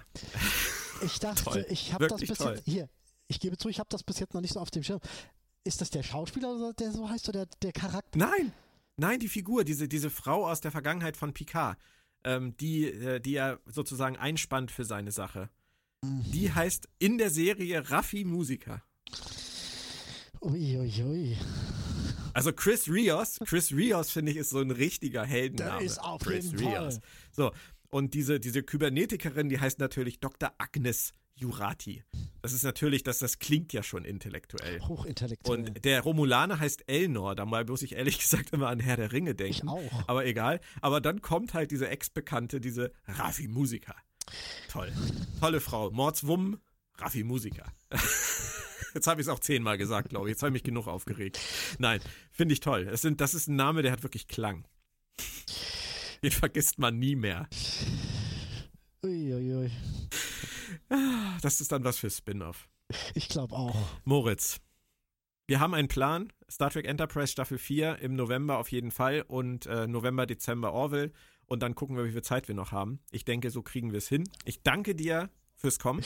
Ich 1.02 1.20
dachte, 1.20 1.44
Toll. 1.44 1.66
ich 1.68 1.92
habe 1.92 2.08
das 2.08 2.22
bis 2.22 2.38
toll. 2.38 2.56
jetzt, 2.56 2.64
hier, 2.64 2.88
ich 3.28 3.42
gebe 3.42 3.58
zu, 3.58 3.68
ich 3.68 3.80
habe 3.80 3.90
das 3.90 4.04
bis 4.04 4.20
jetzt 4.20 4.36
noch 4.36 4.42
nicht 4.42 4.54
so 4.54 4.62
auf 4.62 4.72
dem 4.72 4.84
Schirm. 4.84 5.02
Ist 5.66 5.82
das 5.82 5.90
der 5.90 6.04
Schauspieler, 6.04 6.56
oder 6.56 6.72
der 6.72 6.94
so 6.94 7.10
heißt, 7.10 7.28
oder 7.28 7.46
der, 7.46 7.58
der 7.62 7.74
Charakter? 7.74 8.18
Nein, 8.18 8.54
nein, 8.96 9.20
die 9.20 9.28
Figur, 9.28 9.66
diese, 9.66 9.90
diese 9.90 10.10
Frau 10.10 10.48
aus 10.48 10.62
der 10.62 10.72
Vergangenheit 10.72 11.18
von 11.18 11.34
Picard, 11.34 11.78
ähm, 12.24 12.56
die, 12.58 12.86
äh, 12.86 13.20
die 13.20 13.36
er 13.36 13.60
sozusagen 13.66 14.18
einspannt 14.18 14.72
für 14.72 14.86
seine 14.86 15.12
Sache. 15.12 15.50
Die 16.04 16.52
heißt 16.52 16.88
in 17.00 17.18
der 17.18 17.30
Serie 17.30 17.90
Raffi 17.90 18.24
Musiker. 18.24 18.84
Uiuiui. 20.42 21.02
Ui, 21.02 21.04
ui. 21.04 21.38
Also 22.38 22.54
Chris 22.54 22.88
Rios, 22.88 23.40
Chris 23.46 23.72
Rios 23.72 24.12
finde 24.12 24.32
ich 24.32 24.38
ist 24.38 24.52
so 24.52 24.60
ein 24.60 24.70
richtiger 24.70 25.26
Heldenname. 25.26 25.80
Der 25.80 25.86
ist 25.88 25.98
auf 25.98 26.22
Chris 26.22 26.52
jeden 26.52 26.60
Fall. 26.60 27.02
So, 27.32 27.52
und 27.90 28.14
diese, 28.14 28.40
diese 28.40 28.62
Kybernetikerin, 28.62 29.50
die 29.50 29.60
heißt 29.60 29.80
natürlich 29.80 30.20
Dr. 30.20 30.54
Agnes 30.60 31.14
Jurati. 31.38 32.04
Das 32.42 32.54
ist 32.54 32.64
natürlich, 32.64 33.04
das, 33.04 33.20
das 33.20 33.40
klingt 33.40 33.74
ja 33.74 33.84
schon 33.84 34.06
intellektuell. 34.06 34.80
Hochintellektuell. 34.82 35.60
Und 35.60 35.86
der 35.86 36.02
Romulaner 36.02 36.60
heißt 36.60 36.84
Elnor, 36.88 37.36
da 37.36 37.46
mal 37.46 37.66
muss 37.66 37.82
ich 37.82 37.94
ehrlich 37.96 38.20
gesagt 38.20 38.52
immer 38.54 38.68
an 38.68 38.80
Herr 38.80 38.98
der 38.98 39.12
Ringe 39.12 39.32
ich 39.32 39.38
denken. 39.38 39.70
auch. 39.70 40.08
Aber 40.08 40.26
egal. 40.26 40.60
Aber 40.82 41.02
dann 41.02 41.22
kommt 41.22 41.54
halt 41.54 41.72
diese 41.72 41.88
Ex-Bekannte, 41.88 42.60
diese 42.60 42.92
Raffi 43.08 43.48
Musiker. 43.48 43.96
Toll. 44.70 44.92
Tolle 45.40 45.62
Frau. 45.62 45.92
Mordswumm, 45.92 46.60
Raffi 46.98 47.24
Musiker. 47.24 47.72
Jetzt 48.94 49.08
habe 49.08 49.22
ich 49.22 49.28
es 49.28 49.32
auch 49.32 49.40
zehnmal 49.40 49.78
gesagt, 49.78 50.10
glaube 50.10 50.28
ich. 50.28 50.32
Jetzt 50.32 50.42
habe 50.42 50.50
ich 50.50 50.54
mich 50.54 50.64
genug 50.64 50.88
aufgeregt. 50.88 51.40
Nein, 51.78 52.00
finde 52.32 52.54
ich 52.54 52.60
toll. 52.62 52.88
Es 52.92 53.02
sind, 53.02 53.22
das 53.22 53.36
ist 53.36 53.48
ein 53.48 53.56
Name, 53.56 53.84
der 53.84 53.92
hat 53.92 54.04
wirklich 54.04 54.28
Klang. 54.28 54.66
Den 56.24 56.32
vergisst 56.32 56.80
man 56.80 56.98
nie 56.98 57.16
mehr. 57.16 57.48
Uiuiui. 59.04 59.66
Ui. 59.66 59.72
Das 61.42 61.62
ist 61.62 61.72
dann 61.72 61.84
was 61.84 61.98
für 61.98 62.10
Spin-off. 62.10 62.68
Ich 63.14 63.30
glaube 63.30 63.56
auch. 63.56 63.76
Moritz, 64.06 64.60
wir 65.48 65.60
haben 65.60 65.74
einen 65.74 65.88
Plan. 65.88 66.32
Star 66.50 66.70
Trek 66.70 66.86
Enterprise 66.86 67.32
Staffel 67.32 67.58
4 67.58 68.00
im 68.00 68.16
November 68.16 68.58
auf 68.58 68.72
jeden 68.72 68.92
Fall 68.92 69.22
und 69.28 69.66
äh, 69.66 69.88
November, 69.88 70.26
Dezember 70.26 70.74
Orville. 70.74 71.12
Und 71.46 71.62
dann 71.64 71.76
gucken 71.76 71.96
wir, 71.98 72.06
wie 72.06 72.12
viel 72.12 72.22
Zeit 72.24 72.48
wir 72.48 72.56
noch 72.56 72.72
haben. 72.72 73.00
Ich 73.12 73.24
denke, 73.26 73.52
so 73.52 73.62
kriegen 73.62 73.92
wir 73.92 73.98
es 73.98 74.08
hin. 74.10 74.24
Ich 74.46 74.64
danke 74.64 74.96
dir 74.96 75.30
fürs 75.56 75.80
Kommen, 75.80 76.04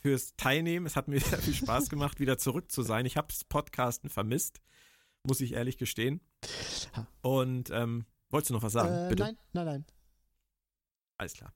fürs 0.00 0.34
Teilnehmen. 0.36 0.86
Es 0.86 0.96
hat 0.96 1.08
mir 1.08 1.20
sehr 1.20 1.38
viel 1.38 1.54
Spaß 1.54 1.88
gemacht, 1.88 2.18
wieder 2.20 2.38
zurück 2.38 2.70
zu 2.72 2.82
sein. 2.82 3.06
Ich 3.06 3.16
habe 3.16 3.28
das 3.28 3.44
Podcasten 3.44 4.10
vermisst, 4.10 4.60
muss 5.22 5.40
ich 5.40 5.52
ehrlich 5.54 5.78
gestehen. 5.78 6.20
Und 7.22 7.70
ähm, 7.70 8.06
wolltest 8.30 8.50
du 8.50 8.54
noch 8.54 8.62
was 8.62 8.72
sagen? 8.72 9.06
äh, 9.06 9.08
Bitte. 9.10 9.22
Nein, 9.24 9.38
nein, 9.52 9.66
nein. 9.66 9.84
Alles 11.18 11.34
klar. 11.34 11.52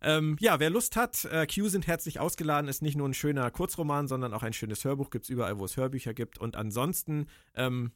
Ähm, 0.00 0.36
ja, 0.40 0.60
wer 0.60 0.70
Lust 0.70 0.96
hat, 0.96 1.24
äh, 1.26 1.46
Q 1.46 1.68
sind 1.68 1.86
herzlich 1.86 2.20
ausgeladen, 2.20 2.68
ist 2.68 2.82
nicht 2.82 2.96
nur 2.96 3.08
ein 3.08 3.14
schöner 3.14 3.50
Kurzroman, 3.50 4.08
sondern 4.08 4.32
auch 4.34 4.42
ein 4.42 4.52
schönes 4.52 4.84
Hörbuch, 4.84 5.10
gibt 5.10 5.24
es 5.24 5.30
überall, 5.30 5.58
wo 5.58 5.64
es 5.64 5.76
Hörbücher 5.76 6.14
gibt. 6.14 6.38
Und 6.38 6.56
ansonsten 6.56 7.26
ähm, 7.54 7.92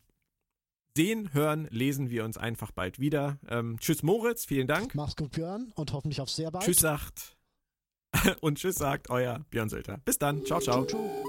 sehen, 0.96 1.32
hören, 1.32 1.68
lesen 1.70 2.10
wir 2.10 2.24
uns 2.24 2.36
einfach 2.36 2.72
bald 2.72 2.98
wieder. 2.98 3.38
Ähm, 3.48 3.78
tschüss 3.78 4.02
Moritz, 4.02 4.44
vielen 4.44 4.66
Dank. 4.66 4.94
Mach's 4.94 5.16
gut, 5.16 5.32
Björn, 5.32 5.72
und 5.74 5.92
hoffentlich 5.92 6.20
auf 6.20 6.30
sehr 6.30 6.50
bald. 6.50 6.64
Tschüss 6.64 6.78
sagt 6.78 7.36
und 8.40 8.58
tschüss 8.58 8.76
sagt 8.76 9.10
euer 9.10 9.44
Björn 9.50 9.68
Sölter. 9.68 9.98
Bis 10.04 10.18
dann, 10.18 10.44
ciao, 10.44 10.60
ciao. 10.60 10.86
Ciao, 10.86 11.00
ciao. 11.02 11.24